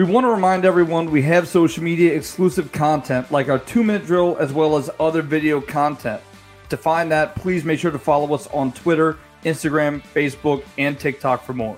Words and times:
We 0.00 0.06
want 0.06 0.24
to 0.24 0.30
remind 0.30 0.64
everyone 0.64 1.10
we 1.10 1.20
have 1.24 1.46
social 1.46 1.84
media 1.84 2.16
exclusive 2.16 2.72
content 2.72 3.30
like 3.30 3.50
our 3.50 3.58
two 3.58 3.84
minute 3.84 4.06
drill 4.06 4.34
as 4.40 4.50
well 4.50 4.78
as 4.78 4.88
other 4.98 5.20
video 5.20 5.60
content. 5.60 6.22
To 6.70 6.78
find 6.78 7.12
that, 7.12 7.36
please 7.36 7.66
make 7.66 7.80
sure 7.80 7.90
to 7.90 7.98
follow 7.98 8.32
us 8.34 8.46
on 8.46 8.72
Twitter, 8.72 9.18
Instagram, 9.44 10.00
Facebook, 10.00 10.64
and 10.78 10.98
TikTok 10.98 11.44
for 11.44 11.52
more. 11.52 11.76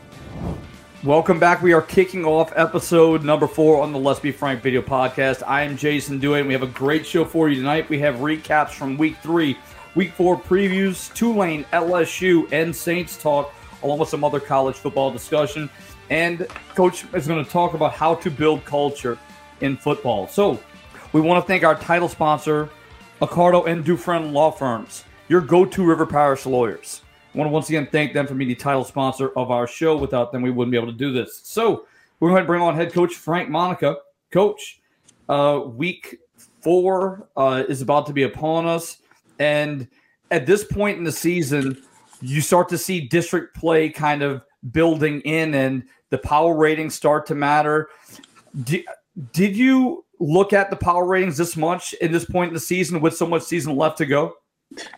Welcome 1.02 1.41
back. 1.41 1.62
We 1.62 1.72
are 1.72 1.83
kicking 1.83 2.24
off 2.24 2.52
episode 2.55 3.24
number 3.24 3.48
four 3.48 3.83
on 3.83 3.92
the 3.92 3.98
Let's 3.98 4.20
Be 4.20 4.30
Frank 4.30 4.62
video 4.62 4.83
podcast. 4.83 5.42
I 5.44 5.62
am 5.62 5.77
Jason 5.77 6.20
Duhe, 6.20 6.39
and 6.39 6.46
we 6.46 6.55
have 6.55 6.62
a 6.62 6.68
great 6.68 7.05
show 7.05 7.24
for 7.24 7.48
you 7.48 7.56
tonight. 7.56 7.89
We 7.89 7.98
have 7.98 8.18
recaps 8.18 8.70
from 8.70 8.96
week 8.98 9.16
three, 9.20 9.58
week 9.96 10.12
four 10.12 10.41
previews, 10.41 11.12
Tulane, 11.12 11.64
LSU, 11.72 12.46
and 12.52 12.72
Saints 12.72 13.20
talk, 13.20 13.52
along 13.83 13.98
with 13.98 14.11
some 14.11 14.22
other 14.22 14.39
college 14.39 14.77
football 14.77 15.11
discussion. 15.11 15.68
And 16.12 16.46
Coach 16.74 17.06
is 17.14 17.27
going 17.27 17.42
to 17.42 17.50
talk 17.50 17.72
about 17.72 17.94
how 17.94 18.16
to 18.16 18.30
build 18.30 18.66
culture 18.66 19.18
in 19.62 19.78
football. 19.78 20.28
So 20.28 20.60
we 21.14 21.22
want 21.22 21.42
to 21.42 21.48
thank 21.48 21.64
our 21.64 21.74
title 21.74 22.06
sponsor, 22.06 22.68
Accardo 23.22 23.66
and 23.66 23.82
Dufresne 23.82 24.34
Law 24.34 24.50
Firms, 24.50 25.05
your 25.28 25.40
go 25.40 25.64
to 25.64 25.83
River 25.83 26.05
Parish 26.05 26.44
lawyers. 26.44 27.00
I 27.34 27.38
want 27.38 27.48
to 27.48 27.52
once 27.52 27.70
again 27.70 27.88
thank 27.90 28.12
them 28.12 28.27
for 28.27 28.34
being 28.34 28.50
the 28.50 28.55
title 28.55 28.84
sponsor 28.84 29.30
of 29.38 29.50
our 29.50 29.66
show. 29.66 29.96
Without 29.96 30.33
them, 30.33 30.42
we 30.42 30.50
wouldn't 30.50 30.70
be 30.70 30.77
able 30.77 30.92
to 30.92 30.98
do 30.98 31.14
this. 31.14 31.40
So 31.44 31.86
we're 32.20 32.28
going 32.28 32.42
to 32.42 32.46
bring 32.46 32.60
on 32.60 32.74
head 32.74 32.92
coach 32.92 33.14
Frank 33.14 33.48
Monica. 33.48 33.96
Coach, 34.30 34.83
uh, 35.30 35.62
week 35.64 36.18
four 36.60 37.27
uh, 37.38 37.64
is 37.70 37.80
about 37.80 38.05
to 38.08 38.12
be 38.12 38.24
upon 38.24 38.66
us. 38.66 38.98
And 39.38 39.88
at 40.30 40.44
this 40.44 40.62
point 40.62 40.98
in 40.98 41.05
the 41.05 41.12
season, 41.12 41.83
you 42.20 42.42
start 42.42 42.68
to 42.68 42.77
see 42.77 43.00
district 43.00 43.56
play 43.56 43.88
kind 43.88 44.20
of 44.20 44.44
building 44.70 45.20
in 45.22 45.55
and 45.55 45.84
the 46.10 46.18
power 46.18 46.55
ratings 46.55 46.94
start 46.94 47.27
to 47.27 47.34
matter. 47.34 47.88
Did, 48.64 48.84
did 49.32 49.56
you 49.56 50.05
look 50.20 50.52
at 50.52 50.70
the 50.70 50.77
power 50.77 51.06
ratings 51.06 51.36
this 51.36 51.56
much 51.56 51.94
in 51.94 52.12
this 52.12 52.24
point 52.24 52.48
in 52.48 52.55
the 52.55 52.60
season 52.60 53.00
with 53.00 53.16
so 53.16 53.27
much 53.27 53.42
season 53.42 53.77
left 53.77 53.98
to 53.98 54.06
go? 54.06 54.34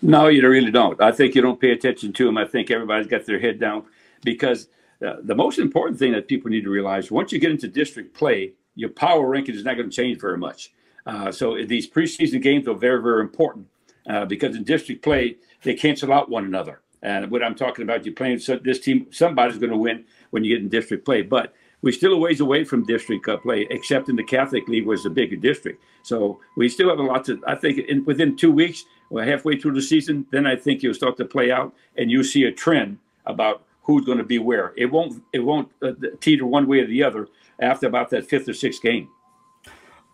No, 0.03 0.29
you 0.29 0.47
really 0.49 0.71
don't. 0.71 1.01
I 1.01 1.11
think 1.11 1.35
you 1.35 1.43
don't 1.43 1.61
pay 1.61 1.71
attention 1.71 2.13
to 2.13 2.25
them. 2.25 2.39
I 2.39 2.45
think 2.45 2.71
everybody's 2.71 3.07
got 3.07 3.27
their 3.27 3.41
head 3.41 3.59
down 3.59 3.85
because 4.23 4.69
uh, 5.05 5.17
the 5.23 5.35
most 5.35 5.59
important 5.59 5.99
thing 5.99 6.13
that 6.13 6.29
people 6.29 6.51
need 6.51 6.65
to 6.65 6.71
realize 6.71 7.11
once 7.11 7.33
you 7.33 7.39
get 7.39 7.51
into 7.51 7.69
district 7.69 8.15
play, 8.15 8.53
your 8.75 8.91
power 8.91 9.27
ranking 9.29 9.55
is 9.55 9.65
not 9.65 9.77
going 9.77 9.91
to 9.91 9.95
change 9.95 10.21
very 10.21 10.39
much. 10.39 10.73
Uh, 11.07 11.31
so 11.31 11.63
these 11.65 11.89
preseason 11.89 12.41
games 12.41 12.67
are 12.69 12.75
very, 12.75 13.03
very 13.03 13.21
important 13.21 13.67
uh, 14.09 14.25
because 14.25 14.57
in 14.57 14.65
district 14.65 15.03
play, 15.03 15.37
they 15.63 15.75
cancel 15.75 16.13
out 16.13 16.31
one 16.31 16.45
another. 16.45 16.81
And 17.05 17.31
what 17.31 17.45
I'm 17.45 17.55
talking 17.55 17.83
about, 17.83 18.05
you're 18.05 18.15
playing 18.15 18.41
this 18.65 18.81
team, 18.81 19.07
somebody's 19.11 19.59
going 19.59 19.71
to 19.71 19.77
win 19.77 20.05
when 20.31 20.43
you 20.43 20.55
get 20.55 20.63
in 20.63 20.71
district 20.71 21.05
play. 21.05 21.21
But 21.21 21.55
we're 21.83 21.93
still 21.93 22.15
a 22.15 22.19
ways 22.19 22.41
away 22.41 22.65
from 22.65 22.87
district 22.87 23.29
uh, 23.29 23.37
play, 23.37 23.67
except 23.69 24.09
in 24.09 24.17
the 24.17 24.25
Catholic 24.25 24.67
League, 24.69 24.87
was 24.87 25.05
a 25.05 25.11
bigger 25.11 25.37
district. 25.37 25.85
So 26.03 26.41
we 26.57 26.71
still 26.71 26.89
have 26.89 26.99
a 26.99 27.03
lot 27.03 27.27
to. 27.27 27.41
I 27.47 27.57
think 27.57 27.79
in, 27.79 28.07
within 28.07 28.37
two 28.37 28.51
weeks, 28.51 28.85
we're 29.11 29.27
halfway 29.27 29.61
through 29.61 29.75
the 29.75 29.83
season. 29.83 30.27
Then 30.31 30.47
I 30.47 30.57
think 30.57 30.83
you'll 30.83 30.95
start 30.95 31.19
to 31.19 31.27
play 31.27 31.53
out, 31.53 31.75
and 31.99 32.11
you'll 32.11 32.25
see 32.25 32.45
a 32.45 32.53
trend 32.53 32.99
about 33.27 33.65
who's 33.83 34.07
going 34.07 34.17
to 34.17 34.25
be 34.25 34.39
where. 34.39 34.73
It 34.79 34.87
won't. 34.87 35.23
It 35.35 35.41
won't 35.41 35.71
uh, 35.83 35.93
teeter 36.21 36.47
one 36.47 36.67
way 36.67 36.81
or 36.81 36.87
the 36.87 37.03
other 37.03 37.29
after 37.61 37.87
about 37.87 38.09
that 38.11 38.27
fifth 38.31 38.49
or 38.49 38.55
sixth 38.55 38.81
game. 38.81 39.11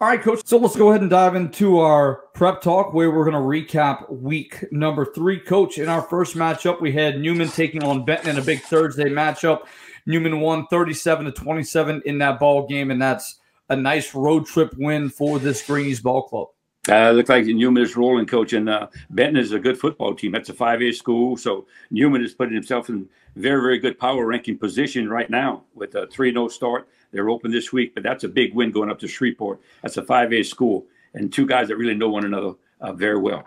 All 0.02 0.08
right, 0.08 0.22
coach. 0.22 0.40
So 0.46 0.56
let's 0.56 0.76
go 0.76 0.88
ahead 0.88 1.02
and 1.02 1.10
dive 1.10 1.34
into 1.34 1.78
our 1.78 2.22
prep 2.32 2.62
talk 2.62 2.94
where 2.94 3.10
we're 3.10 3.30
going 3.30 3.34
to 3.34 3.74
recap 3.74 4.10
week 4.10 4.64
number 4.72 5.04
three. 5.04 5.38
Coach, 5.38 5.76
in 5.76 5.90
our 5.90 6.00
first 6.00 6.36
matchup, 6.36 6.80
we 6.80 6.90
had 6.90 7.20
Newman 7.20 7.50
taking 7.50 7.84
on 7.84 8.06
Benton 8.06 8.30
in 8.30 8.38
a 8.38 8.42
big 8.42 8.62
Thursday 8.62 9.10
matchup. 9.10 9.66
Newman 10.06 10.40
won 10.40 10.66
37 10.68 11.26
to 11.26 11.32
27 11.32 12.00
in 12.06 12.16
that 12.16 12.40
ball 12.40 12.66
game, 12.66 12.90
and 12.90 13.02
that's 13.02 13.40
a 13.68 13.76
nice 13.76 14.14
road 14.14 14.46
trip 14.46 14.72
win 14.78 15.10
for 15.10 15.38
this 15.38 15.66
Greenies 15.66 16.00
ball 16.00 16.22
club. 16.22 16.48
Uh, 16.88 17.10
looks 17.10 17.28
like 17.28 17.44
Newman 17.44 17.82
is 17.82 17.94
rolling, 17.94 18.24
coach, 18.24 18.54
and 18.54 18.70
uh, 18.70 18.86
Benton 19.10 19.36
is 19.36 19.52
a 19.52 19.58
good 19.58 19.78
football 19.78 20.14
team. 20.14 20.32
That's 20.32 20.48
a 20.48 20.54
5A 20.54 20.94
school, 20.94 21.36
so 21.36 21.66
Newman 21.90 22.24
is 22.24 22.32
putting 22.32 22.54
himself 22.54 22.88
in 22.88 23.06
very, 23.36 23.60
very 23.60 23.78
good 23.78 23.98
power 23.98 24.24
ranking 24.24 24.56
position 24.56 25.10
right 25.10 25.28
now 25.28 25.64
with 25.74 25.94
a 25.94 26.06
3 26.06 26.32
0 26.32 26.48
start. 26.48 26.88
They're 27.12 27.30
open 27.30 27.50
this 27.50 27.72
week, 27.72 27.94
but 27.94 28.02
that's 28.02 28.24
a 28.24 28.28
big 28.28 28.54
win 28.54 28.70
going 28.70 28.90
up 28.90 28.98
to 29.00 29.08
Shreveport. 29.08 29.60
That's 29.82 29.96
a 29.96 30.02
5A 30.02 30.46
school, 30.46 30.86
and 31.14 31.32
two 31.32 31.46
guys 31.46 31.68
that 31.68 31.76
really 31.76 31.94
know 31.94 32.08
one 32.08 32.24
another 32.24 32.52
uh, 32.80 32.92
very 32.92 33.18
well. 33.18 33.46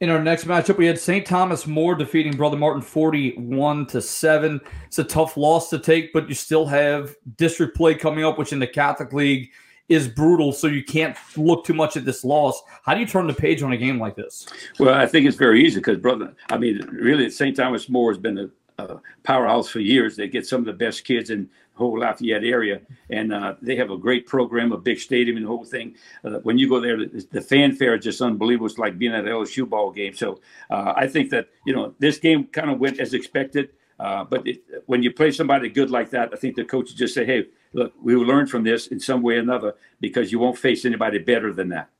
In 0.00 0.10
our 0.10 0.22
next 0.22 0.44
matchup, 0.44 0.76
we 0.76 0.86
had 0.86 0.98
St. 0.98 1.26
Thomas 1.26 1.66
More 1.66 1.94
defeating 1.94 2.36
Brother 2.36 2.58
Martin 2.58 2.82
41 2.82 3.86
to 3.86 4.02
7. 4.02 4.60
It's 4.86 4.98
a 4.98 5.04
tough 5.04 5.38
loss 5.38 5.70
to 5.70 5.78
take, 5.78 6.12
but 6.12 6.28
you 6.28 6.34
still 6.34 6.66
have 6.66 7.16
district 7.36 7.74
play 7.74 7.94
coming 7.94 8.22
up, 8.22 8.36
which 8.36 8.52
in 8.52 8.58
the 8.58 8.66
Catholic 8.66 9.14
League 9.14 9.50
is 9.88 10.06
brutal, 10.08 10.52
so 10.52 10.66
you 10.66 10.84
can't 10.84 11.16
look 11.36 11.64
too 11.64 11.72
much 11.72 11.96
at 11.96 12.04
this 12.04 12.24
loss. 12.24 12.60
How 12.84 12.92
do 12.92 13.00
you 13.00 13.06
turn 13.06 13.26
the 13.26 13.32
page 13.32 13.62
on 13.62 13.72
a 13.72 13.76
game 13.76 13.98
like 13.98 14.16
this? 14.16 14.46
Well, 14.78 14.94
I 14.94 15.06
think 15.06 15.26
it's 15.26 15.36
very 15.36 15.64
easy 15.64 15.80
because, 15.80 15.98
brother, 15.98 16.34
I 16.50 16.58
mean, 16.58 16.86
really, 16.90 17.30
St. 17.30 17.56
Thomas 17.56 17.88
More 17.88 18.10
has 18.10 18.18
been 18.18 18.50
a, 18.78 18.82
a 18.82 19.00
powerhouse 19.22 19.68
for 19.68 19.80
years. 19.80 20.16
They 20.16 20.28
get 20.28 20.46
some 20.46 20.60
of 20.60 20.66
the 20.66 20.72
best 20.72 21.04
kids 21.04 21.30
in 21.30 21.48
whole 21.76 21.98
Lafayette 21.98 22.44
area, 22.44 22.80
and 23.10 23.32
uh, 23.32 23.54
they 23.60 23.76
have 23.76 23.90
a 23.90 23.96
great 23.96 24.26
program, 24.26 24.72
a 24.72 24.78
big 24.78 24.98
stadium, 24.98 25.36
and 25.36 25.44
the 25.44 25.48
whole 25.48 25.64
thing. 25.64 25.94
Uh, 26.24 26.38
when 26.42 26.58
you 26.58 26.68
go 26.68 26.80
there, 26.80 26.96
the, 26.96 27.26
the, 27.30 27.40
fanfare 27.40 27.94
is 27.94 28.04
just 28.04 28.20
unbelievable. 28.20 28.66
It's 28.66 28.78
like 28.78 28.98
being 28.98 29.12
at 29.12 29.24
an 29.24 29.30
LSU 29.30 29.68
ball 29.68 29.90
game. 29.90 30.14
So 30.14 30.40
uh, 30.70 30.94
I 30.96 31.06
think 31.06 31.30
that 31.30 31.48
you 31.66 31.74
know 31.74 31.94
this 31.98 32.18
game 32.18 32.44
kind 32.46 32.70
of 32.70 32.80
went 32.80 32.98
as 32.98 33.14
expected. 33.14 33.70
Uh, 33.98 34.24
but 34.24 34.46
it, 34.46 34.62
when 34.86 35.02
you 35.02 35.10
play 35.10 35.30
somebody 35.30 35.68
good 35.68 35.90
like 35.90 36.10
that, 36.10 36.30
I 36.32 36.36
think 36.36 36.56
the 36.56 36.64
coaches 36.64 36.94
just 36.94 37.14
say, 37.14 37.24
"Hey, 37.24 37.46
look, 37.72 37.92
we 38.02 38.16
will 38.16 38.26
learn 38.26 38.46
from 38.46 38.64
this 38.64 38.88
in 38.88 38.98
some 38.98 39.22
way 39.22 39.36
or 39.36 39.40
another 39.40 39.74
because 40.00 40.32
you 40.32 40.38
won't 40.38 40.58
face 40.58 40.84
anybody 40.84 41.18
better 41.18 41.52
than 41.52 41.68
that." 41.70 41.90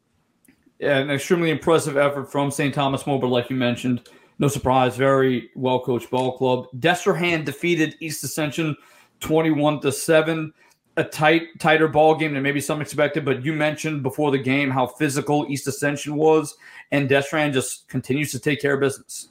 Yeah, 0.78 0.98
an 0.98 1.10
extremely 1.10 1.50
impressive 1.50 1.96
effort 1.96 2.30
from 2.30 2.50
St. 2.50 2.74
Thomas 2.74 3.06
More, 3.06 3.18
but 3.18 3.28
like 3.28 3.48
you 3.48 3.56
mentioned, 3.56 4.08
no 4.38 4.48
surprise, 4.48 4.96
very 4.96 5.50
well 5.54 5.80
coached 5.80 6.10
ball 6.10 6.36
club. 6.36 6.66
Destrehan 6.78 7.44
defeated 7.44 7.96
East 8.00 8.22
Ascension 8.24 8.76
21 9.20 9.80
to 9.80 9.92
7 9.92 10.52
a 10.98 11.04
tight 11.04 11.48
tighter 11.58 11.88
ball 11.88 12.14
game 12.14 12.34
than 12.34 12.42
maybe 12.42 12.60
some 12.60 12.80
expected 12.80 13.24
but 13.24 13.44
you 13.44 13.52
mentioned 13.52 14.02
before 14.02 14.30
the 14.30 14.38
game 14.38 14.70
how 14.70 14.86
physical 14.86 15.46
east 15.48 15.66
ascension 15.66 16.16
was 16.16 16.56
and 16.90 17.08
Destrehan 17.08 17.52
just 17.52 17.88
continues 17.88 18.32
to 18.32 18.38
take 18.38 18.60
care 18.60 18.74
of 18.74 18.80
business 18.80 19.28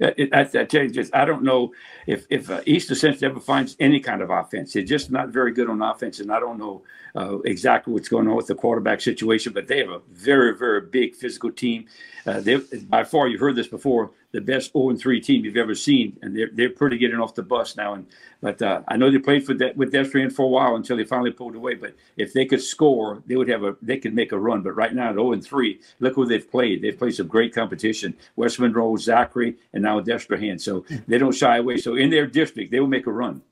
I, 0.00 0.44
tell 0.44 0.84
you, 0.84 1.04
I 1.12 1.24
don't 1.24 1.42
know 1.42 1.72
if 2.06 2.24
if 2.30 2.50
uh, 2.50 2.60
East 2.66 2.90
Ascension 2.90 3.24
ever 3.24 3.40
finds 3.40 3.76
any 3.80 3.98
kind 4.00 4.22
of 4.22 4.30
offense. 4.30 4.72
They're 4.72 4.82
just 4.82 5.10
not 5.10 5.30
very 5.30 5.52
good 5.52 5.68
on 5.68 5.82
offense, 5.82 6.20
and 6.20 6.32
I 6.32 6.38
don't 6.38 6.58
know 6.58 6.82
uh, 7.16 7.38
exactly 7.40 7.92
what's 7.92 8.08
going 8.08 8.28
on 8.28 8.36
with 8.36 8.46
the 8.46 8.54
quarterback 8.54 9.00
situation. 9.00 9.52
But 9.52 9.66
they 9.66 9.78
have 9.78 9.90
a 9.90 10.00
very 10.12 10.56
very 10.56 10.82
big 10.82 11.16
physical 11.16 11.50
team. 11.50 11.86
Uh, 12.26 12.40
they 12.40 12.56
by 12.88 13.02
far 13.02 13.28
you've 13.28 13.40
heard 13.40 13.56
this 13.56 13.68
before 13.68 14.12
the 14.32 14.40
best 14.40 14.72
0 14.72 14.94
3 14.94 15.20
team 15.20 15.44
you've 15.44 15.56
ever 15.56 15.74
seen, 15.74 16.18
and 16.22 16.36
they're 16.36 16.50
they're 16.52 16.70
pretty 16.70 16.98
getting 16.98 17.18
off 17.18 17.34
the 17.34 17.42
bus 17.42 17.76
now. 17.76 17.94
And 17.94 18.06
but 18.40 18.60
uh, 18.60 18.82
I 18.88 18.96
know 18.96 19.10
they 19.10 19.18
played 19.18 19.44
for 19.46 19.54
that 19.54 19.76
with 19.76 19.92
Destrehan 19.92 20.32
for 20.32 20.44
a 20.44 20.48
while 20.48 20.76
until 20.76 20.96
they 20.96 21.04
finally 21.04 21.30
pulled 21.30 21.54
away. 21.54 21.74
But 21.74 21.94
if 22.16 22.32
they 22.32 22.44
could 22.44 22.62
score, 22.62 23.22
they 23.26 23.36
would 23.36 23.48
have 23.48 23.64
a 23.64 23.76
they 23.80 23.96
could 23.96 24.14
make 24.14 24.32
a 24.32 24.38
run. 24.38 24.62
But 24.62 24.72
right 24.72 24.94
now 24.94 25.10
at 25.10 25.14
0 25.14 25.40
3, 25.40 25.80
look 26.00 26.14
who 26.14 26.26
they've 26.26 26.50
played. 26.50 26.82
They've 26.82 26.98
played 26.98 27.14
some 27.14 27.26
great 27.26 27.54
competition: 27.54 28.14
West 28.36 28.60
Monroe, 28.60 28.96
Zachary, 28.96 29.56
and 29.72 29.82
now 29.82 30.00
Destrehan. 30.00 30.60
So 30.60 30.84
they 31.06 31.18
don't 31.18 31.34
shy 31.34 31.56
away. 31.56 31.78
So 31.78 31.94
in 31.94 32.10
their 32.10 32.26
district, 32.26 32.70
they 32.70 32.80
will 32.80 32.86
make 32.86 33.06
a 33.06 33.12
run. 33.12 33.42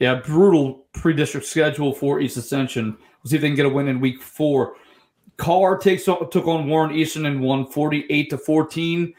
Yeah, 0.00 0.16
brutal 0.16 0.84
pre-district 0.94 1.46
schedule 1.46 1.92
for 1.92 2.20
East 2.20 2.36
Ascension. 2.36 2.96
We'll 3.22 3.30
see 3.30 3.36
if 3.36 3.42
they 3.42 3.48
can 3.48 3.56
get 3.56 3.66
a 3.66 3.68
win 3.68 3.86
in 3.86 4.00
week 4.00 4.20
four. 4.20 4.74
Karr 5.36 5.78
takes 5.78 6.04
took 6.04 6.46
on 6.46 6.68
Warren 6.68 6.94
Easton 6.94 7.26
and 7.26 7.40
won 7.40 7.66
48 7.66 8.30
to 8.30 8.38
14 8.38 9.14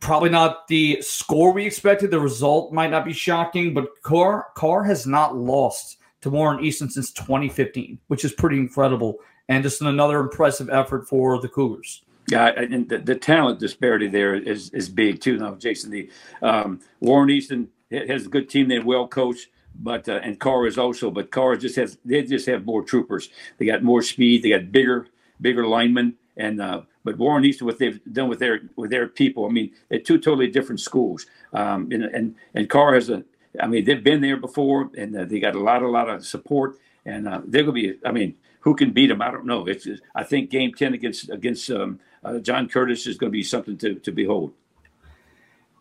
probably 0.00 0.30
not 0.30 0.68
the 0.68 1.00
score 1.02 1.52
we 1.52 1.66
expected. 1.66 2.10
The 2.10 2.20
result 2.20 2.72
might 2.72 2.90
not 2.90 3.04
be 3.04 3.12
shocking, 3.12 3.74
but 3.74 4.02
Karr 4.02 4.46
Karr 4.54 4.84
has 4.84 5.06
not 5.06 5.36
lost 5.36 5.98
to 6.22 6.30
Warren 6.30 6.64
Easton 6.64 6.90
since 6.90 7.12
2015, 7.12 7.98
which 8.08 8.24
is 8.24 8.32
pretty 8.32 8.56
incredible, 8.56 9.18
and 9.48 9.62
just 9.62 9.80
another 9.80 10.20
impressive 10.20 10.70
effort 10.70 11.08
for 11.08 11.40
the 11.40 11.48
Cougars. 11.48 12.02
Yeah, 12.28 12.46
and 12.56 12.88
the, 12.88 12.98
the 12.98 13.16
talent 13.16 13.58
disparity 13.58 14.08
there 14.08 14.34
is 14.34 14.70
is 14.70 14.88
big 14.88 15.20
too. 15.20 15.38
Now, 15.38 15.54
Jason, 15.54 15.90
the 15.90 16.10
um, 16.40 16.80
Warren 17.00 17.30
Easton 17.30 17.68
has 17.90 18.26
a 18.26 18.28
good 18.28 18.48
team. 18.48 18.68
They're 18.68 18.84
well 18.84 19.08
coached, 19.08 19.48
but 19.74 20.08
uh, 20.08 20.20
and 20.22 20.38
Karr 20.38 20.66
is 20.66 20.78
also, 20.78 21.10
but 21.10 21.30
Karr 21.30 21.56
just 21.56 21.76
has 21.76 21.98
they 22.04 22.22
just 22.22 22.46
have 22.46 22.64
more 22.64 22.82
troopers. 22.82 23.28
They 23.58 23.66
got 23.66 23.82
more 23.82 24.02
speed. 24.02 24.42
They 24.42 24.50
got 24.50 24.70
bigger 24.70 25.08
bigger 25.40 25.66
linemen, 25.66 26.14
and 26.36 26.60
uh, 26.60 26.82
but 27.04 27.18
Warren 27.18 27.44
Easton, 27.44 27.66
what 27.66 27.78
they've 27.78 28.00
done 28.12 28.28
with 28.28 28.38
their 28.38 28.60
with 28.76 28.90
their 28.90 29.08
people, 29.08 29.46
I 29.46 29.50
mean, 29.50 29.72
they're 29.88 29.98
two 29.98 30.18
totally 30.18 30.48
different 30.48 30.80
schools. 30.80 31.26
Um, 31.52 31.88
and 31.90 32.04
and 32.04 32.34
and 32.54 32.68
Karr 32.68 32.94
has 32.94 33.10
a, 33.10 33.24
I 33.60 33.66
mean, 33.66 33.84
they've 33.84 34.02
been 34.02 34.20
there 34.20 34.36
before, 34.36 34.90
and 34.96 35.16
uh, 35.16 35.24
they 35.24 35.40
got 35.40 35.54
a 35.54 35.60
lot 35.60 35.82
a 35.82 35.88
lot 35.88 36.08
of 36.08 36.24
support, 36.24 36.78
and 37.04 37.28
uh, 37.28 37.40
they're 37.46 37.62
gonna 37.62 37.72
be. 37.72 37.98
I 38.04 38.12
mean, 38.12 38.34
who 38.60 38.74
can 38.74 38.92
beat 38.92 39.08
them? 39.08 39.20
I 39.20 39.30
don't 39.30 39.46
know. 39.46 39.66
It's 39.66 39.86
I 40.14 40.24
think 40.24 40.50
Game 40.50 40.72
Ten 40.72 40.94
against 40.94 41.30
against 41.30 41.70
um, 41.70 41.98
uh, 42.24 42.38
John 42.38 42.68
Curtis 42.68 43.06
is 43.06 43.18
going 43.18 43.30
to 43.30 43.36
be 43.36 43.42
something 43.42 43.76
to 43.78 43.96
to 43.96 44.12
behold. 44.12 44.52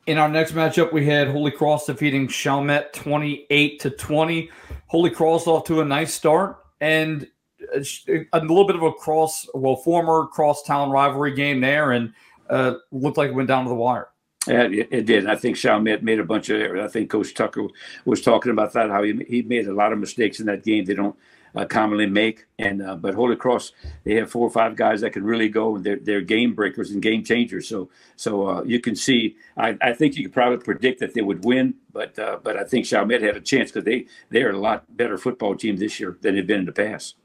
In 0.08 0.18
our 0.18 0.30
next 0.30 0.54
matchup, 0.54 0.92
we 0.92 1.06
had 1.06 1.28
Holy 1.28 1.52
Cross 1.52 1.86
defeating 1.86 2.28
Chalmette 2.28 2.92
28 2.92 3.80
to 3.82 3.92
20. 3.92 4.50
Holy 4.88 5.12
Cross 5.12 5.46
off 5.46 5.64
to 5.66 5.82
a 5.82 5.86
nice 5.86 6.12
start 6.12 6.58
and 6.82 7.28
a 7.76 8.40
little 8.40 8.66
bit 8.66 8.76
of 8.76 8.84
a 8.84 8.92
cross, 8.92 9.48
well, 9.54 9.76
former 9.76 10.28
crosstown 10.28 10.90
rivalry 10.90 11.34
game 11.34 11.62
there, 11.62 11.92
and 11.92 12.14
uh, 12.50 12.76
looked 12.92 13.18
like 13.18 13.30
it 13.30 13.36
went 13.36 13.48
down 13.48 13.64
to 13.64 13.70
the 13.70 13.76
wire. 13.76 14.10
Yeah, 14.48 14.68
it 14.72 15.06
did. 15.06 15.28
I 15.28 15.36
think 15.36 15.56
Chalmette 15.56 16.02
made 16.02 16.20
a 16.20 16.24
bunch 16.24 16.50
of 16.50 16.60
errors. 16.60 16.82
I 16.84 16.88
think 16.88 17.12
Coach 17.12 17.36
Tucker 17.36 17.68
was 18.06 18.24
talking 18.24 18.52
about 18.52 18.74
that, 18.74 18.90
how 18.90 19.04
he, 19.04 19.24
he 19.28 19.44
made 19.44 19.68
a 19.68 19.74
lot 19.74 19.94
of 19.94 20.00
mistakes 20.00 20.40
in 20.40 20.48
that 20.48 20.64
game 20.64 20.84
they 20.84 20.96
don't 20.96 21.16
uh, 21.56 21.66
commonly 21.66 22.08
make. 22.08 22.48
And 22.58 22.82
uh, 22.82 22.96
But 22.96 23.14
Holy 23.14 23.36
Cross, 23.36 23.74
they 24.04 24.16
have 24.16 24.32
four 24.32 24.48
or 24.48 24.50
five 24.50 24.76
guys 24.76 25.02
that 25.02 25.14
can 25.14 25.24
really 25.24 25.48
go, 25.48 25.76
and 25.76 25.86
they're, 25.86 26.00
they're 26.02 26.22
game 26.22 26.56
breakers 26.56 26.90
and 26.90 27.04
game 27.04 27.24
changers. 27.24 27.68
So 27.68 27.90
so 28.16 28.48
uh, 28.48 28.64
you 28.64 28.80
can 28.80 28.96
see, 28.96 29.36
I, 29.58 29.78
I 29.80 29.94
think 29.94 30.16
you 30.16 30.24
could 30.24 30.34
probably 30.34 30.58
predict 30.58 31.02
that 31.02 31.14
they 31.14 31.22
would 31.22 31.46
win, 31.46 31.76
but 31.94 32.18
uh, 32.18 32.40
but 32.42 32.58
I 32.58 32.64
think 32.64 32.86
Chalmette 32.86 33.22
had 33.22 33.38
a 33.38 33.42
chance 33.42 33.72
because 33.72 33.86
they, 33.86 34.08
they're 34.30 34.50
a 34.50 34.58
lot 34.58 34.86
better 34.98 35.20
football 35.20 35.56
team 35.56 35.78
this 35.78 36.00
year 36.00 36.18
than 36.22 36.34
they've 36.34 36.48
been 36.48 36.62
in 36.62 36.66
the 36.66 36.72
past. 36.72 37.16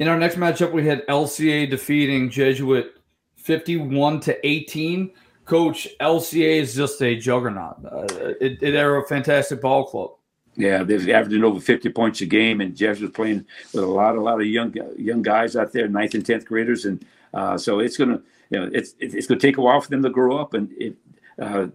In 0.00 0.08
our 0.08 0.16
next 0.18 0.36
matchup, 0.36 0.72
we 0.72 0.86
had 0.86 1.06
LCA 1.08 1.68
defeating 1.68 2.30
Jesuit 2.30 2.94
51 3.36 4.20
to 4.20 4.46
18. 4.46 5.10
Coach, 5.44 5.86
LCA 6.00 6.60
is 6.62 6.74
just 6.74 7.02
a 7.02 7.14
juggernaut. 7.16 7.76
Uh, 7.84 8.06
it, 8.40 8.60
they're 8.60 8.96
a 8.96 9.06
fantastic 9.06 9.60
ball 9.60 9.84
club. 9.84 10.12
Yeah, 10.56 10.84
they're 10.84 11.14
averaging 11.14 11.44
over 11.44 11.60
50 11.60 11.90
points 11.90 12.22
a 12.22 12.26
game, 12.26 12.62
and 12.62 12.74
Jesuit's 12.74 13.14
playing 13.14 13.44
with 13.74 13.84
a 13.84 13.86
lot, 13.86 14.16
a 14.16 14.20
lot 14.22 14.40
of 14.40 14.46
young, 14.46 14.74
young 14.96 15.20
guys 15.20 15.54
out 15.54 15.72
there, 15.72 15.86
ninth 15.86 16.14
and 16.14 16.24
tenth 16.24 16.46
graders, 16.46 16.86
and 16.86 17.04
uh, 17.34 17.58
so 17.58 17.78
it's 17.78 17.98
gonna, 17.98 18.22
you 18.48 18.58
know, 18.58 18.70
it's 18.72 18.94
it's 18.98 19.26
gonna 19.26 19.38
take 19.38 19.58
a 19.58 19.60
while 19.60 19.80
for 19.80 19.90
them 19.90 20.02
to 20.02 20.10
grow 20.10 20.38
up, 20.38 20.54
and 20.54 20.72
it, 20.78 20.96
uh, 21.38 21.66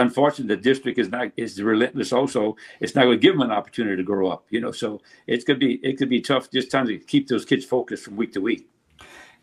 unfortunately, 0.00 0.54
the 0.54 0.60
district 0.60 0.98
is 0.98 1.10
not 1.10 1.32
is 1.36 1.60
relentless. 1.62 2.12
Also, 2.12 2.56
it's 2.80 2.94
not 2.94 3.04
going 3.04 3.18
to 3.18 3.22
give 3.22 3.34
them 3.34 3.42
an 3.42 3.50
opportunity 3.50 3.96
to 3.96 4.02
grow 4.02 4.28
up. 4.28 4.46
You 4.50 4.60
know, 4.60 4.72
so 4.72 5.00
it's 5.26 5.44
gonna 5.44 5.58
be 5.58 5.74
it 5.82 5.98
could 5.98 6.08
be 6.08 6.20
tough 6.20 6.50
just 6.50 6.70
trying 6.70 6.86
to 6.86 6.98
keep 6.98 7.28
those 7.28 7.44
kids 7.44 7.64
focused 7.64 8.04
from 8.04 8.16
week 8.16 8.32
to 8.32 8.40
week. 8.40 8.68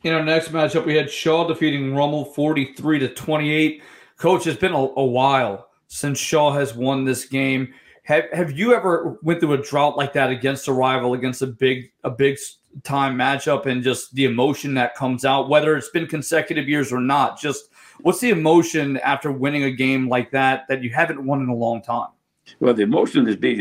In 0.04 0.14
our 0.14 0.24
next 0.24 0.50
matchup, 0.50 0.86
we 0.86 0.96
had 0.96 1.10
Shaw 1.10 1.48
defeating 1.48 1.96
Rummel 1.96 2.26
43 2.26 3.00
to 3.00 3.10
28. 3.10 3.82
Coach, 4.18 4.46
it's 4.46 4.60
been 4.60 4.74
a, 4.74 4.78
a 4.78 5.06
while 5.06 5.68
since 5.88 6.20
Shaw 6.20 6.52
has 6.52 6.76
won 6.76 7.06
this 7.06 7.26
game. 7.26 7.74
Have 8.04 8.26
Have 8.32 8.52
you 8.52 8.74
ever 8.74 9.18
went 9.24 9.40
through 9.40 9.54
a 9.54 9.62
drought 9.62 9.98
like 9.98 10.14
that 10.14 10.30
against 10.30 10.68
a 10.68 10.74
rival, 10.74 11.14
against 11.14 11.42
a 11.42 11.48
big 11.48 11.92
a 12.04 12.12
big 12.12 12.38
time 12.84 13.18
matchup, 13.18 13.66
and 13.66 13.84
just 13.84 14.14
the 14.14 14.26
emotion 14.26 14.74
that 14.76 14.96
comes 14.96 15.26
out, 15.26 15.50
whether 15.50 15.76
it's 15.76 15.90
been 15.90 16.08
consecutive 16.08 16.70
years 16.70 16.92
or 16.94 17.00
not? 17.00 17.40
Just 17.40 17.70
what's 18.02 18.20
the 18.20 18.30
emotion 18.30 18.98
after 18.98 19.32
winning 19.32 19.64
a 19.64 19.72
game 19.72 20.10
like 20.10 20.32
that 20.32 20.68
that 20.70 20.84
you 20.84 20.90
haven't 20.90 21.24
won 21.24 21.42
in 21.42 21.50
a 21.50 21.56
long 21.56 21.82
time? 21.82 22.10
Well, 22.60 22.74
the 22.76 22.84
emotion 22.84 23.28
is 23.28 23.36
big. 23.36 23.60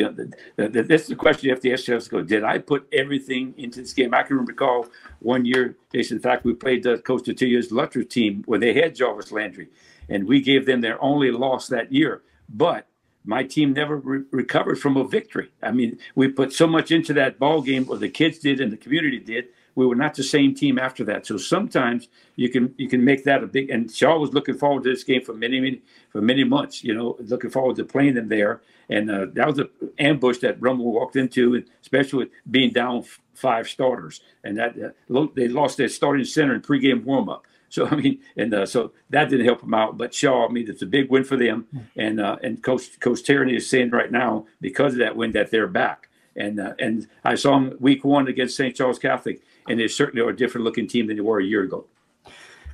That's 0.56 1.06
the 1.06 1.16
question 1.16 1.46
you 1.46 1.52
have 1.52 1.60
to 1.62 1.72
ask 1.72 1.86
yourself. 1.86 2.26
Did 2.26 2.44
I 2.44 2.58
put 2.58 2.86
everything 2.92 3.54
into 3.56 3.81
this 3.81 3.94
game? 3.94 4.12
I 4.12 4.22
can 4.22 4.44
recall 4.44 4.88
one 5.20 5.46
year, 5.46 5.76
Jason. 5.92 6.19
In 6.19 6.22
fact, 6.22 6.44
we 6.44 6.52
played 6.52 6.82
the 6.82 6.98
Coach 6.98 7.22
Detillier's 7.22 7.70
Lutcher 7.70 8.08
team 8.08 8.42
where 8.44 8.58
they 8.58 8.75
had 8.75 8.94
Jarvis 8.94 9.32
Landry, 9.32 9.69
and 10.10 10.28
we 10.28 10.42
gave 10.42 10.66
them 10.66 10.82
their 10.82 11.02
only 11.02 11.31
loss 11.31 11.69
that 11.69 11.92
year. 11.92 12.22
But 12.50 12.86
my 13.25 13.42
team 13.42 13.72
never 13.72 13.96
re- 13.96 14.25
recovered 14.31 14.78
from 14.78 14.98
a 14.98 15.08
victory. 15.08 15.50
I 15.62 15.70
mean, 15.70 15.98
we 16.14 16.28
put 16.28 16.52
so 16.52 16.66
much 16.66 16.90
into 16.90 17.14
that 17.14 17.38
ball 17.38 17.62
game, 17.62 17.86
or 17.88 17.96
the 17.96 18.10
kids 18.10 18.38
did, 18.38 18.60
and 18.60 18.70
the 18.70 18.76
community 18.76 19.19
did. 19.19 19.46
We 19.75 19.87
were 19.87 19.94
not 19.94 20.15
the 20.15 20.23
same 20.23 20.55
team 20.55 20.79
after 20.79 21.05
that. 21.05 21.26
So 21.26 21.37
sometimes 21.37 22.09
you 22.37 22.49
can 22.49 22.75
you 22.76 22.88
can 22.88 23.05
make 23.05 23.25
that 23.25 23.43
a 23.43 23.47
big. 23.47 23.71
And 23.71 23.91
Shaw 23.91 24.19
was 24.19 24.32
looking 24.32 24.56
forward 24.56 24.85
to 24.85 24.91
this 24.91 25.05
game 25.05 25.23
for 25.23 25.35
many 25.35 25.61
many 25.61 25.82
for 26.11 26.21
many 26.21 26.44
months. 26.44 26.85
You 26.85 26.94
know, 26.94 27.17
looking 27.21 27.50
forward 27.50 27.76
to 27.76 27.85
playing 27.85 28.15
them 28.15 28.29
there. 28.29 28.62
And 28.88 29.11
uh, 29.11 29.26
that 29.32 29.47
was 29.47 29.59
an 29.59 29.69
ambush 29.99 30.38
that 30.38 30.61
Rummel 30.61 30.93
walked 30.93 31.17
into, 31.17 31.65
especially 31.81 32.25
with 32.25 32.29
being 32.50 32.73
down 32.73 33.05
five 33.35 33.69
starters. 33.69 34.21
And 34.43 34.59
that 34.59 34.75
uh, 35.11 35.26
they 35.35 35.49
lost 35.49 35.79
their 35.79 35.88
starting 35.88 36.25
center 36.25 36.55
in 36.55 36.61
pregame 36.61 37.05
warmup. 37.05 37.43
So 37.75 37.87
I 37.87 37.97
mean, 37.97 38.20
and 38.37 38.55
uh, 38.55 38.67
so 38.67 38.93
that 39.11 39.31
didn't 39.31 39.47
help 39.47 39.61
them 39.61 39.75
out. 39.75 39.99
But 39.99 40.15
Shaw, 40.15 40.47
I 40.47 40.53
mean, 40.53 40.70
it's 40.70 40.82
a 40.82 40.87
big 40.87 41.11
win 41.11 41.25
for 41.25 41.37
them. 41.37 41.67
And 41.97 42.20
uh, 42.20 42.37
and 42.43 42.62
Coach 42.62 43.00
Coach 43.00 43.25
Tierney 43.25 43.56
is 43.56 43.69
saying 43.69 43.91
right 43.91 44.12
now 44.12 44.47
because 44.61 44.93
of 44.93 45.00
that 45.00 45.17
win 45.17 45.32
that 45.32 45.50
they're 45.50 45.67
back. 45.67 46.09
And 46.37 46.61
uh, 46.61 46.75
and 46.79 47.09
I 47.25 47.35
saw 47.35 47.59
them 47.59 47.77
week 47.81 48.05
one 48.05 48.29
against 48.29 48.56
St. 48.56 48.77
Charles 48.77 48.99
Catholic, 49.00 49.43
and 49.69 49.78
they 49.78 49.88
certainly 49.88 50.25
are 50.25 50.31
a 50.31 50.37
different 50.37 50.64
looking 50.64 50.87
team 50.87 51.06
than 51.06 51.16
they 51.16 51.22
were 51.22 51.40
a 51.40 51.44
year 51.44 51.62
ago. 51.62 51.87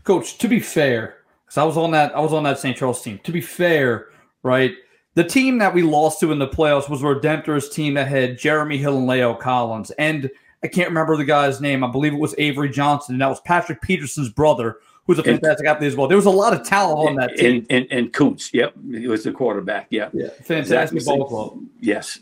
Coach, 0.04 0.38
to 0.38 0.48
be 0.48 0.60
fair, 0.60 1.18
because 1.44 1.58
I 1.58 1.64
was 1.64 1.76
on 1.76 1.90
that 1.92 2.16
I 2.16 2.20
was 2.20 2.32
on 2.32 2.42
that 2.44 2.58
St. 2.58 2.76
Charles 2.76 3.02
team. 3.02 3.20
To 3.24 3.32
be 3.32 3.40
fair, 3.40 4.08
right 4.42 4.74
the 5.14 5.24
team 5.24 5.58
that 5.58 5.74
we 5.74 5.82
lost 5.82 6.20
to 6.20 6.32
in 6.32 6.38
the 6.38 6.48
playoffs 6.48 6.88
was 6.88 7.02
a 7.02 7.06
Redemptorist 7.06 7.72
team 7.72 7.94
that 7.94 8.08
had 8.08 8.38
Jeremy 8.38 8.78
Hill 8.78 8.96
and 8.96 9.06
Leo 9.06 9.34
Collins. 9.34 9.90
And 9.92 10.30
I 10.62 10.68
can't 10.68 10.88
remember 10.88 11.16
the 11.16 11.24
guy's 11.24 11.60
name. 11.60 11.82
I 11.82 11.90
believe 11.90 12.12
it 12.12 12.18
was 12.18 12.34
Avery 12.38 12.70
Johnson. 12.70 13.16
And 13.16 13.22
that 13.22 13.28
was 13.28 13.40
Patrick 13.40 13.82
Peterson's 13.82 14.28
brother, 14.28 14.78
who's 15.06 15.18
a 15.18 15.24
fantastic 15.24 15.66
and, 15.66 15.74
athlete 15.74 15.88
as 15.88 15.96
well. 15.96 16.06
There 16.06 16.16
was 16.16 16.26
a 16.26 16.30
lot 16.30 16.52
of 16.52 16.64
talent 16.64 17.08
on 17.08 17.16
that 17.16 17.36
team. 17.36 17.66
And, 17.70 17.82
and, 17.82 17.92
and 17.92 18.12
Kuntz, 18.12 18.54
yep. 18.54 18.72
He 18.90 19.08
was 19.08 19.24
the 19.24 19.32
quarterback. 19.32 19.88
Yeah. 19.90 20.10
Yeah. 20.12 20.28
Fantastic 20.44 20.98
exactly. 20.98 21.18
ball 21.18 21.28
club. 21.28 21.58
Yes. 21.80 22.20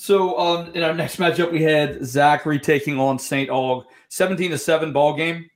So 0.00 0.38
um, 0.38 0.70
in 0.74 0.84
our 0.84 0.94
next 0.94 1.16
matchup, 1.16 1.50
we 1.50 1.60
had 1.60 2.06
Zachary 2.06 2.60
taking 2.60 3.00
on 3.00 3.18
St. 3.18 3.50
Aug. 3.50 3.84
17 4.10 4.52
to 4.52 4.56
7 4.56 4.92
ball 4.92 5.16
game. 5.16 5.50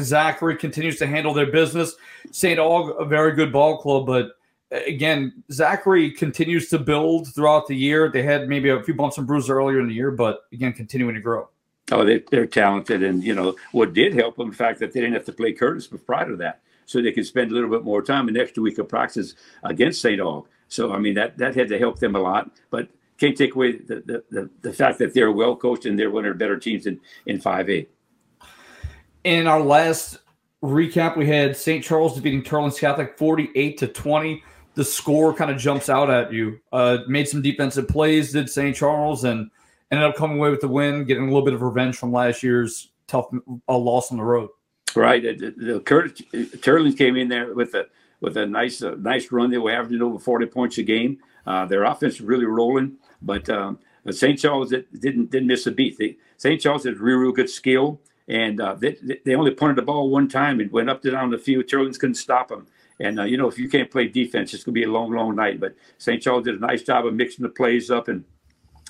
Zachary 0.00 0.56
continues 0.56 0.98
to 0.98 1.06
handle 1.06 1.32
their 1.32 1.52
business. 1.52 1.94
St. 2.32 2.58
Aug, 2.58 3.00
a 3.00 3.04
very 3.04 3.36
good 3.36 3.52
ball 3.52 3.78
club, 3.78 4.04
but 4.04 4.32
again, 4.72 5.44
Zachary 5.52 6.10
continues 6.10 6.68
to 6.70 6.78
build 6.80 7.32
throughout 7.32 7.68
the 7.68 7.76
year. 7.76 8.10
They 8.10 8.24
had 8.24 8.48
maybe 8.48 8.68
a 8.68 8.82
few 8.82 8.94
bumps 8.94 9.16
and 9.16 9.28
bruises 9.28 9.48
earlier 9.48 9.78
in 9.78 9.86
the 9.86 9.94
year, 9.94 10.10
but 10.10 10.40
again, 10.52 10.72
continuing 10.72 11.14
to 11.14 11.20
grow. 11.20 11.48
Oh, 11.92 12.04
they, 12.04 12.18
they're 12.32 12.46
talented. 12.46 13.04
And, 13.04 13.22
you 13.22 13.36
know, 13.36 13.54
what 13.70 13.94
did 13.94 14.12
help 14.12 14.36
them, 14.36 14.50
the 14.50 14.56
fact 14.56 14.80
that 14.80 14.92
they 14.92 15.00
didn't 15.00 15.14
have 15.14 15.24
to 15.26 15.32
play 15.32 15.52
Curtis 15.52 15.86
prior 15.86 16.28
to 16.28 16.36
that. 16.38 16.62
So 16.86 17.00
they 17.00 17.12
could 17.12 17.26
spend 17.26 17.52
a 17.52 17.54
little 17.54 17.70
bit 17.70 17.84
more 17.84 18.02
time 18.02 18.26
an 18.26 18.36
extra 18.36 18.60
week 18.60 18.78
of 18.78 18.88
practice 18.88 19.36
against 19.62 20.00
St. 20.00 20.20
Aug. 20.20 20.46
So, 20.66 20.92
I 20.92 20.98
mean, 20.98 21.14
that, 21.14 21.38
that 21.38 21.54
had 21.54 21.68
to 21.68 21.78
help 21.78 22.00
them 22.00 22.16
a 22.16 22.18
lot. 22.18 22.50
But 22.70 22.88
can't 23.18 23.36
take 23.36 23.54
away 23.54 23.72
the, 23.72 24.02
the, 24.06 24.24
the, 24.30 24.50
the 24.62 24.72
fact 24.72 24.98
that 24.98 25.14
they're 25.14 25.32
well 25.32 25.56
coached 25.56 25.86
and 25.86 25.98
they're 25.98 26.10
one 26.10 26.24
of 26.24 26.32
the 26.32 26.38
better 26.38 26.58
teams 26.58 26.86
in, 26.86 27.00
in 27.26 27.38
5A. 27.38 27.86
In 29.24 29.46
our 29.46 29.60
last 29.60 30.18
recap, 30.62 31.16
we 31.16 31.26
had 31.26 31.56
St. 31.56 31.84
Charles 31.84 32.14
defeating 32.14 32.42
Teurlings 32.42 32.78
Catholic 32.78 33.18
48 33.18 33.78
to 33.78 33.88
20 33.88 34.42
the 34.78 34.84
score 34.84 35.34
kind 35.34 35.50
of 35.50 35.58
jumps 35.58 35.88
out 35.88 36.08
at 36.08 36.32
you. 36.32 36.60
Uh, 36.72 36.98
made 37.08 37.26
some 37.26 37.42
defensive 37.42 37.88
plays, 37.88 38.30
did 38.30 38.48
St. 38.48 38.76
Charles, 38.76 39.24
and 39.24 39.50
ended 39.90 40.08
up 40.08 40.14
coming 40.14 40.38
away 40.38 40.50
with 40.50 40.60
the 40.60 40.68
win, 40.68 41.04
getting 41.04 41.24
a 41.24 41.26
little 41.26 41.44
bit 41.44 41.52
of 41.52 41.62
revenge 41.62 41.96
from 41.96 42.12
last 42.12 42.44
year's 42.44 42.92
tough 43.08 43.26
uh, 43.68 43.76
loss 43.76 44.12
on 44.12 44.18
the 44.18 44.22
road. 44.22 44.50
Right. 44.94 45.20
The, 45.20 45.50
the 45.50 45.80
Teurlings 45.80 46.96
came 46.96 47.16
in 47.16 47.28
there 47.28 47.52
with 47.54 47.74
a 47.74 47.86
with 48.20 48.36
a 48.36 48.46
nice 48.46 48.80
uh, 48.80 48.94
nice 49.00 49.32
run. 49.32 49.50
They 49.50 49.58
were 49.58 49.72
averaging 49.72 50.00
over 50.00 50.20
forty 50.20 50.46
points 50.46 50.78
a 50.78 50.84
game. 50.84 51.18
Uh, 51.44 51.66
their 51.66 51.82
offense 51.82 52.20
really 52.20 52.44
rolling, 52.44 52.98
but 53.22 53.48
um, 53.50 53.78
St. 54.10 54.38
Charles 54.38 54.70
didn't 54.70 55.30
didn't 55.30 55.46
miss 55.46 55.66
a 55.66 55.72
beat. 55.72 56.18
St. 56.36 56.60
Charles 56.60 56.84
had 56.84 56.98
real 56.98 57.18
real 57.18 57.32
good 57.32 57.50
skill, 57.50 58.00
and 58.28 58.60
uh, 58.60 58.74
they, 58.74 58.96
they 59.24 59.34
only 59.34 59.50
punted 59.50 59.76
the 59.76 59.82
ball 59.82 60.10
one 60.10 60.28
time 60.28 60.60
and 60.60 60.70
went 60.70 60.90
up 60.90 61.04
and 61.04 61.12
down 61.12 61.30
the 61.30 61.38
field. 61.38 61.64
Teurlings 61.66 61.98
couldn't 61.98 62.14
stop 62.14 62.48
them. 62.48 62.66
And 63.00 63.20
uh, 63.20 63.24
you 63.24 63.36
know, 63.36 63.48
if 63.48 63.58
you 63.58 63.68
can't 63.68 63.90
play 63.90 64.08
defense, 64.08 64.52
it's 64.54 64.64
going 64.64 64.74
to 64.74 64.80
be 64.80 64.84
a 64.84 64.90
long, 64.90 65.12
long 65.12 65.34
night. 65.34 65.60
But 65.60 65.74
St. 65.98 66.22
Charles 66.22 66.44
did 66.44 66.56
a 66.56 66.60
nice 66.60 66.82
job 66.82 67.06
of 67.06 67.14
mixing 67.14 67.42
the 67.42 67.48
plays 67.48 67.90
up 67.90 68.08
and 68.08 68.24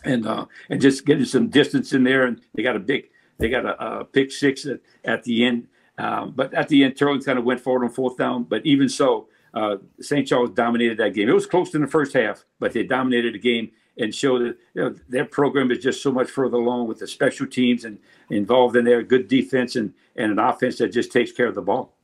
and 0.04 0.26
uh, 0.26 0.46
and 0.70 0.80
just 0.80 1.04
getting 1.04 1.24
some 1.24 1.48
distance 1.48 1.92
in 1.92 2.04
there. 2.04 2.24
And 2.24 2.40
they 2.54 2.62
got 2.62 2.76
a 2.76 2.80
big, 2.80 3.10
they 3.38 3.48
got 3.48 3.66
a, 3.66 4.00
a 4.00 4.04
pick 4.04 4.32
six 4.32 4.66
at, 4.66 4.80
at 5.04 5.24
the 5.24 5.44
end. 5.44 5.68
Um, 5.98 6.32
but 6.34 6.54
at 6.54 6.68
the 6.68 6.84
end, 6.84 6.94
Teurlings 6.94 7.24
kind 7.24 7.38
of 7.38 7.44
went 7.44 7.60
forward 7.60 7.84
on 7.84 7.90
fourth 7.90 8.16
down. 8.16 8.44
But 8.44 8.64
even 8.64 8.88
so, 8.88 9.28
uh, 9.52 9.76
St. 10.00 10.26
Charles 10.26 10.50
dominated 10.50 10.96
that 10.98 11.14
game. 11.14 11.28
It 11.28 11.32
was 11.32 11.46
close 11.46 11.74
in 11.74 11.80
the 11.80 11.88
first 11.88 12.14
half, 12.14 12.44
but 12.60 12.72
they 12.72 12.84
dominated 12.84 13.34
the 13.34 13.38
game 13.38 13.72
and 13.98 14.14
show 14.14 14.38
that 14.38 14.56
you 14.74 14.82
know, 14.82 14.94
their 15.08 15.24
program 15.24 15.70
is 15.70 15.78
just 15.78 16.02
so 16.02 16.12
much 16.12 16.30
further 16.30 16.56
along 16.56 16.86
with 16.86 16.98
the 16.98 17.06
special 17.06 17.46
teams 17.46 17.84
and 17.84 17.98
involved 18.30 18.76
in 18.76 18.84
their 18.84 19.02
good 19.02 19.28
defense 19.28 19.76
and, 19.76 19.92
and 20.16 20.32
an 20.32 20.38
offense 20.38 20.78
that 20.78 20.92
just 20.92 21.12
takes 21.12 21.32
care 21.32 21.46
of 21.46 21.54
the 21.54 21.62
ball. 21.62 21.94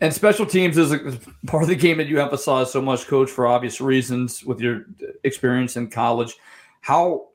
And 0.00 0.12
special 0.12 0.46
teams 0.46 0.78
is 0.78 0.92
a 0.92 0.98
part 1.46 1.62
of 1.62 1.68
the 1.68 1.76
game 1.76 1.98
that 1.98 2.06
you 2.06 2.20
emphasize 2.20 2.72
so 2.72 2.80
much, 2.80 3.06
coach, 3.06 3.30
for 3.30 3.46
obvious 3.46 3.80
reasons 3.80 4.42
with 4.42 4.58
your 4.60 4.86
experience 5.24 5.76
in 5.76 5.90
college. 5.90 6.36
How, 6.80 7.28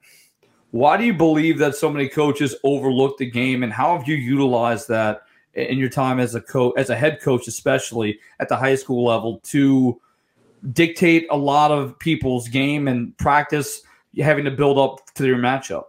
why 0.71 0.97
do 0.97 1.05
you 1.05 1.13
believe 1.13 1.59
that 1.59 1.75
so 1.75 1.91
many 1.91 2.09
coaches 2.09 2.55
overlook 2.63 3.19
the 3.19 3.29
game, 3.29 3.61
and 3.61 3.71
how 3.71 3.95
have 3.95 4.07
you 4.07 4.15
utilized 4.15 4.87
that 4.87 5.21
in 5.53 5.77
your 5.77 5.89
time 5.89 6.19
as 6.19 6.33
a 6.33 6.41
coach, 6.41 6.73
as 6.75 6.89
a 6.89 6.95
head 6.95 7.21
coach, 7.21 7.47
especially 7.47 8.19
at 8.39 8.49
the 8.49 8.57
high 8.57 8.75
school 8.75 9.05
level, 9.05 9.39
to 9.43 10.01
dictate 10.71 11.27
a 11.29 11.37
lot 11.37 11.71
of 11.71 11.97
people's 11.99 12.47
game 12.47 12.87
and 12.87 13.17
practice, 13.17 13.81
having 14.17 14.45
to 14.45 14.51
build 14.51 14.77
up 14.77 15.13
to 15.15 15.25
your 15.25 15.37
matchup? 15.37 15.85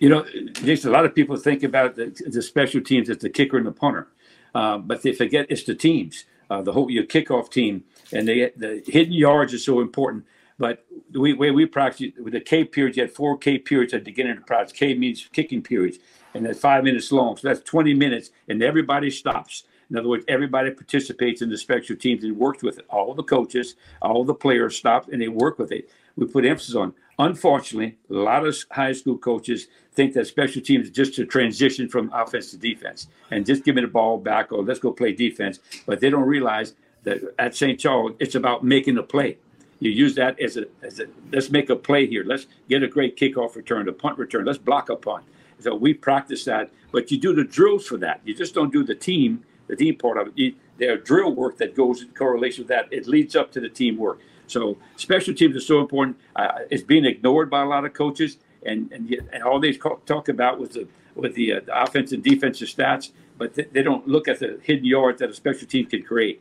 You 0.00 0.08
know, 0.08 0.26
Jason, 0.52 0.90
a 0.90 0.92
lot 0.92 1.04
of 1.04 1.14
people 1.14 1.36
think 1.36 1.62
about 1.62 1.96
the, 1.96 2.14
the 2.26 2.42
special 2.42 2.80
teams 2.80 3.08
as 3.08 3.18
the 3.18 3.30
kicker 3.30 3.56
and 3.56 3.66
the 3.66 3.72
punter 3.72 4.08
uh, 4.54 4.78
but 4.78 5.02
they 5.02 5.12
forget 5.12 5.46
it's 5.48 5.64
the 5.64 5.74
teams. 5.74 6.24
uh, 6.50 6.60
the 6.60 6.72
whole 6.72 6.90
your 6.90 7.04
kickoff 7.04 7.50
team, 7.50 7.84
and 8.12 8.28
they, 8.28 8.50
the 8.56 8.82
hidden 8.86 9.14
yards 9.14 9.54
is 9.54 9.64
so 9.64 9.80
important. 9.80 10.24
But 10.58 10.84
the 11.10 11.18
way 11.18 11.50
we 11.50 11.66
practice 11.66 12.12
with 12.22 12.34
the 12.34 12.40
K 12.40 12.64
periods, 12.64 12.96
you 12.96 13.04
had 13.04 13.12
four 13.12 13.38
K 13.38 13.58
periods 13.58 13.94
at 13.94 14.00
the 14.00 14.10
beginning 14.10 14.32
of 14.32 14.38
the 14.38 14.44
practice. 14.44 14.72
K 14.76 14.94
means 14.94 15.28
kicking 15.32 15.62
periods, 15.62 15.98
and 16.34 16.44
that's 16.44 16.60
five 16.60 16.84
minutes 16.84 17.10
long. 17.10 17.36
So 17.36 17.48
that's 17.48 17.62
20 17.62 17.94
minutes, 17.94 18.30
and 18.48 18.62
everybody 18.62 19.10
stops. 19.10 19.64
In 19.92 19.98
other 19.98 20.08
words, 20.08 20.24
everybody 20.26 20.70
participates 20.70 21.42
in 21.42 21.50
the 21.50 21.58
special 21.58 21.94
teams 21.94 22.24
and 22.24 22.34
works 22.38 22.62
with 22.62 22.78
it. 22.78 22.86
All 22.88 23.12
the 23.12 23.22
coaches, 23.22 23.74
all 24.00 24.24
the 24.24 24.32
players 24.32 24.74
stop 24.74 25.08
and 25.12 25.20
they 25.20 25.28
work 25.28 25.58
with 25.58 25.70
it. 25.70 25.90
We 26.16 26.26
put 26.26 26.46
emphasis 26.46 26.74
on. 26.74 26.94
Unfortunately, 27.18 27.98
a 28.08 28.14
lot 28.14 28.46
of 28.46 28.56
high 28.70 28.94
school 28.94 29.18
coaches 29.18 29.68
think 29.92 30.14
that 30.14 30.26
special 30.26 30.62
teams 30.62 30.86
is 30.86 30.92
just 30.92 31.18
a 31.18 31.26
transition 31.26 31.90
from 31.90 32.10
offense 32.14 32.50
to 32.52 32.56
defense 32.56 33.08
and 33.30 33.44
just 33.44 33.64
give 33.64 33.74
me 33.74 33.82
the 33.82 33.86
ball 33.86 34.16
back 34.16 34.50
or 34.50 34.62
let's 34.62 34.80
go 34.80 34.92
play 34.92 35.12
defense. 35.12 35.58
But 35.84 36.00
they 36.00 36.08
don't 36.08 36.26
realize 36.26 36.72
that 37.02 37.20
at 37.38 37.54
St. 37.54 37.78
Charles, 37.78 38.12
it's 38.18 38.34
about 38.34 38.64
making 38.64 38.96
a 38.96 39.02
play. 39.02 39.36
You 39.78 39.90
use 39.90 40.14
that 40.14 40.40
as 40.40 40.56
a, 40.56 40.64
as 40.80 41.00
a 41.00 41.06
let's 41.30 41.50
make 41.50 41.68
a 41.68 41.76
play 41.76 42.06
here. 42.06 42.24
Let's 42.24 42.46
get 42.66 42.82
a 42.82 42.88
great 42.88 43.18
kickoff 43.18 43.56
return, 43.56 43.90
a 43.90 43.92
punt 43.92 44.16
return. 44.16 44.46
Let's 44.46 44.56
block 44.56 44.88
a 44.88 44.96
punt. 44.96 45.26
So 45.58 45.74
we 45.74 45.92
practice 45.92 46.46
that, 46.46 46.70
but 46.92 47.10
you 47.10 47.18
do 47.18 47.34
the 47.34 47.44
drills 47.44 47.86
for 47.86 47.98
that. 47.98 48.22
You 48.24 48.34
just 48.34 48.54
don't 48.54 48.72
do 48.72 48.84
the 48.84 48.94
team, 48.94 49.44
the 49.76 49.84
team 49.84 49.96
part 49.96 50.18
of 50.18 50.28
it. 50.28 50.32
You, 50.36 50.54
are 50.88 50.96
drill 50.96 51.34
work 51.34 51.58
that 51.58 51.74
goes 51.74 52.02
in 52.02 52.08
correlation 52.08 52.62
with 52.62 52.68
that. 52.68 52.88
It 52.90 53.06
leads 53.06 53.36
up 53.36 53.52
to 53.52 53.60
the 53.60 53.68
teamwork. 53.68 54.20
So 54.46 54.76
special 54.96 55.34
teams 55.34 55.56
are 55.56 55.60
so 55.60 55.80
important. 55.80 56.18
Uh, 56.36 56.60
it's 56.70 56.82
being 56.82 57.04
ignored 57.04 57.48
by 57.48 57.62
a 57.62 57.66
lot 57.66 57.84
of 57.84 57.92
coaches, 57.92 58.38
and 58.66 58.90
and, 58.92 59.10
and 59.32 59.42
all 59.42 59.60
they 59.60 59.72
talk 59.72 60.28
about 60.28 60.58
was 60.58 60.70
the 60.70 60.86
with 61.14 61.34
the, 61.34 61.54
uh, 61.54 61.60
the 61.66 61.82
offensive 61.82 62.16
and 62.16 62.24
defensive 62.24 62.68
stats, 62.68 63.10
but 63.38 63.54
th- 63.54 63.68
they 63.72 63.82
don't 63.82 64.06
look 64.08 64.28
at 64.28 64.38
the 64.38 64.58
hidden 64.62 64.84
yards 64.84 65.20
that 65.20 65.28
a 65.30 65.34
special 65.34 65.66
team 65.66 65.86
can 65.86 66.02
create. 66.02 66.40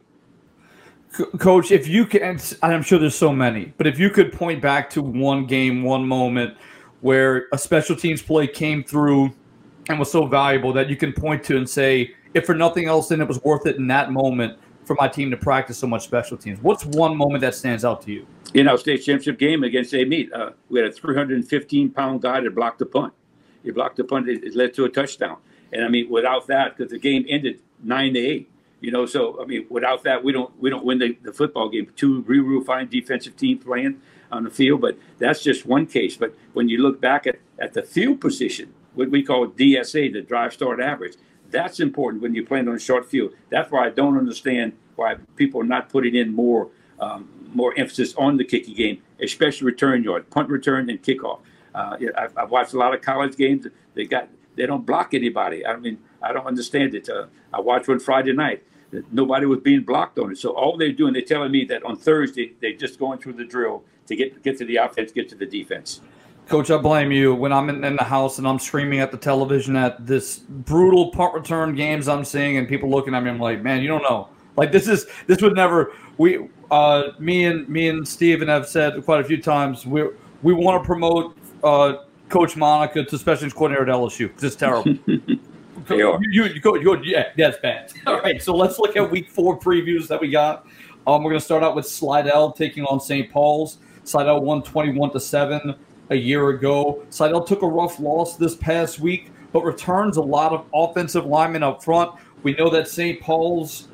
Coach, 1.39 1.71
if 1.71 1.89
you 1.89 2.05
can, 2.05 2.39
I'm 2.63 2.81
sure 2.81 2.97
there's 2.97 3.15
so 3.15 3.33
many, 3.33 3.73
but 3.77 3.85
if 3.85 3.99
you 3.99 4.09
could 4.09 4.31
point 4.31 4.61
back 4.61 4.89
to 4.91 5.01
one 5.01 5.45
game, 5.45 5.83
one 5.83 6.07
moment 6.07 6.55
where 7.01 7.47
a 7.51 7.57
special 7.57 7.97
teams 7.97 8.21
play 8.21 8.47
came 8.47 8.81
through 8.81 9.33
and 9.89 9.99
was 9.99 10.09
so 10.09 10.25
valuable 10.25 10.71
that 10.71 10.89
you 10.89 10.95
can 10.95 11.11
point 11.11 11.43
to 11.43 11.57
and 11.57 11.69
say, 11.69 12.13
if 12.33 12.45
for 12.45 12.55
nothing 12.55 12.85
else, 12.85 13.09
then 13.09 13.21
it 13.21 13.27
was 13.27 13.41
worth 13.43 13.65
it 13.65 13.77
in 13.77 13.87
that 13.87 14.11
moment 14.11 14.57
for 14.85 14.95
my 14.95 15.07
team 15.07 15.31
to 15.31 15.37
practice 15.37 15.77
so 15.77 15.87
much 15.87 16.03
special 16.03 16.37
teams. 16.37 16.59
What's 16.61 16.85
one 16.85 17.15
moment 17.15 17.41
that 17.41 17.55
stands 17.55 17.85
out 17.85 18.01
to 18.03 18.11
you? 18.11 18.25
In 18.53 18.67
our 18.67 18.77
state 18.77 18.97
championship 18.97 19.39
game 19.39 19.63
against 19.63 19.93
Amite, 19.93 20.31
uh, 20.33 20.51
we 20.69 20.79
had 20.79 20.89
a 20.89 20.91
315 20.91 21.91
pound 21.91 22.21
guy 22.21 22.41
that 22.41 22.55
blocked 22.55 22.79
the 22.79 22.85
punt. 22.85 23.13
He 23.63 23.71
blocked 23.71 23.97
the 23.97 24.03
punt, 24.03 24.27
it, 24.27 24.43
it 24.43 24.55
led 24.55 24.73
to 24.75 24.85
a 24.85 24.89
touchdown. 24.89 25.37
And 25.71 25.85
I 25.85 25.87
mean, 25.87 26.09
without 26.09 26.47
that, 26.47 26.75
because 26.75 26.91
the 26.91 26.99
game 26.99 27.25
ended 27.29 27.61
nine 27.83 28.13
to 28.15 28.19
eight, 28.19 28.49
you 28.81 28.91
know. 28.91 29.05
So 29.05 29.41
I 29.41 29.45
mean, 29.45 29.65
without 29.69 30.03
that, 30.03 30.23
we 30.23 30.33
don't 30.33 30.51
we 30.59 30.69
don't 30.69 30.83
win 30.83 30.99
the, 30.99 31.17
the 31.21 31.31
football 31.31 31.69
game. 31.69 31.91
Two 31.95 32.21
real 32.23 32.61
fine 32.63 32.89
defensive 32.89 33.37
team 33.37 33.59
playing 33.59 34.01
on 34.31 34.43
the 34.43 34.49
field, 34.49 34.81
but 34.81 34.97
that's 35.19 35.41
just 35.41 35.65
one 35.65 35.85
case. 35.85 36.17
But 36.17 36.35
when 36.53 36.67
you 36.67 36.79
look 36.79 36.99
back 36.99 37.27
at, 37.27 37.37
at 37.59 37.73
the 37.73 37.83
field 37.83 38.19
position, 38.19 38.73
what 38.95 39.09
we 39.09 39.23
call 39.23 39.47
DSA, 39.47 40.11
the 40.11 40.21
drive 40.21 40.53
start 40.53 40.81
average, 40.81 41.15
that's 41.51 41.79
important 41.79 42.21
when 42.21 42.33
you're 42.33 42.45
playing 42.45 42.67
on 42.67 42.75
a 42.75 42.79
short 42.79 43.09
field. 43.09 43.33
That's 43.49 43.71
why 43.71 43.85
I 43.85 43.89
don't 43.89 44.17
understand 44.17 44.73
why 44.95 45.15
people 45.35 45.61
are 45.61 45.65
not 45.65 45.89
putting 45.89 46.15
in 46.15 46.33
more 46.33 46.69
um, 46.99 47.29
more 47.53 47.73
emphasis 47.77 48.13
on 48.15 48.37
the 48.37 48.45
kicking 48.45 48.75
game, 48.75 49.01
especially 49.21 49.65
return 49.65 50.03
yard, 50.03 50.29
punt 50.29 50.49
return, 50.49 50.89
and 50.89 51.01
kickoff. 51.01 51.39
Uh, 51.73 51.97
I've, 52.17 52.37
I've, 52.37 52.51
watched 52.51 52.73
a 52.73 52.77
lot 52.77 52.93
of 52.93 53.01
college 53.01 53.35
games. 53.35 53.67
They 53.93 54.05
got 54.05 54.29
they 54.55 54.65
don't 54.65 54.85
block 54.85 55.13
anybody. 55.13 55.65
I 55.65 55.75
mean, 55.77 55.99
I 56.21 56.33
don't 56.33 56.45
understand 56.45 56.93
it. 56.93 57.09
Uh, 57.09 57.27
I 57.53 57.59
watched 57.59 57.87
one 57.87 57.99
Friday 57.99 58.33
night. 58.33 58.63
Nobody 59.11 59.45
was 59.45 59.59
being 59.59 59.81
blocked 59.81 60.19
on 60.19 60.31
it. 60.31 60.37
So 60.37 60.51
all 60.51 60.77
they're 60.77 60.91
doing, 60.91 61.13
they're 61.13 61.21
telling 61.21 61.51
me 61.51 61.63
that 61.65 61.83
on 61.83 61.95
Thursday 61.95 62.53
they're 62.61 62.73
just 62.73 62.99
going 62.99 63.19
through 63.19 63.33
the 63.33 63.45
drill 63.45 63.83
to 64.07 64.15
get 64.15 64.43
get 64.43 64.57
to 64.57 64.65
the 64.65 64.77
offense, 64.77 65.11
get 65.11 65.29
to 65.29 65.35
the 65.35 65.45
defense. 65.45 66.01
Coach, 66.51 66.69
I 66.69 66.77
blame 66.77 67.13
you 67.13 67.33
when 67.33 67.53
I'm 67.53 67.69
in, 67.69 67.81
in, 67.85 67.95
the 67.95 68.03
house 68.03 68.37
and 68.37 68.45
I'm 68.45 68.59
screaming 68.59 68.99
at 68.99 69.09
the 69.09 69.17
television 69.17 69.77
at 69.77 70.05
this 70.05 70.39
brutal 70.39 71.09
punt 71.11 71.33
return 71.33 71.75
games 71.75 72.09
I'm 72.09 72.25
seeing, 72.25 72.57
and 72.57 72.67
people 72.67 72.89
looking 72.89 73.15
at 73.15 73.23
me. 73.23 73.29
I'm 73.29 73.39
like, 73.39 73.61
man, 73.61 73.81
you 73.81 73.87
don't 73.87 74.03
know. 74.03 74.27
Like 74.57 74.73
this 74.73 74.89
is 74.89 75.05
this 75.27 75.41
would 75.41 75.55
never. 75.55 75.93
We, 76.17 76.49
uh, 76.69 77.11
me 77.19 77.45
and 77.45 77.69
me 77.69 77.87
and 77.87 78.05
Steven 78.05 78.49
have 78.49 78.67
said 78.67 79.01
quite 79.05 79.21
a 79.21 79.23
few 79.23 79.41
times 79.41 79.85
we 79.85 80.03
we 80.41 80.53
want 80.53 80.83
to 80.83 80.85
promote 80.85 81.37
uh, 81.63 81.99
Coach 82.27 82.57
Monica 82.57 83.05
to 83.05 83.17
special 83.17 83.49
coordinator 83.49 83.89
at 83.89 83.95
LSU 83.95 84.27
because 84.27 84.43
it's 84.43 84.55
terrible. 84.57 84.91
you, 85.07 85.39
you, 85.89 86.43
you, 86.43 86.81
you 86.81 87.01
yeah, 87.03 87.29
that's 87.37 87.59
bad. 87.59 87.93
All 88.05 88.19
right, 88.19 88.41
so 88.41 88.53
let's 88.53 88.77
look 88.77 88.97
at 88.97 89.09
week 89.09 89.29
four 89.29 89.57
previews 89.57 90.05
that 90.09 90.19
we 90.19 90.29
got. 90.29 90.67
Um, 91.07 91.23
we're 91.23 91.31
going 91.31 91.39
to 91.39 91.45
start 91.45 91.63
out 91.63 91.75
with 91.75 91.87
Slidell 91.87 92.51
taking 92.51 92.83
on 92.83 92.99
St. 92.99 93.31
Paul's. 93.31 93.77
Slidell 94.03 94.41
won 94.41 94.63
21 94.63 95.11
to 95.11 95.19
7 95.19 95.75
a 96.11 96.15
year 96.15 96.49
ago. 96.49 97.03
Slidell 97.09 97.43
took 97.43 97.63
a 97.63 97.67
rough 97.67 97.99
loss 97.99 98.35
this 98.35 98.55
past 98.55 98.99
week, 98.99 99.31
but 99.51 99.63
returns 99.63 100.17
a 100.17 100.21
lot 100.21 100.51
of 100.51 100.65
offensive 100.73 101.25
linemen 101.25 101.63
up 101.63 101.83
front. 101.83 102.13
We 102.43 102.53
know 102.53 102.69
that 102.69 102.87
St. 102.87 103.19
Paul's 103.21 103.87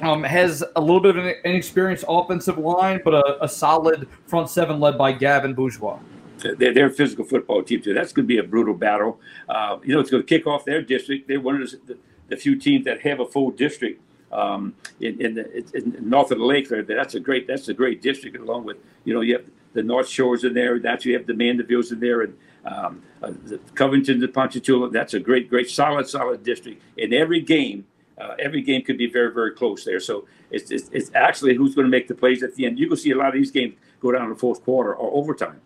um, 0.00 0.22
has 0.22 0.64
a 0.76 0.80
little 0.80 1.00
bit 1.00 1.16
of 1.16 1.24
an 1.24 1.34
inexperienced 1.44 2.04
offensive 2.08 2.58
line, 2.58 3.00
but 3.04 3.14
a, 3.14 3.44
a 3.44 3.48
solid 3.48 4.08
front 4.26 4.48
seven 4.48 4.80
led 4.80 4.96
by 4.96 5.12
Gavin 5.12 5.52
Bourgeois. 5.52 5.98
They're, 6.38 6.74
they're, 6.74 6.86
a 6.86 6.90
physical 6.90 7.24
football 7.24 7.62
team 7.62 7.80
too. 7.80 7.94
That's 7.94 8.12
going 8.12 8.24
to 8.24 8.28
be 8.28 8.38
a 8.38 8.42
brutal 8.42 8.74
battle. 8.74 9.18
Uh, 9.48 9.78
you 9.82 9.94
know, 9.94 10.00
it's 10.00 10.10
going 10.10 10.22
to 10.22 10.26
kick 10.26 10.46
off 10.46 10.64
their 10.64 10.82
district. 10.82 11.26
They're 11.26 11.40
one 11.40 11.62
of 11.62 11.70
the, 11.86 11.96
the 12.28 12.36
few 12.36 12.56
teams 12.56 12.84
that 12.84 13.00
have 13.00 13.20
a 13.20 13.26
full 13.26 13.50
district 13.50 14.02
um, 14.30 14.74
in, 15.00 15.20
in, 15.20 15.34
the, 15.34 15.64
in, 15.74 15.96
north 16.08 16.30
of 16.32 16.38
the 16.38 16.44
lake. 16.44 16.68
There, 16.68 16.82
that's 16.82 17.14
a 17.14 17.20
great 17.20 17.46
that's 17.46 17.68
a 17.68 17.74
great 17.74 18.02
district. 18.02 18.36
Along 18.36 18.64
with 18.64 18.76
you 19.04 19.14
know 19.14 19.22
you 19.22 19.34
have 19.34 19.46
the 19.74 19.82
North 19.82 20.08
Shores 20.08 20.44
in 20.44 20.54
there. 20.54 20.78
That's 20.78 21.04
you 21.04 21.14
have 21.14 21.26
the 21.26 21.34
Mandevilles 21.34 21.92
in 21.92 22.00
there, 22.00 22.22
and 22.22 22.36
um, 22.64 23.02
uh, 23.22 23.32
the 23.44 23.58
Covington, 23.74 24.20
the 24.20 24.28
Ponchatoula. 24.28 24.90
That's 24.90 25.14
a 25.14 25.20
great, 25.20 25.50
great, 25.50 25.68
solid, 25.68 26.08
solid 26.08 26.42
district. 26.42 26.82
In 26.96 27.12
every 27.12 27.40
game, 27.40 27.84
uh, 28.18 28.34
every 28.38 28.62
game 28.62 28.82
could 28.82 28.96
be 28.96 29.10
very, 29.10 29.32
very 29.34 29.52
close 29.52 29.84
there. 29.84 30.00
So 30.00 30.26
it's, 30.50 30.70
it's, 30.70 30.88
it's 30.92 31.10
actually 31.14 31.54
who's 31.54 31.74
going 31.74 31.86
to 31.86 31.90
make 31.90 32.08
the 32.08 32.14
plays 32.14 32.42
at 32.42 32.54
the 32.54 32.64
end. 32.64 32.78
You 32.78 32.88
can 32.88 32.96
see 32.96 33.10
a 33.10 33.16
lot 33.16 33.28
of 33.28 33.34
these 33.34 33.50
games 33.50 33.74
go 34.00 34.12
down 34.12 34.24
in 34.24 34.30
the 34.30 34.36
fourth 34.36 34.64
quarter 34.64 34.94
or 34.94 35.12
overtime. 35.14 35.60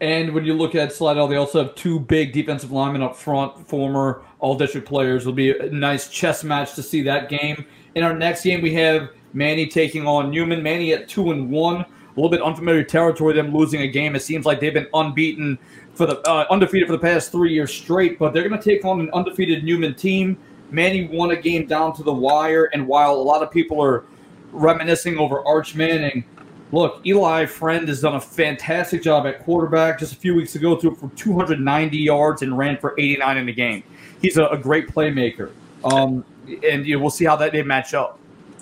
And 0.00 0.34
when 0.34 0.44
you 0.44 0.54
look 0.54 0.74
at 0.74 0.92
Slidell, 0.92 1.28
they 1.28 1.36
also 1.36 1.64
have 1.64 1.74
two 1.74 2.00
big 2.00 2.32
defensive 2.32 2.72
linemen 2.72 3.02
up 3.02 3.16
front, 3.16 3.68
former 3.68 4.22
all 4.38 4.56
district 4.56 4.88
players. 4.88 5.22
It'll 5.22 5.32
be 5.32 5.56
a 5.56 5.70
nice 5.70 6.08
chess 6.08 6.44
match 6.44 6.74
to 6.74 6.82
see 6.82 7.02
that 7.02 7.28
game. 7.28 7.64
In 7.94 8.02
our 8.02 8.14
next 8.14 8.42
game, 8.42 8.60
we 8.60 8.74
have 8.74 9.10
Many 9.34 9.66
taking 9.66 10.06
on 10.06 10.30
Newman. 10.30 10.62
Many 10.62 10.92
at 10.92 11.08
two 11.08 11.32
and 11.32 11.50
one. 11.50 11.84
A 12.16 12.20
little 12.20 12.30
bit 12.30 12.42
unfamiliar 12.42 12.84
territory, 12.84 13.34
them 13.34 13.52
losing 13.52 13.80
a 13.80 13.88
game. 13.88 14.14
It 14.14 14.20
seems 14.20 14.46
like 14.46 14.60
they've 14.60 14.72
been 14.72 14.86
unbeaten 14.94 15.58
for 15.94 16.06
the 16.06 16.20
uh, 16.28 16.46
undefeated 16.50 16.86
for 16.86 16.92
the 16.92 16.98
past 16.98 17.32
three 17.32 17.52
years 17.52 17.72
straight, 17.72 18.18
but 18.18 18.32
they're 18.32 18.48
going 18.48 18.60
to 18.60 18.64
take 18.64 18.84
on 18.84 19.00
an 19.00 19.10
undefeated 19.12 19.64
Newman 19.64 19.94
team. 19.94 20.36
Many 20.70 21.06
won 21.08 21.30
a 21.32 21.36
game 21.36 21.66
down 21.66 21.94
to 21.96 22.02
the 22.02 22.12
wire, 22.12 22.64
and 22.72 22.86
while 22.86 23.14
a 23.14 23.22
lot 23.22 23.42
of 23.42 23.50
people 23.50 23.82
are 23.82 24.04
reminiscing 24.52 25.18
over 25.18 25.44
Arch 25.46 25.74
Manning, 25.74 26.24
look, 26.72 27.04
Eli 27.06 27.46
Friend 27.46 27.86
has 27.88 28.00
done 28.00 28.14
a 28.14 28.20
fantastic 28.20 29.02
job 29.02 29.26
at 29.26 29.44
quarterback. 29.44 29.98
Just 29.98 30.12
a 30.12 30.16
few 30.16 30.34
weeks 30.34 30.54
ago, 30.54 30.76
threw 30.76 30.94
for 30.94 31.08
290 31.16 31.96
yards 31.96 32.42
and 32.42 32.56
ran 32.56 32.76
for 32.78 32.94
89 32.98 33.36
in 33.36 33.46
the 33.46 33.52
game. 33.52 33.82
He's 34.20 34.36
a, 34.36 34.46
a 34.46 34.58
great 34.58 34.88
playmaker, 34.88 35.50
um, 35.84 36.24
and 36.46 36.86
you 36.86 36.96
know, 36.96 37.02
we'll 37.02 37.10
see 37.10 37.24
how 37.24 37.36
that 37.36 37.52
they 37.52 37.62
match 37.62 37.94
up. 37.94 38.18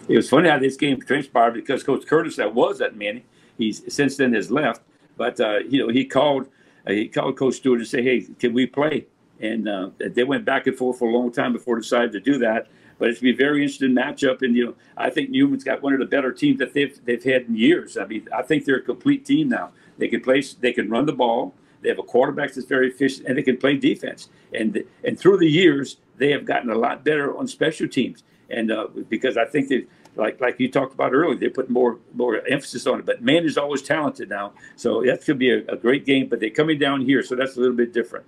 It 0.09 0.17
was 0.17 0.29
funny 0.29 0.49
how 0.49 0.59
this 0.59 0.77
game 0.77 1.01
transpired 1.01 1.53
because 1.55 1.83
Coach 1.83 2.07
Curtis, 2.07 2.37
that 2.37 2.53
was 2.53 2.81
at 2.81 2.97
Many, 2.97 3.25
he's 3.63 3.95
since 3.95 4.17
then 4.17 4.33
has 4.35 4.51
left. 4.51 4.83
But 5.17 5.41
uh, 5.41 5.59
you 5.69 5.79
know, 5.79 5.89
he 5.89 6.05
called 6.05 6.49
uh, 6.87 6.93
he 6.93 7.09
called 7.09 7.37
Coach 7.37 7.55
Stewart 7.55 7.81
to 7.81 7.87
say, 7.87 8.03
"Hey, 8.03 8.27
can 8.39 8.53
we 8.53 8.67
play?" 8.67 9.07
And 9.41 9.69
uh, 9.69 9.91
they 9.99 10.25
went 10.25 10.45
back 10.45 10.67
and 10.67 10.77
forth 10.77 10.99
for 10.99 11.09
a 11.09 11.13
long 11.13 11.33
time 11.33 11.53
before 11.53 11.77
decided 11.77 12.13
to 12.13 12.21
do 12.21 12.39
that. 12.39 12.69
But 12.99 13.09
it's 13.09 13.21
be 13.21 13.31
a 13.31 13.35
very 13.35 13.63
interesting 13.63 13.91
matchup, 13.91 14.43
and 14.43 14.55
you 14.55 14.67
know, 14.67 14.75
I 14.97 15.11
think 15.11 15.31
Newman's 15.31 15.65
got 15.65 15.83
one 15.83 15.93
of 15.93 15.99
the 15.99 16.07
better 16.07 16.33
teams 16.33 16.59
that 16.59 16.73
they've 16.75 16.99
they've 17.05 17.23
had 17.23 17.43
in 17.43 17.57
years. 17.57 17.97
I 17.97 18.07
mean, 18.07 18.29
I 18.35 18.43
think 18.43 18.65
they're 18.65 18.77
a 18.77 18.83
complete 18.83 19.25
team 19.25 19.49
now. 19.49 19.71
They 19.99 20.09
can 20.09 20.21
play, 20.21 20.43
they 20.61 20.73
can 20.73 20.89
run 20.89 21.07
the 21.07 21.13
ball. 21.13 21.55
They 21.81 21.89
have 21.89 21.99
a 21.99 22.05
quarterback 22.05 22.53
that's 22.53 22.67
very 22.67 22.89
efficient, 22.89 23.27
and 23.27 23.37
they 23.37 23.43
can 23.43 23.57
play 23.57 23.77
defense. 23.77 24.29
And 24.55 24.85
and 25.03 25.19
through 25.19 25.39
the 25.39 25.51
years, 25.51 25.97
they 26.19 26.31
have 26.31 26.45
gotten 26.45 26.71
a 26.71 26.77
lot 26.77 27.05
better 27.05 27.37
on 27.37 27.49
special 27.49 27.89
teams. 27.89 28.23
And 28.49 28.71
uh, 28.71 28.87
because 29.09 29.37
I 29.37 29.47
think 29.47 29.69
they 29.69 29.87
like 30.17 30.41
like 30.41 30.61
you 30.61 30.71
talked 30.71 30.95
about 30.95 31.13
earlier, 31.13 31.39
they 31.39 31.49
put 31.49 31.71
more 31.71 31.99
more 32.15 32.47
emphasis 32.47 32.87
on 32.87 33.01
it. 33.01 33.07
But 33.07 33.23
man 33.23 33.45
is 33.45 33.57
always 33.57 33.83
talented 33.83 34.29
now, 34.29 34.53
so 34.77 35.03
that 35.03 35.25
could 35.25 35.39
be 35.39 35.51
a, 35.51 35.65
a 35.69 35.77
great 35.77 36.05
game. 36.05 36.29
But 36.29 36.41
they're 36.41 36.51
coming 36.51 36.79
down 36.79 37.01
here, 37.03 37.23
so 37.23 37.35
that's 37.35 37.57
a 37.57 37.61
little 37.61 37.77
bit 37.77 37.93
different. 37.93 38.27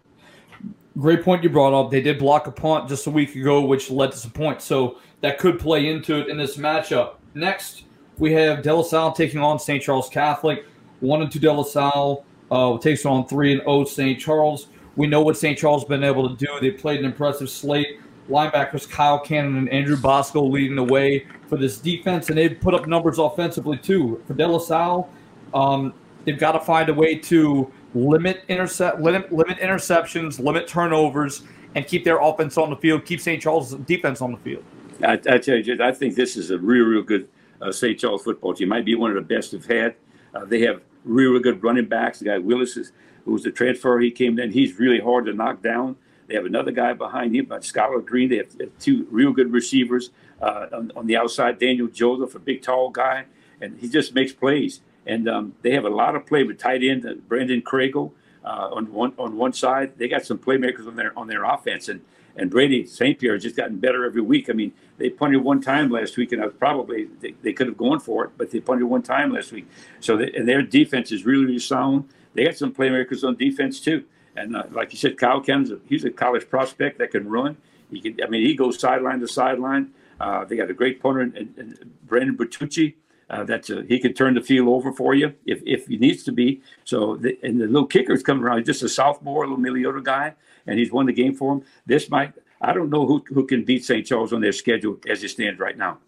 Great 0.96 1.22
point 1.22 1.42
you 1.42 1.50
brought 1.50 1.78
up. 1.78 1.90
They 1.90 2.00
did 2.00 2.18
block 2.18 2.46
a 2.46 2.52
punt 2.52 2.88
just 2.88 3.06
a 3.06 3.10
week 3.10 3.34
ago, 3.34 3.64
which 3.64 3.90
led 3.90 4.12
to 4.12 4.18
some 4.18 4.30
points. 4.30 4.64
So 4.64 4.98
that 5.22 5.38
could 5.38 5.58
play 5.58 5.88
into 5.88 6.20
it 6.20 6.28
in 6.28 6.38
this 6.38 6.56
matchup. 6.56 7.16
Next, 7.34 7.84
we 8.18 8.32
have 8.34 8.62
De 8.62 8.72
La 8.72 8.82
Salle 8.82 9.12
taking 9.12 9.40
on 9.40 9.58
St. 9.58 9.82
Charles 9.82 10.08
Catholic. 10.08 10.64
One 11.00 11.20
and 11.20 11.30
two 11.30 11.40
De 11.40 11.52
La 11.52 11.64
Salle 11.64 12.24
uh, 12.50 12.78
takes 12.78 13.04
on 13.04 13.26
three 13.26 13.52
and 13.52 13.60
O 13.62 13.80
oh 13.80 13.84
St. 13.84 14.18
Charles. 14.18 14.68
We 14.96 15.08
know 15.08 15.20
what 15.20 15.36
St. 15.36 15.58
Charles 15.58 15.82
has 15.82 15.88
been 15.88 16.04
able 16.04 16.34
to 16.34 16.36
do. 16.36 16.60
They 16.60 16.70
played 16.70 17.00
an 17.00 17.06
impressive 17.06 17.50
slate 17.50 17.98
linebackers 18.28 18.88
Kyle 18.88 19.18
Cannon 19.18 19.56
and 19.56 19.68
Andrew 19.68 19.96
Bosco 19.96 20.44
leading 20.44 20.76
the 20.76 20.84
way 20.84 21.26
for 21.54 21.60
this 21.60 21.78
defense, 21.78 22.30
and 22.30 22.38
they've 22.38 22.58
put 22.60 22.74
up 22.74 22.88
numbers 22.88 23.18
offensively 23.18 23.78
too. 23.78 24.20
For 24.26 24.34
De 24.34 24.44
La 24.44 24.58
Salle, 24.58 25.08
um, 25.52 25.94
they've 26.24 26.38
got 26.38 26.52
to 26.52 26.60
find 26.60 26.88
a 26.88 26.94
way 26.94 27.14
to 27.14 27.72
limit 27.94 28.42
intercept, 28.48 29.00
limit, 29.00 29.32
limit 29.32 29.58
interceptions, 29.58 30.40
limit 30.40 30.66
turnovers, 30.66 31.44
and 31.76 31.86
keep 31.86 32.02
their 32.02 32.20
offense 32.20 32.58
on 32.58 32.70
the 32.70 32.76
field, 32.76 33.04
keep 33.04 33.20
St. 33.20 33.40
Charles' 33.40 33.74
defense 33.74 34.20
on 34.20 34.32
the 34.32 34.38
field. 34.38 34.64
I, 35.06 35.12
I 35.12 35.38
tell 35.38 35.56
you, 35.56 35.78
I 35.80 35.92
think 35.92 36.16
this 36.16 36.36
is 36.36 36.50
a 36.50 36.58
real, 36.58 36.86
real 36.86 37.02
good 37.02 37.28
uh, 37.62 37.70
St. 37.70 37.98
Charles 38.00 38.24
football 38.24 38.52
team. 38.52 38.68
Might 38.68 38.84
be 38.84 38.96
one 38.96 39.10
of 39.10 39.16
the 39.16 39.34
best 39.34 39.52
they've 39.52 39.64
had. 39.64 39.94
Uh, 40.34 40.44
they 40.44 40.60
have 40.62 40.82
real, 41.04 41.30
real 41.30 41.40
good 41.40 41.62
running 41.62 41.86
backs. 41.86 42.18
The 42.18 42.24
guy 42.24 42.38
Willis 42.38 42.76
is, 42.76 42.90
who 43.24 43.32
was 43.32 43.46
a 43.46 43.52
transfer, 43.52 44.00
he 44.00 44.10
came 44.10 44.40
in. 44.40 44.50
He's 44.50 44.80
really 44.80 44.98
hard 44.98 45.26
to 45.26 45.32
knock 45.32 45.62
down. 45.62 45.94
They 46.26 46.34
have 46.34 46.46
another 46.46 46.70
guy 46.70 46.92
behind 46.92 47.34
him, 47.34 47.46
but 47.46 47.62
Skylar 47.62 48.04
Green. 48.04 48.28
They 48.28 48.36
have 48.36 48.48
two 48.78 49.06
real 49.10 49.32
good 49.32 49.52
receivers 49.52 50.10
uh, 50.40 50.66
on, 50.72 50.92
on, 50.96 51.06
the 51.06 51.16
outside. 51.16 51.58
Daniel 51.58 51.88
Joseph, 51.88 52.34
a 52.34 52.38
big, 52.38 52.62
tall 52.62 52.90
guy, 52.90 53.26
and 53.60 53.78
he 53.78 53.88
just 53.88 54.14
makes 54.14 54.32
plays. 54.32 54.80
And 55.06 55.28
um, 55.28 55.54
they 55.62 55.72
have 55.72 55.84
a 55.84 55.90
lot 55.90 56.16
of 56.16 56.26
play 56.26 56.44
with 56.44 56.58
tight 56.58 56.82
end 56.82 57.06
uh, 57.06 57.14
Brandon 57.28 57.60
Craigle 57.60 58.12
uh, 58.44 58.70
on 58.72 58.92
one 58.92 59.12
on 59.18 59.36
one 59.36 59.52
side. 59.52 59.98
They 59.98 60.08
got 60.08 60.24
some 60.24 60.38
playmakers 60.38 60.86
on 60.86 60.96
their 60.96 61.16
on 61.18 61.28
their 61.28 61.44
offense, 61.44 61.88
and 61.88 62.00
and 62.36 62.50
Brady 62.50 62.86
St. 62.86 63.18
Pierre 63.18 63.34
has 63.34 63.42
just 63.42 63.56
gotten 63.56 63.78
better 63.78 64.04
every 64.04 64.22
week. 64.22 64.50
I 64.50 64.54
mean, 64.54 64.72
they 64.98 65.10
punted 65.10 65.42
one 65.42 65.60
time 65.60 65.90
last 65.90 66.16
week, 66.16 66.32
and 66.32 66.42
I 66.42 66.46
was 66.46 66.54
probably 66.58 67.08
they, 67.20 67.34
they 67.42 67.52
could 67.52 67.66
have 67.66 67.76
gone 67.76 68.00
for 68.00 68.24
it, 68.24 68.30
but 68.36 68.50
they 68.50 68.60
punted 68.60 68.86
one 68.86 69.02
time 69.02 69.32
last 69.32 69.52
week. 69.52 69.68
So 70.00 70.16
they, 70.16 70.32
and 70.32 70.48
their 70.48 70.62
defense 70.62 71.12
is 71.12 71.24
really, 71.24 71.44
really 71.44 71.58
sound. 71.58 72.08
They 72.34 72.44
got 72.44 72.56
some 72.56 72.74
playmakers 72.74 73.24
on 73.24 73.36
defense 73.36 73.78
too. 73.78 74.04
And 74.36 74.56
uh, 74.56 74.64
like 74.70 74.92
you 74.92 74.98
said, 74.98 75.18
Kyle 75.18 75.40
Ken's 75.40 75.70
a, 75.70 75.78
he's 75.88 76.04
a 76.04 76.10
college 76.10 76.48
prospect 76.48 76.98
that 76.98 77.10
can 77.10 77.28
run. 77.28 77.56
He 77.90 78.00
can, 78.00 78.18
I 78.22 78.28
mean, 78.28 78.44
he 78.44 78.54
goes 78.54 78.78
sideline 78.78 79.20
to 79.20 79.28
sideline. 79.28 79.92
Uh, 80.20 80.44
they 80.44 80.56
got 80.56 80.70
a 80.70 80.74
great 80.74 81.00
punter, 81.00 81.30
Brandon 82.04 82.36
Bertucci. 82.36 82.94
Uh, 83.30 83.42
that's 83.42 83.70
a, 83.70 83.82
he 83.84 83.98
can 83.98 84.12
turn 84.12 84.34
the 84.34 84.40
field 84.40 84.68
over 84.68 84.92
for 84.92 85.14
you 85.14 85.32
if, 85.46 85.62
if 85.64 85.86
he 85.86 85.96
needs 85.96 86.22
to 86.24 86.32
be. 86.32 86.60
So 86.84 87.16
the, 87.16 87.38
and 87.42 87.60
the 87.60 87.66
little 87.66 87.86
kicker 87.86 88.12
is 88.12 88.22
coming 88.22 88.44
around. 88.44 88.64
Just 88.64 88.82
a 88.82 88.88
sophomore, 88.88 89.44
a 89.44 89.46
little 89.46 89.60
Mariota 89.60 90.02
guy, 90.02 90.34
and 90.66 90.78
he's 90.78 90.92
won 90.92 91.06
the 91.06 91.12
game 91.12 91.34
for 91.34 91.54
him. 91.54 91.62
This 91.86 92.10
might 92.10 92.34
I 92.64 92.72
don't 92.72 92.90
know 92.90 93.06
who 93.06 93.24
who 93.28 93.46
can 93.46 93.64
beat 93.64 93.84
St. 93.84 94.06
Charles 94.06 94.32
on 94.32 94.40
their 94.40 94.52
schedule 94.52 94.98
as 95.08 95.22
it 95.22 95.30
stands 95.30 95.60
right 95.60 95.76
now. 95.76 95.98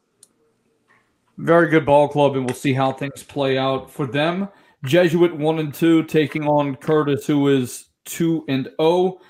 Very 1.38 1.68
good 1.68 1.84
ball 1.84 2.08
club, 2.08 2.34
and 2.34 2.46
we'll 2.46 2.54
see 2.54 2.72
how 2.72 2.92
things 2.92 3.22
play 3.22 3.58
out 3.58 3.90
for 3.90 4.06
them. 4.06 4.48
Jesuit 4.84 5.36
one 5.36 5.58
and 5.58 5.74
two 5.74 6.02
taking 6.04 6.46
on 6.46 6.76
Curtis, 6.76 7.26
who 7.26 7.48
is 7.48 7.85
two 8.06 8.44
and 8.48 8.64
zero. 8.64 8.74
Oh. 8.78 9.20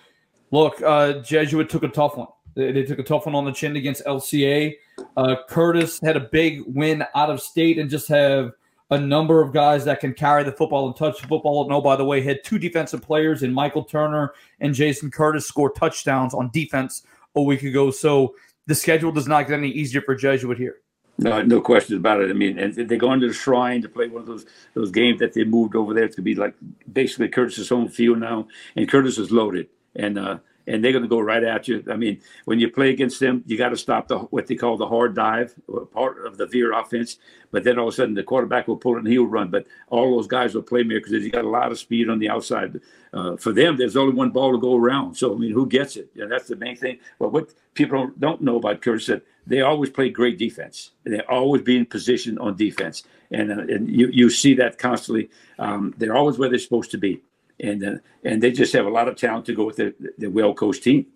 Look, 0.53 0.81
uh, 0.81 1.15
Jesuit 1.23 1.69
took 1.69 1.83
a 1.83 1.89
tough 1.89 2.17
one. 2.17 2.29
They, 2.55 2.71
they, 2.71 2.85
took 2.85 3.01
a 3.01 3.03
tough 3.03 3.27
one 3.27 3.35
on 3.35 3.45
the 3.45 3.53
chin 3.53 3.77
against 3.77 4.05
LCA. 4.05 4.75
Uh, 5.17 5.37
Curtis 5.49 5.99
had 6.01 6.17
a 6.17 6.21
big 6.21 6.63
win 6.67 7.05
out 7.15 7.31
of 7.31 7.41
state 7.41 7.79
and 7.79 7.91
just 7.91 8.09
have 8.09 8.53
a 8.91 8.99
number 8.99 9.43
of 9.43 9.53
guys 9.53 9.85
that 9.85 10.01
can 10.01 10.15
carry 10.15 10.45
the 10.45 10.53
football 10.53 10.87
and 10.87 10.97
touch 10.97 11.21
the 11.21 11.27
football. 11.27 11.69
No, 11.69 11.81
by 11.81 11.97
the 11.97 12.05
way, 12.05 12.23
had 12.23 12.45
two 12.45 12.59
defensive 12.59 13.03
players 13.03 13.43
in 13.43 13.53
Michael 13.53 13.85
Turner 13.85 14.33
and 14.61 14.73
Jason 14.73 15.11
Curtis 15.11 15.47
score 15.47 15.71
touchdowns 15.71 16.33
on 16.33 16.51
defense 16.53 17.03
a 17.35 17.43
week 17.43 17.65
ago. 17.65 17.91
So 17.91 18.37
the 18.67 18.75
schedule 18.75 19.13
does 19.13 19.27
not 19.27 19.49
get 19.49 19.59
any 19.59 19.69
easier 19.69 20.01
for 20.03 20.15
Jesuit 20.15 20.57
here. 20.57 20.77
No, 21.19 21.43
no 21.43 21.61
questions 21.63 21.99
about 21.99 22.21
it. 22.21 22.31
I 22.31 22.35
mean, 22.35 22.59
and 22.59 22.75
they 22.75 22.97
go 22.99 23.13
into 23.13 23.29
the 23.29 23.35
Shrine 23.35 23.83
to 23.83 23.89
play 23.89 24.09
one 24.09 24.23
of 24.23 24.27
those 24.27 24.47
those 24.75 24.91
games 24.91 25.21
that 25.21 25.33
they 25.33 25.45
moved 25.45 25.75
over 25.75 25.95
there 25.95 26.09
to 26.09 26.23
be 26.23 26.35
like 26.35 26.55
basically 26.93 27.29
Curtis's 27.29 27.71
home 27.71 27.89
field 27.89 28.21
now, 28.21 28.49
and 28.77 28.89
Curtis 28.89 29.19
is 29.19 29.31
loaded, 29.33 29.69
and 29.95 30.19
uh, 30.19 30.39
and 30.67 30.83
they're 30.83 30.93
going 30.93 31.03
to 31.03 31.09
go 31.09 31.21
right 31.21 31.45
at 31.45 31.69
you. 31.69 31.85
I 31.91 31.97
mean, 31.97 32.21
when 32.45 32.59
you 32.59 32.71
play 32.71 32.91
against 32.91 33.21
them, 33.21 33.43
you 33.47 33.57
got 33.57 33.71
to 33.71 33.77
stop 33.77 34.09
the 34.09 34.19
what 34.19 34.47
they 34.47 34.55
call 34.55 34.77
the 34.77 34.87
hard 34.87 35.15
dive, 35.15 35.55
part 35.93 36.27
of 36.27 36.37
the 36.37 36.47
veer 36.47 36.73
offense. 36.73 37.19
But 37.51 37.65
then 37.65 37.79
all 37.79 37.89
of 37.89 37.95
a 37.95 37.97
sudden, 37.97 38.15
the 38.15 38.23
quarterback 38.23 38.69
will 38.69 38.77
pull 38.77 38.97
it 38.97 39.01
and 39.01 39.09
he'll 39.09 39.27
run. 39.27 39.49
But 39.51 39.67
all 39.89 40.17
those 40.17 40.27
guys 40.27 40.55
will 40.55 40.63
play 40.63 40.83
me 40.83 40.97
because 40.97 41.13
You 41.13 41.31
got 41.31 41.45
a 41.45 41.49
lot 41.49 41.71
of 41.71 41.79
speed 41.79 42.09
on 42.09 42.19
the 42.19 42.29
outside. 42.29 42.81
Uh, 43.13 43.37
for 43.37 43.53
them, 43.53 43.77
there's 43.77 43.97
only 43.97 44.15
one 44.15 44.31
ball 44.31 44.53
to 44.53 44.59
go 44.59 44.77
around. 44.77 45.15
So 45.15 45.35
I 45.35 45.39
mean, 45.39 45.53
who 45.53 45.67
gets 45.67 45.97
it? 45.97 46.11
Yeah, 46.15 46.27
that's 46.27 46.49
the 46.49 46.57
main 46.57 46.77
thing. 46.77 46.99
But 47.19 47.33
what 47.33 47.55
people 47.75 48.11
don't 48.19 48.43
know 48.43 48.57
about 48.57 48.83
Curtis 48.83 49.03
is 49.03 49.09
that 49.09 49.27
they 49.47 49.61
always 49.61 49.91
play 49.91 50.11
great 50.11 50.39
defense. 50.39 50.91
They 51.05 51.21
always 51.21 51.63
be 51.63 51.77
in 51.77 51.87
position 51.87 52.37
on 52.39 52.57
defense, 52.57 53.05
and 53.31 53.53
uh, 53.53 53.75
and 53.75 53.89
you 53.89 54.09
you 54.09 54.29
see 54.31 54.55
that 54.55 54.79
constantly. 54.79 55.31
Um, 55.59 55.95
they're 55.97 56.17
always 56.17 56.37
where 56.37 56.49
they're 56.49 56.59
supposed 56.59 56.91
to 56.91 56.99
be 56.99 57.23
and 57.61 57.85
uh, 57.85 57.97
and 58.25 58.43
they 58.43 58.51
just 58.51 58.73
have 58.73 58.87
a 58.87 58.91
lot 58.91 59.09
of 59.09 59.17
talent 59.17 59.47
to 59.47 59.55
go 59.55 59.65
with 59.65 59.77
the, 59.77 59.95
the 60.19 60.29
well 60.29 60.55
coached 60.55 60.83
team. 60.83 61.07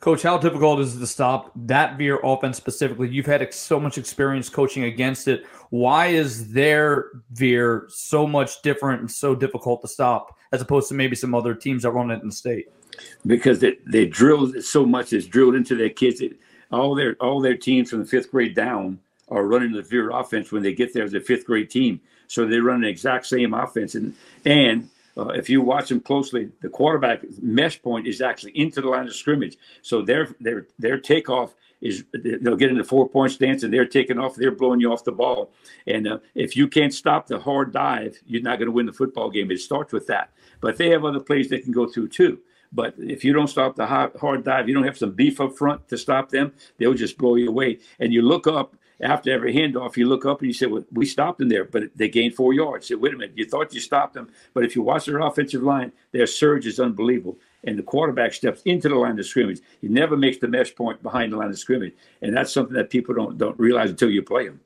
Coach, 0.00 0.22
how 0.22 0.36
difficult 0.36 0.78
is 0.80 0.94
it 0.94 1.00
to 1.00 1.06
stop 1.06 1.50
that 1.56 1.96
Veer 1.96 2.20
offense 2.22 2.58
specifically? 2.58 3.08
You've 3.08 3.26
had 3.26 3.52
so 3.54 3.80
much 3.80 3.96
experience 3.96 4.48
coaching 4.48 4.84
against 4.84 5.26
it. 5.26 5.46
Why 5.70 6.08
is 6.08 6.52
their 6.52 7.06
Veer 7.32 7.86
so 7.88 8.26
much 8.26 8.60
different 8.62 9.00
and 9.00 9.10
so 9.10 9.34
difficult 9.34 9.80
to 9.82 9.88
stop 9.88 10.36
as 10.52 10.60
opposed 10.60 10.88
to 10.88 10.94
maybe 10.94 11.16
some 11.16 11.34
other 11.34 11.54
teams 11.54 11.82
that 11.82 11.92
run 11.92 12.10
it 12.10 12.20
in 12.20 12.28
the 12.28 12.34
state? 12.34 12.66
Because 13.24 13.60
they, 13.60 13.78
they 13.90 14.04
drilled 14.04 14.62
so 14.62 14.84
much, 14.84 15.12
it's 15.12 15.26
drilled 15.26 15.54
into 15.54 15.74
their 15.74 15.90
kids. 15.90 16.20
It, 16.20 16.38
all 16.70 16.94
their 16.94 17.14
all 17.20 17.40
their 17.40 17.56
teams 17.56 17.90
from 17.90 18.00
the 18.00 18.06
fifth 18.06 18.30
grade 18.30 18.54
down 18.54 18.98
are 19.28 19.46
running 19.46 19.72
the 19.72 19.82
Veer 19.82 20.10
offense 20.10 20.52
when 20.52 20.62
they 20.62 20.74
get 20.74 20.92
there 20.92 21.04
as 21.04 21.14
a 21.14 21.20
fifth 21.20 21.46
grade 21.46 21.70
team. 21.70 22.00
So 22.28 22.46
they 22.46 22.58
run 22.58 22.82
the 22.82 22.88
exact 22.88 23.26
same 23.26 23.54
offense, 23.54 23.94
and 23.94 24.14
and 24.44 24.90
uh, 25.16 25.28
if 25.28 25.48
you 25.48 25.62
watch 25.62 25.88
them 25.88 26.00
closely, 26.00 26.50
the 26.60 26.68
quarterback 26.68 27.22
mesh 27.40 27.80
point 27.80 28.06
is 28.06 28.20
actually 28.20 28.52
into 28.58 28.80
the 28.80 28.88
line 28.88 29.06
of 29.06 29.14
scrimmage. 29.14 29.56
So 29.82 30.02
their 30.02 30.28
their 30.40 30.66
their 30.78 30.98
takeoff 30.98 31.54
is 31.80 32.04
they'll 32.12 32.56
get 32.56 32.70
into 32.70 32.84
four 32.84 33.08
point 33.08 33.32
stance 33.32 33.62
and 33.62 33.72
they're 33.72 33.86
taking 33.86 34.18
off. 34.18 34.34
They're 34.34 34.50
blowing 34.50 34.80
you 34.80 34.92
off 34.92 35.04
the 35.04 35.12
ball. 35.12 35.52
And 35.86 36.06
uh, 36.06 36.18
if 36.34 36.56
you 36.56 36.68
can't 36.68 36.92
stop 36.92 37.26
the 37.26 37.38
hard 37.38 37.72
dive, 37.72 38.18
you're 38.26 38.42
not 38.42 38.58
going 38.58 38.66
to 38.66 38.72
win 38.72 38.86
the 38.86 38.92
football 38.92 39.30
game. 39.30 39.50
It 39.50 39.60
starts 39.60 39.92
with 39.92 40.06
that. 40.08 40.30
But 40.60 40.76
they 40.76 40.90
have 40.90 41.04
other 41.04 41.20
plays 41.20 41.48
they 41.48 41.60
can 41.60 41.72
go 41.72 41.86
through 41.86 42.08
too. 42.08 42.40
But 42.72 42.94
if 42.98 43.24
you 43.24 43.32
don't 43.32 43.46
stop 43.46 43.76
the 43.76 43.86
hard 43.86 44.44
dive, 44.44 44.68
you 44.68 44.74
don't 44.74 44.84
have 44.84 44.98
some 44.98 45.12
beef 45.12 45.40
up 45.40 45.56
front 45.56 45.88
to 45.88 45.96
stop 45.96 46.30
them. 46.30 46.52
They'll 46.78 46.94
just 46.94 47.16
blow 47.16 47.36
you 47.36 47.48
away. 47.48 47.78
And 48.00 48.12
you 48.12 48.22
look 48.22 48.46
up 48.46 48.75
after 49.00 49.30
every 49.30 49.54
handoff, 49.54 49.96
you 49.96 50.06
look 50.06 50.24
up 50.24 50.40
and 50.40 50.48
you 50.48 50.54
say, 50.54 50.66
well, 50.66 50.84
we 50.90 51.04
stopped 51.04 51.38
them 51.38 51.48
there, 51.48 51.64
but 51.64 51.84
they 51.94 52.08
gained 52.08 52.34
four 52.34 52.54
yards. 52.54 52.88
Say, 52.88 52.94
wait 52.94 53.12
a 53.12 53.16
minute, 53.16 53.36
you 53.36 53.44
thought 53.44 53.74
you 53.74 53.80
stopped 53.80 54.14
them, 54.14 54.30
but 54.54 54.64
if 54.64 54.74
you 54.74 54.82
watch 54.82 55.06
their 55.06 55.20
offensive 55.20 55.62
line, 55.62 55.92
their 56.12 56.26
surge 56.26 56.66
is 56.66 56.80
unbelievable. 56.80 57.38
And 57.64 57.78
the 57.78 57.82
quarterback 57.82 58.32
steps 58.32 58.62
into 58.64 58.88
the 58.88 58.94
line 58.94 59.18
of 59.18 59.26
scrimmage. 59.26 59.60
He 59.80 59.88
never 59.88 60.16
makes 60.16 60.38
the 60.38 60.48
mesh 60.48 60.74
point 60.74 61.02
behind 61.02 61.32
the 61.32 61.36
line 61.36 61.50
of 61.50 61.58
scrimmage, 61.58 61.94
and 62.22 62.34
that's 62.34 62.52
something 62.52 62.74
that 62.74 62.90
people 62.90 63.14
don't 63.14 63.36
don't 63.36 63.58
realize 63.58 63.90
until 63.90 64.10
you 64.10 64.22
play 64.22 64.46
them. 64.46 64.60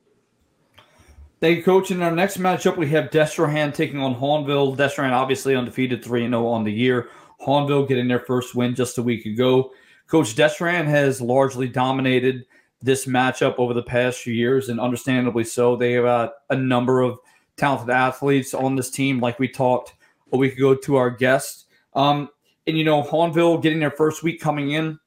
Thank 1.40 1.56
you, 1.56 1.62
Coach. 1.62 1.90
In 1.90 2.02
our 2.02 2.10
next 2.10 2.36
matchup, 2.36 2.76
we 2.76 2.90
have 2.90 3.10
Destrehan 3.10 3.72
taking 3.72 3.98
on 3.98 4.14
Hahnville. 4.14 4.76
Destrehan 4.76 5.12
obviously 5.12 5.56
undefeated 5.56 6.04
3 6.04 6.28
0 6.28 6.46
on 6.46 6.64
the 6.64 6.72
year. 6.72 7.08
Hahnville 7.44 7.88
getting 7.88 8.08
their 8.08 8.20
first 8.20 8.54
win 8.54 8.74
just 8.74 8.98
a 8.98 9.02
week 9.02 9.24
ago. 9.24 9.72
Coach 10.06 10.36
Destrehan 10.36 10.84
has 10.84 11.20
largely 11.20 11.66
dominated– 11.66 12.44
this 12.82 13.06
matchup 13.06 13.56
over 13.58 13.74
the 13.74 13.82
past 13.82 14.20
few 14.20 14.32
years, 14.32 14.68
and 14.68 14.80
understandably 14.80 15.44
so. 15.44 15.76
They 15.76 15.92
have 15.92 16.04
uh, 16.04 16.30
a 16.48 16.56
number 16.56 17.00
of 17.00 17.18
talented 17.56 17.90
athletes 17.90 18.54
on 18.54 18.76
this 18.76 18.90
team, 18.90 19.20
like 19.20 19.38
we 19.38 19.48
talked 19.48 19.94
a 20.32 20.36
week 20.36 20.56
ago 20.56 20.74
to 20.74 20.96
our 20.96 21.10
guest. 21.10 21.66
Um, 21.94 22.30
and 22.66 22.78
you 22.78 22.84
know, 22.84 23.02
Hahnville 23.02 23.62
getting 23.62 23.80
their 23.80 23.90
first 23.90 24.22
week 24.22 24.40
coming 24.40 24.72
in. 24.72 24.98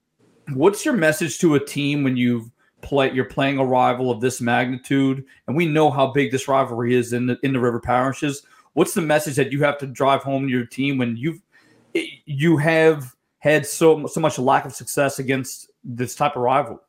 What's 0.54 0.86
your 0.86 0.96
message 0.96 1.40
to 1.40 1.56
a 1.56 1.66
team 1.66 2.04
when 2.04 2.18
you've 2.18 2.50
play 2.82 3.12
you're 3.14 3.26
playing 3.26 3.58
a 3.58 3.66
rival 3.66 4.12
of 4.12 4.22
this 4.22 4.42
magnitude, 4.42 5.26
and 5.48 5.56
we 5.56 5.66
know 5.66 5.90
how 5.90 6.08
big 6.08 6.32
this 6.32 6.48
rivalry 6.48 6.96
is 6.96 7.14
in 7.14 7.26
the 7.26 7.40
in 7.44 7.54
the 7.54 7.60
river 7.60 7.80
parishes? 7.80 8.44
What's 8.74 8.94
the 8.94 9.02
message 9.02 9.36
that 9.38 9.52
you 9.52 9.64
have 9.64 9.78
to 9.80 9.88
drive 9.88 10.22
home 10.22 10.48
to 10.48 10.52
your 10.52 10.66
team 10.66 10.98
when 10.98 11.16
you've 11.16 11.42
you 11.94 12.58
have 12.58 13.16
had 13.40 13.66
so 13.66 14.06
so 14.08 14.20
much 14.20 14.38
lack 14.38 14.66
of 14.66 14.74
success 14.74 15.20
against 15.20 15.72
this 15.84 16.16
type 16.16 16.36
of 16.36 16.42
rival? 16.42 16.82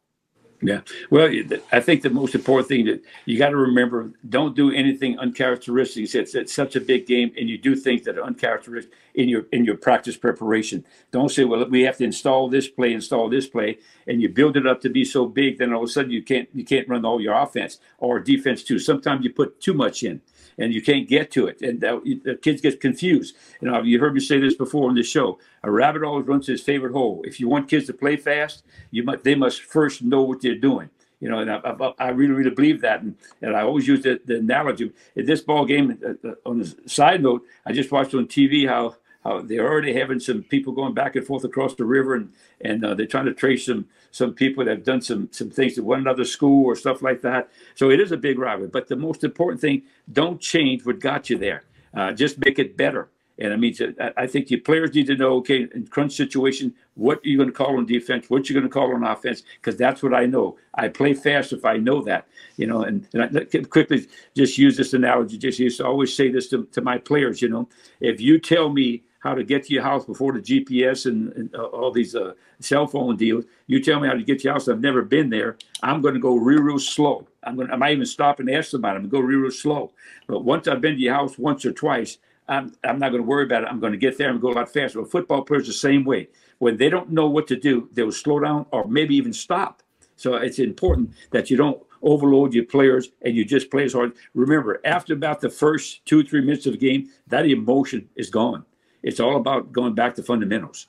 Yeah. 0.63 0.81
Well, 1.11 1.31
I 1.73 1.81
think 1.81 2.03
the 2.03 2.11
most 2.11 2.35
important 2.35 2.69
thing 2.69 2.87
that 2.87 3.03
you 3.27 3.39
got 3.39 3.51
to 3.51 3.57
remember 3.57 4.11
don't 4.29 4.57
do 4.57 4.71
anything 4.71 5.19
uncharacteristic. 5.19 6.15
It's, 6.15 6.35
it's 6.35 6.55
such 6.55 6.75
a 6.75 6.81
big 6.81 7.07
game, 7.07 7.33
and 7.39 7.49
you 7.49 7.59
do 7.59 7.77
things 7.77 8.05
that 8.05 8.17
are 8.17 8.25
uncharacteristic 8.25 8.93
in 9.15 9.29
your 9.29 9.45
in 9.53 9.65
your 9.65 9.77
practice 9.77 10.17
preparation. 10.17 10.85
Don't 11.11 11.31
say, 11.31 11.45
"Well, 11.45 11.69
we 11.69 11.83
have 11.83 11.99
to 11.99 12.05
install 12.05 12.49
this 12.49 12.69
play, 12.69 12.93
install 12.95 13.29
this 13.29 13.47
play," 13.47 13.79
and 14.07 14.23
you 14.23 14.29
build 14.29 14.57
it 14.57 14.67
up 14.67 14.81
to 14.83 14.89
be 14.89 15.05
so 15.05 15.27
big. 15.27 15.59
Then 15.59 15.73
all 15.73 15.83
of 15.83 15.89
a 15.89 15.93
sudden, 15.93 16.11
you 16.11 16.23
can't 16.23 16.49
you 16.55 16.65
can't 16.65 16.89
run 16.89 17.05
all 17.05 17.21
your 17.21 17.35
offense 17.35 17.79
or 17.99 18.19
defense 18.21 18.65
too. 18.65 18.79
Sometimes 18.79 19.25
you 19.25 19.33
put 19.33 19.61
too 19.61 19.75
much 19.75 20.03
in 20.03 20.23
and 20.59 20.73
you 20.73 20.83
can't 20.83 21.09
get 21.09 21.31
to 21.33 21.47
it. 21.47 21.61
And 21.63 21.81
that, 21.81 22.03
the 22.25 22.37
kids 22.37 22.61
get 22.61 22.81
confused. 22.81 23.37
You 23.61 23.71
know, 23.71 23.83
you've 23.83 24.01
heard 24.01 24.15
me 24.15 24.21
say 24.21 24.39
this 24.39 24.55
before 24.55 24.89
on 24.89 24.95
the 24.95 25.03
show. 25.03 25.39
A 25.63 25.71
rabbit 25.71 26.03
always 26.03 26.27
runs 26.27 26.47
to 26.47 26.53
his 26.53 26.63
favorite 26.63 26.93
hole. 26.93 27.23
If 27.25 27.41
you 27.41 27.49
want 27.49 27.69
kids 27.69 27.87
to 27.87 27.93
play 27.93 28.17
fast, 28.17 28.65
you 28.91 29.03
must, 29.03 29.25
they 29.25 29.35
must 29.35 29.63
first 29.63 30.03
know 30.03 30.23
what 30.23 30.43
they're 30.43 30.55
doing. 30.55 30.91
You 31.21 31.31
know, 31.31 31.39
and 31.39 31.51
I, 31.51 31.57
I, 31.57 31.93
I 31.99 32.09
really, 32.11 32.35
really 32.35 32.51
believe 32.51 32.81
that. 32.83 33.03
And, 33.03 33.17
and 33.41 33.57
I 33.57 33.63
always 33.63 33.89
use 33.89 34.03
the, 34.03 34.21
the 34.25 34.39
analogy. 34.39 34.93
In 35.17 35.27
this 35.27 35.41
ball 35.41 35.65
game, 35.65 35.99
uh, 36.05 36.29
uh, 36.29 36.35
on 36.45 36.59
the 36.59 36.75
side 36.87 37.23
note, 37.23 37.45
I 37.65 37.73
just 37.73 37.91
watched 37.91 38.15
on 38.15 38.27
TV 38.27 38.69
how 38.69 38.97
how 39.25 39.41
they're 39.41 39.67
already 39.67 39.95
having 39.95 40.21
some 40.21 40.43
people 40.43 40.73
going 40.73 40.95
back 40.95 41.17
and 41.17 41.27
forth 41.27 41.45
across 41.45 41.75
the 41.75 41.85
river, 41.85 42.15
and 42.15 42.33
and 42.61 42.85
uh, 42.85 42.95
they're 42.95 43.07
trying 43.07 43.27
to 43.27 43.35
trace 43.35 43.67
some 43.67 43.87
some 44.11 44.35
people 44.35 44.65
that 44.65 44.71
have 44.71 44.85
done 44.85 45.01
some 45.01 45.29
some 45.33 45.51
things 45.51 45.79
at 45.79 45.85
one 45.85 46.01
another 46.01 46.25
school 46.25 46.67
or 46.67 46.77
stuff 46.77 47.03
like 47.03 47.23
that. 47.23 47.49
So 47.75 47.91
it 47.91 48.01
is 48.01 48.13
a 48.13 48.17
big 48.17 48.39
rivalry. 48.39 48.69
But 48.69 48.89
the 48.89 48.97
most 48.97 49.25
important 49.25 49.61
thing, 49.61 49.83
don't 50.13 50.41
change 50.41 50.85
what 50.85 51.01
got 51.01 51.31
you 51.31 51.39
there. 51.39 51.65
Uh, 51.95 52.13
just 52.13 52.39
make 52.45 52.59
it 52.59 52.77
better. 52.77 53.09
And 53.39 53.53
I 53.53 53.57
mean, 53.57 53.75
I 54.17 54.29
think 54.29 54.51
your 54.51 54.61
players 54.61 54.95
need 54.95 55.09
to 55.09 55.17
know, 55.17 55.35
okay, 55.39 55.67
in 55.75 55.89
crunch 55.89 56.15
situation, 56.15 56.73
what 56.95 57.19
are 57.19 57.29
you 57.29 57.37
going 57.37 57.49
to 57.49 57.53
call 57.53 57.79
on 57.79 57.85
defense? 57.85 58.31
What 58.31 58.49
you're 58.49 58.55
going 58.55 58.71
to 58.71 58.73
call 58.73 58.95
on 58.95 59.03
offense? 59.03 59.43
Because 59.57 59.77
that's 59.77 60.05
what 60.05 60.15
I 60.15 60.27
know. 60.27 60.57
I 60.75 60.87
play 60.87 61.15
fast 61.15 61.53
if 61.53 61.65
I 61.65 61.77
know 61.77 62.01
that, 62.03 62.29
you 62.57 62.69
know. 62.69 62.83
And, 62.85 63.09
and 63.13 63.37
I 63.37 63.45
quickly 63.65 64.07
just 64.37 64.57
use 64.57 64.77
this 64.77 64.93
analogy. 64.93 65.37
Just 65.37 65.59
used 65.59 65.79
to 65.79 65.87
always 65.87 66.15
say 66.15 66.31
this 66.31 66.49
to, 66.51 66.65
to 66.67 66.81
my 66.81 66.97
players, 66.97 67.43
you 67.43 67.49
know, 67.49 67.69
if 68.01 68.21
you 68.21 68.39
tell 68.39 68.69
me 68.71 69.03
how 69.25 69.35
to 69.35 69.43
get 69.43 69.65
to 69.65 69.75
your 69.75 69.83
house 69.83 70.05
before 70.05 70.33
the 70.33 70.41
GPS 70.41 71.07
and, 71.07 71.33
and 71.33 71.55
uh, 71.57 71.65
all 71.65 71.91
these 71.91 72.15
uh, 72.15 72.35
cell 72.61 72.87
phone 72.87 73.17
deals, 73.17 73.45
you 73.67 73.83
tell 73.83 73.99
me 73.99 74.07
how 74.07 74.15
to 74.15 74.23
get 74.23 74.39
to 74.39 74.45
your 74.45 74.53
house. 74.53 74.69
I've 74.69 74.81
never 74.81 75.03
been 75.03 75.31
there. 75.31 75.57
I'm 75.83 76.01
going 76.01 76.15
to 76.15 76.21
go 76.21 76.37
real, 76.37 76.63
real 76.63 76.79
slow. 76.79 77.27
I'm 77.43 77.57
going. 77.57 77.69
To, 77.69 77.75
I 77.75 77.77
might 77.77 77.93
even 77.93 78.07
stop 78.07 78.39
and 78.39 78.49
ask 78.49 78.71
somebody. 78.71 78.97
I'm 78.97 79.09
going 79.09 79.11
to 79.11 79.17
go 79.17 79.21
real, 79.21 79.41
real 79.41 79.51
slow. 79.51 79.93
But 80.29 80.45
once 80.45 80.69
I've 80.69 80.81
been 80.81 80.95
to 80.95 81.01
your 81.01 81.15
house 81.15 81.37
once 81.37 81.65
or 81.65 81.73
twice 81.73 82.19
I'm, 82.49 82.75
I'm 82.85 82.99
not 82.99 83.11
going 83.11 83.23
to 83.23 83.29
worry 83.29 83.45
about 83.45 83.63
it. 83.63 83.69
I'm 83.71 83.81
going 83.81 83.93
to 83.93 83.99
get 83.99 84.19
there 84.19 84.31
and 84.31 84.41
go 84.41 84.51
a 84.51 84.55
lot 84.55 84.73
faster. 84.73 85.01
But 85.01 85.11
football 85.11 85.43
players 85.43 85.67
the 85.67 85.73
same 85.73 86.05
way. 86.05 86.29
When 86.59 86.77
they 86.77 86.89
don't 86.89 87.11
know 87.11 87.29
what 87.29 87.47
to 87.49 87.57
do, 87.57 87.89
they 87.93 88.03
will 88.03 88.13
slow 88.13 88.41
down 88.41 88.67
or 88.71 88.87
maybe 88.87 89.17
even 89.17 89.33
stop. 89.33 89.83
So 90.17 90.35
it's 90.35 90.59
important 90.59 91.13
that 91.31 91.51
you 91.51 91.57
don't 91.57 91.83
overload 92.03 92.55
your 92.55 92.65
players 92.65 93.09
and 93.23 93.35
you 93.35 93.45
just 93.45 93.71
play 93.71 93.85
as 93.85 93.95
hard. 93.95 94.13
Remember, 94.35 94.81
after 94.85 95.15
about 95.15 95.41
the 95.41 95.51
first 95.51 96.05
two, 96.05 96.23
three 96.23 96.43
minutes 96.43 96.67
of 96.67 96.73
the 96.73 96.79
game, 96.79 97.11
that 97.27 97.47
emotion 97.47 98.09
is 98.15 98.31
gone. 98.31 98.65
It's 99.05 99.21
all 99.21 99.37
about 99.37 99.71
going 99.71 99.95
back 99.95 100.15
to 100.15 100.23
fundamentals. 100.23 100.89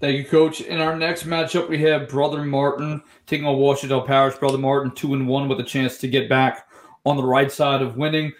Thank 0.00 0.16
you, 0.16 0.24
Coach. 0.24 0.62
In 0.62 0.80
our 0.80 0.96
next 0.96 1.24
matchup, 1.24 1.68
we 1.68 1.78
have 1.78 2.08
Brother 2.08 2.42
Martin 2.44 3.02
taking 3.26 3.46
on 3.46 3.56
Ouachita 3.56 4.06
Parish. 4.06 4.36
Brother 4.36 4.56
Martin, 4.56 4.92
two 4.92 5.12
and 5.12 5.28
one, 5.28 5.48
with 5.48 5.60
a 5.60 5.64
chance 5.64 5.98
to 5.98 6.08
get 6.08 6.28
back 6.28 6.68
on 7.04 7.16
the 7.16 7.24
right 7.24 7.50
side 7.50 7.82
of 7.82 7.96
winning. 7.96 8.32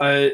Uh, 0.00 0.28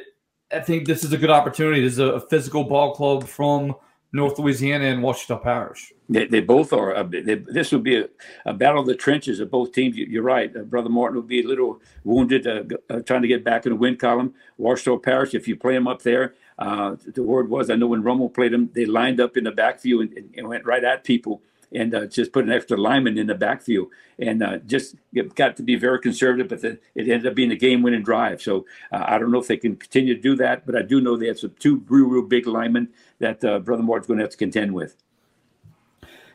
I 0.52 0.60
think 0.60 0.86
this 0.86 1.02
is 1.02 1.12
a 1.12 1.18
good 1.18 1.30
opportunity. 1.30 1.80
This 1.80 1.94
is 1.94 1.98
a 1.98 2.20
physical 2.20 2.64
ball 2.64 2.94
club 2.94 3.26
from 3.26 3.74
North 4.12 4.38
Louisiana 4.38 4.84
and 4.84 5.02
Ouachita 5.02 5.42
Parish. 5.42 5.92
They, 6.08 6.26
they 6.26 6.40
both 6.40 6.72
are. 6.72 7.02
They, 7.02 7.34
this 7.34 7.72
would 7.72 7.82
be 7.82 7.96
a, 7.96 8.08
a, 8.44 8.54
battle 8.54 8.80
of 8.80 8.86
the 8.86 8.94
trenches 8.94 9.40
of 9.40 9.50
both 9.50 9.72
teams. 9.72 9.96
You, 9.96 10.20
are 10.20 10.22
right. 10.22 10.54
Uh, 10.54 10.60
Brother 10.60 10.90
Martin 10.90 11.16
will 11.16 11.22
be 11.22 11.42
a 11.42 11.48
little 11.48 11.80
wounded, 12.04 12.46
uh, 12.46 12.62
uh, 12.90 13.00
trying 13.00 13.22
to 13.22 13.28
get 13.28 13.42
back 13.42 13.66
in 13.66 13.72
the 13.72 13.76
win 13.76 13.96
column. 13.96 14.34
Ouachita 14.60 15.02
Parish, 15.02 15.34
if 15.34 15.48
you 15.48 15.56
play 15.56 15.74
them 15.74 15.88
up 15.88 16.02
there, 16.02 16.34
uh, 16.58 16.96
the 17.06 17.22
word 17.22 17.48
was 17.48 17.70
I 17.70 17.76
know 17.76 17.88
when 17.88 18.02
Rummel 18.02 18.30
played 18.30 18.52
them, 18.52 18.70
they 18.74 18.86
lined 18.86 19.20
up 19.20 19.36
in 19.36 19.44
the 19.44 19.50
backfield 19.50 20.02
and, 20.02 20.16
and, 20.16 20.34
and 20.36 20.48
went 20.48 20.64
right 20.64 20.84
at 20.84 21.04
people 21.04 21.42
and 21.72 21.94
uh, 21.94 22.06
just 22.06 22.32
put 22.32 22.44
an 22.44 22.52
extra 22.52 22.76
lineman 22.76 23.18
in 23.18 23.26
the 23.26 23.34
backfield 23.34 23.88
and 24.18 24.42
uh, 24.42 24.58
just 24.58 24.94
got 25.34 25.56
to 25.56 25.62
be 25.62 25.74
very 25.74 25.98
conservative. 25.98 26.48
But 26.48 26.64
it 26.64 26.80
ended 26.96 27.26
up 27.26 27.34
being 27.34 27.50
a 27.50 27.56
game-winning 27.56 28.04
drive. 28.04 28.40
So 28.40 28.64
uh, 28.92 29.04
I 29.06 29.18
don't 29.18 29.32
know 29.32 29.40
if 29.40 29.48
they 29.48 29.56
can 29.56 29.74
continue 29.76 30.14
to 30.14 30.20
do 30.20 30.36
that, 30.36 30.64
but 30.66 30.76
I 30.76 30.82
do 30.82 31.00
know 31.00 31.16
they 31.16 31.26
have 31.26 31.38
some 31.40 31.54
two 31.58 31.82
real, 31.88 32.06
real 32.06 32.22
big 32.22 32.46
linemen 32.46 32.90
that 33.18 33.44
uh, 33.44 33.58
Brother 33.58 33.82
Martin's 33.82 34.06
going 34.06 34.18
to 34.18 34.24
have 34.24 34.30
to 34.30 34.36
contend 34.36 34.72
with. 34.72 34.96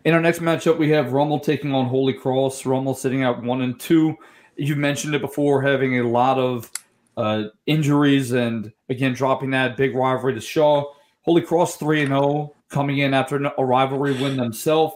In 0.03 0.13
our 0.13 0.21
next 0.21 0.39
matchup, 0.39 0.77
we 0.77 0.89
have 0.91 1.13
Rummel 1.13 1.39
taking 1.39 1.73
on 1.73 1.86
Holy 1.86 2.13
Cross. 2.13 2.65
Rummel 2.65 2.93
sitting 2.93 3.23
out 3.23 3.43
one 3.43 3.62
and 3.62 3.79
two. 3.79 4.17
You 4.55 4.75
mentioned 4.75 5.15
it 5.15 5.21
before, 5.21 5.62
having 5.62 5.99
a 5.99 6.08
lot 6.08 6.38
of 6.38 6.71
uh, 7.19 7.49
injuries 7.65 8.32
and 8.32 8.71
again 8.89 9.13
dropping 9.13 9.51
that 9.51 9.77
big 9.77 9.95
rivalry 9.95 10.34
to 10.34 10.41
Shaw. 10.41 10.93
Holy 11.21 11.41
Cross 11.41 11.77
three 11.77 12.01
and 12.01 12.10
zero 12.10 12.23
oh, 12.23 12.55
coming 12.69 12.99
in 12.99 13.13
after 13.13 13.36
a 13.36 13.65
rivalry 13.65 14.13
win 14.13 14.38
themselves. 14.38 14.95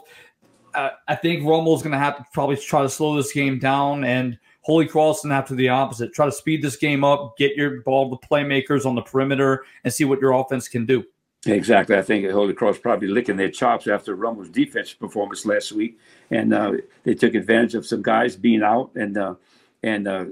I 0.75 1.15
think 1.15 1.43
Rummel's 1.43 1.83
going 1.83 1.91
to 1.91 1.99
have 1.99 2.17
to 2.17 2.25
probably 2.33 2.57
try 2.57 2.81
to 2.81 2.89
slow 2.89 3.15
this 3.15 3.31
game 3.31 3.59
down, 3.59 4.03
and 4.03 4.39
Holy 4.62 4.88
Cross 4.88 5.23
and 5.23 5.45
do 5.45 5.55
the 5.55 5.69
opposite. 5.69 6.13
Try 6.13 6.25
to 6.25 6.31
speed 6.31 6.63
this 6.63 6.77
game 6.77 7.03
up, 7.03 7.38
get 7.38 7.55
your 7.55 7.81
ball 7.81 8.09
to 8.09 8.27
playmakers 8.27 8.86
on 8.86 8.95
the 8.95 9.01
perimeter, 9.01 9.65
and 9.83 9.93
see 9.93 10.05
what 10.05 10.19
your 10.19 10.31
offense 10.31 10.67
can 10.67 10.86
do. 10.86 11.03
Exactly. 11.45 11.97
I 11.97 12.01
think 12.01 12.29
Holy 12.31 12.53
Cross 12.53 12.79
probably 12.79 13.09
licking 13.09 13.36
their 13.36 13.51
chops 13.51 13.88
after 13.88 14.15
Rummel's 14.15 14.49
defensive 14.49 14.97
performance 14.99 15.45
last 15.45 15.73
week, 15.73 15.99
and 16.31 16.53
uh, 16.53 16.73
they 17.03 17.13
took 17.13 17.36
advantage 17.36 17.75
of 17.75 17.86
some 17.86 18.01
guys 18.01 18.36
being 18.36 18.63
out, 18.63 18.89
and 18.95 19.17
uh, 19.17 19.36
and 19.83 20.07
uh, 20.07 20.25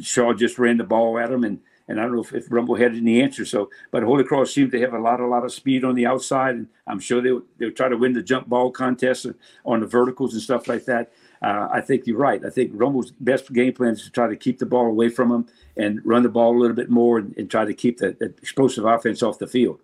Shaw 0.00 0.32
just 0.32 0.58
ran 0.58 0.78
the 0.78 0.84
ball 0.84 1.18
at 1.18 1.30
him, 1.30 1.44
and 1.44 1.60
and 1.86 2.00
I 2.00 2.04
don't 2.04 2.14
know 2.14 2.22
if, 2.22 2.32
if 2.32 2.50
Rummel 2.50 2.76
had 2.76 2.94
any 2.94 3.20
answer. 3.20 3.44
So, 3.44 3.68
but 3.90 4.02
Holy 4.02 4.24
Cross 4.24 4.54
seemed 4.54 4.72
to 4.72 4.80
have 4.80 4.94
a 4.94 4.98
lot, 4.98 5.20
a 5.20 5.26
lot 5.26 5.44
of 5.44 5.52
speed 5.52 5.84
on 5.84 5.94
the 5.94 6.06
outside, 6.06 6.54
and 6.54 6.68
I'm 6.86 7.00
sure 7.00 7.20
they 7.20 7.38
they'll 7.58 7.72
try 7.72 7.88
to 7.88 7.96
win 7.96 8.14
the 8.14 8.22
jump 8.22 8.48
ball 8.48 8.70
contest 8.70 9.26
on 9.66 9.80
the 9.80 9.86
verticals 9.86 10.32
and 10.32 10.42
stuff 10.42 10.68
like 10.68 10.84
that. 10.86 11.12
Uh, 11.42 11.68
I 11.70 11.82
think 11.82 12.06
you're 12.06 12.16
right. 12.16 12.42
I 12.42 12.48
think 12.48 12.72
Rummel's 12.72 13.10
best 13.10 13.52
game 13.52 13.74
plan 13.74 13.92
is 13.92 14.04
to 14.04 14.10
try 14.10 14.28
to 14.28 14.36
keep 14.36 14.58
the 14.58 14.66
ball 14.66 14.86
away 14.86 15.10
from 15.10 15.30
him 15.30 15.46
and 15.76 16.00
run 16.04 16.22
the 16.22 16.28
ball 16.30 16.56
a 16.56 16.58
little 16.58 16.76
bit 16.76 16.88
more 16.88 17.18
and, 17.18 17.36
and 17.36 17.50
try 17.50 17.66
to 17.66 17.74
keep 17.74 17.98
the, 17.98 18.16
the, 18.18 18.26
explosive 18.26 18.86
offense 18.86 19.22
off 19.22 19.38
the 19.38 19.46
field. 19.46 19.80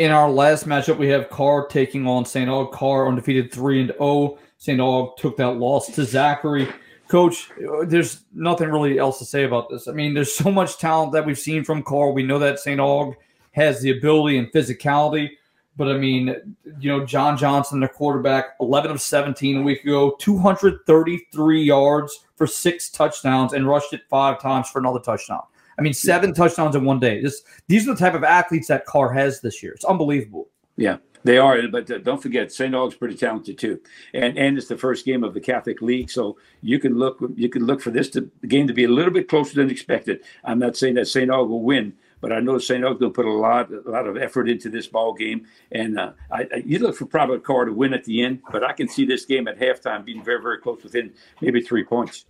In 0.00 0.10
our 0.10 0.28
last 0.28 0.66
matchup, 0.66 0.96
we 0.96 1.08
have 1.08 1.28
Karr 1.28 1.68
taking 1.68 2.06
on 2.06 2.24
St. 2.24 2.48
Aug. 2.48 2.72
Karr 2.72 3.06
undefeated 3.06 3.52
three 3.52 3.80
and 3.80 3.90
zero. 3.90 4.00
Oh. 4.00 4.38
St. 4.58 4.78
Aug 4.78 5.16
took 5.16 5.36
that 5.38 5.52
loss 5.52 5.86
to 5.86 6.04
Zachary. 6.04 6.68
Coach, 7.10 7.50
there's 7.86 8.24
nothing 8.32 8.68
really 8.68 8.98
else 8.98 9.18
to 9.18 9.24
say 9.24 9.42
about 9.42 9.68
this. 9.68 9.88
I 9.88 9.92
mean, 9.92 10.14
there's 10.14 10.32
so 10.32 10.50
much 10.50 10.78
talent 10.78 11.12
that 11.12 11.26
we've 11.26 11.38
seen 11.38 11.64
from 11.64 11.82
Karr. 11.82 12.12
We 12.12 12.22
know 12.22 12.38
that 12.38 12.60
St. 12.60 12.80
Aug 12.80 13.14
has 13.50 13.80
the 13.80 13.90
ability 13.90 14.38
and 14.38 14.50
physicality. 14.52 15.30
But 15.76 15.88
I 15.88 15.98
mean, 15.98 16.56
you 16.78 16.88
know, 16.88 17.04
John 17.04 17.36
Johnson, 17.36 17.80
the 17.80 17.88
quarterback, 17.88 18.56
11 18.60 18.90
of 18.90 19.00
17 19.00 19.56
a 19.56 19.62
week 19.62 19.82
ago, 19.82 20.14
233 20.18 21.62
yards 21.62 22.26
for 22.36 22.46
six 22.46 22.90
touchdowns 22.90 23.54
and 23.54 23.66
rushed 23.66 23.92
it 23.92 24.02
five 24.08 24.40
times 24.40 24.68
for 24.68 24.78
another 24.78 25.00
touchdown. 25.00 25.42
I 25.78 25.82
mean, 25.82 25.94
seven 25.94 26.34
touchdowns 26.34 26.76
in 26.76 26.84
one 26.84 27.00
day. 27.00 27.22
This, 27.22 27.42
these 27.66 27.88
are 27.88 27.94
the 27.94 27.98
type 27.98 28.14
of 28.14 28.22
athletes 28.22 28.68
that 28.68 28.84
Karr 28.84 29.12
has 29.12 29.40
this 29.40 29.62
year. 29.62 29.72
It's 29.72 29.84
unbelievable. 29.84 30.48
Yeah. 30.76 30.98
They 31.22 31.38
are, 31.38 31.68
but 31.68 31.90
uh, 31.90 31.98
don't 31.98 32.22
forget, 32.22 32.50
St. 32.50 32.74
Aug's 32.74 32.94
pretty 32.94 33.16
talented 33.16 33.58
too, 33.58 33.80
and 34.14 34.38
and 34.38 34.56
it's 34.56 34.68
the 34.68 34.76
first 34.76 35.04
game 35.04 35.22
of 35.22 35.34
the 35.34 35.40
Catholic 35.40 35.82
League, 35.82 36.10
so 36.10 36.38
you 36.62 36.78
can 36.78 36.98
look 36.98 37.18
you 37.34 37.50
can 37.50 37.66
look 37.66 37.82
for 37.82 37.90
this 37.90 38.08
to, 38.10 38.30
game 38.48 38.66
to 38.66 38.72
be 38.72 38.84
a 38.84 38.88
little 38.88 39.12
bit 39.12 39.28
closer 39.28 39.54
than 39.54 39.70
expected. 39.70 40.20
I'm 40.44 40.58
not 40.58 40.76
saying 40.76 40.94
that 40.94 41.08
St. 41.08 41.30
Aug 41.30 41.48
will 41.48 41.62
win, 41.62 41.92
but 42.22 42.32
I 42.32 42.40
know 42.40 42.58
St. 42.58 42.82
Aug 42.82 43.00
will 43.00 43.10
put 43.10 43.26
a 43.26 43.32
lot 43.32 43.70
a 43.70 43.90
lot 43.90 44.06
of 44.06 44.16
effort 44.16 44.48
into 44.48 44.70
this 44.70 44.86
ball 44.86 45.12
game, 45.12 45.46
and 45.72 45.98
uh, 45.98 46.12
I, 46.30 46.48
I, 46.54 46.62
you 46.64 46.78
look 46.78 46.96
for 46.96 47.04
probably 47.04 47.40
Karr 47.40 47.66
to 47.66 47.72
win 47.72 47.92
at 47.92 48.04
the 48.04 48.22
end, 48.22 48.40
but 48.50 48.64
I 48.64 48.72
can 48.72 48.88
see 48.88 49.04
this 49.04 49.26
game 49.26 49.46
at 49.46 49.58
halftime 49.58 50.04
being 50.06 50.24
very 50.24 50.40
very 50.40 50.58
close, 50.58 50.82
within 50.82 51.12
maybe 51.42 51.60
three 51.60 51.84
points. 51.84 52.24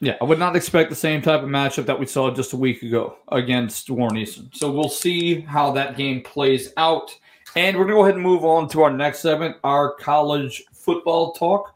Yeah, 0.00 0.16
I 0.20 0.24
would 0.24 0.40
not 0.40 0.56
expect 0.56 0.90
the 0.90 0.96
same 0.96 1.22
type 1.22 1.44
of 1.44 1.48
matchup 1.48 1.86
that 1.86 2.00
we 2.00 2.06
saw 2.06 2.28
just 2.34 2.52
a 2.52 2.56
week 2.56 2.82
ago 2.82 3.18
against 3.28 3.88
Warren 3.88 4.16
Easton. 4.16 4.50
So 4.52 4.68
we'll 4.68 4.88
see 4.88 5.42
how 5.42 5.70
that 5.74 5.96
game 5.96 6.22
plays 6.22 6.72
out. 6.76 7.16
And 7.54 7.76
we're 7.76 7.84
going 7.84 7.96
to 7.96 7.96
go 7.96 8.02
ahead 8.04 8.14
and 8.14 8.22
move 8.22 8.44
on 8.44 8.66
to 8.70 8.82
our 8.82 8.90
next 8.90 9.20
segment, 9.20 9.56
our 9.62 9.94
college 9.96 10.62
football 10.72 11.32
talk. 11.32 11.74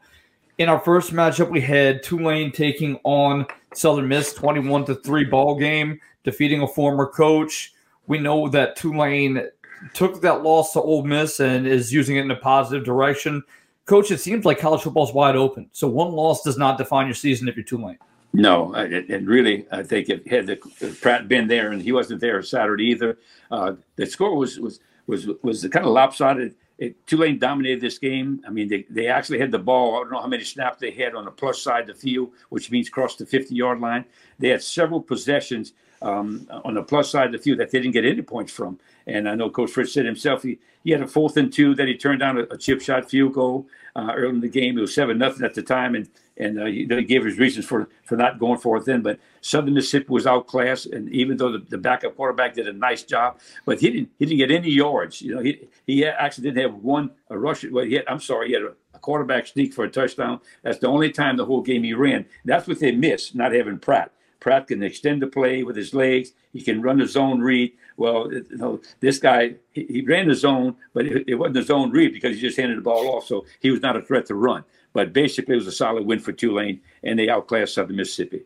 In 0.57 0.69
our 0.69 0.79
first 0.79 1.13
matchup, 1.13 1.51
we 1.51 1.61
had 1.61 2.01
Tulane 2.01 2.51
taking 2.51 2.99
on 3.03 3.45
Southern 3.75 4.07
Miss, 4.07 4.33
21 4.33 4.85
to 4.85 4.95
3 4.95 5.25
ball 5.25 5.55
game, 5.55 5.99
defeating 6.23 6.63
a 6.63 6.67
former 6.67 7.05
coach. 7.05 7.75
We 8.07 8.17
know 8.17 8.49
that 8.49 8.75
Tulane 8.75 9.49
took 9.93 10.19
that 10.21 10.41
loss 10.41 10.73
to 10.73 10.81
Ole 10.81 11.03
Miss 11.03 11.39
and 11.39 11.67
is 11.67 11.93
using 11.93 12.17
it 12.17 12.21
in 12.21 12.31
a 12.31 12.37
positive 12.37 12.83
direction. 12.83 13.43
Coach, 13.85 14.09
it 14.09 14.19
seems 14.19 14.45
like 14.45 14.57
college 14.57 14.81
football 14.81 15.07
is 15.07 15.13
wide 15.13 15.35
open. 15.35 15.69
So 15.73 15.87
one 15.87 16.11
loss 16.11 16.41
does 16.41 16.57
not 16.57 16.79
define 16.79 17.05
your 17.05 17.13
season 17.13 17.47
if 17.47 17.55
you're 17.55 17.63
Tulane. 17.63 17.99
No, 18.33 18.73
and 18.73 19.27
really, 19.27 19.67
I 19.71 19.83
think 19.83 20.09
if 20.09 20.25
had 20.25 20.47
the 20.47 20.57
Pratt 21.01 21.27
been 21.27 21.47
there 21.47 21.71
and 21.71 21.81
he 21.81 21.91
wasn't 21.91 22.19
there 22.19 22.41
Saturday 22.41 22.85
either, 22.85 23.17
uh, 23.51 23.73
the 23.95 24.05
score 24.05 24.35
was 24.35 24.59
was 24.59 24.79
was 25.07 25.27
was 25.41 25.61
the 25.61 25.69
kind 25.69 25.85
of 25.85 25.91
lopsided. 25.91 26.55
It, 26.77 27.07
Tulane 27.07 27.39
dominated 27.39 27.81
this 27.81 27.97
game. 27.97 28.39
I 28.45 28.51
mean, 28.51 28.67
they, 28.67 28.85
they 28.87 29.07
actually 29.07 29.39
had 29.39 29.49
the 29.49 29.57
ball. 29.57 29.95
I 29.95 29.99
don't 30.01 30.11
know 30.11 30.21
how 30.21 30.27
many 30.27 30.43
snaps 30.43 30.79
they 30.79 30.91
had 30.91 31.15
on 31.15 31.25
the 31.25 31.31
plus 31.31 31.59
side 31.59 31.89
of 31.89 31.95
the 31.95 31.99
field, 31.99 32.33
which 32.49 32.69
means 32.69 32.87
cross 32.87 33.15
the 33.15 33.25
50 33.25 33.55
yard 33.55 33.79
line. 33.79 34.05
They 34.37 34.49
had 34.49 34.61
several 34.61 35.01
possessions 35.01 35.73
um, 36.03 36.47
on 36.63 36.75
the 36.75 36.83
plus 36.83 37.09
side 37.09 37.27
of 37.27 37.31
the 37.31 37.39
field 37.39 37.59
that 37.59 37.71
they 37.71 37.79
didn't 37.79 37.93
get 37.93 38.05
any 38.05 38.21
points 38.21 38.53
from. 38.53 38.77
And 39.07 39.27
I 39.27 39.35
know 39.35 39.49
Coach 39.49 39.71
Fritz 39.71 39.93
said 39.93 40.05
himself 40.05 40.43
he, 40.43 40.59
he 40.83 40.91
had 40.91 41.01
a 41.01 41.07
fourth 41.07 41.37
and 41.37 41.51
two 41.51 41.73
that 41.75 41.87
he 41.87 41.95
turned 41.95 42.19
down 42.19 42.37
a, 42.37 42.43
a 42.51 42.57
chip 42.57 42.81
shot 42.81 43.09
field 43.09 43.33
goal 43.33 43.65
uh, 43.95 44.11
early 44.13 44.35
in 44.35 44.41
the 44.41 44.49
game. 44.49 44.77
It 44.77 44.81
was 44.81 44.93
seven 44.93 45.17
nothing 45.17 45.45
at 45.45 45.55
the 45.55 45.63
time, 45.63 45.95
and 45.95 46.09
and 46.35 46.59
uh, 46.59 46.65
he, 46.65 46.85
he, 46.85 47.03
gave 47.03 47.23
his 47.23 47.39
reasons 47.39 47.65
for 47.65 47.89
for 48.03 48.17
not 48.17 48.37
going 48.37 48.59
for 48.59 48.77
it 48.77 48.85
then. 48.85 49.01
But 49.01 49.19
Southern 49.41 49.73
Mississippi 49.73 50.07
was 50.09 50.27
outclassed, 50.27 50.87
and 50.87 51.09
even 51.09 51.37
though 51.37 51.53
the, 51.53 51.59
the 51.59 51.77
backup 51.77 52.15
quarterback 52.17 52.53
did 52.53 52.67
a 52.67 52.73
nice 52.73 53.03
job, 53.03 53.39
but 53.65 53.79
he 53.79 53.89
didn't 53.89 54.09
he 54.19 54.25
didn't 54.25 54.37
get 54.39 54.51
any 54.51 54.69
yards. 54.69 55.21
You 55.21 55.35
know, 55.35 55.41
he 55.41 55.67
he 55.85 56.05
actually 56.05 56.49
didn't 56.49 56.61
have 56.61 56.83
one 56.83 57.11
a 57.29 57.37
rush. 57.37 57.63
Well, 57.63 57.85
he 57.85 57.93
had, 57.93 58.05
I'm 58.07 58.19
sorry, 58.19 58.49
he 58.49 58.53
had 58.53 58.63
a, 58.63 58.73
a 58.93 58.99
quarterback 58.99 59.47
sneak 59.47 59.73
for 59.73 59.85
a 59.85 59.89
touchdown. 59.89 60.41
That's 60.63 60.79
the 60.79 60.87
only 60.87 61.11
time 61.11 61.37
the 61.37 61.45
whole 61.45 61.61
game 61.61 61.83
he 61.83 61.93
ran. 61.93 62.25
That's 62.43 62.67
what 62.67 62.79
they 62.79 62.91
missed, 62.91 63.35
not 63.35 63.53
having 63.53 63.79
Pratt. 63.79 64.11
Pratt 64.39 64.67
can 64.67 64.83
extend 64.83 65.21
the 65.21 65.27
play 65.27 65.63
with 65.63 65.75
his 65.75 65.93
legs. 65.93 66.33
He 66.53 66.61
can 66.61 66.81
run 66.81 66.99
the 66.99 67.07
zone 67.07 67.39
read. 67.39 67.73
Well, 67.97 68.31
you 68.31 68.45
know, 68.51 68.79
this 68.99 69.17
guy 69.17 69.55
he, 69.71 69.85
he 69.85 70.01
ran 70.01 70.27
the 70.27 70.35
zone, 70.35 70.75
but 70.93 71.05
it, 71.05 71.25
it 71.27 71.35
wasn't 71.35 71.57
a 71.57 71.63
zone 71.63 71.91
read 71.91 72.13
because 72.13 72.35
he 72.35 72.41
just 72.41 72.57
handed 72.57 72.77
the 72.77 72.81
ball 72.81 73.07
off, 73.09 73.25
so 73.25 73.45
he 73.59 73.71
was 73.71 73.81
not 73.81 73.97
a 73.97 74.01
threat 74.01 74.27
to 74.27 74.35
run. 74.35 74.63
But 74.93 75.13
basically, 75.13 75.55
it 75.55 75.57
was 75.57 75.67
a 75.67 75.71
solid 75.71 76.05
win 76.05 76.19
for 76.19 76.31
Tulane, 76.31 76.79
and 77.03 77.17
they 77.17 77.27
outclassed 77.27 77.73
Southern 77.73 77.97
Mississippi. 77.97 78.43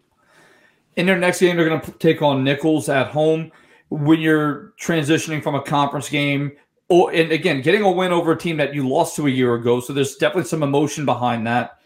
In 0.95 1.05
their 1.05 1.17
next 1.17 1.39
game, 1.39 1.55
they're 1.55 1.67
going 1.67 1.81
to 1.81 1.91
take 1.93 2.21
on 2.21 2.43
Nicholls 2.43 2.89
at 2.89 3.07
home. 3.07 3.51
When 3.89 4.21
you're 4.21 4.73
transitioning 4.81 5.43
from 5.43 5.55
a 5.55 5.61
conference 5.61 6.09
game, 6.09 6.53
oh, 6.89 7.09
and 7.09 7.31
again, 7.31 7.61
getting 7.61 7.81
a 7.81 7.91
win 7.91 8.13
over 8.13 8.31
a 8.31 8.37
team 8.37 8.57
that 8.57 8.73
you 8.73 8.87
lost 8.87 9.17
to 9.17 9.27
a 9.27 9.29
year 9.29 9.55
ago, 9.55 9.81
so 9.81 9.91
there's 9.91 10.15
definitely 10.15 10.47
some 10.47 10.63
emotion 10.63 11.05
behind 11.05 11.45
that. 11.47 11.77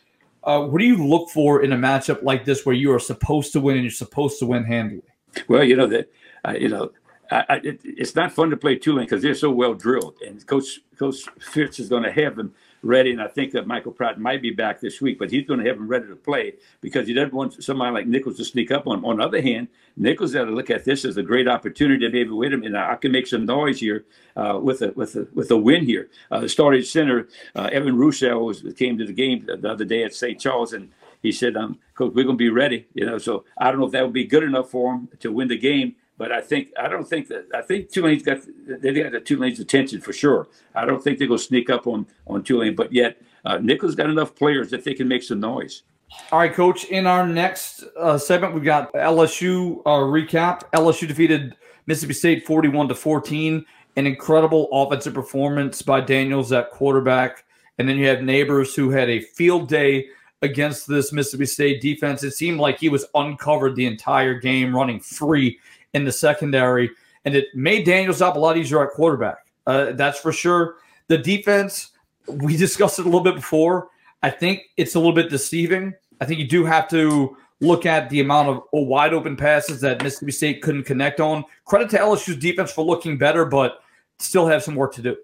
Uh, 0.43 0.62
what 0.62 0.78
do 0.80 0.86
you 0.86 1.04
look 1.04 1.32
for 1.32 1.63
in 1.63 1.73
a 1.73 1.75
matchup 1.75 2.21
like 2.21 2.45
this 2.45 2.63
where 2.63 2.75
you 2.75 2.91
are 2.93 2.99
supposed 2.99 3.51
to 3.54 3.60
win 3.60 3.75
and 3.75 3.84
you're 3.84 3.91
supposed 3.91 4.38
to 4.38 4.45
win 4.45 4.63
handily? 4.63 5.01
Well, 5.47 5.63
you 5.63 5.75
know 5.75 5.88
that 5.88 6.12
uh, 6.47 6.54
you 6.54 6.69
know 6.69 6.91
I, 7.31 7.61
it, 7.63 7.81
it's 7.83 8.15
not 8.15 8.31
fun 8.31 8.49
to 8.49 8.57
play 8.57 8.75
Tulane 8.75 9.05
because 9.05 9.21
they're 9.21 9.35
so 9.35 9.49
well 9.49 9.73
drilled, 9.73 10.15
and 10.25 10.45
Coach 10.45 10.81
Coach 10.97 11.17
Fritz 11.39 11.79
is 11.79 11.89
going 11.89 12.03
to 12.03 12.11
have 12.11 12.35
them 12.35 12.53
ready. 12.81 13.11
And 13.11 13.21
I 13.21 13.27
think 13.27 13.51
that 13.53 13.67
Michael 13.67 13.91
Pratt 13.91 14.19
might 14.19 14.41
be 14.41 14.51
back 14.51 14.79
this 14.79 15.01
week, 15.01 15.17
but 15.17 15.31
he's 15.31 15.45
going 15.47 15.59
to 15.59 15.65
have 15.67 15.77
them 15.77 15.88
ready 15.88 16.07
to 16.07 16.15
play 16.15 16.53
because 16.81 17.07
he 17.07 17.13
doesn't 17.13 17.33
want 17.33 17.63
somebody 17.63 17.93
like 17.93 18.07
Nicholls 18.07 18.38
to 18.38 18.45
sneak 18.45 18.71
up 18.71 18.88
on 18.88 18.99
him. 18.99 19.05
On 19.05 19.17
the 19.17 19.23
other 19.23 19.41
hand, 19.41 19.67
Nicholls 19.97 20.33
got 20.33 20.45
to 20.45 20.51
look 20.51 20.69
at 20.69 20.85
this 20.85 21.03
as 21.03 21.17
a 21.17 21.23
great 21.23 21.47
opportunity 21.47 22.05
to 22.05 22.11
maybe 22.11 22.29
wait 22.29 22.53
a 22.53 22.57
minute. 22.57 22.77
I 22.77 22.95
can 22.95 23.11
make 23.11 23.27
some 23.27 23.45
noise 23.45 23.79
here 23.79 24.05
uh, 24.35 24.59
with 24.61 24.81
a 24.81 24.91
with 24.91 25.15
a 25.15 25.27
with 25.33 25.51
a 25.51 25.57
win 25.57 25.85
here. 25.85 26.09
Uh, 26.31 26.41
the 26.41 26.49
starting 26.49 26.83
center 26.83 27.27
uh, 27.55 27.69
Evan 27.71 27.97
Roussel 27.97 28.45
was, 28.45 28.63
came 28.77 28.97
to 28.97 29.05
the 29.05 29.13
game 29.13 29.47
the 29.47 29.69
other 29.69 29.85
day 29.85 30.03
at 30.03 30.13
St. 30.13 30.39
Charles 30.39 30.73
and. 30.73 30.91
He 31.21 31.31
said, 31.31 31.57
um, 31.57 31.79
"Coach, 31.95 32.13
we're 32.13 32.23
going 32.23 32.35
to 32.35 32.38
be 32.38 32.51
ready." 32.51 32.85
You 32.93 33.07
know, 33.07 33.17
so 33.17 33.45
I 33.57 33.71
don't 33.71 33.79
know 33.79 33.88
if 33.88 33.93
that 33.93 34.03
would 34.03 34.13
be 34.13 34.25
good 34.25 34.43
enough 34.43 34.69
for 34.69 34.93
him 34.93 35.09
to 35.21 35.31
win 35.31 35.47
the 35.47 35.57
game 35.57 35.95
but 36.17 36.32
I 36.32 36.41
think 36.41 36.71
I 36.80 36.88
don't 36.88 37.08
think 37.08 37.28
that 37.28 37.47
I 37.54 37.62
think 37.62 37.89
Tulane's 37.89 38.23
got 38.23 38.39
they 38.67 38.93
got 38.93 39.12
the 39.12 39.19
Tulane's 39.19 39.60
attention 39.60 40.01
for 40.01 40.13
sure. 40.13 40.47
I 40.73 40.86
don't 40.86 41.04
think 41.04 41.19
they're 41.19 41.28
going 41.28 41.39
to 41.39 41.43
sneak 41.43 41.69
up 41.69 41.88
on 41.88 42.08
on 42.28 42.43
Tulane, 42.43 42.75
but 42.75 42.93
yet 42.93 43.21
uh, 43.43 43.58
Nicholls 43.58 43.95
got 43.95 44.10
enough 44.10 44.36
players 44.36 44.69
that 44.71 44.84
they 44.84 44.93
can 44.93 45.08
make 45.08 45.23
some 45.23 45.39
noise. 45.39 45.84
All 46.32 46.39
right, 46.39 46.54
Coach. 46.54 46.86
In 46.86 47.08
our 47.08 47.28
next 47.28 47.84
uh, 47.99 48.17
segment, 48.17 48.54
we've 48.54 48.63
got 48.63 48.93
LSU 48.93 49.82
uh, 49.86 49.89
recap. 49.89 50.62
LSU 50.71 51.08
defeated 51.08 51.56
Mississippi 51.88 52.13
State 52.13 52.45
forty-one 52.45 52.88
to 52.88 52.95
fourteen. 52.95 53.65
An 53.97 54.06
incredible 54.06 54.67
offensive 54.73 55.13
performance 55.13 55.82
by 55.82 56.01
Daniels 56.01 56.51
at 56.51 56.69
quarterback, 56.71 57.45
and 57.78 57.88
then 57.88 57.97
you 57.97 58.08
have 58.08 58.19
Nabers 58.19 58.75
who 58.75 58.89
had 58.89 59.10
a 59.10 59.21
field 59.21 59.69
day 59.69 60.08
against 60.41 60.88
this 60.88 61.13
Mississippi 61.13 61.45
State 61.45 61.82
defense. 61.82 62.23
It 62.23 62.32
seemed 62.32 62.60
like 62.60 62.78
he 62.78 62.89
was 62.89 63.06
uncovered 63.15 63.75
the 63.75 63.86
entire 63.86 64.38
game, 64.38 64.75
running 64.75 64.99
free 64.99 65.60
in 65.95 66.03
the 66.03 66.12
secondary, 66.12 66.91
and 67.23 67.36
it 67.36 67.47
made 67.55 67.86
Daniels 67.86 68.21
up 68.21 68.36
a 68.36 68.39
lot 68.39 68.58
easier 68.58 68.84
at 68.86 68.91
quarterback. 68.91 69.47
Uh, 69.65 69.93
that's 69.93 70.19
for 70.19 70.31
sure. 70.31 70.75
The 71.08 71.17
defense, 71.17 71.91
we 72.27 72.58
discussed 72.58 72.99
it 72.99 73.03
a 73.03 73.05
little 73.05 73.21
bit 73.21 73.36
before. 73.36 73.88
I 74.21 74.29
think 74.29 74.63
it's 74.77 74.95
a 74.95 74.99
little 74.99 75.13
bit 75.13 75.29
deceiving. 75.29 75.93
I 76.19 76.25
think 76.25 76.39
you 76.39 76.47
do 76.47 76.65
have 76.65 76.88
to 76.89 77.38
look 77.62 77.86
at 77.86 78.10
the 78.10 78.19
amount 78.19 78.49
of 78.49 78.63
wide 78.73 79.13
open 79.13 79.38
passes 79.38 79.79
that 79.81 80.03
Mississippi 80.03 80.31
State 80.34 80.62
couldn't 80.62 80.84
connect 80.84 81.21
on. 81.21 81.45
Credit 81.63 81.89
to 81.91 81.97
LSU's 81.97 82.38
defense 82.38 82.71
for 82.71 82.84
looking 82.86 83.17
better, 83.17 83.45
but 83.45 83.79
still 84.19 84.47
have 84.47 84.62
some 84.62 84.75
work 84.75 84.93
to 84.95 85.01
do. 85.01 85.15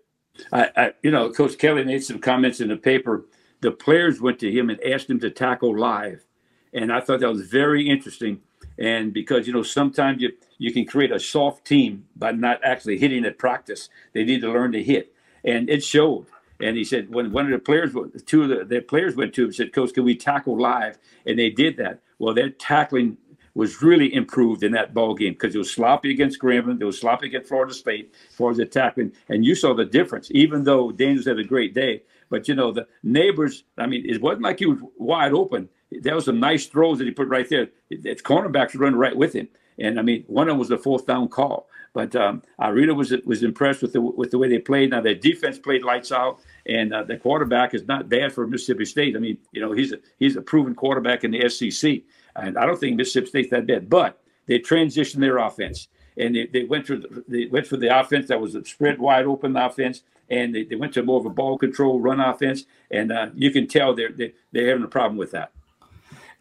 I, 0.53 0.69
I, 0.75 0.93
you 1.03 1.12
know, 1.12 1.31
Coach 1.31 1.57
Kelly 1.57 1.84
made 1.84 2.03
some 2.03 2.19
comments 2.19 2.62
in 2.62 2.69
the 2.69 2.77
paper. 2.77 3.25
The 3.60 3.71
players 3.71 4.21
went 4.21 4.39
to 4.39 4.51
him 4.51 4.69
and 4.69 4.81
asked 4.84 5.10
him 5.10 5.19
to 5.19 5.29
tackle 5.29 5.77
live, 5.77 6.25
and 6.73 6.91
I 6.91 7.01
thought 7.01 7.19
that 7.19 7.29
was 7.29 7.47
very 7.47 7.88
interesting. 7.88 8.41
And 8.82 9.13
because 9.13 9.46
you 9.46 9.54
know 9.54 9.62
sometimes 9.62 10.24
you 10.24 10.32
you 10.58 10.74
can 10.74 10.86
create 10.86 11.12
a 11.12 11.20
soft 11.20 11.65
team 11.65 12.06
by 12.15 12.32
not 12.32 12.60
actually 12.63 12.98
hitting 12.98 13.24
at 13.26 13.38
practice. 13.38 13.89
They 14.13 14.24
need 14.24 14.41
to 14.41 14.52
learn 14.52 14.72
to 14.72 14.82
hit, 14.82 15.13
and 15.46 15.70
it 15.70 15.84
showed. 15.84 16.26
And 16.60 16.76
he 16.76 16.84
said 16.84 17.13
when 17.13 17.32
one 17.32 17.46
of 17.46 17.52
the 17.52 17.60
players, 17.60 17.94
two 18.26 18.44
of 18.44 18.50
the, 18.50 18.65
the 18.65 18.82
players 18.82 19.15
went 19.15 19.36
to 19.36 19.44
him, 19.44 19.48
and 19.50 19.56
said, 19.56 19.72
"Coach, 19.72 19.94
can 19.94 20.04
we 20.04 20.15
tackle 20.15 20.60
live?" 20.60 20.98
And 21.28 21.38
they 21.38 21.52
did 21.52 21.78
that. 21.78 22.02
Well, 22.17 22.34
their 22.34 22.50
tackling 22.50 23.17
was 23.54 23.84
really 23.84 24.12
improved 24.15 24.63
in 24.63 24.72
that 24.72 24.96
ball 24.96 25.13
game 25.13 25.34
because 25.34 25.54
it 25.54 25.60
was 25.60 25.72
sloppy 25.72 26.10
against 26.10 26.39
Grambling, 26.39 26.82
it 26.82 26.86
was 26.86 27.00
sloppy 27.00 27.28
against 27.28 27.50
Florida 27.50 27.74
State 27.76 28.15
as 28.30 28.36
far 28.36 28.50
as 28.50 28.58
the 28.58 28.65
tackling, 28.65 29.12
and 29.30 29.46
you 29.46 29.54
saw 29.54 29.76
the 29.76 29.86
difference. 29.86 30.30
Even 30.32 30.63
though 30.63 30.91
Daniels 30.91 31.28
had 31.28 31.38
a 31.38 31.44
great 31.44 31.76
day, 31.76 32.02
but 32.32 32.48
you 32.48 32.56
know 32.56 32.72
the 32.72 32.88
Nabers. 33.06 33.62
I 33.78 33.86
mean, 33.86 34.10
it 34.10 34.20
wasn't 34.24 34.41
like 34.41 34.58
he 34.58 34.65
was 34.65 34.80
wide 34.98 35.34
open. 35.34 35.70
There 35.91 36.15
was 36.15 36.25
some 36.25 36.39
nice 36.39 36.65
throws 36.67 36.97
that 36.99 37.06
he 37.06 37.12
put 37.12 37.27
right 37.27 37.49
there. 37.49 37.69
Its 37.89 38.21
cornerbacks 38.21 38.80
run 38.80 38.95
right 38.95 39.15
with 39.15 39.34
him. 39.34 39.49
And 39.77 39.99
I 39.99 40.04
mean, 40.04 40.23
one 40.27 40.47
of 40.47 40.54
them 40.54 40.60
was 40.60 40.71
a 40.71 40.77
fourth 40.77 41.06
down 41.06 41.27
call. 41.27 41.67
But 41.93 42.15
um, 42.15 42.41
I 42.58 42.69
really 42.69 42.93
was 42.93 43.13
was 43.25 43.43
impressed 43.43 43.82
with 43.82 43.91
the 43.91 44.01
with 44.01 44.32
the 44.32 44.38
way 44.38 44.47
they 44.47 44.60
played. 44.60 44.91
Now 44.91 45.01
their 45.01 45.15
defense 45.15 45.60
played 45.60 45.84
lights 45.84 46.12
out, 46.12 46.39
and 46.65 46.93
uh, 46.93 47.04
the 47.04 47.17
quarterback 47.17 47.73
is 47.73 47.86
not 47.86 48.08
bad 48.08 48.32
for 48.32 48.47
Mississippi 48.47 48.86
State. 48.86 49.15
I 49.15 49.19
mean, 49.19 49.38
you 49.51 49.60
know, 49.60 49.73
he's 49.73 49.91
a 49.91 49.99
he's 50.17 50.38
a 50.38 50.41
proven 50.41 50.73
quarterback 50.73 51.25
in 51.25 51.32
the 51.32 51.49
SEC, 51.49 52.01
and 52.38 52.58
I 52.58 52.65
don't 52.65 52.80
think 52.80 52.95
Mississippi 52.95 53.27
State's 53.27 53.49
that 53.49 53.67
bad. 53.67 53.89
But 53.89 54.21
they 54.45 54.60
transitioned 54.60 55.19
their 55.19 55.39
offense, 55.39 55.89
and 56.15 56.34
they, 56.34 56.45
they 56.45 56.63
went 56.63 56.88
the, 56.88 57.23
they 57.27 57.47
went 57.47 57.67
for 57.67 57.75
the 57.75 57.99
offense 57.99 58.30
that 58.30 58.39
was 58.39 58.56
a 58.56 58.63
spread 58.63 58.97
wide 58.97 59.25
open 59.25 59.58
offense, 59.58 60.04
and 60.30 60.56
they, 60.56 60.63
they 60.63 60.75
went 60.75 60.93
to 60.93 61.04
more 61.04 61.19
of 61.19 61.25
a 61.25 61.30
ball 61.30 61.58
control 61.58 61.99
run 61.99 62.21
offense, 62.21 62.63
and 62.89 63.12
uh, 63.12 63.27
you 63.36 63.51
can 63.51 63.67
tell 63.67 63.93
they're 63.93 64.13
they, 64.13 64.34
they're 64.54 64.69
having 64.69 64.86
a 64.86 64.88
problem 64.88 65.17
with 65.17 65.32
that. 65.32 65.51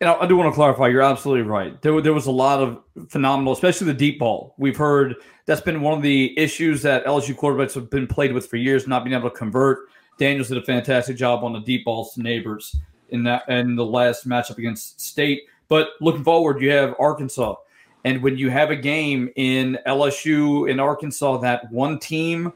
And 0.01 0.09
I 0.09 0.27
do 0.27 0.35
want 0.35 0.51
to 0.51 0.55
clarify, 0.55 0.89
you're 0.89 1.03
absolutely 1.03 1.43
right. 1.43 1.81
There, 1.83 2.01
there 2.01 2.15
was 2.15 2.25
a 2.25 2.31
lot 2.31 2.61
of 2.61 2.83
phenomenal, 3.11 3.53
especially 3.53 3.87
the 3.87 3.95
deep 3.95 4.19
ball. 4.19 4.55
We've 4.57 4.77
heard 4.77 5.17
that's 5.45 5.61
been 5.61 5.83
one 5.83 5.93
of 5.93 6.03
the 6.03 6.39
issues 6.39 6.81
that 6.83 7.05
LSU 7.05 7.35
quarterbacks 7.35 7.75
have 7.75 7.91
been 7.91 8.07
played 8.07 8.33
with 8.33 8.47
for 8.47 8.57
years, 8.57 8.87
not 8.87 9.05
being 9.05 9.15
able 9.15 9.29
to 9.29 9.37
convert. 9.37 9.91
Daniels 10.17 10.49
did 10.49 10.57
a 10.57 10.63
fantastic 10.63 11.19
job 11.19 11.45
on 11.45 11.53
the 11.53 11.61
deep 11.61 11.85
balls 11.85 12.15
to 12.15 12.21
Nabers 12.21 12.77
in 13.11 13.25
that 13.25 13.47
in 13.49 13.77
the 13.77 13.85
last 13.85 14.27
matchup 14.27 14.57
against 14.57 15.01
State. 15.03 15.43
But 15.69 15.91
looking 16.01 16.25
forward, 16.25 16.63
you 16.63 16.71
have 16.71 16.95
Arkansas. 16.99 17.57
And 18.05 18.23
when 18.23 18.39
you 18.39 18.49
have 18.49 18.71
a 18.71 18.77
game 18.77 19.29
in 19.37 19.79
LSU 19.87 20.71
in 20.71 20.81
Arkansas 20.81 21.39
that 21.39 21.71
one 21.71 21.99
team 21.99 22.55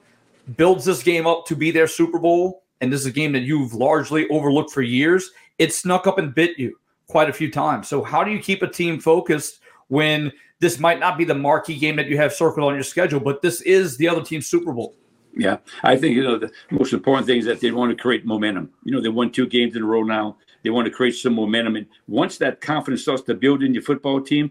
builds 0.57 0.87
this 0.87 1.03
game 1.03 1.27
up 1.27 1.45
to 1.47 1.57
be 1.57 1.71
their 1.71 1.89
Super 1.89 2.19
Bowl, 2.19 2.63
and 2.81 2.91
this 2.91 3.01
is 3.01 3.07
a 3.07 3.13
game 3.13 3.33
that 3.33 3.43
you've 3.43 3.75
largely 3.75 4.27
overlooked 4.29 4.71
for 4.71 4.81
years, 4.81 5.31
it 5.59 5.75
snuck 5.75 6.07
up 6.07 6.17
and 6.19 6.35
bit 6.35 6.59
you 6.59 6.79
quite 7.07 7.29
a 7.29 7.33
few 7.33 7.51
times. 7.51 7.89
So, 7.89 8.03
how 8.03 8.25
do 8.25 8.31
you 8.31 8.39
keep 8.39 8.63
a 8.63 8.69
team 8.69 9.01
focused 9.01 9.61
when 9.89 10.33
this 10.61 10.79
might 10.79 10.99
not 10.99 11.19
be 11.19 11.25
the 11.25 11.35
marquee 11.35 11.79
game 11.79 11.97
that 11.97 12.07
you 12.07 12.17
have 12.17 12.33
circled 12.33 12.67
on 12.67 12.75
your 12.75 12.83
schedule, 12.83 13.21
but 13.21 13.43
this 13.43 13.61
is 13.63 13.97
the 13.97 14.09
other 14.09 14.23
team's 14.23 14.47
Super 14.47 14.73
Bowl? 14.73 14.97
Yeah, 15.37 15.59
I 15.83 15.97
think 15.97 16.15
you 16.15 16.23
know 16.23 16.39
the 16.39 16.53
most 16.71 16.93
important 16.93 17.27
thing 17.27 17.39
is 17.39 17.45
that 17.47 17.61
they 17.61 17.71
want 17.73 17.97
to 17.97 18.01
create 18.01 18.25
momentum. 18.25 18.71
You 18.85 18.93
know, 18.93 19.01
they 19.01 19.09
won 19.09 19.31
two 19.31 19.47
games 19.47 19.75
in 19.75 19.83
a 19.83 19.87
row 19.87 20.03
now. 20.03 20.37
They 20.63 20.71
want 20.71 20.87
to 20.87 20.91
create 20.91 21.17
some 21.17 21.35
momentum, 21.35 21.77
and 21.77 21.87
once 22.07 22.39
that 22.39 22.61
confidence 22.61 23.03
starts 23.03 23.23
to 23.23 23.35
build 23.35 23.63
in 23.63 23.75
your 23.75 23.83
football 23.83 24.21
team, 24.21 24.51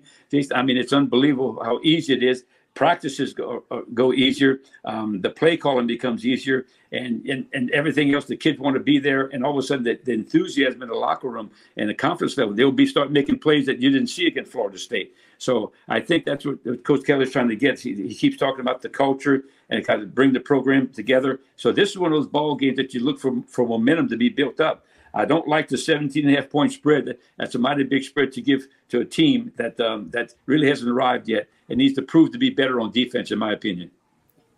I 0.54 0.62
mean, 0.62 0.78
it's 0.78 0.94
unbelievable 0.94 1.64
how 1.64 1.80
easy 1.84 2.14
it 2.14 2.22
is 2.22 2.44
practices 2.74 3.34
go, 3.34 3.64
uh, 3.72 3.82
go 3.94 4.14
easier. 4.14 4.62
Um, 4.86 5.22
the 5.22 5.30
play 5.30 5.58
calling 5.58 5.88
becomes 5.88 6.26
easier, 6.26 6.66
and, 6.94 7.26
and 7.26 7.48
and 7.54 7.72
everything 7.72 8.14
else. 8.14 8.26
The 8.26 8.38
kids 8.38 8.60
want 8.60 8.76
to 8.76 8.80
be 8.80 9.00
there, 9.00 9.26
and 9.34 9.44
all 9.44 9.52
of 9.52 9.58
a 9.58 9.64
sudden, 9.64 9.84
the, 9.84 10.00
the 10.04 10.14
enthusiasm 10.14 10.84
in 10.84 10.90
the 10.90 10.96
locker 10.96 11.28
room 11.28 11.52
and 11.76 11.90
the 11.90 11.94
confidence 11.94 12.38
level, 12.38 12.54
they'll 12.54 12.72
be 12.72 12.86
start 12.86 13.12
making 13.12 13.40
plays 13.40 13.66
that 13.66 13.80
you 13.80 13.90
didn't 13.90 14.08
see 14.08 14.28
against 14.28 14.52
Florida 14.52 14.78
State. 14.78 15.16
So 15.40 15.74
I 15.90 16.00
think 16.00 16.24
that's 16.24 16.46
what 16.46 16.84
Coach 16.84 17.06
Kelly's 17.06 17.32
trying 17.32 17.50
to 17.50 17.56
get. 17.56 17.80
He, 17.80 17.94
he 17.96 18.16
keeps 18.16 18.38
talking 18.38 18.62
about 18.62 18.82
the 18.82 18.90
culture 18.90 19.44
and 19.70 19.86
kind 19.86 20.02
of 20.02 20.16
bring 20.16 20.32
the 20.32 20.40
program 20.40 20.88
together. 20.90 21.42
So 21.58 21.72
this 21.72 21.90
is 21.90 21.98
one 21.98 22.14
of 22.14 22.18
those 22.18 22.28
ball 22.28 22.56
games 22.56 22.78
that 22.78 22.94
you 22.94 23.02
look 23.02 23.20
for 23.20 23.42
for 23.48 23.68
momentum 23.68 24.08
to 24.10 24.18
be 24.18 24.30
built 24.30 24.62
up. 24.62 24.86
I 25.16 25.26
don't 25.26 25.48
like 25.48 25.68
the 25.68 25.78
17 25.78 26.26
and 26.26 26.36
a 26.36 26.42
half 26.42 26.50
point 26.50 26.72
spread. 26.72 27.18
That's 27.38 27.56
a 27.56 27.60
mighty 27.60 27.84
big 27.84 28.04
spread 28.04 28.32
to 28.34 28.42
give 28.42 28.68
to 28.90 29.02
a 29.02 29.06
team 29.06 29.52
that 29.58 29.80
um, 29.80 30.10
that 30.12 30.34
really 30.46 30.68
hasn't 30.68 30.90
arrived 30.90 31.28
yet 31.28 31.50
and 31.70 31.78
needs 31.78 31.96
to 31.96 32.02
prove 32.02 32.32
to 32.32 32.38
be 32.38 32.50
better 32.50 32.80
on 32.80 32.92
defense, 32.92 33.32
in 33.32 33.40
my 33.40 33.54
opinion. 33.54 33.92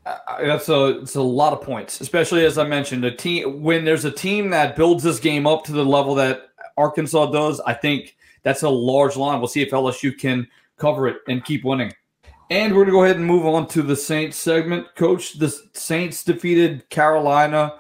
That's 0.05 0.69
a 0.69 0.99
it's 0.99 1.15
a 1.15 1.21
lot 1.21 1.53
of 1.53 1.61
points, 1.61 1.99
especially 1.99 2.45
as 2.45 2.57
I 2.57 2.67
mentioned, 2.67 3.05
a 3.05 3.11
team 3.15 3.63
when 3.63 3.85
there's 3.85 4.05
a 4.05 4.11
team 4.11 4.51
that 4.51 4.75
builds 4.75 5.03
this 5.03 5.19
game 5.19 5.47
up 5.47 5.63
to 5.65 5.71
the 5.71 5.83
level 5.83 6.13
that 6.15 6.49
Arkansas 6.77 7.31
does. 7.31 7.59
I 7.61 7.73
think 7.73 8.15
that's 8.43 8.61
a 8.61 8.69
large 8.69 9.15
line. 9.15 9.39
We'll 9.39 9.47
see 9.47 9.63
if 9.63 9.71
LSU 9.71 10.17
can 10.17 10.47
cover 10.77 11.07
it 11.07 11.17
and 11.27 11.43
keep 11.43 11.63
winning. 11.63 11.91
And 12.51 12.75
we're 12.75 12.85
to 12.85 12.91
go 12.91 13.03
ahead 13.03 13.15
and 13.15 13.25
move 13.25 13.47
on 13.47 13.67
to 13.69 13.81
the 13.81 13.95
Saints 13.95 14.37
segment. 14.37 14.93
Coach, 14.95 15.39
the 15.39 15.49
Saints 15.73 16.23
defeated 16.23 16.87
Carolina 16.89 17.79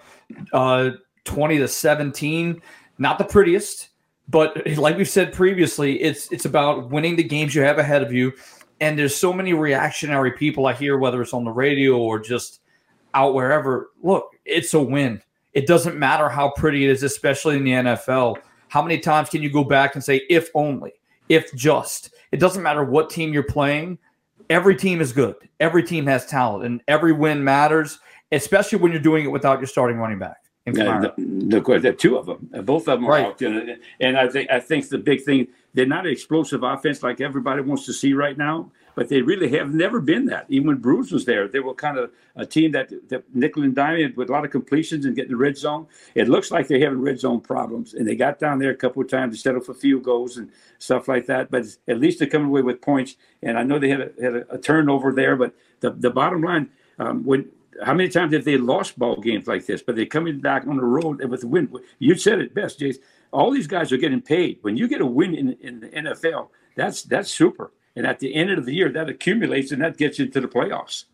uh, 0.53 0.91
20 1.25 1.59
to 1.59 1.67
17. 1.67 2.61
Not 2.97 3.19
the 3.19 3.25
prettiest, 3.25 3.89
but 4.27 4.65
like 4.77 4.97
we've 4.97 5.09
said 5.09 5.33
previously, 5.33 6.01
it's 6.01 6.31
it's 6.31 6.45
about 6.45 6.89
winning 6.89 7.15
the 7.15 7.23
games 7.23 7.53
you 7.53 7.61
have 7.61 7.77
ahead 7.77 8.01
of 8.01 8.11
you. 8.11 8.33
And 8.81 8.99
there's 8.99 9.15
so 9.15 9.31
many 9.31 9.53
reactionary 9.53 10.31
people 10.31 10.67
I 10.67 10.73
hear, 10.73 10.97
whether 10.97 11.21
it's 11.21 11.33
on 11.33 11.45
the 11.45 11.51
radio 11.51 11.97
or 11.97 12.19
just 12.19 12.61
out 13.13 13.33
wherever. 13.33 13.91
Look, 14.03 14.31
it's 14.43 14.73
a 14.73 14.81
win. 14.81 15.21
It 15.53 15.67
doesn't 15.67 15.97
matter 15.97 16.27
how 16.27 16.51
pretty 16.51 16.83
it 16.83 16.91
is, 16.91 17.03
especially 17.03 17.55
in 17.55 17.63
the 17.63 17.71
NFL. 17.71 18.37
How 18.67 18.81
many 18.81 18.99
times 18.99 19.29
can 19.29 19.41
you 19.41 19.49
go 19.49 19.63
back 19.63 19.95
and 19.95 20.03
say, 20.03 20.21
if 20.29 20.49
only? 20.53 20.93
if 21.29 21.53
just. 21.55 22.13
It 22.31 22.39
doesn't 22.39 22.63
matter 22.63 22.83
what 22.83 23.09
team 23.09 23.33
you're 23.33 23.43
playing. 23.43 23.97
Every 24.49 24.75
team 24.75 25.01
is 25.01 25.11
good. 25.11 25.35
Every 25.59 25.83
team 25.83 26.05
has 26.07 26.25
talent, 26.25 26.65
and 26.65 26.81
every 26.87 27.13
win 27.13 27.43
matters, 27.43 27.99
especially 28.31 28.79
when 28.79 28.91
you're 28.91 29.01
doing 29.01 29.25
it 29.25 29.31
without 29.31 29.59
your 29.59 29.67
starting 29.67 29.97
running 29.97 30.19
back. 30.19 30.37
Yeah, 30.67 30.99
the, 30.99 31.61
the, 31.61 31.79
the, 31.79 31.93
two 31.93 32.17
of 32.17 32.25
them, 32.25 32.49
both 32.65 32.87
of 32.87 32.99
them 32.99 33.07
right. 33.07 33.23
are 33.23 33.27
out. 33.27 33.41
And, 33.41 33.77
and 33.99 34.17
I 34.17 34.27
think 34.27 34.49
I 34.49 34.59
think 34.59 34.89
the 34.89 34.97
big 34.97 35.23
thing 35.23 35.47
they're 35.75 35.85
not 35.85 36.07
an 36.07 36.11
explosive 36.11 36.63
offense 36.63 37.03
like 37.03 37.21
everybody 37.21 37.61
wants 37.61 37.85
to 37.85 37.93
see 37.93 38.13
right 38.13 38.37
now, 38.37 38.71
but 38.95 39.09
they 39.09 39.21
really 39.21 39.49
have 39.49 39.73
never 39.73 39.99
been 39.99 40.25
that. 40.25 40.45
Even 40.47 40.67
when 40.67 40.77
Bruce 40.77 41.11
was 41.11 41.25
there, 41.25 41.49
they 41.49 41.59
were 41.59 41.73
kind 41.73 41.97
of 41.97 42.11
a 42.37 42.45
team 42.45 42.71
that, 42.71 42.89
that 43.09 43.23
nickel 43.35 43.61
and 43.61 43.75
dime 43.75 44.13
with 44.15 44.29
a 44.29 44.31
lot 44.31 44.45
of 44.45 44.51
completions 44.51 45.05
and 45.05 45.15
getting 45.15 45.31
the 45.31 45.37
red 45.37 45.57
zone. 45.57 45.85
It 46.15 46.29
looks 46.29 46.49
like 46.49 46.69
they're 46.69 46.79
having 46.79 47.01
red 47.01 47.19
zone 47.19 47.41
problems, 47.41 47.93
and 47.93 48.07
they 48.07 48.15
got 48.15 48.39
down 48.39 48.57
there 48.57 48.71
a 48.71 48.75
couple 48.75 49.01
of 49.01 49.09
times 49.09 49.35
to 49.35 49.41
settle 49.41 49.61
for 49.61 49.73
field 49.73 50.03
goals 50.03 50.37
and 50.37 50.49
stuff 50.79 51.09
like 51.09 51.25
that. 51.25 51.51
But 51.51 51.65
at 51.89 51.99
least 51.99 52.19
they're 52.19 52.29
coming 52.29 52.47
away 52.47 52.61
with 52.61 52.81
points. 52.81 53.17
And 53.43 53.59
I 53.59 53.63
know 53.63 53.77
they 53.77 53.89
had 53.89 54.01
a, 54.01 54.11
had 54.19 54.35
a, 54.35 54.53
a 54.53 54.57
turnover 54.57 55.11
there, 55.11 55.35
but 55.35 55.53
the 55.81 55.91
the 55.91 56.09
bottom 56.09 56.41
line, 56.41 56.69
um, 56.97 57.25
when 57.25 57.49
how 57.83 57.93
many 57.93 58.09
times 58.09 58.33
have 58.33 58.45
they 58.45 58.57
lost 58.57 58.97
ball 58.97 59.19
games 59.19 59.47
like 59.47 59.65
this? 59.65 59.81
But 59.81 59.95
they're 59.95 60.05
coming 60.05 60.39
back 60.39 60.67
on 60.67 60.77
the 60.77 60.83
road 60.83 61.23
with 61.25 61.43
a 61.43 61.47
win. 61.47 61.73
You 61.99 62.15
said 62.15 62.39
it 62.39 62.53
best, 62.53 62.79
Jace 62.79 62.97
all 63.35 63.51
these 63.51 63.67
guys 63.67 63.91
are 63.91 63.97
getting 63.97 64.21
paid. 64.21 64.59
When 64.61 64.77
you 64.77 64.87
get 64.87 65.01
a 65.01 65.05
win 65.05 65.35
in, 65.35 65.53
in 65.59 65.79
the 65.81 65.89
NFL, 65.89 66.49
that's 66.75 67.03
that's 67.03 67.29
super. 67.29 67.73
And 67.95 68.07
at 68.07 68.19
the 68.19 68.33
end 68.33 68.49
of 68.51 68.65
the 68.65 68.73
year, 68.73 68.89
that 68.91 69.09
accumulates 69.09 69.71
and 69.71 69.81
that 69.81 69.97
gets 69.97 70.19
you 70.19 70.27
to 70.27 70.41
the 70.41 70.47
playoffs. 70.47 71.05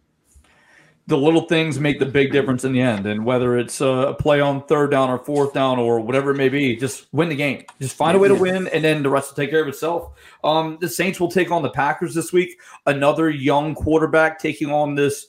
The 1.08 1.18
little 1.18 1.42
things 1.42 1.80
make 1.80 2.00
the 2.00 2.06
big 2.06 2.32
difference 2.32 2.64
in 2.64 2.74
the 2.74 2.82
end. 2.82 3.06
And 3.06 3.26
whether 3.26 3.58
it's 3.58 3.82
a 3.82 4.16
play 4.20 4.40
on 4.40 4.66
third 4.68 4.92
down 4.92 5.10
or 5.10 5.18
fourth 5.18 5.52
down 5.54 5.80
or 5.80 6.00
whatever 6.00 6.32
it 6.32 6.38
may 6.38 6.48
be, 6.48 6.76
just 6.76 7.08
win 7.12 7.28
the 7.30 7.36
game. 7.36 7.66
Just 7.82 7.96
find 7.96 8.16
a 8.16 8.20
way 8.20 8.28
to 8.28 8.36
win, 8.36 8.68
and 8.68 8.84
then 8.84 9.02
the 9.04 9.10
rest 9.10 9.32
will 9.32 9.36
take 9.36 9.50
care 9.50 9.64
of 9.64 9.68
itself. 9.68 10.12
Um, 10.44 10.78
the 10.80 10.88
Saints 10.88 11.20
will 11.20 11.32
take 11.32 11.52
on 11.52 11.64
the 11.64 11.72
Packers 11.72 12.14
this 12.14 12.32
week. 12.32 12.60
Another 12.86 13.30
young 13.30 13.74
quarterback 13.74 14.40
taking 14.40 14.72
on 14.72 14.94
this 14.94 15.28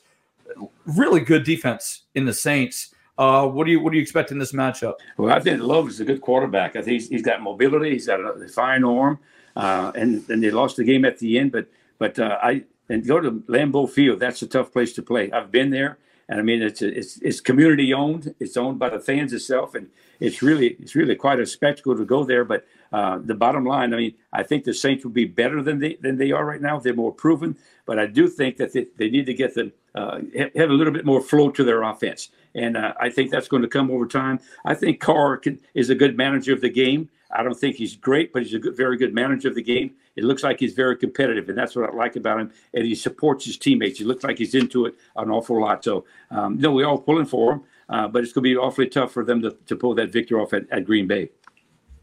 really 0.87 1.21
good 1.21 1.45
defense 1.45 2.03
in 2.15 2.25
the 2.25 2.33
Saints. 2.33 2.95
Uh, 3.19 3.47
what 3.47 3.67
do 3.67 3.73
you 3.73 3.81
what 3.81 3.91
do 3.91 3.97
you 3.97 4.03
expect 4.03 4.33
in 4.33 4.39
this 4.39 4.53
matchup? 4.53 4.95
Well, 5.17 5.33
I 5.33 5.41
think 5.41 5.61
Love 5.61 5.89
is 5.89 6.01
a 6.01 6.05
good 6.05 6.21
quarterback. 6.21 6.77
I 6.77 6.83
think 6.83 7.01
he's, 7.01 7.09
he's 7.09 7.23
got 7.23 7.43
mobility. 7.43 7.91
He's 7.91 8.07
got 8.07 8.21
a 8.21 8.49
fine 8.49 8.85
arm, 8.85 9.19
uh, 9.55 9.93
and 9.95 10.29
and 10.31 10.43
they 10.43 10.51
lost 10.51 10.77
the 10.77 10.85
game 10.85 11.05
at 11.05 11.19
the 11.19 11.39
end. 11.39 11.53
But 11.53 11.69
but 11.99 12.19
uh, 12.19 12.39
I 12.43 12.65
and 12.89 13.07
go 13.07 13.21
to 13.21 13.31
Lambeau 13.49 13.89
Field. 13.89 14.21
That's 14.21 14.43
a 14.43 14.47
tough 14.47 14.73
place 14.73 14.93
to 14.95 15.03
play. 15.03 15.31
I've 15.31 15.51
been 15.51 15.71
there, 15.71 15.99
and 16.29 16.41
I 16.41 16.43
mean 16.43 16.63
it's 16.63 16.81
it's 16.83 17.19
it's 17.23 17.41
community 17.41 17.93
owned. 17.93 18.35
It's 18.41 18.57
owned 18.57 18.79
by 18.79 18.89
the 18.89 19.01
fans 19.01 19.33
itself, 19.33 19.75
and 19.75 19.89
it's 20.21 20.43
really 20.43 20.77
it's 20.81 20.95
really 20.95 21.15
quite 21.15 21.39
a 21.39 21.47
spectacle 21.47 21.97
to 21.97 22.05
go 22.05 22.25
there. 22.25 22.45
But 22.45 22.67
uh, 22.93 23.19
the 23.23 23.35
bottom 23.35 23.65
line, 23.65 23.95
I 23.95 23.97
mean, 23.97 24.15
I 24.33 24.43
think 24.43 24.65
the 24.65 24.75
Saints 24.75 25.05
will 25.05 25.13
be 25.13 25.25
better 25.25 25.63
than 25.63 25.79
they 25.79 25.97
than 26.01 26.17
they 26.17 26.33
are 26.33 26.45
right 26.45 26.61
now. 26.61 26.79
They're 26.79 26.95
more 26.95 27.13
proven, 27.13 27.57
but 27.87 27.99
I 27.99 28.07
do 28.07 28.29
think 28.29 28.57
that 28.59 28.73
they, 28.73 28.87
they 28.97 29.11
need 29.11 29.27
to 29.27 29.35
get 29.35 29.55
them 29.55 29.73
uh, 29.95 30.21
have 30.57 30.71
a 30.71 30.75
little 30.75 30.93
bit 30.93 31.05
more 31.05 31.21
flow 31.21 31.51
to 31.51 31.65
their 31.65 31.83
offense 31.83 32.31
and 32.55 32.77
uh, 32.77 32.95
I 33.01 33.11
think 33.11 33.31
that's 33.31 33.49
going 33.49 33.63
to 33.63 33.69
come 33.69 33.91
over 33.91 34.07
time. 34.07 34.41
I 34.65 34.75
think 34.75 35.01
Carr 35.01 35.37
can, 35.39 35.61
is 35.75 35.91
a 35.91 35.95
good 35.95 36.17
manager 36.17 36.53
of 36.53 36.61
the 36.61 36.71
game. 36.71 37.09
I 37.31 37.43
don't 37.43 37.59
think 37.59 37.77
he's 37.77 37.97
great, 37.97 38.33
but 38.33 38.43
he's 38.43 38.53
a 38.53 38.59
good, 38.59 38.77
very 38.77 38.99
good 38.99 39.15
manager 39.15 39.49
of 39.49 39.55
the 39.55 39.63
game. 39.63 39.95
It 40.17 40.25
looks 40.25 40.43
like 40.43 40.61
he's 40.61 40.75
very 40.75 40.97
competitive, 40.97 41.49
and 41.49 41.57
that's 41.57 41.75
what 41.75 41.89
I 41.89 41.97
like 41.97 42.17
about 42.17 42.41
him. 42.41 42.53
And 42.75 42.85
he 42.85 42.95
supports 42.95 43.47
his 43.47 43.57
teammates. 43.57 43.99
He 43.99 44.05
looks 44.05 44.23
like 44.23 44.37
he's 44.37 44.55
into 44.55 44.85
it 44.85 44.95
an 45.17 45.31
awful 45.31 45.59
lot. 45.59 45.83
So, 45.83 46.05
um, 46.31 46.59
know, 46.59 46.73
we're 46.73 46.87
all 46.87 46.99
pulling 46.99 47.25
for 47.25 47.55
him, 47.55 47.63
uh, 47.89 48.09
but 48.09 48.23
it's 48.23 48.35
going 48.35 48.45
to 48.45 48.51
be 48.51 48.57
awfully 48.57 48.89
tough 48.89 49.13
for 49.13 49.25
them 49.25 49.41
to, 49.43 49.57
to 49.67 49.77
pull 49.77 49.95
that 49.95 50.13
victory 50.13 50.39
off 50.39 50.53
at, 50.53 50.71
at 50.71 50.85
Green 50.85 51.07
Bay. 51.07 51.31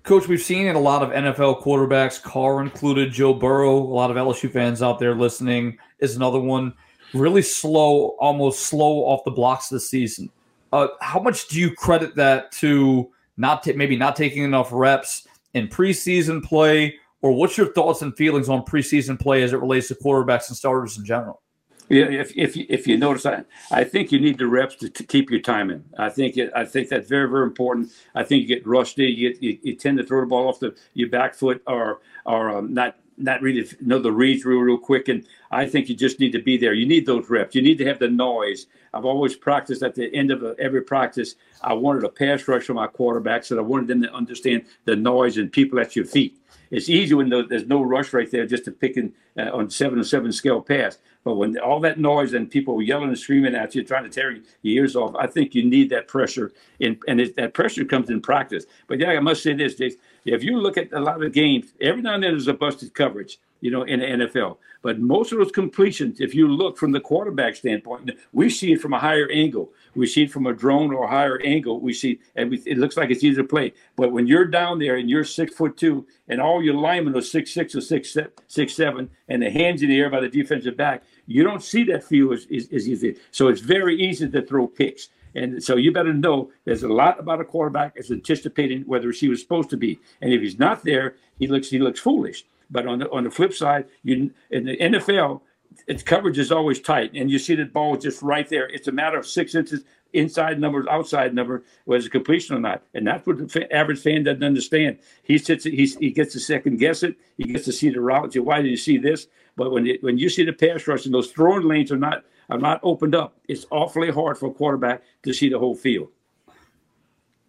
Coach, 0.03 0.27
we've 0.27 0.41
seen 0.41 0.67
in 0.67 0.75
a 0.75 0.79
lot 0.79 1.03
of 1.03 1.09
NFL 1.09 1.61
quarterbacks, 1.61 2.21
Carr 2.21 2.61
included, 2.61 3.11
Joe 3.11 3.33
Burrow, 3.33 3.77
a 3.77 3.93
lot 3.93 4.09
of 4.09 4.17
LSU 4.17 4.51
fans 4.51 4.81
out 4.81 4.97
there 4.97 5.13
listening 5.13 5.77
is 5.99 6.15
another 6.15 6.39
one. 6.39 6.73
Really 7.13 7.41
slow, 7.41 8.15
almost 8.19 8.61
slow 8.61 8.99
off 9.05 9.23
the 9.25 9.31
blocks 9.31 9.67
this 9.67 9.89
season. 9.89 10.29
Uh, 10.71 10.87
how 11.01 11.19
much 11.19 11.47
do 11.47 11.59
you 11.59 11.75
credit 11.75 12.15
that 12.15 12.51
to 12.53 13.11
not 13.37 13.63
t- 13.63 13.73
maybe 13.73 13.95
not 13.95 14.15
taking 14.15 14.43
enough 14.43 14.69
reps 14.71 15.27
in 15.53 15.67
preseason 15.67 16.43
play, 16.43 16.95
or 17.21 17.31
what's 17.31 17.57
your 17.57 17.73
thoughts 17.73 18.01
and 18.01 18.15
feelings 18.15 18.47
on 18.47 18.63
preseason 18.63 19.19
play 19.19 19.43
as 19.43 19.53
it 19.53 19.57
relates 19.57 19.89
to 19.89 19.95
quarterbacks 19.95 20.47
and 20.47 20.57
starters 20.57 20.97
in 20.97 21.05
general? 21.05 21.41
Yeah, 21.89 22.05
if 22.05 22.37
if 22.37 22.55
if 22.55 22.87
you 22.87 22.97
notice, 22.97 23.25
I, 23.25 23.43
I 23.71 23.83
think 23.83 24.11
you 24.11 24.19
need 24.19 24.37
the 24.37 24.47
reps 24.47 24.75
to, 24.75 24.89
to 24.89 25.03
keep 25.03 25.31
your 25.31 25.39
timing. 25.41 25.83
I 25.97 26.09
think 26.09 26.37
it, 26.37 26.51
I 26.55 26.63
think 26.65 26.89
that's 26.89 27.09
very 27.09 27.27
very 27.27 27.43
important. 27.43 27.91
I 28.13 28.23
think 28.23 28.43
you 28.43 28.47
get 28.47 28.65
rusty. 28.67 29.05
You, 29.07 29.35
you, 29.41 29.57
you 29.63 29.75
tend 29.75 29.97
to 29.97 30.03
throw 30.03 30.21
the 30.21 30.27
ball 30.27 30.47
off 30.47 30.59
the 30.59 30.75
your 30.93 31.09
back 31.09 31.33
foot 31.33 31.63
or 31.65 32.01
or 32.25 32.55
um, 32.55 32.75
not 32.75 32.97
not 33.17 33.41
really 33.41 33.67
know 33.81 33.99
the 33.99 34.11
reads 34.11 34.45
real, 34.45 34.59
real 34.59 34.77
quick. 34.77 35.07
And 35.07 35.25
I 35.51 35.65
think 35.65 35.89
you 35.89 35.95
just 35.95 36.19
need 36.19 36.31
to 36.31 36.41
be 36.41 36.57
there. 36.57 36.73
You 36.73 36.85
need 36.85 37.05
those 37.05 37.29
reps. 37.29 37.55
You 37.55 37.61
need 37.61 37.77
to 37.79 37.85
have 37.85 37.99
the 37.99 38.07
noise. 38.07 38.67
I've 38.93 39.05
always 39.05 39.35
practiced 39.35 39.83
at 39.83 39.95
the 39.95 40.13
end 40.15 40.31
of 40.31 40.43
every 40.59 40.81
practice. 40.81 41.35
I 41.61 41.73
wanted 41.73 42.03
a 42.03 42.09
pass 42.09 42.47
rush 42.47 42.65
for 42.65 42.75
my 42.75 42.87
quarterbacks, 42.87 43.51
and 43.51 43.59
I 43.59 43.63
wanted 43.63 43.87
them 43.87 44.01
to 44.03 44.13
understand 44.13 44.65
the 44.85 44.95
noise 44.95 45.37
and 45.37 45.51
people 45.51 45.79
at 45.79 45.95
your 45.95 46.05
feet. 46.05 46.37
It's 46.71 46.87
easy 46.87 47.15
when 47.15 47.29
there's 47.29 47.65
no 47.65 47.81
rush 47.81 48.13
right 48.13 48.29
there 48.29 48.45
just 48.45 48.65
to 48.65 48.71
pick 48.71 48.95
in, 48.95 49.13
uh, 49.37 49.49
on 49.51 49.69
seven 49.71 49.99
or 49.99 50.03
seven 50.03 50.31
scale 50.31 50.61
pass. 50.61 50.99
But 51.23 51.35
when 51.35 51.57
all 51.59 51.79
that 51.81 51.99
noise 51.99 52.33
and 52.33 52.49
people 52.49 52.81
yelling 52.81 53.09
and 53.09 53.17
screaming 53.17 53.55
at 53.55 53.75
you, 53.75 53.83
trying 53.83 54.05
to 54.05 54.09
tear 54.09 54.31
your 54.31 54.43
ears 54.63 54.95
off, 54.95 55.15
I 55.15 55.27
think 55.27 55.53
you 55.53 55.63
need 55.63 55.89
that 55.89 56.07
pressure. 56.07 56.53
In, 56.79 56.97
and 57.07 57.19
it, 57.19 57.35
that 57.35 57.53
pressure 57.53 57.83
comes 57.83 58.09
in 58.09 58.21
practice. 58.21 58.65
But 58.87 58.99
yeah, 58.99 59.09
I 59.09 59.19
must 59.19 59.43
say 59.43 59.53
this, 59.53 59.75
Jace. 59.75 59.95
If 60.25 60.43
you 60.43 60.59
look 60.59 60.77
at 60.77 60.91
a 60.93 60.99
lot 60.99 61.23
of 61.23 61.33
games, 61.33 61.67
every 61.81 62.01
now 62.01 62.15
and 62.15 62.23
then 62.23 62.31
there's 62.31 62.47
a 62.47 62.53
busted 62.53 62.93
coverage, 62.93 63.39
you 63.61 63.71
know, 63.71 63.83
in 63.83 63.99
the 63.99 64.05
NFL. 64.05 64.57
But 64.81 64.99
most 64.99 65.31
of 65.31 65.39
those 65.39 65.51
completions, 65.51 66.21
if 66.21 66.33
you 66.33 66.47
look 66.47 66.77
from 66.77 66.91
the 66.91 67.01
quarterback 67.01 67.55
standpoint, 67.55 68.11
we 68.31 68.49
see 68.49 68.71
it 68.71 68.81
from 68.81 68.93
a 68.93 68.99
higher 68.99 69.29
angle. 69.29 69.71
We 69.95 70.07
see 70.07 70.23
it 70.23 70.31
from 70.31 70.45
a 70.45 70.53
drone 70.53 70.93
or 70.93 71.05
a 71.05 71.09
higher 71.09 71.39
angle. 71.41 71.79
We 71.81 71.93
see, 71.93 72.19
and 72.35 72.49
we, 72.49 72.61
it 72.65 72.77
looks 72.77 72.95
like 72.95 73.09
it's 73.09 73.23
easy 73.23 73.35
to 73.37 73.43
play. 73.43 73.73
But 73.97 74.13
when 74.13 74.27
you're 74.27 74.45
down 74.45 74.79
there 74.79 74.95
and 74.95 75.09
you're 75.09 75.25
six 75.25 75.53
foot 75.53 75.75
two, 75.75 76.07
and 76.29 76.39
all 76.39 76.63
your 76.63 76.75
linemen 76.75 77.15
are 77.17 77.21
six 77.21 77.53
six 77.53 77.75
or 77.75 77.81
six 77.81 78.15
six 78.47 78.73
seven, 78.73 79.09
and 79.27 79.41
the 79.41 79.49
hands 79.49 79.81
in 79.83 79.89
the 79.89 79.99
air 79.99 80.09
by 80.09 80.21
the 80.21 80.29
defensive 80.29 80.77
back, 80.77 81.03
you 81.27 81.43
don't 81.43 81.63
see 81.63 81.83
that 81.85 82.03
field 82.03 82.33
as, 82.33 82.47
as, 82.53 82.69
as 82.71 82.87
easy. 82.87 83.15
So 83.31 83.49
it's 83.49 83.61
very 83.61 83.99
easy 84.01 84.29
to 84.29 84.41
throw 84.41 84.67
picks. 84.67 85.09
And 85.35 85.63
so 85.63 85.75
you 85.75 85.91
better 85.91 86.13
know 86.13 86.51
there's 86.65 86.83
a 86.83 86.87
lot 86.87 87.19
about 87.19 87.41
a 87.41 87.45
quarterback 87.45 87.93
is 87.95 88.11
anticipating 88.11 88.81
whether 88.83 89.11
he 89.11 89.29
was 89.29 89.41
supposed 89.41 89.69
to 89.71 89.77
be. 89.77 89.99
And 90.21 90.33
if 90.33 90.41
he's 90.41 90.59
not 90.59 90.83
there, 90.83 91.15
he 91.37 91.47
looks 91.47 91.69
he 91.69 91.79
looks 91.79 91.99
foolish. 91.99 92.45
But 92.69 92.87
on 92.87 92.99
the 92.99 93.09
on 93.11 93.23
the 93.23 93.31
flip 93.31 93.53
side, 93.53 93.85
you 94.03 94.31
in 94.51 94.65
the 94.65 94.77
NFL, 94.77 95.41
its 95.87 96.03
coverage 96.03 96.37
is 96.39 96.51
always 96.51 96.79
tight, 96.79 97.11
and 97.13 97.29
you 97.29 97.39
see 97.39 97.55
the 97.55 97.65
ball 97.65 97.95
just 97.95 98.21
right 98.21 98.47
there. 98.49 98.67
It's 98.67 98.87
a 98.87 98.91
matter 98.91 99.17
of 99.17 99.25
six 99.25 99.55
inches 99.55 99.83
inside 100.13 100.59
numbers, 100.59 100.87
outside 100.89 101.33
number, 101.33 101.63
was 101.85 102.05
a 102.05 102.09
completion 102.09 102.55
or 102.55 102.59
not. 102.59 102.83
And 102.93 103.05
that's 103.05 103.25
what 103.25 103.37
the 103.37 103.75
average 103.75 104.01
fan 104.01 104.23
doesn't 104.23 104.43
understand. 104.43 104.99
He 105.23 105.37
sits, 105.37 105.63
he's, 105.63 105.97
he 105.97 106.11
gets 106.11 106.33
to 106.33 106.39
second 106.39 106.77
guess 106.77 107.03
it. 107.03 107.15
He 107.37 107.43
gets 107.43 107.65
to 107.65 107.71
see 107.71 107.89
the 107.89 108.01
route. 108.01 108.35
Why 108.37 108.61
did 108.61 108.69
you 108.69 108.77
see 108.77 108.97
this? 108.97 109.27
But 109.55 109.71
when 109.71 109.85
it, 109.87 110.03
when 110.03 110.17
you 110.17 110.29
see 110.29 110.43
the 110.43 110.53
pass 110.53 110.87
rush 110.87 111.05
and 111.05 111.13
those 111.13 111.31
throwing 111.31 111.67
lanes 111.67 111.91
are 111.91 111.97
not 111.97 112.23
are 112.49 112.57
not 112.57 112.79
opened 112.83 113.15
up, 113.15 113.35
it's 113.47 113.65
awfully 113.71 114.11
hard 114.11 114.37
for 114.37 114.49
a 114.49 114.53
quarterback 114.53 115.03
to 115.23 115.33
see 115.33 115.49
the 115.49 115.59
whole 115.59 115.75
field. 115.75 116.09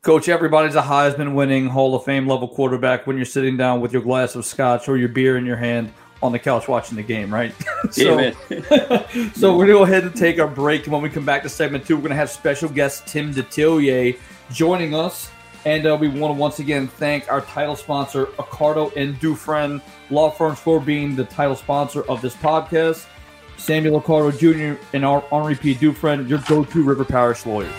Coach, 0.03 0.31
everybody's 0.31 0.77
a 0.77 0.83
Heisman 0.83 1.35
winning 1.35 1.67
Hall 1.67 1.95
of 1.95 2.05
Fame 2.05 2.27
level 2.27 2.49
quarterback 2.49 3.07
when 3.07 3.17
you're 3.17 3.27
sitting 3.27 3.59
down 3.59 3.83
with 3.83 3.93
your 3.93 4.01
glass 4.01 4.35
of 4.35 4.47
scotch 4.47 4.89
or 4.89 4.97
your 4.97 5.11
beer 5.11 5.37
in 5.37 5.45
your 5.45 5.57
hand 5.57 5.93
on 6.23 6.33
the 6.33 6.39
couch 6.39 6.69
watching 6.69 6.97
the 6.97 7.03
game, 7.03 7.33
right? 7.33 7.55
so, 7.91 8.33
so 9.35 9.57
we're 9.57 9.67
going 9.67 9.67
to 9.67 9.73
go 9.73 9.83
ahead 9.83 10.05
and 10.05 10.15
take 10.15 10.39
our 10.39 10.49
break. 10.49 10.85
And 10.85 10.93
when 10.93 11.03
we 11.03 11.11
come 11.11 11.25
back 11.25 11.43
to 11.43 11.49
segment 11.49 11.87
two, 11.87 11.97
we're 11.97 12.03
going 12.03 12.11
to 12.11 12.17
have 12.17 12.31
special 12.31 12.69
guest 12.69 13.07
Tim 13.07 13.33
Detillier 13.35 14.19
joining 14.51 14.95
us. 14.95 15.31
And 15.67 15.87
uh, 15.87 15.97
we 16.01 16.09
want 16.09 16.35
to 16.35 16.41
once 16.41 16.59
again 16.59 16.89
thank 16.89 17.31
our 17.31 17.43
title 17.43 17.77
sponsor, 17.77 18.27
Accardo 18.39 18.95
and 18.97 19.21
Dufresne 19.21 19.83
Law 20.09 20.31
Firms, 20.31 20.59
for 20.59 20.81
being 20.81 21.15
the 21.15 21.25
title 21.25 21.57
sponsor 21.57 22.03
of 22.09 22.23
this 22.23 22.35
podcast. 22.37 23.07
Samuel 23.61 24.01
Accardo 24.01 24.37
Jr. 24.37 24.83
and 24.95 25.05
Henri 25.05 25.55
P. 25.55 25.75
Dufresne, 25.75 26.27
your 26.27 26.39
go 26.49 26.65
to 26.65 26.83
River 26.83 27.05
Parish 27.05 27.45
lawyers. 27.45 27.71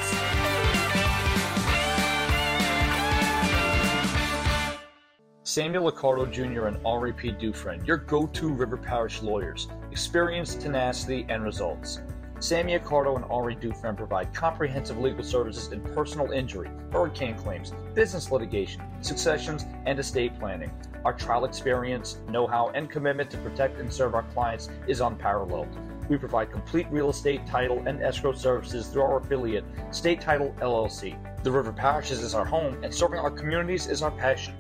Samuel 5.42 5.92
Accardo 5.92 6.32
Jr. 6.32 6.68
and 6.68 6.78
Henri 6.86 7.12
P. 7.12 7.32
Dufresne, 7.32 7.84
your 7.84 7.98
go 7.98 8.28
to 8.28 8.50
River 8.50 8.78
Parish 8.78 9.24
lawyers. 9.24 9.70
Experience, 9.92 10.54
tenacity, 10.54 11.26
and 11.30 11.44
results. 11.44 12.00
Sammy 12.42 12.76
Accardo 12.76 13.16
and 13.16 13.26
Ari 13.26 13.54
Dufresne 13.54 13.96
provide 13.96 14.34
comprehensive 14.34 14.98
legal 14.98 15.24
services 15.24 15.72
in 15.72 15.80
personal 15.80 16.32
injury, 16.32 16.72
hurricane 16.92 17.36
claims, 17.36 17.72
business 17.94 18.32
litigation, 18.32 18.82
successions, 19.02 19.64
and 19.86 20.00
estate 20.00 20.40
planning. 20.40 20.72
Our 21.06 21.14
trial 21.14 21.46
experience, 21.46 22.18
know 22.28 22.48
how, 22.48 22.72
and 22.74 22.90
commitment 22.90 23.30
to 23.30 23.38
protect 23.38 23.80
and 23.80 23.94
serve 23.94 24.16
our 24.16 24.24
clients 24.24 24.72
is 24.88 25.02
unparalleled. 25.02 25.68
We 26.10 26.18
provide 26.18 26.52
complete 26.52 26.88
real 26.90 27.12
estate 27.12 27.46
title 27.46 27.84
and 27.86 28.02
escrow 28.02 28.34
services 28.34 28.88
through 28.88 29.04
our 29.04 29.18
affiliate, 29.18 29.64
State 29.92 30.20
Title 30.20 30.56
LLC. 30.62 31.16
The 31.44 31.52
River 31.52 31.72
Parishes 31.72 32.24
is 32.24 32.34
our 32.34 32.44
home, 32.44 32.84
and 32.84 32.92
serving 32.92 33.20
our 33.20 33.30
communities 33.30 33.86
is 33.86 34.02
our 34.02 34.12
passion. 34.12 34.56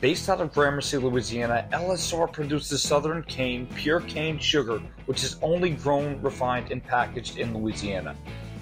Based 0.00 0.28
out 0.28 0.40
of 0.40 0.54
Gramercy, 0.54 0.96
Louisiana, 0.96 1.66
LSR 1.72 2.32
produces 2.32 2.80
Southern 2.80 3.24
Cane 3.24 3.66
pure 3.74 3.98
cane 3.98 4.38
sugar, 4.38 4.80
which 5.06 5.24
is 5.24 5.36
only 5.42 5.70
grown, 5.70 6.22
refined, 6.22 6.70
and 6.70 6.84
packaged 6.84 7.38
in 7.38 7.52
Louisiana. 7.52 8.14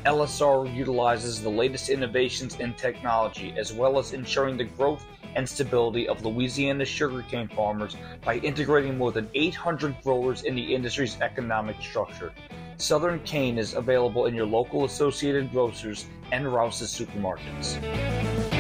LSR 0.07 0.75
utilizes 0.75 1.43
the 1.43 1.51
latest 1.51 1.91
innovations 1.91 2.59
in 2.59 2.73
technology 2.73 3.53
as 3.59 3.71
well 3.71 3.99
as 3.99 4.15
ensuring 4.15 4.57
the 4.57 4.65
growth 4.65 5.05
and 5.35 5.47
stability 5.47 6.09
of 6.09 6.25
Louisiana 6.25 6.87
sugarcane 6.87 7.49
farmers 7.49 7.99
by 8.25 8.37
integrating 8.37 8.97
more 8.97 9.13
than 9.13 9.29
800 9.35 10.03
growers 10.03 10.45
in 10.45 10.55
the 10.55 10.75
industry's 10.75 11.21
economic 11.21 11.77
structure. 11.83 12.33
Southern 12.79 13.21
Cane 13.25 13.59
is 13.59 13.75
available 13.75 14.25
in 14.25 14.35
your 14.35 14.47
local 14.47 14.87
Associated 14.87 15.53
Grocers 15.53 16.07
and 16.33 16.51
Rouse's 16.51 16.89
supermarkets. 16.99 18.56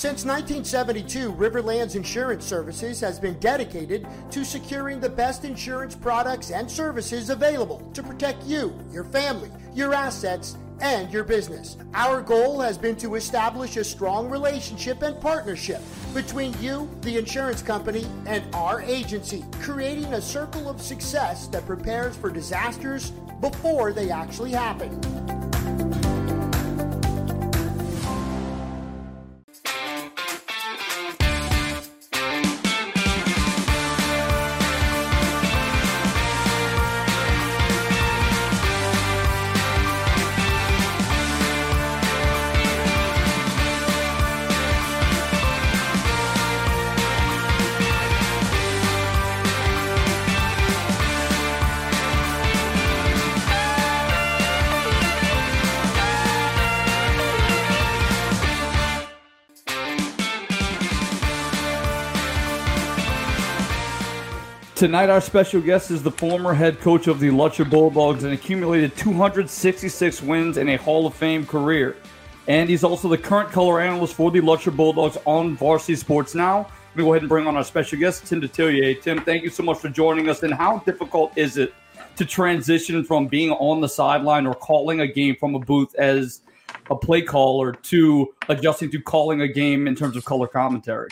Since 0.00 0.24
1972, 0.24 1.30
Riverlands 1.30 1.94
Insurance 1.94 2.46
Services 2.46 3.02
has 3.02 3.20
been 3.20 3.38
dedicated 3.38 4.06
to 4.30 4.46
securing 4.46 4.98
the 4.98 5.10
best 5.10 5.44
insurance 5.44 5.94
products 5.94 6.50
and 6.50 6.70
services 6.70 7.28
available 7.28 7.86
to 7.92 8.02
protect 8.02 8.42
you, 8.44 8.74
your 8.90 9.04
family, 9.04 9.50
your 9.74 9.92
assets, 9.92 10.56
and 10.80 11.12
your 11.12 11.22
business. 11.22 11.76
Our 11.92 12.22
goal 12.22 12.60
has 12.60 12.78
been 12.78 12.96
to 12.96 13.16
establish 13.16 13.76
a 13.76 13.84
strong 13.84 14.30
relationship 14.30 15.02
and 15.02 15.20
partnership 15.20 15.82
between 16.14 16.58
you, 16.62 16.88
the 17.02 17.18
insurance 17.18 17.60
company, 17.60 18.06
and 18.24 18.42
our 18.54 18.80
agency, 18.80 19.44
creating 19.60 20.14
a 20.14 20.22
circle 20.22 20.70
of 20.70 20.80
success 20.80 21.46
that 21.48 21.66
prepares 21.66 22.16
for 22.16 22.30
disasters 22.30 23.10
before 23.42 23.92
they 23.92 24.10
actually 24.10 24.52
happen. 24.52 24.98
Tonight, 64.80 65.10
our 65.10 65.20
special 65.20 65.60
guest 65.60 65.90
is 65.90 66.02
the 66.02 66.10
former 66.10 66.54
head 66.54 66.80
coach 66.80 67.06
of 67.06 67.20
the 67.20 67.28
Lutcher 67.28 67.68
Bulldogs 67.68 68.24
and 68.24 68.32
accumulated 68.32 68.96
266 68.96 70.22
wins 70.22 70.56
in 70.56 70.70
a 70.70 70.76
Hall 70.76 71.06
of 71.06 71.14
Fame 71.14 71.44
career. 71.44 71.98
And 72.48 72.66
he's 72.66 72.82
also 72.82 73.06
the 73.06 73.18
current 73.18 73.50
color 73.50 73.82
analyst 73.82 74.14
for 74.14 74.30
the 74.30 74.40
Lutcher 74.40 74.74
Bulldogs 74.74 75.18
on 75.26 75.54
Varsity 75.54 75.96
Sports 75.96 76.34
Now. 76.34 76.60
Let 76.60 76.96
me 76.96 77.04
go 77.04 77.12
ahead 77.12 77.20
and 77.20 77.28
bring 77.28 77.46
on 77.46 77.56
our 77.56 77.62
special 77.62 77.98
guest, 77.98 78.24
Tim 78.24 78.40
Detillier. 78.40 79.02
Tim, 79.02 79.20
thank 79.20 79.42
you 79.42 79.50
so 79.50 79.62
much 79.62 79.76
for 79.76 79.90
joining 79.90 80.30
us. 80.30 80.42
And 80.44 80.54
how 80.54 80.78
difficult 80.78 81.36
is 81.36 81.58
it 81.58 81.74
to 82.16 82.24
transition 82.24 83.04
from 83.04 83.26
being 83.26 83.50
on 83.50 83.82
the 83.82 83.88
sideline 83.88 84.46
or 84.46 84.54
calling 84.54 85.00
a 85.00 85.06
game 85.06 85.36
from 85.38 85.56
a 85.56 85.58
booth 85.58 85.94
as 85.96 86.40
a 86.88 86.96
play 86.96 87.20
caller 87.20 87.72
to 87.72 88.32
adjusting 88.48 88.90
to 88.92 89.02
calling 89.02 89.42
a 89.42 89.48
game 89.48 89.86
in 89.86 89.94
terms 89.94 90.16
of 90.16 90.24
color 90.24 90.46
commentary? 90.46 91.10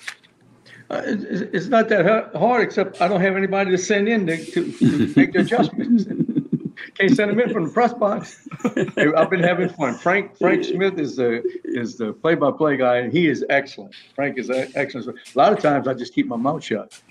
Uh, 0.90 1.02
it's 1.04 1.66
not 1.66 1.88
that 1.90 2.34
hard, 2.34 2.62
except 2.62 3.00
I 3.02 3.08
don't 3.08 3.20
have 3.20 3.36
anybody 3.36 3.70
to 3.70 3.78
send 3.78 4.08
in 4.08 4.26
to, 4.26 4.36
to, 4.42 4.72
to 4.72 5.12
make 5.16 5.32
the 5.32 5.40
adjustments. 5.40 6.06
Can't 6.94 7.14
send 7.14 7.30
them 7.30 7.40
in 7.40 7.52
from 7.52 7.64
the 7.64 7.70
press 7.70 7.92
box. 7.92 8.48
I've 8.96 9.30
been 9.30 9.42
having 9.42 9.68
fun. 9.68 9.94
Frank 9.94 10.36
Frank 10.38 10.64
Smith 10.64 10.98
is 10.98 11.16
the 11.16 11.42
is 11.64 11.96
the 11.96 12.12
play 12.12 12.34
by 12.34 12.50
play 12.50 12.76
guy, 12.76 12.98
and 12.98 13.12
he 13.12 13.28
is 13.28 13.44
excellent. 13.50 13.94
Frank 14.14 14.38
is 14.38 14.50
excellent. 14.50 15.08
A 15.08 15.38
lot 15.38 15.52
of 15.52 15.60
times 15.60 15.86
I 15.86 15.94
just 15.94 16.14
keep 16.14 16.26
my 16.26 16.36
mouth 16.36 16.62
shut. 16.62 17.00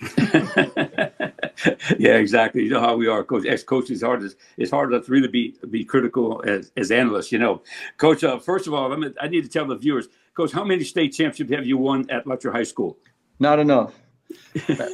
yeah, 1.98 2.16
exactly. 2.16 2.64
You 2.64 2.70
know 2.70 2.80
how 2.80 2.96
we 2.96 3.06
are, 3.06 3.22
coach. 3.22 3.46
Ex 3.46 3.62
coach 3.62 3.90
is 3.90 4.02
hard. 4.02 4.22
It's 4.56 4.70
hard 4.70 4.90
to 4.90 5.02
really 5.06 5.28
be 5.28 5.54
be 5.70 5.84
critical 5.84 6.42
as 6.46 6.72
as 6.76 6.90
analysts. 6.90 7.30
You 7.30 7.38
know, 7.38 7.62
coach. 7.98 8.24
Uh, 8.24 8.38
first 8.38 8.66
of 8.66 8.74
all, 8.74 8.92
I, 8.92 9.10
I 9.20 9.28
need 9.28 9.44
to 9.44 9.50
tell 9.50 9.66
the 9.66 9.76
viewers, 9.76 10.08
coach, 10.34 10.52
how 10.52 10.64
many 10.64 10.84
state 10.84 11.10
championships 11.10 11.54
have 11.54 11.66
you 11.66 11.78
won 11.78 12.08
at 12.10 12.24
Lutcher 12.26 12.52
High 12.52 12.64
School? 12.64 12.98
Not 13.38 13.58
enough. 13.58 13.94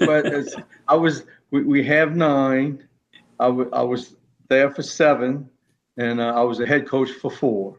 but 0.00 0.26
I 0.88 0.94
was, 0.94 1.24
we, 1.50 1.62
we 1.62 1.84
have 1.84 2.16
nine. 2.16 2.86
I, 3.40 3.46
w- 3.46 3.70
I 3.72 3.82
was 3.82 4.16
there 4.48 4.70
for 4.70 4.82
seven, 4.82 5.48
and 5.96 6.20
uh, 6.20 6.34
I 6.34 6.42
was 6.42 6.60
a 6.60 6.66
head 6.66 6.86
coach 6.88 7.10
for 7.10 7.30
four. 7.30 7.78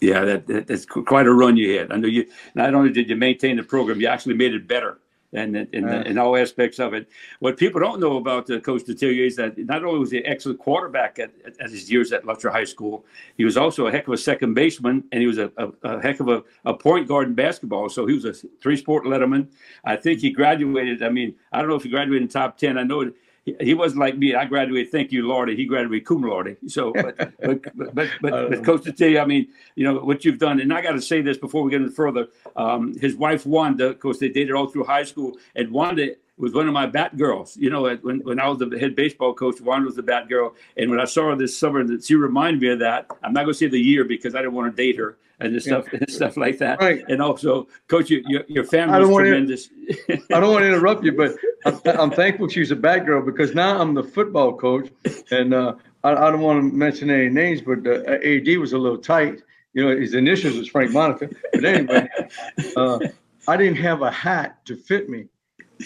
Yeah, 0.00 0.24
that, 0.24 0.46
that, 0.46 0.66
that's 0.66 0.86
quite 0.86 1.26
a 1.26 1.32
run 1.32 1.56
you 1.56 1.78
had. 1.78 1.92
I 1.92 1.96
know 1.96 2.08
you. 2.08 2.26
Not 2.54 2.74
only 2.74 2.90
did 2.90 3.10
you 3.10 3.16
maintain 3.16 3.56
the 3.56 3.62
program, 3.62 4.00
you 4.00 4.06
actually 4.06 4.34
made 4.34 4.54
it 4.54 4.66
better 4.66 4.99
and 5.32 5.56
in, 5.56 5.88
uh, 5.88 6.02
in, 6.06 6.18
all 6.18 6.36
aspects 6.36 6.78
of 6.78 6.92
it. 6.92 7.08
What 7.38 7.56
people 7.56 7.80
don't 7.80 8.00
know 8.00 8.16
about 8.16 8.50
uh, 8.50 8.58
Coach 8.60 8.82
Detillier 8.82 9.26
is 9.26 9.36
that 9.36 9.56
not 9.58 9.84
only 9.84 10.00
was 10.00 10.10
he 10.10 10.18
an 10.18 10.26
excellent 10.26 10.58
quarterback 10.58 11.18
at, 11.18 11.30
at, 11.60 11.70
his 11.70 11.90
years 11.90 12.12
at 12.12 12.24
Lutcher 12.24 12.50
High 12.50 12.64
School, 12.64 13.04
he 13.36 13.44
was 13.44 13.56
also 13.56 13.86
a 13.86 13.92
heck 13.92 14.08
of 14.08 14.12
a 14.12 14.18
second 14.18 14.54
baseman, 14.54 15.04
and 15.12 15.20
he 15.20 15.26
was 15.26 15.38
a, 15.38 15.52
a, 15.56 15.68
a 15.82 16.02
heck 16.02 16.20
of 16.20 16.28
a, 16.28 16.42
a, 16.64 16.74
point 16.74 17.06
guard 17.06 17.28
in 17.28 17.34
basketball. 17.34 17.88
So 17.88 18.06
he 18.06 18.14
was 18.14 18.24
a 18.24 18.32
three-sport 18.32 19.04
letterman. 19.04 19.46
I 19.84 19.96
think 19.96 20.20
he 20.20 20.30
graduated. 20.30 21.02
I 21.02 21.10
mean, 21.10 21.34
I 21.52 21.60
don't 21.60 21.68
know 21.68 21.76
if 21.76 21.84
he 21.84 21.90
graduated 21.90 22.22
in 22.22 22.28
top 22.28 22.58
ten. 22.58 22.76
I 22.76 22.82
know 22.82 23.10
he, 23.44 23.74
wasn't 23.74 24.00
like 24.00 24.18
me. 24.18 24.34
I 24.34 24.44
graduated, 24.44 24.92
thank 24.92 25.12
you, 25.12 25.26
Lordy. 25.26 25.56
He 25.56 25.64
graduated 25.64 26.06
cum 26.06 26.22
laude. 26.22 26.56
So, 26.68 26.92
but 26.92 27.16
but 27.16 27.32
but, 27.74 27.94
but, 27.94 28.20
but 28.20 28.64
Coach 28.64 28.82
Detillier, 28.82 29.22
I 29.22 29.26
mean, 29.26 29.48
you 29.74 29.84
know 29.84 29.98
what 30.00 30.24
you've 30.24 30.38
done, 30.38 30.60
and 30.60 30.72
I 30.72 30.82
got 30.82 30.92
to 30.92 31.02
say 31.02 31.20
this 31.22 31.38
before 31.38 31.62
we 31.62 31.70
get 31.70 31.80
any 31.80 31.90
further. 31.90 32.28
Um, 32.56 32.94
his 32.98 33.16
wife 33.16 33.46
Wanda, 33.46 33.88
of 33.88 34.00
course, 34.00 34.18
they 34.18 34.28
dated 34.28 34.54
all 34.54 34.66
through 34.66 34.84
high 34.84 35.04
school, 35.04 35.36
and 35.54 35.70
Wanda 35.70 36.14
was 36.40 36.52
one 36.54 36.66
of 36.66 36.72
my 36.72 36.86
bat 36.86 37.16
girls. 37.16 37.56
You 37.56 37.70
know, 37.70 37.82
when, 38.02 38.20
when 38.20 38.40
I 38.40 38.48
was 38.48 38.58
the 38.58 38.78
head 38.78 38.96
baseball 38.96 39.34
coach, 39.34 39.60
Wanda 39.60 39.86
was 39.86 39.96
the 39.96 40.02
bat 40.02 40.28
girl. 40.28 40.54
And 40.76 40.90
when 40.90 41.00
I 41.00 41.04
saw 41.04 41.28
her 41.28 41.36
this 41.36 41.58
summer, 41.58 41.84
that 41.84 42.04
she 42.04 42.14
reminded 42.14 42.60
me 42.60 42.68
of 42.68 42.78
that. 42.80 43.06
I'm 43.22 43.32
not 43.32 43.42
going 43.42 43.54
to 43.54 43.58
say 43.58 43.68
the 43.68 43.78
year 43.78 44.04
because 44.04 44.34
I 44.34 44.38
didn't 44.38 44.54
want 44.54 44.74
to 44.74 44.82
date 44.82 44.96
her 44.98 45.18
and 45.40 45.54
this 45.54 45.64
stuff 45.64 45.86
and 45.92 46.10
stuff 46.10 46.36
like 46.36 46.58
that. 46.58 46.80
Right. 46.80 47.02
And 47.08 47.20
also, 47.20 47.66
coach, 47.88 48.10
you, 48.10 48.22
your, 48.26 48.44
your 48.48 48.64
family 48.64 49.02
is 49.02 49.08
tremendous. 49.08 49.68
To, 49.68 50.22
I 50.34 50.40
don't 50.40 50.52
want 50.52 50.62
to 50.62 50.68
interrupt 50.68 51.04
you, 51.04 51.12
but 51.12 51.34
I'm, 51.64 51.98
I'm, 51.98 52.10
thankful 52.10 52.48
she's 52.48 52.70
a 52.70 52.76
bat 52.76 53.06
girl 53.06 53.22
because 53.22 53.54
now 53.54 53.80
I'm 53.80 53.94
the 53.94 54.04
football 54.04 54.56
coach, 54.56 54.90
and 55.30 55.52
uh, 55.52 55.74
I, 56.04 56.12
I, 56.12 56.30
don't 56.30 56.40
want 56.40 56.60
to 56.60 56.76
mention 56.76 57.10
any 57.10 57.28
names, 57.28 57.60
but 57.60 57.86
uh, 57.86 58.18
AD 58.24 58.58
was 58.58 58.72
a 58.72 58.78
little 58.78 58.98
tight. 58.98 59.42
You 59.72 59.88
know, 59.88 59.96
his 59.96 60.14
initials 60.14 60.56
was 60.56 60.68
Frank 60.68 60.92
Monica. 60.92 61.28
But 61.52 61.64
anyway, 61.64 62.08
uh, 62.76 62.98
I 63.46 63.56
didn't 63.56 63.76
have 63.76 64.02
a 64.02 64.10
hat 64.10 64.64
to 64.66 64.76
fit 64.76 65.08
me, 65.08 65.26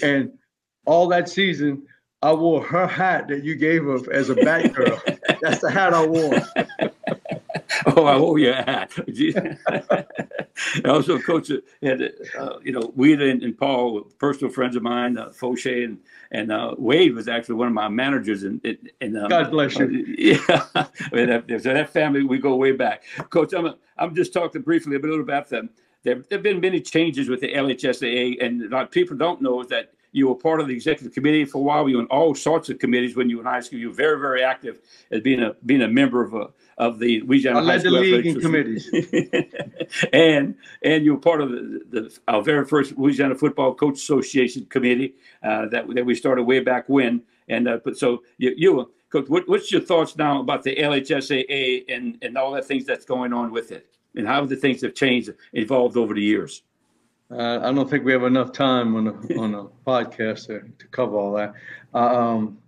and 0.02 0.32
all 0.84 1.08
that 1.08 1.28
season. 1.28 1.86
I 2.22 2.32
wore 2.32 2.62
her 2.62 2.86
hat 2.86 3.28
that 3.28 3.44
you 3.44 3.54
gave 3.54 3.84
her 3.84 3.98
as 4.10 4.30
a 4.30 4.34
bat 4.34 4.72
girl. 4.72 4.98
That's 5.42 5.60
the 5.60 5.70
hat 5.70 5.92
I 5.92 6.06
wore. 6.06 6.40
oh, 7.86 8.04
I 8.06 8.16
wore 8.16 8.38
your 8.38 8.54
hat. 8.54 8.92
also, 10.86 11.18
Coach 11.18 11.50
had, 11.82 12.12
uh, 12.38 12.58
you 12.62 12.72
know, 12.72 12.92
Weed 12.96 13.20
and, 13.20 13.42
and, 13.42 13.58
Paul, 13.58 14.04
personal 14.18 14.52
friends 14.52 14.74
of 14.76 14.82
mine, 14.82 15.18
uh, 15.18 15.28
Fauché 15.28 15.84
and 15.84 15.98
and 16.30 16.50
uh, 16.50 16.74
Wade 16.78 17.14
was 17.14 17.28
actually 17.28 17.54
one 17.54 17.68
of 17.68 17.74
my 17.74 17.88
managers. 17.88 18.42
And, 18.42 18.60
and 19.00 19.16
um, 19.16 19.28
God 19.28 19.50
bless 19.50 19.78
you. 19.78 20.04
Yeah, 20.18 20.36
that, 21.12 21.44
so 21.62 21.74
that 21.74 21.90
family 21.90 22.24
we 22.24 22.38
go 22.38 22.56
way 22.56 22.72
back. 22.72 23.04
Coach, 23.30 23.52
I'm 23.52 23.66
a, 23.66 23.76
I'm 23.98 24.14
just 24.14 24.32
talking 24.32 24.62
briefly 24.62 24.96
a 24.96 24.98
little 24.98 25.20
about 25.20 25.48
them. 25.48 25.70
There, 26.02 26.16
there 26.16 26.38
have 26.38 26.42
been 26.42 26.60
many 26.60 26.80
changes 26.80 27.28
with 27.28 27.40
the 27.40 27.52
LHSAA, 27.52 28.44
and 28.44 28.62
a 28.62 28.68
lot 28.68 28.82
of 28.82 28.90
people 28.90 29.16
don't 29.16 29.40
know 29.40 29.60
is 29.60 29.68
that 29.68 29.92
you 30.14 30.28
were 30.28 30.36
part 30.36 30.60
of 30.60 30.68
the 30.68 30.74
executive 30.74 31.12
committee 31.12 31.44
for 31.44 31.58
a 31.58 31.60
while. 31.60 31.88
You 31.88 31.96
were 31.96 32.02
in 32.02 32.08
all 32.08 32.36
sorts 32.36 32.68
of 32.70 32.78
committees 32.78 33.16
when 33.16 33.28
you 33.28 33.38
were 33.38 33.42
in 33.42 33.48
high 33.48 33.60
school. 33.60 33.80
You 33.80 33.88
were 33.88 33.94
very, 33.94 34.18
very 34.20 34.44
active 34.44 34.80
as 35.10 35.20
being 35.20 35.42
a 35.42 35.56
being 35.66 35.82
a 35.82 35.88
member 35.88 36.24
of 36.24 36.34
a 36.34 36.50
of 36.78 37.00
the 37.00 37.20
Louisiana 37.22 37.58
I 37.58 37.62
led 37.62 37.82
the 37.82 37.90
league 37.90 38.24
in 38.24 38.40
committees, 38.40 38.88
and 40.12 40.54
and 40.82 41.04
you 41.04 41.14
were 41.14 41.20
part 41.20 41.40
of 41.40 41.50
the, 41.50 41.82
the, 41.90 42.18
our 42.28 42.42
very 42.42 42.64
first 42.64 42.96
Louisiana 42.96 43.34
Football 43.34 43.74
Coach 43.74 43.94
Association 43.94 44.66
committee 44.66 45.14
uh, 45.42 45.66
that 45.66 45.92
that 45.92 46.06
we 46.06 46.14
started 46.14 46.44
way 46.44 46.60
back 46.60 46.88
when. 46.88 47.20
And 47.48 47.68
uh, 47.68 47.80
but 47.84 47.98
so 47.98 48.22
you, 48.38 48.54
you 48.56 48.92
Coach, 49.10 49.28
what, 49.28 49.48
what's 49.48 49.70
your 49.70 49.80
thoughts 49.80 50.16
now 50.16 50.40
about 50.40 50.62
the 50.62 50.76
LHSAA 50.76 51.84
and 51.88 52.18
and 52.22 52.38
all 52.38 52.52
the 52.52 52.62
things 52.62 52.84
that's 52.84 53.04
going 53.04 53.32
on 53.32 53.50
with 53.50 53.72
it, 53.72 53.96
and 54.14 54.28
how 54.28 54.44
the 54.44 54.56
things 54.56 54.80
have 54.82 54.94
changed, 54.94 55.30
evolved 55.54 55.96
over 55.96 56.14
the 56.14 56.22
years? 56.22 56.62
Uh, 57.30 57.60
I 57.62 57.72
don't 57.72 57.88
think 57.88 58.04
we 58.04 58.12
have 58.12 58.24
enough 58.24 58.52
time 58.52 58.96
on 58.96 59.06
a, 59.08 59.40
on 59.40 59.54
a 59.54 59.64
podcast 59.86 60.46
to, 60.46 60.60
to 60.78 60.86
cover 60.88 61.16
all 61.16 61.32
that. 61.34 61.54
Uh, 61.94 61.98
um, 61.98 62.58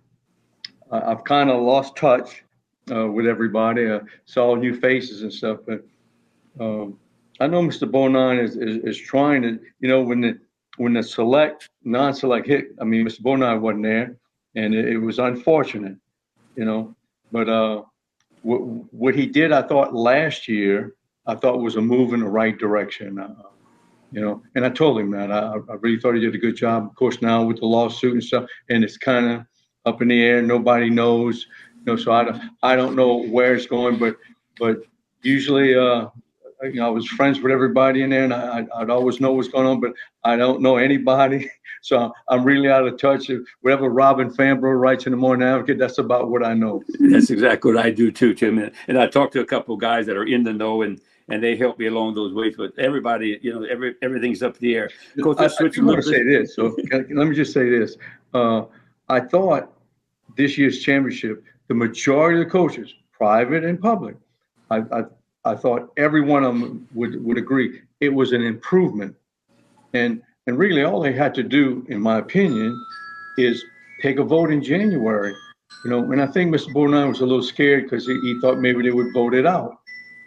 I've 0.91 1.23
kind 1.23 1.49
of 1.49 1.61
lost 1.61 1.95
touch 1.95 2.43
uh, 2.91 3.07
with 3.07 3.27
everybody. 3.27 3.91
I 3.91 3.99
saw 4.25 4.55
new 4.55 4.79
faces 4.79 5.21
and 5.21 5.33
stuff, 5.33 5.59
but 5.65 5.83
um, 6.59 6.97
I 7.39 7.47
know 7.47 7.61
Mr. 7.61 7.89
Bonine 7.89 8.43
is, 8.43 8.55
is, 8.55 8.77
is 8.77 8.97
trying 8.97 9.41
to, 9.43 9.59
you 9.79 9.87
know, 9.87 10.01
when 10.01 10.21
the 10.21 10.39
when 10.77 10.93
the 10.93 11.01
select 11.01 11.69
non-select 11.83 12.47
hit, 12.47 12.67
I 12.79 12.83
mean, 12.83 13.05
Mr. 13.05 13.21
Bonine 13.21 13.59
wasn't 13.61 13.83
there, 13.83 14.15
and 14.55 14.75
it, 14.75 14.87
it 14.89 14.97
was 14.97 15.19
unfortunate, 15.19 15.97
you 16.55 16.65
know. 16.65 16.95
But 17.31 17.49
uh, 17.49 17.83
what 18.43 18.59
what 18.93 19.15
he 19.15 19.25
did, 19.25 19.51
I 19.51 19.63
thought 19.63 19.93
last 19.93 20.47
year, 20.47 20.95
I 21.25 21.35
thought 21.35 21.59
was 21.59 21.75
a 21.75 21.81
move 21.81 22.13
in 22.13 22.21
the 22.21 22.27
right 22.27 22.57
direction. 22.57 23.19
Uh, 23.19 23.33
you 24.11 24.21
know, 24.21 24.41
and 24.55 24.65
I 24.65 24.69
told 24.69 24.99
him 24.99 25.11
that 25.11 25.31
I, 25.31 25.53
I 25.53 25.73
really 25.81 25.99
thought 25.99 26.15
he 26.15 26.21
did 26.21 26.35
a 26.35 26.39
good 26.39 26.55
job. 26.55 26.85
Of 26.85 26.95
course, 26.95 27.21
now 27.21 27.43
with 27.43 27.59
the 27.59 27.65
lawsuit 27.65 28.13
and 28.13 28.23
stuff, 28.23 28.45
and 28.69 28.83
it's 28.83 28.97
kind 28.97 29.25
of 29.25 29.45
up 29.85 30.01
in 30.01 30.07
the 30.09 30.21
air. 30.21 30.41
Nobody 30.41 30.89
knows, 30.89 31.47
you 31.79 31.83
know. 31.85 31.95
So 31.95 32.11
I 32.11 32.23
don't, 32.23 32.41
I 32.63 32.75
don't 32.75 32.95
know 32.95 33.23
where 33.23 33.55
it's 33.55 33.65
going, 33.65 33.97
but 33.97 34.15
but 34.59 34.77
usually, 35.23 35.75
uh, 35.75 36.07
you 36.63 36.73
know, 36.73 36.87
I 36.87 36.89
was 36.89 37.07
friends 37.07 37.39
with 37.39 37.51
everybody 37.51 38.01
in 38.01 38.09
there, 38.09 38.23
and 38.23 38.33
I, 38.33 38.65
I'd 38.75 38.89
always 38.89 39.19
know 39.19 39.33
what's 39.33 39.49
going 39.49 39.67
on, 39.67 39.79
but 39.79 39.93
I 40.23 40.35
don't 40.35 40.61
know 40.61 40.77
anybody. 40.77 41.49
So 41.83 42.11
I'm 42.27 42.43
really 42.43 42.69
out 42.69 42.85
of 42.85 42.99
touch. 42.99 43.29
Whatever 43.61 43.87
Robin 43.87 44.29
Fambrough 44.29 44.77
writes 44.81 45.05
in 45.05 45.11
the 45.11 45.17
Morning 45.17 45.47
Advocate, 45.47 45.77
that's 45.77 45.99
about 45.99 46.29
what 46.29 46.43
I 46.43 46.53
know. 46.53 46.83
That's 46.99 47.29
exactly 47.29 47.71
what 47.71 47.85
I 47.85 47.91
do 47.91 48.11
too, 48.11 48.33
Tim. 48.33 48.57
And, 48.57 48.71
and 48.87 48.99
I 48.99 49.07
talked 49.07 49.33
to 49.33 49.41
a 49.41 49.45
couple 49.45 49.75
of 49.75 49.79
guys 49.79 50.05
that 50.07 50.17
are 50.17 50.25
in 50.25 50.43
the 50.43 50.51
know, 50.51 50.81
and 50.81 50.99
and 51.29 51.43
they 51.43 51.55
helped 51.55 51.79
me 51.79 51.87
along 51.87 52.15
those 52.15 52.33
ways. 52.33 52.55
But 52.57 52.77
everybody, 52.77 53.39
you 53.41 53.53
know, 53.53 53.63
every 53.65 53.95
everything's 54.01 54.43
up 54.43 54.57
the 54.57 54.75
air. 54.75 54.89
Coach, 55.21 55.37
I, 55.39 55.45
I 55.45 55.83
want 55.83 56.03
to 56.03 56.03
say 56.03 56.23
this. 56.23 56.55
So 56.55 56.75
let 56.91 57.09
me 57.09 57.35
just 57.35 57.53
say 57.53 57.69
this. 57.69 57.97
Uh, 58.33 58.63
I 59.09 59.19
thought 59.19 59.73
this 60.35 60.57
year's 60.57 60.79
championship, 60.79 61.43
the 61.67 61.73
majority 61.73 62.39
of 62.39 62.45
the 62.45 62.51
coaches, 62.51 62.93
private 63.11 63.63
and 63.63 63.79
public, 63.79 64.15
I, 64.69 64.77
I 64.91 65.03
I 65.45 65.55
thought 65.55 65.91
every 65.97 66.21
one 66.21 66.43
of 66.43 66.59
them 66.59 66.87
would, 66.93 67.23
would 67.23 67.37
agree 67.37 67.81
it 67.99 68.09
was 68.13 68.33
an 68.33 68.41
improvement. 68.41 69.15
And 69.93 70.21
and 70.45 70.57
really 70.57 70.83
all 70.83 71.01
they 71.01 71.13
had 71.13 71.33
to 71.35 71.43
do, 71.43 71.85
in 71.89 71.99
my 72.01 72.19
opinion, 72.19 72.77
is 73.37 73.63
take 74.01 74.17
a 74.19 74.23
vote 74.23 74.51
in 74.51 74.63
January. 74.63 75.33
You 75.83 75.91
know, 75.91 76.11
and 76.11 76.21
I 76.21 76.27
think 76.27 76.53
Mr. 76.53 76.73
Bonine 76.73 77.09
was 77.09 77.19
a 77.19 77.25
little 77.25 77.43
scared 77.43 77.83
because 77.83 78.07
he, 78.07 78.13
he 78.21 78.39
thought 78.41 78.59
maybe 78.59 78.81
they 78.83 78.91
would 78.91 79.13
vote 79.13 79.33
it 79.33 79.45
out. 79.45 79.77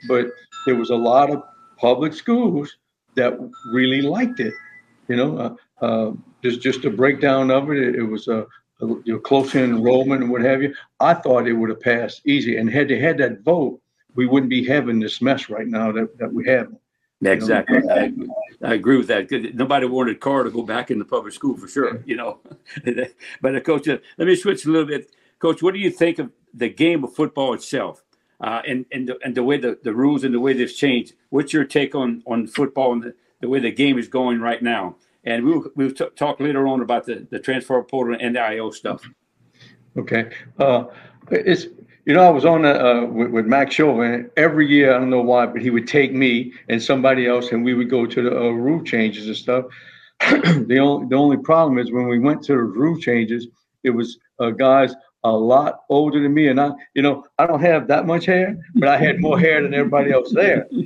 But 0.09 0.27
there 0.67 0.77
was 0.77 0.91
a 0.91 0.97
lot 0.97 1.31
of 1.31 1.43
public 1.77 2.13
schools 2.13 2.77
that 3.15 3.39
really 3.73 4.03
liked 4.03 4.41
it. 4.41 4.55
You 5.09 5.17
know, 5.17 5.39
uh, 5.39 5.85
uh, 5.85 6.13
just 6.43 6.61
just 6.61 6.85
a 6.85 6.91
breakdown 6.91 7.51
of 7.51 7.71
it. 7.71 7.79
It, 7.79 7.97
it 7.97 8.03
was 8.03 8.29
a, 8.29 8.47
a 8.81 8.87
you 8.87 9.15
know, 9.15 9.19
close 9.19 9.55
enrollment 9.55 10.23
and 10.23 10.31
what 10.31 10.43
have 10.43 10.63
you. 10.63 10.75
I 11.01 11.15
thought 11.15 11.49
it 11.49 11.53
would 11.53 11.71
have 11.71 11.81
passed 11.81 12.23
easy. 12.27 12.57
And 12.57 12.71
had 12.71 12.89
they 12.89 12.99
had 12.99 13.19
that 13.19 13.41
vote, 13.41 13.81
we 14.15 14.27
wouldn't 14.27 14.51
be 14.51 14.65
having 14.65 15.01
this 15.01 15.21
mess 15.21 15.49
right 15.49 15.67
now 15.67 15.93
that, 15.93 16.17
that 16.19 16.33
we 16.33 16.47
have. 16.47 16.69
Exactly. 17.23 17.81
I, 17.91 18.13
I, 18.63 18.75
agree 18.75 18.97
with 18.97 19.09
that. 19.09 19.31
Nobody 19.55 19.87
wanted 19.87 20.21
Karr 20.21 20.45
to 20.45 20.51
go 20.51 20.63
back 20.63 20.91
into 20.91 21.05
public 21.05 21.35
school 21.35 21.55
for 21.55 21.69
sure, 21.69 22.03
you 22.07 22.17
know. 22.17 22.41
but, 23.43 23.57
uh, 23.57 23.61
Coach, 23.61 23.89
uh, 23.89 23.99
let 24.17 24.27
me 24.27 24.37
switch 24.37 24.65
a 24.65 24.71
little 24.71 24.87
bit. 24.87 25.15
Coach, 25.39 25.63
what 25.63 25.75
do 25.75 25.81
you 25.81 25.91
think 25.91 26.19
of 26.19 26.33
the 26.55 26.71
game 26.71 27.05
of 27.05 27.15
football 27.15 27.53
itself 27.53 28.03
uh, 28.41 28.63
and, 28.67 28.87
and, 28.93 29.09
the, 29.09 29.19
and 29.25 29.35
the 29.35 29.43
way 29.43 29.59
the, 29.59 29.79
the 29.83 29.95
rules 29.95 30.25
and 30.25 30.35
the 30.35 30.41
way 30.41 30.53
they've 30.53 30.75
changed? 30.75 31.15
What's 31.31 31.53
your 31.53 31.65
take 31.65 31.95
on, 31.95 32.23
on 32.27 32.47
football 32.47 32.93
and 32.93 33.03
the, 33.03 33.15
the 33.41 33.49
way 33.49 33.61
the 33.61 33.71
game 33.71 33.99
is 33.99 34.09
going 34.09 34.41
right 34.41 34.63
now? 34.63 34.97
And 35.25 35.45
we'll, 35.45 35.65
we'll 35.77 35.93
t- 35.93 36.09
talk 36.17 36.41
later 36.41 36.67
on 36.67 36.81
about 36.81 37.07
the, 37.07 37.27
the 37.31 37.39
transfer 37.39 37.83
portal 37.83 38.17
and 38.19 38.37
the 38.37 38.41
IO 38.41 38.71
stuff. 38.71 39.03
Okay. 39.97 40.31
Uh, 40.59 40.85
it's 41.31 41.67
you 42.07 42.15
know, 42.15 42.25
I 42.25 42.31
was 42.31 42.45
on 42.45 42.65
uh, 42.65 43.05
with, 43.05 43.31
with 43.31 43.47
Max 43.47 43.75
Chauvin 43.75 44.31
every 44.37 44.67
year. 44.67 44.95
I 44.95 44.99
don't 44.99 45.11
know 45.11 45.21
why, 45.21 45.47
but 45.47 45.61
he 45.61 45.71
would 45.71 45.87
take 45.87 46.13
me 46.13 46.53
and 46.69 46.83
somebody 46.83 47.27
else, 47.27 47.53
and 47.53 47.65
we 47.65 47.75
would 47.75 47.91
go 47.91 48.07
to 48.07 48.23
the 48.23 48.37
uh, 48.37 48.49
rule 48.49 48.83
changes 48.83 49.27
and 49.27 49.37
stuff. 49.37 49.67
the 50.21 50.79
only 50.79 51.07
the 51.09 51.17
only 51.17 51.37
problem 51.37 51.79
is 51.79 51.93
when 51.93 52.09
we 52.09 52.19
went 52.19 52.43
to 52.45 52.53
the 52.53 52.59
rule 52.59 52.99
changes, 52.99 53.49
it 53.85 53.91
was 53.91 54.19
uh, 54.39 54.51
guys 54.51 54.95
a 55.25 55.31
lot 55.31 55.81
older 55.89 56.21
than 56.23 56.33
me, 56.33 56.49
and 56.49 56.61
I, 56.61 56.71
you 56.95 57.03
know, 57.03 57.27
I 57.39 57.47
don't 57.47 57.61
have 57.61 57.87
that 57.89 58.07
much 58.07 58.25
hair, 58.27 58.57
but 58.75 58.89
I 58.89 58.97
had 58.97 59.21
more 59.21 59.39
hair 59.39 59.63
than 59.63 59.75
everybody 59.75 60.13
else 60.13 60.33
there. 60.33 60.69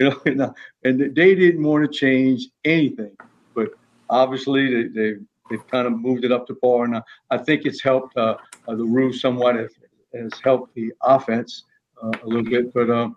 You 0.00 0.10
know, 0.10 0.20
you 0.26 0.34
know, 0.36 0.54
and 0.84 1.00
they 1.00 1.34
didn't 1.34 1.64
want 1.64 1.84
to 1.84 1.98
change 1.98 2.46
anything, 2.64 3.16
but 3.52 3.70
obviously 4.08 4.72
they, 4.72 4.88
they 4.88 5.14
they've 5.50 5.66
kind 5.66 5.88
of 5.88 5.98
moved 5.98 6.24
it 6.24 6.30
up 6.30 6.46
to 6.46 6.54
par, 6.54 6.84
and 6.84 6.98
I, 6.98 7.02
I 7.30 7.38
think 7.38 7.64
it's 7.64 7.82
helped 7.82 8.16
uh, 8.16 8.36
uh, 8.68 8.76
the 8.76 8.84
rule 8.84 9.12
somewhat 9.12 9.56
It 9.56 9.72
has 10.14 10.32
helped 10.44 10.72
the 10.76 10.92
offense 11.02 11.64
uh, 12.00 12.12
a 12.22 12.26
little 12.26 12.44
bit, 12.44 12.72
but 12.72 12.90
um, 12.90 13.16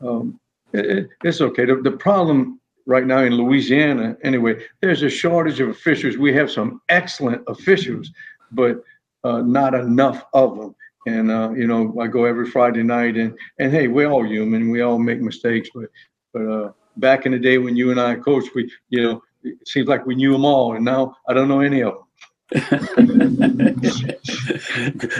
um, 0.00 0.40
it, 0.72 1.08
it's 1.22 1.42
okay. 1.42 1.66
The, 1.66 1.76
the 1.76 1.92
problem 1.92 2.60
right 2.86 3.06
now 3.06 3.18
in 3.18 3.34
Louisiana, 3.34 4.16
anyway, 4.22 4.64
there's 4.80 5.02
a 5.02 5.10
shortage 5.10 5.60
of 5.60 5.68
officials. 5.68 6.16
We 6.16 6.32
have 6.34 6.50
some 6.50 6.80
excellent 6.88 7.42
officials, 7.48 8.10
but 8.52 8.82
uh, 9.26 9.42
not 9.42 9.74
enough 9.74 10.24
of 10.32 10.56
them. 10.56 10.74
And 11.06 11.30
uh, 11.30 11.50
you 11.50 11.66
know, 11.66 11.94
I 12.00 12.06
go 12.06 12.24
every 12.24 12.50
Friday 12.50 12.82
night, 12.82 13.16
and 13.16 13.36
and 13.58 13.72
hey, 13.72 13.88
we're 13.88 14.10
all 14.10 14.26
human. 14.26 14.70
We 14.70 14.82
all 14.82 14.98
make 14.98 15.20
mistakes, 15.20 15.68
but 15.74 15.88
but 16.32 16.46
uh, 16.46 16.72
back 16.96 17.26
in 17.26 17.32
the 17.32 17.38
day 17.38 17.58
when 17.58 17.76
you 17.76 17.90
and 17.90 18.00
I 18.00 18.16
coached, 18.16 18.54
we 18.54 18.70
you 18.88 19.02
know, 19.02 19.22
it 19.42 19.68
seems 19.68 19.88
like 19.88 20.06
we 20.06 20.14
knew 20.14 20.32
them 20.32 20.44
all, 20.44 20.74
and 20.74 20.84
now 20.84 21.16
I 21.28 21.32
don't 21.32 21.48
know 21.48 21.60
any 21.60 21.82
of 21.82 21.94
them. 21.94 22.02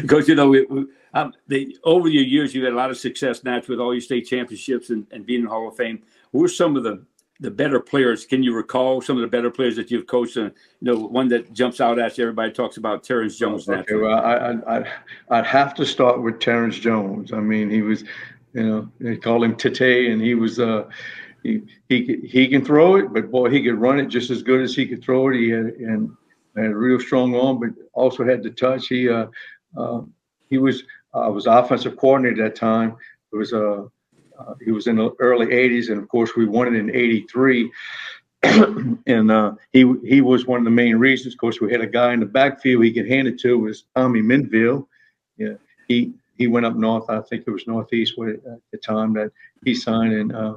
Coach, 0.08 0.28
you 0.28 0.36
know, 0.36 0.48
we, 0.48 0.64
we, 0.66 0.86
um, 1.12 1.32
the, 1.48 1.76
over 1.82 2.08
the 2.08 2.14
years, 2.14 2.54
you've 2.54 2.64
had 2.64 2.72
a 2.72 2.76
lot 2.76 2.90
of 2.90 2.96
success 2.96 3.42
now 3.42 3.60
with 3.68 3.80
all 3.80 3.92
your 3.92 4.00
state 4.00 4.28
championships 4.28 4.90
and, 4.90 5.08
and 5.10 5.26
being 5.26 5.40
in 5.40 5.46
Hall 5.46 5.66
of 5.66 5.76
Fame. 5.76 6.04
Who 6.30 6.44
are 6.44 6.48
some 6.48 6.76
of 6.76 6.84
the, 6.84 7.04
the 7.40 7.50
better 7.50 7.80
players? 7.80 8.26
Can 8.26 8.42
you 8.42 8.54
recall 8.54 9.00
some 9.00 9.16
of 9.16 9.22
the 9.22 9.28
better 9.28 9.50
players 9.50 9.76
that 9.76 9.90
you've 9.90 10.06
coached? 10.06 10.36
And, 10.36 10.52
you 10.80 10.92
know, 10.92 10.98
one 11.06 11.28
that 11.28 11.52
jumps 11.52 11.80
out 11.80 11.98
at 11.98 12.16
you, 12.16 12.24
everybody 12.24 12.52
talks 12.52 12.76
about 12.76 13.04
Terrence 13.04 13.38
Jones. 13.38 13.68
Okay, 13.68 13.94
well, 13.94 14.18
I, 14.18 14.76
I, 14.76 14.92
I'd 15.30 15.46
have 15.46 15.74
to 15.74 15.86
start 15.86 16.22
with 16.22 16.40
Terrence 16.40 16.78
Jones. 16.78 17.32
I 17.32 17.40
mean, 17.40 17.70
he 17.70 17.82
was, 17.82 18.04
you 18.52 18.62
know, 18.62 18.88
they 19.00 19.16
call 19.16 19.42
him 19.42 19.56
Tete, 19.56 20.10
and 20.10 20.20
he 20.20 20.34
was, 20.34 20.58
uh, 20.58 20.88
he, 21.42 21.62
he, 21.88 22.20
he 22.24 22.48
can 22.48 22.64
throw 22.64 22.96
it, 22.96 23.12
but 23.12 23.30
boy, 23.30 23.50
he 23.50 23.62
could 23.62 23.80
run 23.80 24.00
it 24.00 24.06
just 24.06 24.30
as 24.30 24.42
good 24.42 24.62
as 24.62 24.74
he 24.74 24.86
could 24.86 25.04
throw 25.04 25.28
it. 25.28 25.36
He 25.36 25.50
had, 25.50 25.66
and 25.66 26.10
had 26.56 26.70
a 26.70 26.74
real 26.74 26.98
strong 26.98 27.34
arm, 27.36 27.60
but 27.60 27.70
also 27.92 28.24
had 28.24 28.42
the 28.42 28.50
touch. 28.50 28.86
He 28.88 29.08
uh, 29.08 29.26
uh, 29.76 30.00
he 30.48 30.58
was 30.58 30.82
uh, 31.12 31.30
was 31.30 31.46
offensive 31.46 31.96
coordinator 31.96 32.46
at 32.46 32.54
that 32.54 32.58
time. 32.58 32.96
It 33.32 33.36
was 33.36 33.52
a 33.52 33.88
uh, 34.38 34.42
uh, 34.42 34.54
he 34.64 34.70
was 34.70 34.86
in 34.86 34.96
the 34.96 35.10
early 35.18 35.46
'80s, 35.46 35.90
and 35.90 36.00
of 36.00 36.08
course 36.08 36.36
we 36.36 36.46
won 36.46 36.68
it 36.68 36.78
in 36.78 36.90
'83. 36.90 37.70
and 38.42 39.30
uh, 39.30 39.52
he 39.72 39.92
he 40.04 40.20
was 40.20 40.46
one 40.46 40.58
of 40.58 40.64
the 40.64 40.70
main 40.70 40.96
reasons. 40.96 41.34
Of 41.34 41.40
course, 41.40 41.60
we 41.60 41.72
had 41.72 41.80
a 41.80 41.86
guy 41.86 42.12
in 42.12 42.20
the 42.20 42.26
backfield 42.26 42.84
he 42.84 42.92
could 42.92 43.08
hand 43.08 43.28
it 43.28 43.38
to 43.40 43.58
was 43.58 43.84
Tommy 43.94 44.22
Minville. 44.22 44.86
Yeah, 45.36 45.54
he 45.88 46.12
he 46.36 46.46
went 46.46 46.66
up 46.66 46.76
north. 46.76 47.08
I 47.08 47.20
think 47.22 47.44
it 47.46 47.50
was 47.50 47.66
northeast 47.66 48.14
at 48.18 48.60
the 48.72 48.78
time 48.78 49.14
that 49.14 49.32
he 49.64 49.74
signed, 49.74 50.12
and 50.12 50.34
uh, 50.34 50.56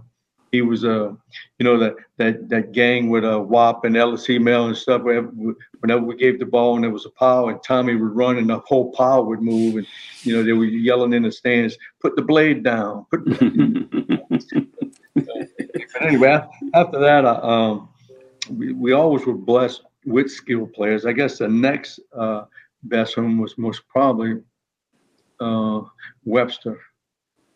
he 0.51 0.61
was 0.61 0.83
a, 0.83 1.05
uh, 1.05 1.13
you 1.57 1.63
know, 1.63 1.77
that 1.77 1.95
that 2.17 2.49
that 2.49 2.71
gang 2.71 3.09
with 3.09 3.23
a 3.23 3.37
uh, 3.37 3.39
WAP 3.39 3.85
and 3.85 3.95
LSC 3.95 4.41
mail 4.41 4.67
and 4.67 4.77
stuff. 4.77 5.03
Whenever 5.03 6.01
we 6.01 6.15
gave 6.15 6.39
the 6.39 6.45
ball 6.45 6.75
and 6.75 6.83
there 6.83 6.91
was 6.91 7.05
a 7.05 7.11
pile 7.11 7.49
and 7.49 7.61
Tommy 7.63 7.95
would 7.95 8.15
run 8.15 8.37
and 8.37 8.49
the 8.49 8.59
whole 8.59 8.91
pile 8.91 9.25
would 9.25 9.41
move 9.41 9.75
and 9.75 9.87
you 10.23 10.35
know 10.35 10.43
they 10.43 10.53
were 10.53 10.65
yelling 10.65 11.13
in 11.13 11.23
the 11.23 11.31
stands, 11.31 11.77
"Put 12.01 12.15
the 12.15 12.21
blade 12.21 12.63
down!" 12.63 13.05
Put 13.11 13.25
but 15.15 16.01
anyway, 16.01 16.41
after 16.73 16.99
that, 16.99 17.25
uh, 17.25 17.41
um, 17.41 17.89
we 18.49 18.73
we 18.73 18.91
always 18.93 19.25
were 19.25 19.33
blessed 19.33 19.83
with 20.05 20.31
skilled 20.31 20.73
players. 20.73 21.05
I 21.05 21.13
guess 21.13 21.37
the 21.37 21.47
next 21.47 21.99
uh, 22.15 22.45
best 22.83 23.17
one 23.17 23.37
was 23.37 23.57
most 23.57 23.87
probably 23.87 24.41
uh, 25.39 25.81
Webster, 26.25 26.79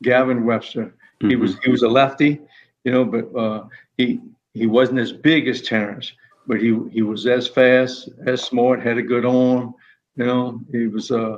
Gavin 0.02 0.46
Webster. 0.46 0.96
He 1.20 1.30
mm-hmm. 1.30 1.42
was 1.42 1.58
he 1.64 1.72
was 1.72 1.84
a 1.84 1.88
lefty 1.88 2.42
you 2.84 2.92
know, 2.92 3.06
but 3.06 3.36
uh, 3.38 3.66
he 3.98 4.20
he 4.54 4.68
wasn't 4.68 5.00
as 5.00 5.12
big 5.12 5.48
as 5.48 5.62
Terrence, 5.62 6.12
but 6.48 6.60
he 6.60 6.78
he 6.92 7.02
was 7.02 7.26
as 7.26 7.48
fast, 7.48 8.10
as 8.26 8.44
smart, 8.44 8.82
had 8.82 8.98
a 8.98 9.02
good 9.02 9.26
arm. 9.26 9.74
You 10.16 10.26
know, 10.26 10.62
he 10.72 10.88
was. 10.88 11.12
Uh, 11.12 11.38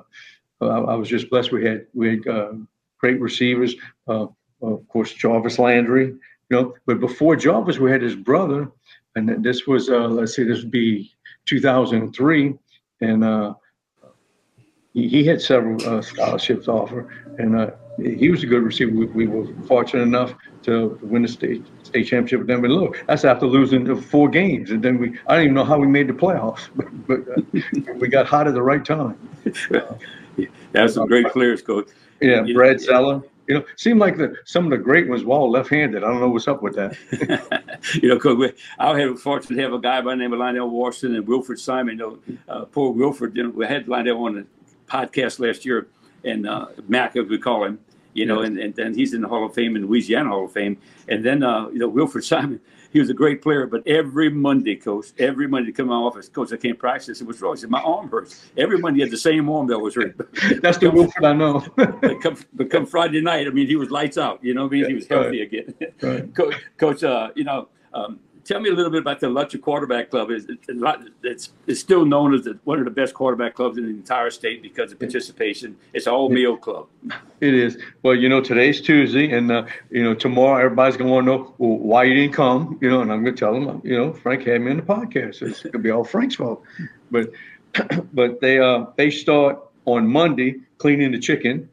I, 0.62 0.66
I 0.66 0.96
was 0.96 1.10
just 1.10 1.30
blessed. 1.30 1.52
We 1.52 1.66
had 1.66 1.86
we 1.94 2.10
had 2.10 2.28
uh, 2.28 2.54
great 3.00 3.20
receivers. 3.20 3.76
Uh, 4.08 4.28
of 4.62 4.88
course, 4.88 5.14
Jarvis 5.14 5.60
Landry. 5.60 6.16
You 6.50 6.58
know, 6.58 6.74
but 6.86 7.00
before 7.00 7.36
Jarvis, 7.36 7.80
we 7.80 7.92
had 7.92 8.02
his 8.02 8.16
brother, 8.16 8.72
and 9.16 9.44
this 9.44 9.66
was 9.66 9.90
uh, 9.90 10.08
let's 10.08 10.36
see, 10.36 10.44
this 10.44 10.62
would 10.62 10.72
be 10.72 11.12
2003, 11.46 12.54
and 13.02 13.24
uh, 13.24 13.54
he, 14.96 15.08
he 15.10 15.24
had 15.24 15.42
several 15.42 15.78
uh, 15.88 16.02
scholarships 16.02 16.68
offer, 16.68 17.08
and 17.38 17.56
uh, 17.56 17.72
he 17.98 18.30
was 18.30 18.42
a 18.44 18.48
good 18.48 18.64
receiver. 18.64 18.92
We, 18.92 19.06
we, 19.06 19.28
were 19.28 19.48
fortunate 19.68 20.04
enough 20.04 20.34
to 20.64 20.98
win 21.04 21.22
the 21.22 21.28
state 21.28 21.64
state 21.84 22.08
championship 22.08 22.40
with 22.40 22.48
them. 22.48 22.62
But 22.62 22.72
look, 22.72 23.04
that's 23.08 23.26
after 23.26 23.46
losing 23.46 24.02
four 24.02 24.30
games, 24.30 24.72
and 24.72 24.82
then 24.82 24.98
we 24.98 25.20
I 25.28 25.36
don't 25.36 25.44
even 25.44 25.54
know 25.54 25.66
how 25.66 25.78
we 25.78 25.88
made 25.88 26.08
the 26.08 26.14
playoffs, 26.14 26.70
but, 26.76 27.08
but 27.08 27.20
uh, 27.38 27.94
we 28.00 28.08
got 28.08 28.26
hot 28.26 28.48
at 28.48 28.56
the 28.56 28.64
right 28.64 28.84
time. 28.84 29.18
Uh, 29.72 29.82
that's 30.72 30.96
some 30.96 31.08
great 31.08 31.28
players, 31.28 31.62
coach. 31.62 31.90
Yeah, 32.22 32.46
Brad 32.54 32.82
Zeller. 32.82 33.22
You 33.48 33.60
know, 33.60 33.66
seemed 33.76 34.00
like 34.00 34.18
the 34.18 34.34
some 34.46 34.64
of 34.64 34.72
the 34.72 34.78
great 34.78 35.08
ones 35.08 35.24
were 35.24 35.36
all 35.36 35.52
left-handed. 35.52 36.04
I 36.04 36.08
don't 36.08 36.20
know 36.20 36.30
what's 36.30 36.48
up 36.48 36.64
with 36.64 36.74
that. 36.78 36.98
you 38.02 38.10
know, 38.10 38.18
cause 38.18 38.36
we, 38.38 38.52
I 38.80 39.00
had 39.00 39.10
the 39.10 39.16
fortune 39.16 39.56
to 39.56 39.62
have 39.62 39.72
a 39.72 39.78
guy 39.78 40.02
by 40.02 40.12
the 40.12 40.16
name 40.16 40.34
of 40.34 40.40
Lionel 40.40 40.68
Washington 40.72 41.18
and 41.18 41.28
Wilfred 41.28 41.60
Simon. 41.60 42.00
You 42.00 42.20
know, 42.28 42.38
uh, 42.48 42.66
poor 42.66 42.92
Wilfred. 42.92 43.36
You 43.36 43.44
know, 43.44 43.50
we 43.50 43.68
had 43.68 43.88
Lionel 43.88 44.24
on 44.24 44.34
the 44.34 44.48
podcast 44.88 45.40
last 45.40 45.66
year, 45.66 45.88
and 46.24 46.48
uh, 46.48 46.68
Mac, 46.88 47.16
as 47.16 47.28
we 47.28 47.38
call 47.38 47.64
him. 47.64 47.80
You 48.14 48.26
know, 48.26 48.44
and, 48.44 48.58
and 48.58 48.74
then 48.74 48.94
he's 48.94 49.14
in 49.14 49.20
the 49.20 49.28
Hall 49.28 49.46
of 49.46 49.54
Fame 49.54 49.76
in 49.76 49.88
Louisiana 49.88 50.30
Hall 50.30 50.46
of 50.46 50.54
Fame, 50.54 50.78
and 51.10 51.26
then 51.26 51.44
uh, 51.44 51.68
you 51.68 51.80
know 51.80 51.90
Wilfred 51.90 52.24
Simon 52.24 52.62
he 52.96 53.02
was 53.02 53.10
a 53.10 53.14
great 53.14 53.42
player, 53.42 53.68
but 53.68 53.86
every 53.86 54.30
Monday, 54.30 54.78
coach, 54.78 55.08
every 55.20 55.50
Monday 55.50 55.70
to 55.70 55.76
come 55.76 55.88
to 55.88 55.90
my 55.90 55.98
office, 55.98 56.30
coach, 56.30 56.54
I 56.54 56.56
can't 56.56 56.80
practice. 56.80 57.20
It 57.20 57.28
was 57.28 57.42
wrong. 57.42 57.54
He 57.54 57.60
said, 57.60 57.70
my 57.70 57.82
arm 57.82 58.10
hurts. 58.10 58.46
Every 58.56 58.80
Monday 58.80 59.00
he 59.00 59.02
had 59.02 59.12
the 59.12 59.18
same 59.18 59.50
arm 59.50 59.68
that 59.68 59.78
was 59.78 59.96
hurt. 59.96 60.16
That's 60.62 60.78
the 60.78 60.90
Wilfred 60.90 61.26
I 61.26 61.34
know. 61.34 61.62
but, 61.76 62.22
come, 62.22 62.38
but 62.54 62.70
come 62.70 62.86
Friday 62.86 63.20
night, 63.20 63.48
I 63.48 63.50
mean, 63.50 63.68
he 63.68 63.76
was 63.76 63.92
lights 63.92 64.18
out. 64.18 64.42
You 64.42 64.54
know, 64.54 64.68
I 64.68 64.70
mean, 64.70 64.84
yeah, 64.84 64.88
he 64.88 64.94
was 64.94 65.08
healthy 65.08 65.42
right. 65.42 65.42
again. 65.42 65.74
Right. 66.02 66.34
coach, 66.34 66.56
coach 66.78 67.04
uh, 67.04 67.32
you 67.36 67.44
know, 67.44 67.68
um, 67.94 68.22
tell 68.46 68.60
me 68.60 68.70
a 68.70 68.74
little 68.74 68.92
bit 68.92 69.02
about 69.02 69.20
the 69.20 69.28
Lutcher 69.28 69.60
Quarterback 69.60 70.12
Club. 70.12 70.30
It's, 70.30 70.46
it's, 71.24 71.50
it's 71.68 71.80
still 71.80 72.06
known 72.06 72.34
as 72.34 72.44
the, 72.44 72.58
one 72.64 72.80
of 72.80 72.86
the 72.86 72.92
best 72.92 73.14
quarterback 73.14 73.56
clubs 73.56 73.78
in 73.78 73.86
the 73.86 73.90
entire 73.90 74.30
state 74.30 74.62
because 74.62 74.92
of 74.92 75.00
participation. 75.00 75.76
It's 75.94 76.06
an 76.06 76.14
all 76.14 76.30
meal 76.30 76.56
club. 76.56 76.88
It 77.42 77.54
is. 77.54 77.78
Well, 78.04 78.16
you 78.16 78.30
know, 78.30 78.42
today's 78.42 78.80
Tuesday, 78.80 79.32
and 79.32 79.52
uh, 79.52 79.66
you 79.90 80.04
know, 80.04 80.14
tomorrow 80.14 80.64
everybody's 80.64 80.96
going 80.96 81.10
to 81.10 81.14
want 81.14 81.26
to 81.26 81.32
know 81.32 81.56
well, 81.58 81.78
why 81.80 82.04
you 82.04 82.14
didn't 82.14 82.34
come. 82.34 82.78
You 82.82 82.90
know, 82.90 83.02
and 83.02 83.12
I'm 83.12 83.24
going 83.24 83.36
to 83.36 83.40
tell 83.40 83.54
them, 83.54 83.82
you 83.84 83.98
know, 83.98 84.14
Frank 84.14 84.44
had 84.44 84.62
me 84.62 84.72
in 84.72 84.78
the 84.78 84.84
podcast. 84.84 85.42
It's 85.42 85.62
going 85.64 85.74
to 85.74 85.80
be 85.80 85.92
all 85.92 86.04
Frank's 86.04 86.36
fault. 86.36 86.64
But 87.12 87.32
but 88.14 88.40
they 88.40 88.60
uh 88.60 88.86
they 88.96 89.12
start 89.12 89.60
on 89.86 90.08
Monday 90.08 90.56
cleaning 90.78 91.12
the 91.12 91.20
chicken. 91.20 91.70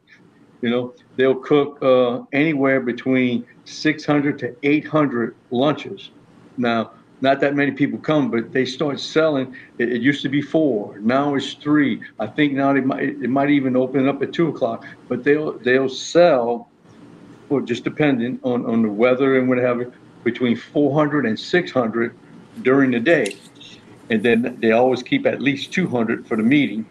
You 0.61 0.69
know, 0.69 0.93
they'll 1.17 1.35
cook 1.35 1.79
uh, 1.81 2.21
anywhere 2.31 2.79
between 2.79 3.45
600 3.65 4.39
to 4.39 4.55
800 4.63 5.35
lunches 5.51 6.09
now, 6.57 6.91
not 7.21 7.39
that 7.39 7.55
many 7.55 7.71
people 7.71 7.99
come, 7.99 8.29
but 8.29 8.51
they 8.51 8.65
start 8.65 8.99
selling. 8.99 9.55
It, 9.77 9.93
it, 9.93 10.01
used 10.01 10.21
to 10.23 10.29
be 10.29 10.41
four, 10.41 10.99
now 10.99 11.35
it's 11.35 11.53
three. 11.53 12.01
I 12.19 12.27
think 12.27 12.53
now 12.53 12.73
they 12.73 12.81
might 12.81 13.03
it 13.03 13.29
might 13.29 13.49
even 13.49 13.77
open 13.77 14.09
up 14.09 14.21
at 14.21 14.33
two 14.33 14.49
o'clock. 14.49 14.85
But 15.07 15.23
they'll 15.23 15.53
they'll 15.59 15.89
sell, 15.89 16.69
well, 17.47 17.61
just 17.61 17.85
depending 17.85 18.39
on 18.43 18.65
on 18.65 18.81
the 18.81 18.89
weather 18.89 19.37
and 19.39 19.47
what 19.47 19.57
have 19.57 19.79
you, 19.79 19.93
between 20.23 20.57
400 20.57 21.25
and 21.25 21.39
600 21.39 22.15
during 22.61 22.91
the 22.91 22.99
day, 22.99 23.37
and 24.09 24.21
then 24.21 24.57
they 24.59 24.71
always 24.71 25.01
keep 25.01 25.25
at 25.25 25.41
least 25.41 25.71
200 25.71 26.27
for 26.27 26.35
the 26.35 26.43
meeting. 26.43 26.85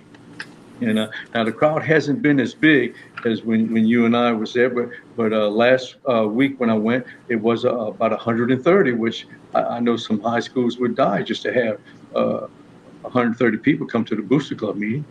And 0.80 0.98
uh, 0.98 1.08
now 1.34 1.44
the 1.44 1.52
crowd 1.52 1.82
hasn't 1.82 2.22
been 2.22 2.40
as 2.40 2.54
big 2.54 2.96
as 3.26 3.42
when, 3.42 3.72
when 3.72 3.86
you 3.86 4.06
and 4.06 4.16
I 4.16 4.32
was 4.32 4.52
there, 4.52 4.70
but 4.70 4.90
but 5.16 5.32
uh, 5.32 5.48
last 5.48 5.96
uh, 6.08 6.26
week 6.26 6.58
when 6.60 6.70
I 6.70 6.74
went, 6.74 7.06
it 7.28 7.36
was 7.36 7.64
uh, 7.64 7.74
about 7.74 8.10
130, 8.10 8.92
which 8.92 9.26
I, 9.54 9.62
I, 9.62 9.80
know 9.80 9.96
some 9.96 10.20
high 10.20 10.40
schools 10.40 10.78
would 10.78 10.96
die 10.96 11.22
just 11.22 11.42
to 11.42 11.52
have 11.52 11.80
130 12.12 13.56
uh, 13.56 13.60
people 13.60 13.86
come 13.86 14.04
to 14.06 14.16
the 14.16 14.22
Booster 14.22 14.54
Club 14.54 14.76
meeting. 14.76 15.04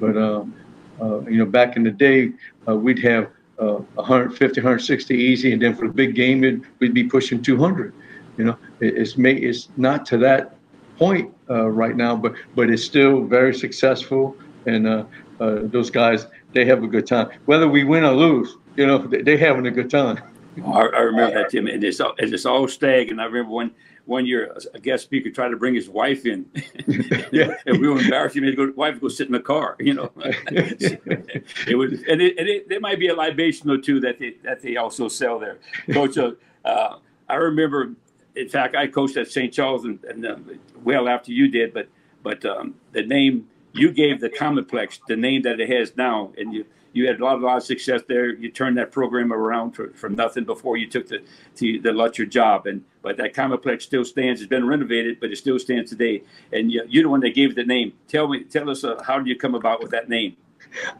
But 0.00 0.16
um, 0.16 0.54
uh, 1.00 1.20
you 1.22 1.38
know, 1.38 1.46
back 1.46 1.76
in 1.76 1.82
the 1.82 1.90
day, 1.90 2.32
uh, 2.68 2.76
we'd 2.76 2.98
have 3.00 3.30
150, 3.56 4.60
160 4.60 5.14
easy, 5.14 5.52
and 5.52 5.62
then 5.62 5.74
for 5.74 5.86
the 5.86 5.94
big 5.94 6.14
game, 6.14 6.44
it, 6.44 6.60
we'd 6.78 6.94
be 6.94 7.04
pushing 7.04 7.42
200. 7.42 7.94
You 8.36 8.44
know, 8.44 8.58
it, 8.80 8.96
it's 8.96 9.16
made 9.16 9.42
it's 9.44 9.68
not 9.76 10.06
to 10.06 10.18
that 10.18 10.56
point 10.98 11.32
right 11.48 11.96
now, 11.96 12.16
but 12.16 12.34
but 12.54 12.70
it's 12.70 12.84
still 12.84 13.22
very 13.24 13.54
successful 13.54 14.36
and 14.66 15.06
those 15.38 15.90
guys 15.90 16.26
they 16.52 16.64
have 16.64 16.82
a 16.82 16.86
good 16.86 17.06
time. 17.06 17.30
Whether 17.46 17.68
we 17.68 17.84
win 17.84 18.04
or 18.04 18.12
lose, 18.12 18.56
you 18.76 18.86
know, 18.86 18.98
they, 18.98 19.34
are 19.34 19.38
having 19.38 19.66
a 19.66 19.70
good 19.70 19.90
time. 19.90 20.20
I, 20.64 20.80
I 20.80 21.00
remember 21.00 21.34
that, 21.34 21.50
Tim, 21.50 21.66
and 21.66 21.82
it's 21.82 22.00
all, 22.00 22.14
it's 22.18 22.46
all 22.46 22.68
stag. 22.68 23.10
And 23.10 23.20
I 23.20 23.24
remember 23.24 23.52
when 23.52 23.70
one 24.04 24.26
year 24.26 24.54
a 24.74 24.80
guest 24.80 25.04
speaker 25.04 25.30
tried 25.30 25.48
to 25.48 25.56
bring 25.56 25.74
his 25.74 25.88
wife 25.88 26.26
in, 26.26 26.46
yeah. 27.32 27.54
and 27.66 27.80
we 27.80 27.88
were 27.88 27.98
embarrassed. 27.98 28.34
He 28.34 28.40
made 28.40 28.56
go, 28.56 28.72
wife 28.74 29.00
go 29.00 29.08
sit 29.08 29.26
in 29.26 29.32
the 29.32 29.40
car, 29.40 29.76
you 29.78 29.94
know. 29.94 30.10
it 30.16 31.76
was, 31.76 31.92
and, 32.08 32.20
it, 32.20 32.38
and 32.38 32.48
it, 32.48 32.68
there 32.68 32.80
might 32.80 32.98
be 32.98 33.08
a 33.08 33.14
libation 33.14 33.70
or 33.70 33.78
two 33.78 34.00
that 34.00 34.18
they 34.18 34.34
that 34.42 34.60
they 34.60 34.76
also 34.76 35.08
sell 35.08 35.38
there. 35.38 35.58
Coach, 35.92 36.18
uh, 36.18 36.32
uh, 36.64 36.98
I 37.28 37.34
remember, 37.36 37.94
in 38.34 38.48
fact, 38.48 38.74
I 38.74 38.86
coached 38.88 39.16
at 39.16 39.28
St. 39.28 39.52
Charles, 39.52 39.84
and, 39.84 40.02
and 40.04 40.26
uh, 40.26 40.36
well 40.82 41.08
after 41.08 41.32
you 41.32 41.48
did, 41.48 41.72
but 41.72 41.88
but 42.22 42.44
um, 42.44 42.74
the 42.92 43.04
name 43.04 43.48
you 43.72 43.92
gave 43.92 44.20
the 44.20 44.30
Cometplex 44.30 45.00
the 45.08 45.16
name 45.16 45.42
that 45.42 45.60
it 45.60 45.68
has 45.70 45.96
now, 45.96 46.32
and 46.36 46.52
you 46.52 46.64
you 46.94 47.06
had 47.06 47.20
a 47.20 47.24
lot, 47.24 47.38
a 47.38 47.40
lot 47.40 47.56
of 47.56 47.62
success 47.62 48.02
there. 48.06 48.34
You 48.34 48.50
turned 48.50 48.76
that 48.76 48.92
program 48.92 49.32
around 49.32 49.72
for, 49.72 49.88
from 49.94 50.14
nothing 50.14 50.44
before 50.44 50.76
you 50.76 50.86
took 50.88 51.08
the 51.08 51.22
to 51.56 51.80
the 51.80 51.90
Lutcher 51.90 52.28
job, 52.28 52.66
and 52.66 52.84
but 53.00 53.16
that 53.16 53.34
Cometplex 53.34 53.82
still 53.82 54.04
stands. 54.04 54.40
It's 54.40 54.48
been 54.48 54.66
renovated, 54.66 55.18
but 55.20 55.30
it 55.30 55.36
still 55.36 55.58
stands 55.58 55.90
today. 55.90 56.22
And 56.52 56.70
you, 56.70 56.84
you're 56.88 57.04
the 57.04 57.08
one 57.08 57.20
that 57.20 57.34
gave 57.34 57.54
the 57.54 57.64
name. 57.64 57.94
Tell 58.08 58.28
me, 58.28 58.44
tell 58.44 58.68
us, 58.68 58.84
uh, 58.84 59.02
how 59.02 59.18
did 59.18 59.26
you 59.26 59.36
come 59.36 59.54
about 59.54 59.80
with 59.80 59.90
that 59.92 60.08
name? 60.08 60.36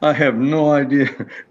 I 0.01 0.13
have 0.13 0.37
no 0.37 0.73
idea. 0.73 1.09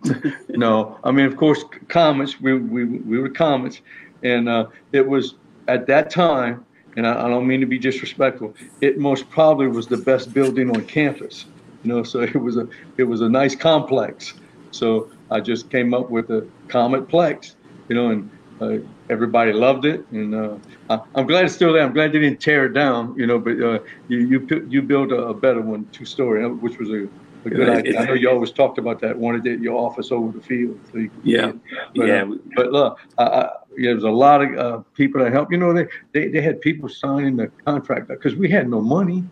no, 0.50 1.00
I 1.04 1.12
mean, 1.12 1.26
of 1.26 1.38
course, 1.38 1.64
Comets. 1.88 2.42
We 2.42 2.58
we 2.58 2.86
we 2.86 3.20
were 3.20 3.30
Comets, 3.30 3.82
and 4.24 4.50
uh, 4.50 4.68
it 4.92 5.08
was 5.08 5.36
at 5.68 5.86
that 5.88 6.10
time 6.10 6.66
and 6.98 7.08
I, 7.08 7.26
I, 7.26 7.30
don't 7.30 7.48
mean 7.48 7.60
to 7.62 7.66
be 7.66 7.80
disrespectful, 7.80 8.54
it 8.82 8.98
most 8.98 9.30
probably 9.30 9.68
was 9.68 9.88
the 9.88 9.98
best 9.98 10.34
building 10.34 10.70
on 10.70 10.86
campus. 10.86 11.46
You 11.84 11.94
know, 11.94 12.04
so 12.04 12.22
it 12.22 12.36
was 12.36 12.58
a 12.58 12.68
it 12.98 13.04
was 13.04 13.22
a 13.22 13.30
nice 13.30 13.56
complex. 13.56 14.34
So 14.72 15.10
I 15.30 15.40
just 15.40 15.70
came 15.70 15.94
up 15.94 16.10
with 16.10 16.30
a 16.30 16.48
Cometplex, 16.68 17.56
you 17.90 17.96
know, 17.96 18.10
and 18.10 18.30
uh, 18.62 18.78
everybody 19.10 19.52
loved 19.52 19.86
it, 19.86 20.06
and 20.12 20.36
uh, 20.36 20.56
I, 20.90 21.20
am 21.20 21.26
glad 21.26 21.46
it's 21.46 21.56
still 21.56 21.74
there. 21.74 21.84
I'm 21.84 21.94
glad 21.94 22.14
they 22.14 22.20
didn't 22.20 22.40
tear 22.40 22.66
it 22.68 22.74
down, 22.74 23.16
you 23.18 23.26
know. 23.26 23.40
But 23.40 23.62
uh, 23.62 23.80
you 24.08 24.20
you 24.20 24.68
you 24.70 24.82
built 24.82 25.12
a, 25.12 25.24
a 25.28 25.34
better 25.34 25.62
one, 25.62 25.88
two 25.92 26.06
story, 26.06 26.48
which 26.48 26.78
was 26.78 26.90
a 26.90 27.08
a 27.46 27.50
good 27.50 27.70
idea. 27.70 28.00
I 28.00 28.06
know 28.06 28.14
you 28.14 28.30
always 28.30 28.52
talked 28.52 28.78
about 28.78 29.00
that. 29.02 29.18
Wanted 29.18 29.46
it, 29.46 29.60
your 29.60 29.78
office 29.78 30.12
over 30.12 30.32
the 30.38 30.44
field. 30.44 30.80
So 30.92 31.08
yeah, 31.24 31.52
but, 31.96 32.08
yeah. 32.08 32.24
Uh, 32.24 32.36
but 32.56 32.72
look, 32.72 33.00
I, 33.18 33.24
I, 33.24 33.50
yeah, 33.78 33.92
there's 33.92 34.04
a 34.04 34.10
lot 34.10 34.42
of 34.42 34.58
uh, 34.58 34.84
people 34.94 35.24
that 35.24 35.32
help. 35.32 35.52
You 35.52 35.58
know, 35.58 35.74
they, 35.74 35.88
they 36.14 36.28
they 36.28 36.42
had 36.42 36.62
people 36.62 36.90
signing 36.90 37.36
the 37.38 37.48
contract 37.66 38.08
because 38.08 38.36
we 38.36 38.50
had 38.50 38.70
no 38.70 38.82
money. 38.82 39.24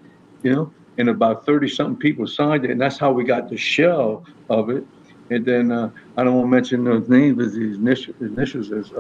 You 0.44 0.54
know, 0.54 0.74
and 0.98 1.10
about 1.10 1.46
thirty 1.46 1.70
something 1.70 1.98
people 1.98 2.28
signed 2.28 2.66
it, 2.66 2.72
and 2.72 2.80
that's 2.80 2.98
how 2.98 3.12
we 3.12 3.24
got 3.24 3.50
the 3.50 3.58
shell 3.58 4.26
of 4.50 4.70
it. 4.70 4.86
And 5.30 5.46
then 5.46 5.72
uh, 5.72 5.92
I 6.18 6.24
don't 6.24 6.36
want 6.36 6.46
to 6.46 6.52
mention 6.52 6.84
those 6.84 7.08
names, 7.10 7.38
but 7.38 7.46
his 7.46 7.78
initials, 7.78 8.16
initials 8.22 8.72
is. 8.72 8.92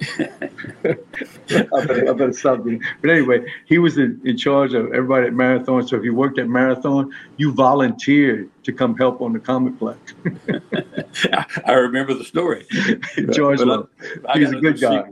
I, 0.00 1.86
better, 1.86 2.10
I 2.10 2.12
better 2.12 2.32
stop 2.32 2.64
being. 2.64 2.82
But 3.00 3.10
anyway, 3.10 3.44
he 3.66 3.78
was 3.78 3.98
in, 3.98 4.20
in 4.24 4.36
charge 4.36 4.74
of 4.74 4.92
everybody 4.92 5.28
at 5.28 5.32
Marathon. 5.32 5.86
So 5.86 5.96
if 5.96 6.04
you 6.04 6.14
worked 6.14 6.38
at 6.38 6.48
Marathon, 6.48 7.12
you 7.36 7.52
volunteered 7.52 8.50
to 8.64 8.72
come 8.72 8.96
help 8.96 9.20
on 9.20 9.32
the 9.32 9.38
comic 9.38 9.74
Cometplex. 9.74 11.62
I 11.66 11.72
remember 11.72 12.14
the 12.14 12.24
story. 12.24 12.66
George, 13.32 13.58
but, 13.58 13.88
he's 14.34 14.52
a, 14.52 14.58
a 14.58 14.60
good 14.60 14.80
guy. 14.80 15.04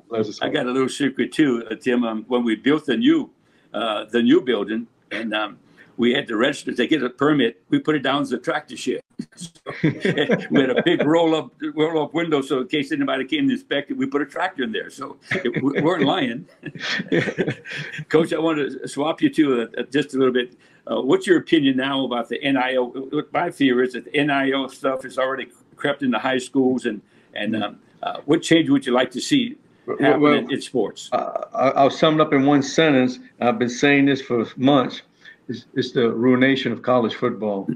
I 0.43 0.49
got 0.49 0.66
a 0.66 0.70
little 0.70 0.89
secret 0.89 1.32
too, 1.32 1.66
uh, 1.70 1.76
Tim. 1.76 2.05
Um, 2.05 2.24
when 2.28 2.45
we 2.45 2.57
built 2.57 2.87
the 2.87 2.97
new, 2.97 3.30
uh, 3.72 4.05
the 4.11 4.22
new 4.22 4.41
building, 4.41 4.87
and 5.11 5.35
um, 5.35 5.59
we 5.97 6.12
had 6.12 6.26
to 6.28 6.36
register 6.36 6.72
to 6.72 6.86
get 6.86 7.03
a 7.03 7.11
permit. 7.11 7.62
We 7.68 7.78
put 7.78 7.95
it 7.95 8.03
down 8.03 8.22
as 8.22 8.32
a 8.32 8.38
tractor 8.38 8.76
shed. 8.76 9.01
so, 9.36 9.51
we 9.82 10.61
had 10.61 10.70
a 10.70 10.82
big 10.82 11.05
roll 11.05 11.34
up 11.34 11.53
roll 11.74 12.05
up 12.05 12.14
window, 12.14 12.42
so 12.42 12.61
in 12.61 12.68
case 12.68 12.90
anybody 12.92 13.24
came 13.24 13.47
to 13.49 13.55
inspect 13.55 13.90
it, 13.90 13.97
we 13.97 14.07
put 14.07 14.22
a 14.22 14.26
tractor 14.26 14.64
in 14.64 14.72
there. 14.72 14.90
So 14.90 15.18
it, 15.30 15.62
we 15.62 15.80
weren't 15.80 16.05
lying. 16.05 16.47
Coach, 18.09 18.32
I 18.32 18.38
want 18.38 18.59
to 18.59 18.88
swap 18.88 19.22
you 19.22 19.30
to 19.30 19.62
uh, 19.62 19.82
just 19.84 20.14
a 20.14 20.18
little 20.18 20.34
bit. 20.34 20.57
Uh, 20.86 21.01
what's 21.01 21.26
your 21.26 21.38
opinion 21.38 21.76
now 21.76 22.05
about 22.05 22.28
the 22.28 22.38
NIL? 22.38 23.24
My 23.32 23.51
fear 23.51 23.82
is 23.82 23.95
that 23.95 24.11
the 24.11 24.24
NIL 24.24 24.68
stuff 24.68 25.05
has 25.05 25.18
already 25.18 25.49
crept 25.76 26.03
into 26.03 26.18
high 26.18 26.38
schools, 26.38 26.86
and 26.86 27.01
and 27.34 27.62
um, 27.62 27.78
uh, 28.03 28.20
what 28.24 28.42
change 28.42 28.68
would 28.68 28.84
you 28.84 28.92
like 28.92 29.11
to 29.12 29.20
see 29.20 29.57
happen 30.01 30.20
well, 30.20 30.34
in, 30.34 30.51
in, 30.51 30.61
sports? 30.61 31.09
Uh, 31.12 31.72
I'll 31.76 31.90
sum 31.90 32.14
it 32.14 32.20
up 32.20 32.32
in 32.32 32.45
one 32.45 32.62
sentence. 32.62 33.18
I've 33.40 33.59
been 33.59 33.68
saying 33.68 34.07
this 34.07 34.20
for 34.20 34.47
months 34.57 35.03
it's, 35.49 35.92
the 35.92 36.11
ruination 36.11 36.72
of 36.72 36.82
college 36.82 37.14
football. 37.14 37.68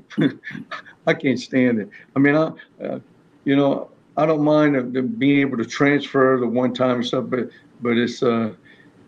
I 1.07 1.15
can't 1.15 1.39
stand 1.39 1.81
it. 1.81 1.91
I 2.17 2.19
mean, 2.19 2.35
I, 2.35 2.53
uh, 2.83 3.01
you 3.45 3.57
know, 3.57 3.91
I 4.17 4.27
don't 4.27 4.43
mind 4.43 5.19
being 5.19 5.41
able 5.41 5.59
to 5.59 5.65
transfer 5.65 6.39
the 6.41 6.47
one 6.47 6.75
time 6.75 7.03
stuff, 7.05 7.25
but 7.29 7.51
but 7.81 7.97
it's 7.97 8.23
uh, 8.23 8.53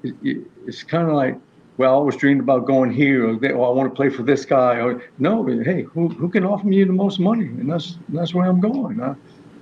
it, 0.03 0.47
it's 0.67 0.83
kind 0.83 1.09
of 1.09 1.15
like, 1.15 1.37
well, 1.77 1.91
I 1.91 1.95
always 1.95 2.17
dreamed 2.17 2.41
about 2.41 2.67
going 2.67 2.93
here, 2.93 3.29
or, 3.29 3.33
or 3.33 3.69
I 3.69 3.71
want 3.73 3.91
to 3.91 3.95
play 3.95 4.09
for 4.09 4.23
this 4.23 4.45
guy. 4.45 4.77
Or 4.81 5.03
no, 5.19 5.45
hey, 5.45 5.83
who 5.83 6.09
who 6.09 6.29
can 6.29 6.45
offer 6.45 6.67
me 6.67 6.85
the 6.85 6.93
most 6.93 7.19
money, 7.19 7.47
and 7.47 7.71
that's 7.71 7.99
that's 8.11 8.35
where 8.35 8.47
I'm 8.47 8.61
going. 8.61 9.01
I, 9.01 9.15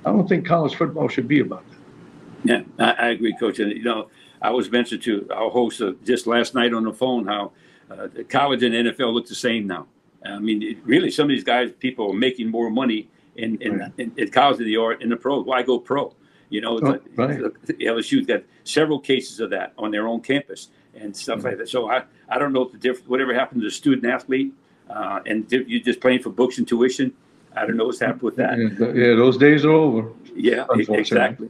I 0.04 0.12
don't 0.12 0.28
think 0.28 0.46
college 0.46 0.74
football 0.74 1.08
should 1.08 1.28
be 1.28 1.40
about 1.40 1.64
that. 1.70 1.78
Yeah, 2.44 2.62
I, 2.78 3.06
I 3.06 3.08
agree, 3.08 3.34
Coach. 3.38 3.58
And 3.58 3.72
you 3.72 3.82
know, 3.82 4.10
I 4.42 4.50
was 4.50 4.70
mentioned 4.70 5.02
to 5.02 5.26
our 5.32 5.50
host 5.50 5.80
uh, 5.80 5.92
just 6.04 6.26
last 6.26 6.54
night 6.54 6.72
on 6.72 6.84
the 6.84 6.92
phone 6.92 7.26
how 7.26 7.52
uh, 7.90 8.08
college 8.28 8.62
and 8.62 8.74
NFL 8.74 9.12
look 9.12 9.26
the 9.26 9.34
same 9.34 9.66
now. 9.66 9.86
I 10.24 10.38
mean, 10.38 10.62
it, 10.62 10.78
really, 10.84 11.10
some 11.10 11.24
of 11.24 11.28
these 11.30 11.44
guys, 11.44 11.70
people 11.78 12.10
are 12.10 12.14
making 12.16 12.50
more 12.50 12.70
money 12.70 13.08
in 13.36 13.60
in, 13.62 13.78
right. 13.78 13.92
in, 13.98 14.12
in 14.16 14.30
college 14.30 14.58
than 14.58 14.66
they 14.66 14.76
are 14.76 14.92
in 14.94 15.08
the 15.08 15.16
pros. 15.16 15.44
Why 15.46 15.62
go 15.62 15.78
pro? 15.78 16.14
You 16.50 16.60
know, 16.62 16.78
Oh, 16.82 16.98
right. 17.16 17.38
LSU's 17.68 18.26
got 18.26 18.42
several 18.64 18.98
cases 18.98 19.38
of 19.40 19.50
that 19.50 19.74
on 19.78 19.90
their 19.90 20.08
own 20.08 20.20
campus 20.22 20.68
and 20.94 21.14
stuff 21.16 21.44
like 21.44 21.58
that. 21.58 21.68
So 21.68 21.90
I, 21.90 22.02
I 22.30 22.38
don't 22.38 22.52
know 22.54 22.62
if 22.62 22.72
the 22.72 22.78
diff- 22.78 23.06
whatever 23.06 23.34
happened 23.34 23.60
to 23.60 23.66
the 23.66 23.70
student 23.70 24.06
athlete 24.10 24.52
uh, 24.88 25.20
and 25.26 25.46
di- 25.46 25.64
you're 25.66 25.82
just 25.82 26.00
paying 26.00 26.20
for 26.22 26.30
books 26.30 26.56
and 26.58 26.66
tuition. 26.66 27.12
I 27.54 27.66
don't 27.66 27.76
know 27.76 27.84
what's 27.84 28.00
happened 28.00 28.22
with 28.22 28.36
that. 28.36 28.58
Yeah, 28.58 29.14
those 29.14 29.36
days 29.36 29.64
are 29.66 29.70
over. 29.72 30.10
Yeah, 30.34 30.62
e- 30.62 30.66
Unfortunately. 30.70 30.98
exactly. 30.98 31.48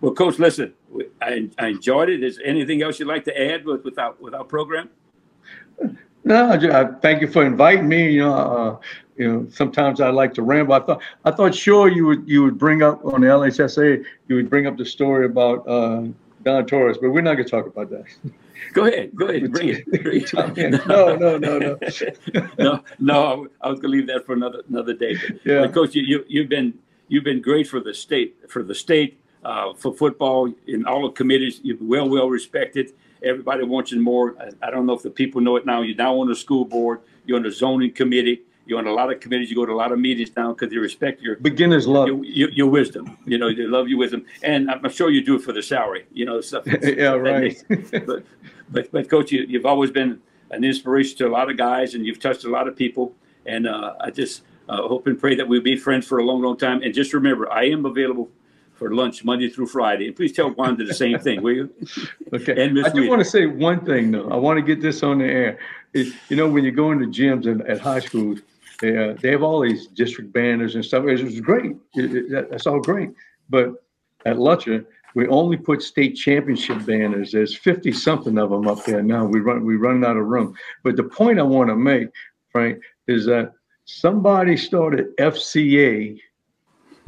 Well, 0.00 0.12
Coach, 0.14 0.38
listen, 0.38 0.72
I, 1.20 1.48
I 1.58 1.66
enjoyed 1.68 2.08
it. 2.08 2.22
Is 2.24 2.36
there 2.38 2.46
anything 2.46 2.82
else 2.82 2.98
you'd 2.98 3.08
like 3.08 3.24
to 3.26 3.38
add 3.52 3.64
with, 3.66 3.84
with 3.84 3.98
our, 3.98 4.14
with 4.18 4.34
our 4.34 4.44
program? 4.44 4.88
No, 6.24 6.50
I, 6.50 6.80
I 6.80 6.84
thank 7.00 7.20
you 7.20 7.28
for 7.28 7.44
inviting 7.44 7.88
me. 7.88 8.12
You 8.12 8.20
know, 8.20 8.34
uh, 8.34 8.78
you 9.16 9.30
know, 9.30 9.46
sometimes 9.50 10.00
I 10.00 10.10
like 10.10 10.34
to 10.34 10.42
ramble. 10.42 10.74
I 10.74 10.80
thought, 10.80 11.02
I 11.24 11.30
thought 11.30 11.54
sure 11.54 11.88
you 11.88 12.06
would, 12.06 12.28
you 12.28 12.42
would 12.44 12.58
bring 12.58 12.82
up 12.82 13.04
on 13.04 13.20
the 13.20 13.26
LHSA, 13.26 14.04
you 14.28 14.36
would 14.36 14.48
bring 14.48 14.66
up 14.66 14.76
the 14.76 14.84
story 14.86 15.26
about 15.26 15.66
uh, 15.68 16.04
Don 16.44 16.66
Torres, 16.66 16.98
but 17.00 17.10
we're 17.10 17.20
not 17.20 17.34
going 17.34 17.44
to 17.44 17.50
talk 17.50 17.66
about 17.66 17.90
that. 17.90 18.04
Go 18.72 18.86
ahead, 18.86 19.14
go 19.14 19.26
ahead, 19.26 19.50
bring 19.52 19.68
it. 19.70 20.02
Bring 20.02 20.22
it. 20.22 20.86
No, 20.86 21.16
no, 21.16 21.36
no, 21.36 21.58
no. 21.58 21.78
no, 22.58 22.84
no, 22.98 23.48
I 23.60 23.68
was 23.68 23.80
going 23.80 23.92
to 23.92 23.98
leave 23.98 24.06
that 24.06 24.24
for 24.24 24.32
another 24.32 24.62
another 24.68 24.94
day. 24.94 25.14
But, 25.14 25.40
Yeah. 25.44 25.60
but 25.62 25.74
Coach, 25.74 25.94
you, 25.94 26.02
you 26.02 26.24
you've 26.28 26.48
been 26.48 26.74
you've 27.08 27.24
been 27.24 27.42
great 27.42 27.66
for 27.68 27.80
the 27.80 27.92
state 27.92 28.36
for 28.48 28.62
the 28.62 28.74
state 28.74 29.18
uh, 29.44 29.74
for 29.74 29.92
football 29.92 30.52
in 30.66 30.86
all 30.86 31.02
the 31.02 31.10
committees. 31.10 31.60
You're 31.62 31.76
well 31.80 32.08
well 32.08 32.30
respected. 32.30 32.92
Everybody 33.24 33.64
wants 33.64 33.92
you 33.92 34.00
more. 34.00 34.36
I, 34.40 34.68
I 34.68 34.70
don't 34.70 34.86
know 34.86 34.94
if 34.94 35.02
the 35.02 35.10
people 35.10 35.40
know 35.40 35.56
it 35.56 35.66
now. 35.66 35.82
You're 35.82 35.96
now 35.96 36.18
on 36.20 36.28
the 36.28 36.36
school 36.36 36.64
board. 36.64 37.00
You're 37.26 37.36
on 37.36 37.42
the 37.42 37.50
zoning 37.50 37.92
committee. 37.92 38.42
You're 38.66 38.78
on 38.78 38.86
a 38.86 38.92
lot 38.92 39.12
of 39.12 39.20
committees. 39.20 39.50
You 39.50 39.56
go 39.56 39.66
to 39.66 39.72
a 39.72 39.74
lot 39.74 39.92
of 39.92 39.98
meetings 39.98 40.30
now 40.36 40.52
because 40.52 40.70
they 40.70 40.78
respect 40.78 41.20
your 41.20 41.36
Beginner's 41.36 41.86
love 41.86 42.06
your, 42.06 42.24
your, 42.24 42.50
your 42.50 42.66
wisdom. 42.68 43.18
You 43.24 43.38
know, 43.38 43.52
they 43.52 43.64
love 43.64 43.88
your 43.88 43.98
wisdom, 43.98 44.24
and 44.42 44.70
I'm 44.70 44.88
sure 44.90 45.10
you 45.10 45.24
do 45.24 45.36
it 45.36 45.42
for 45.42 45.52
the 45.52 45.62
salary. 45.62 46.06
You 46.12 46.26
know, 46.26 46.40
stuff. 46.40 46.64
Yeah, 46.82 47.14
right. 47.14 47.62
but, 47.90 48.24
but, 48.70 48.92
but, 48.92 49.08
coach, 49.08 49.32
you, 49.32 49.44
you've 49.48 49.66
always 49.66 49.90
been 49.90 50.20
an 50.50 50.64
inspiration 50.64 51.18
to 51.18 51.26
a 51.26 51.30
lot 51.30 51.50
of 51.50 51.56
guys, 51.56 51.94
and 51.94 52.06
you've 52.06 52.20
touched 52.20 52.44
a 52.44 52.50
lot 52.50 52.68
of 52.68 52.76
people. 52.76 53.14
And 53.46 53.66
uh, 53.66 53.94
I 54.00 54.10
just 54.10 54.42
uh, 54.68 54.76
hope 54.76 55.06
and 55.06 55.18
pray 55.18 55.34
that 55.34 55.48
we'll 55.48 55.62
be 55.62 55.76
friends 55.76 56.06
for 56.06 56.18
a 56.18 56.24
long, 56.24 56.42
long 56.42 56.56
time. 56.56 56.82
And 56.82 56.94
just 56.94 57.12
remember, 57.12 57.50
I 57.50 57.64
am 57.64 57.84
available 57.84 58.30
for 58.82 58.94
lunch 58.94 59.24
Monday 59.24 59.48
through 59.48 59.66
Friday. 59.66 60.08
And 60.08 60.16
please 60.16 60.32
tell 60.32 60.50
Wanda 60.50 60.84
the 60.84 60.92
same 60.94 61.18
thing, 61.20 61.40
will 61.42 61.52
you? 61.54 61.70
Okay. 62.32 62.64
And 62.64 62.74
Miss 62.74 62.84
I 62.86 62.88
just 62.88 62.96
Rita. 62.98 63.10
want 63.10 63.22
to 63.22 63.28
say 63.30 63.46
one 63.46 63.84
thing 63.84 64.10
though. 64.10 64.28
I 64.28 64.36
want 64.36 64.58
to 64.58 64.62
get 64.62 64.80
this 64.82 65.02
on 65.04 65.18
the 65.18 65.24
air. 65.26 65.58
Is 65.92 66.14
you 66.28 66.36
know 66.36 66.48
when 66.48 66.64
you 66.64 66.72
go 66.72 66.90
into 66.90 67.06
gyms 67.06 67.46
and 67.46 67.62
at 67.68 67.78
high 67.78 68.00
schools, 68.00 68.40
they 68.80 68.96
uh, 68.96 69.14
they 69.20 69.30
have 69.30 69.42
all 69.44 69.60
these 69.60 69.86
district 69.88 70.32
banners 70.32 70.74
and 70.74 70.84
stuff. 70.84 71.04
It's 71.06 71.22
it's 71.22 71.40
great. 71.40 71.76
It- 71.94 72.14
it- 72.32 72.50
that's 72.50 72.66
all 72.66 72.80
great. 72.80 73.10
But 73.50 73.68
at 74.26 74.36
Lutcher, 74.36 74.84
we 75.14 75.28
only 75.28 75.56
put 75.58 75.80
state 75.82 76.14
championship 76.16 76.84
banners. 76.86 77.30
There's 77.32 77.54
50 77.56 77.92
something 77.92 78.36
of 78.38 78.50
them 78.50 78.66
up 78.66 78.84
there 78.84 79.02
now. 79.02 79.24
We 79.26 79.40
run 79.40 79.64
we 79.64 79.76
run 79.76 80.04
out 80.04 80.16
of 80.16 80.26
room. 80.26 80.54
But 80.82 80.96
the 80.96 81.04
point 81.04 81.38
I 81.38 81.42
want 81.42 81.68
to 81.70 81.76
make, 81.76 82.08
Frank, 82.50 82.82
is 83.06 83.26
that 83.26 83.52
somebody 83.84 84.56
started 84.56 85.16
FCA, 85.18 86.18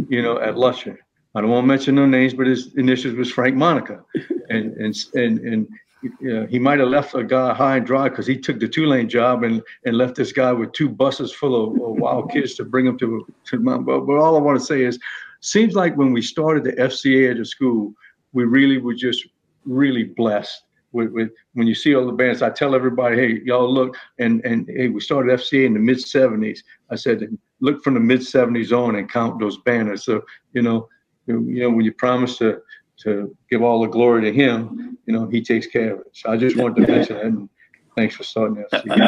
you 0.08 0.22
know, 0.22 0.38
at 0.38 0.54
Lutcher. 0.54 0.98
I 1.34 1.40
don't 1.40 1.50
want 1.50 1.64
to 1.64 1.68
mention 1.68 1.94
no 1.96 2.06
names, 2.06 2.34
but 2.34 2.46
his 2.46 2.74
initials 2.74 3.14
was 3.14 3.30
Frank 3.30 3.56
Monica, 3.56 4.04
and 4.48 4.72
and 4.76 4.94
and 5.14 5.38
and 5.40 5.68
you 6.02 6.12
know, 6.20 6.46
he 6.46 6.58
might 6.58 6.78
have 6.78 6.88
left 6.88 7.14
a 7.14 7.24
guy 7.24 7.54
high 7.54 7.78
and 7.78 7.86
dry 7.86 8.08
because 8.08 8.26
he 8.26 8.36
took 8.38 8.60
the 8.60 8.68
Tulane 8.68 9.08
job 9.08 9.42
and 9.42 9.62
and 9.84 9.96
left 9.96 10.14
this 10.16 10.32
guy 10.32 10.52
with 10.52 10.72
two 10.72 10.88
buses 10.88 11.32
full 11.32 11.54
of, 11.56 11.82
of 11.82 12.00
wild 12.00 12.30
kids 12.30 12.54
to 12.54 12.64
bring 12.64 12.86
him 12.86 12.98
to 12.98 13.26
to 13.46 13.58
Mount. 13.58 13.86
But, 13.86 14.00
but 14.00 14.16
all 14.16 14.36
I 14.36 14.40
want 14.40 14.58
to 14.58 14.64
say 14.64 14.82
is, 14.82 14.98
seems 15.40 15.74
like 15.74 15.96
when 15.96 16.12
we 16.12 16.22
started 16.22 16.64
the 16.64 16.72
FCA 16.72 17.32
at 17.32 17.38
the 17.38 17.44
school, 17.44 17.92
we 18.32 18.44
really 18.44 18.78
were 18.78 18.94
just 18.94 19.26
really 19.64 20.04
blessed. 20.04 20.62
With, 20.92 21.10
with 21.10 21.30
when 21.54 21.66
you 21.66 21.74
see 21.74 21.96
all 21.96 22.06
the 22.06 22.12
bands, 22.12 22.40
I 22.40 22.50
tell 22.50 22.74
everybody, 22.74 23.16
hey, 23.16 23.40
y'all 23.44 23.72
look, 23.72 23.96
and 24.20 24.44
and 24.44 24.68
hey, 24.68 24.88
we 24.88 25.00
started 25.00 25.36
FCA 25.40 25.66
in 25.66 25.74
the 25.74 25.80
mid 25.80 25.98
'70s. 25.98 26.60
I 26.90 26.94
said, 26.94 27.26
look 27.60 27.82
from 27.82 27.94
the 27.94 28.00
mid 28.00 28.20
'70s 28.20 28.70
on 28.70 28.94
and 28.94 29.10
count 29.10 29.40
those 29.40 29.58
banners. 29.58 30.04
So 30.04 30.22
you 30.52 30.62
know, 30.62 30.88
you 31.26 31.62
know, 31.62 31.70
when 31.70 31.84
you 31.84 31.92
promise 31.92 32.38
to 32.38 32.60
to 32.96 33.36
give 33.50 33.62
all 33.62 33.80
the 33.80 33.88
glory 33.88 34.22
to 34.22 34.32
him, 34.32 34.96
you 35.06 35.12
know, 35.12 35.26
he 35.26 35.42
takes 35.42 35.66
care 35.66 35.94
of 35.94 36.00
it. 36.00 36.06
So 36.12 36.30
I 36.30 36.36
just 36.36 36.56
wanted 36.56 36.86
to 36.86 36.92
mention 36.92 37.16
that. 37.16 37.24
And 37.24 37.48
thanks 37.96 38.14
for 38.14 38.22
starting 38.22 38.58
I 38.58 38.64
that. 38.70 38.84
think, 38.84 39.00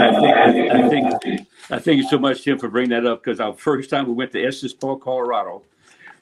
I 0.72 0.88
think, 0.88 1.48
I 1.70 1.78
thank 1.78 1.98
you 1.98 2.08
so 2.08 2.18
much, 2.18 2.42
Tim, 2.42 2.58
for 2.58 2.68
bringing 2.68 2.90
that 2.90 3.06
up 3.06 3.22
because 3.22 3.38
our 3.38 3.54
first 3.54 3.88
time 3.88 4.06
we 4.06 4.12
went 4.12 4.32
to 4.32 4.44
Estes 4.44 4.72
Park, 4.72 5.02
Colorado, 5.02 5.62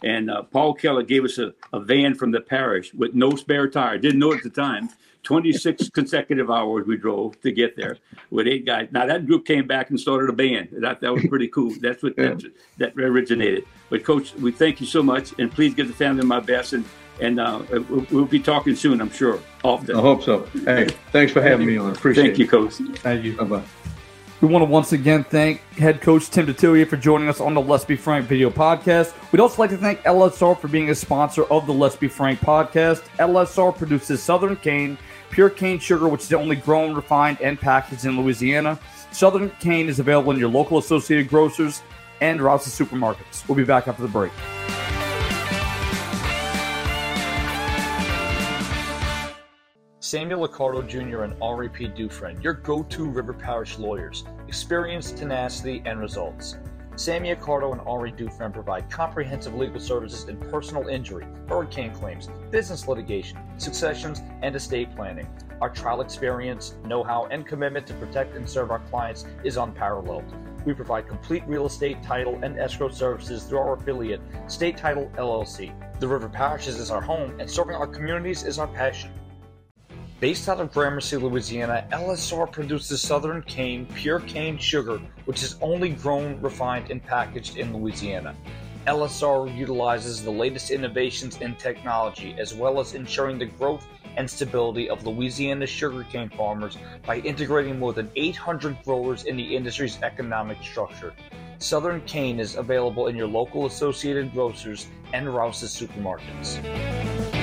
and 0.02 0.30
uh, 0.30 0.42
Paul 0.42 0.74
Keller 0.74 1.02
gave 1.02 1.24
us 1.24 1.38
a, 1.38 1.54
a 1.72 1.80
van 1.80 2.14
from 2.14 2.32
the 2.32 2.40
parish 2.40 2.92
with 2.92 3.14
no 3.14 3.30
spare 3.30 3.68
tire. 3.68 3.96
Didn't 3.96 4.18
know 4.18 4.32
at 4.32 4.42
the 4.42 4.50
time. 4.50 4.90
26 5.24 5.88
consecutive 5.90 6.50
hours 6.50 6.86
we 6.86 6.96
drove 6.96 7.40
to 7.40 7.50
get 7.50 7.76
there 7.76 7.96
with 8.30 8.46
eight 8.46 8.64
guys. 8.64 8.88
Now 8.92 9.06
that 9.06 9.26
group 9.26 9.44
came 9.46 9.66
back 9.66 9.90
and 9.90 9.98
started 9.98 10.30
a 10.30 10.32
band. 10.32 10.68
That 10.72 11.00
that 11.00 11.12
was 11.12 11.24
pretty 11.26 11.48
cool. 11.48 11.72
That's 11.80 12.02
what 12.02 12.14
Yeah. 12.16 12.34
that, 12.78 12.94
that 12.96 12.98
originated. 13.02 13.64
But 13.90 14.04
coach, 14.04 14.34
we 14.34 14.52
thank 14.52 14.80
you 14.80 14.86
so 14.86 15.02
much, 15.02 15.34
and 15.38 15.50
please 15.50 15.74
give 15.74 15.88
the 15.88 15.94
family 15.94 16.24
my 16.24 16.40
best, 16.40 16.72
and 16.74 16.84
and 17.20 17.38
uh, 17.38 17.62
we'll, 17.88 18.06
we'll 18.10 18.24
be 18.24 18.40
talking 18.40 18.74
soon, 18.74 19.00
I'm 19.00 19.10
sure, 19.10 19.38
often. 19.62 19.94
I 19.96 20.00
hope 20.00 20.22
so. 20.24 20.48
Hey, 20.64 20.88
thanks 21.12 21.32
for 21.32 21.40
having 21.40 21.66
me 21.66 21.76
on. 21.76 21.92
Appreciate 21.92 22.24
it. 22.24 22.26
Thank 22.30 22.38
you, 22.40 22.48
coach. 22.48 22.72
Thank 22.98 23.24
you. 23.24 23.36
Bye 23.36 23.44
bye. 23.44 23.62
We 24.40 24.48
want 24.48 24.62
to 24.62 24.70
once 24.70 24.92
again 24.92 25.24
thank 25.24 25.60
head 25.78 26.00
coach 26.02 26.28
Tim 26.28 26.46
Detillier 26.46 26.86
for 26.86 26.96
joining 26.98 27.28
us 27.28 27.40
on 27.40 27.54
the 27.54 27.60
Let's 27.62 27.84
Be 27.84 27.96
Frank 27.96 28.26
video 28.26 28.50
podcast. 28.50 29.14
We'd 29.32 29.40
also 29.40 29.62
like 29.62 29.70
to 29.70 29.78
thank 29.78 30.02
LSR 30.02 30.58
for 30.60 30.68
being 30.68 30.90
a 30.90 30.94
sponsor 30.94 31.44
of 31.44 31.66
the 31.66 31.72
Let's 31.72 31.96
Be 31.96 32.08
Frank 32.08 32.40
podcast. 32.40 33.02
LSR 33.18 33.74
produces 33.74 34.22
Southern 34.22 34.56
Cane, 34.56 34.98
pure 35.34 35.50
cane 35.50 35.80
sugar, 35.80 36.06
which 36.06 36.22
is 36.22 36.32
only 36.32 36.54
grown, 36.54 36.94
refined, 36.94 37.40
and 37.40 37.60
packaged 37.60 38.04
in 38.04 38.20
Louisiana. 38.20 38.78
Southern 39.10 39.50
Cane 39.58 39.88
is 39.88 39.98
available 39.98 40.30
in 40.30 40.38
your 40.38 40.48
local 40.48 40.78
associated 40.78 41.28
grocers 41.28 41.82
and 42.20 42.40
Rouse's 42.40 42.72
supermarkets. 42.72 43.46
We'll 43.48 43.56
be 43.56 43.64
back 43.64 43.88
after 43.88 44.02
the 44.02 44.08
break. 44.08 44.30
Samuel 49.98 50.46
Accardo 50.46 50.86
Jr. 50.86 51.24
and 51.24 51.34
Henri 51.42 51.68
P. 51.68 51.88
Dufresne, 51.88 52.40
your 52.40 52.52
go-to 52.52 53.06
River 53.06 53.32
Parish 53.32 53.78
lawyers. 53.78 54.24
Experience, 54.46 55.10
tenacity, 55.10 55.82
and 55.84 55.98
results. 55.98 56.58
Sammy 56.96 57.34
Accardo 57.34 57.72
and 57.72 57.80
Ari 57.88 58.12
Dufresne 58.12 58.52
provide 58.52 58.88
comprehensive 58.88 59.54
legal 59.54 59.80
services 59.80 60.28
in 60.28 60.36
personal 60.36 60.86
injury, 60.86 61.26
hurricane 61.48 61.92
claims, 61.92 62.28
business 62.52 62.86
litigation, 62.86 63.38
successions, 63.56 64.22
and 64.42 64.54
estate 64.54 64.94
planning. 64.94 65.26
Our 65.60 65.70
trial 65.70 66.02
experience, 66.02 66.76
know-how, 66.84 67.26
and 67.32 67.44
commitment 67.44 67.88
to 67.88 67.94
protect 67.94 68.36
and 68.36 68.48
serve 68.48 68.70
our 68.70 68.78
clients 68.78 69.26
is 69.42 69.56
unparalleled. 69.56 70.24
We 70.64 70.72
provide 70.72 71.08
complete 71.08 71.42
real 71.48 71.66
estate 71.66 72.00
title 72.00 72.38
and 72.42 72.60
escrow 72.60 72.90
services 72.90 73.42
through 73.42 73.58
our 73.58 73.74
affiliate, 73.74 74.20
State 74.46 74.76
Title 74.76 75.10
LLC. 75.16 75.72
The 75.98 76.06
River 76.08 76.28
Parishes 76.28 76.78
is 76.78 76.92
our 76.92 77.02
home, 77.02 77.34
and 77.40 77.50
serving 77.50 77.74
our 77.74 77.88
communities 77.88 78.44
is 78.44 78.60
our 78.60 78.68
passion. 78.68 79.10
Based 80.24 80.48
out 80.48 80.58
of 80.58 80.72
Gramercy, 80.72 81.18
Louisiana, 81.18 81.86
LSR 81.92 82.50
produces 82.50 83.02
Southern 83.02 83.42
Cane 83.42 83.84
pure 83.94 84.20
cane 84.20 84.56
sugar, 84.56 84.98
which 85.26 85.42
is 85.42 85.56
only 85.60 85.90
grown, 85.90 86.40
refined, 86.40 86.90
and 86.90 87.04
packaged 87.04 87.58
in 87.58 87.76
Louisiana. 87.76 88.34
LSR 88.86 89.54
utilizes 89.54 90.24
the 90.24 90.30
latest 90.30 90.70
innovations 90.70 91.36
in 91.42 91.54
technology, 91.56 92.34
as 92.38 92.54
well 92.54 92.80
as 92.80 92.94
ensuring 92.94 93.38
the 93.38 93.44
growth 93.44 93.86
and 94.16 94.30
stability 94.30 94.88
of 94.88 95.06
Louisiana 95.06 95.66
sugarcane 95.66 96.30
farmers 96.30 96.78
by 97.04 97.18
integrating 97.18 97.78
more 97.78 97.92
than 97.92 98.10
800 98.16 98.82
growers 98.82 99.24
in 99.24 99.36
the 99.36 99.54
industry's 99.54 100.00
economic 100.00 100.56
structure. 100.62 101.12
Southern 101.58 102.00
Cane 102.06 102.40
is 102.40 102.56
available 102.56 103.08
in 103.08 103.14
your 103.14 103.28
local 103.28 103.66
Associated 103.66 104.32
Grocers 104.32 104.86
and 105.12 105.28
Rouse's 105.34 105.78
supermarkets. 105.78 107.33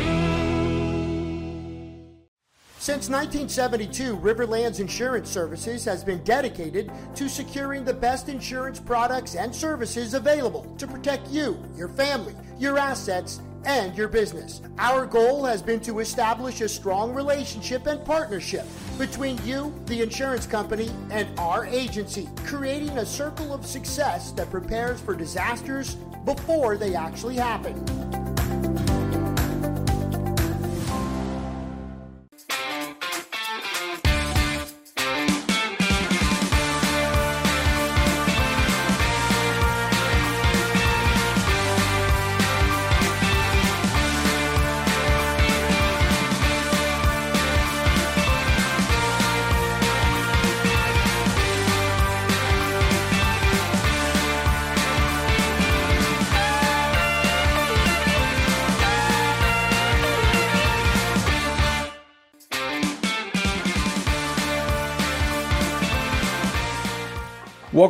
Since 2.82 3.10
1972, 3.10 4.18
Riverlands 4.18 4.80
Insurance 4.80 5.30
Services 5.30 5.86
has 5.86 6.04
been 6.04 6.24
dedicated 6.24 6.92
to 7.14 7.30
securing 7.30 7.86
the 7.86 7.94
best 7.94 8.28
insurance 8.28 8.80
products 8.80 9.36
and 9.36 9.54
services 9.54 10.16
available 10.16 10.64
to 10.80 10.88
protect 10.88 11.28
you, 11.30 11.64
your 11.78 11.90
family, 11.90 12.34
your 12.58 12.80
assets, 12.80 13.40
and 13.66 13.96
your 13.96 14.08
business. 14.08 14.64
Our 14.80 15.06
goal 15.06 15.46
has 15.46 15.62
been 15.62 15.80
to 15.82 16.00
establish 16.00 16.62
a 16.62 16.68
strong 16.68 17.14
relationship 17.14 17.86
and 17.86 18.04
partnership 18.04 18.66
between 18.98 19.38
you, 19.46 19.72
the 19.86 20.02
insurance 20.02 20.48
company, 20.48 20.90
and 21.12 21.28
our 21.38 21.68
agency, 21.68 22.28
creating 22.46 22.98
a 22.98 23.06
circle 23.06 23.54
of 23.54 23.64
success 23.64 24.32
that 24.32 24.50
prepares 24.50 25.00
for 25.00 25.14
disasters 25.14 25.98
before 26.26 26.78
they 26.78 26.96
actually 26.96 27.36
happen. 27.36 28.41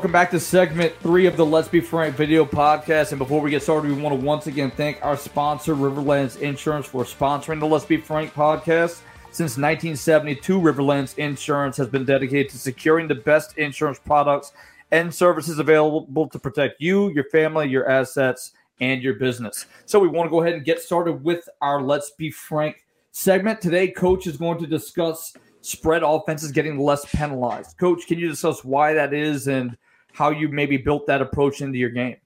Welcome 0.01 0.13
back 0.13 0.31
to 0.31 0.39
segment 0.39 0.95
three 0.95 1.27
of 1.27 1.37
the 1.37 1.45
Let's 1.45 1.67
Be 1.67 1.79
Frank 1.79 2.15
video 2.15 2.43
podcast. 2.43 3.11
And 3.11 3.19
before 3.19 3.39
we 3.39 3.51
get 3.51 3.61
started, 3.61 3.91
we 3.91 4.01
want 4.01 4.19
to 4.19 4.25
once 4.25 4.47
again 4.47 4.71
thank 4.71 4.97
our 5.05 5.15
sponsor, 5.15 5.75
Riverlands 5.75 6.41
Insurance, 6.41 6.87
for 6.87 7.03
sponsoring 7.03 7.59
the 7.59 7.67
Let's 7.67 7.85
Be 7.85 7.97
Frank 7.97 8.33
podcast. 8.33 9.01
Since 9.25 9.59
1972, 9.59 10.59
Riverlands 10.59 11.15
Insurance 11.19 11.77
has 11.77 11.87
been 11.87 12.03
dedicated 12.03 12.49
to 12.49 12.57
securing 12.57 13.07
the 13.07 13.13
best 13.13 13.59
insurance 13.59 13.99
products 13.99 14.53
and 14.89 15.13
services 15.13 15.59
available 15.59 16.27
to 16.29 16.39
protect 16.39 16.81
you, 16.81 17.11
your 17.11 17.25
family, 17.25 17.69
your 17.69 17.87
assets, 17.87 18.53
and 18.79 19.03
your 19.03 19.13
business. 19.13 19.67
So 19.85 19.99
we 19.99 20.07
want 20.07 20.25
to 20.25 20.31
go 20.31 20.41
ahead 20.41 20.55
and 20.55 20.65
get 20.65 20.79
started 20.79 21.23
with 21.23 21.47
our 21.61 21.79
Let's 21.79 22.09
Be 22.17 22.31
Frank 22.31 22.83
segment. 23.11 23.61
Today, 23.61 23.89
Coach 23.89 24.25
is 24.25 24.37
going 24.37 24.57
to 24.61 24.65
discuss 24.65 25.31
spread 25.61 26.01
offenses 26.01 26.51
getting 26.51 26.79
less 26.79 27.05
penalized. 27.13 27.77
Coach, 27.77 28.07
can 28.07 28.17
you 28.17 28.29
discuss 28.29 28.63
why 28.63 28.95
that 28.95 29.13
is 29.13 29.47
and 29.47 29.77
how 30.13 30.29
you 30.29 30.49
maybe 30.49 30.77
built 30.77 31.07
that 31.07 31.21
approach 31.21 31.61
into 31.61 31.77
your 31.77 31.89
game? 31.89 32.17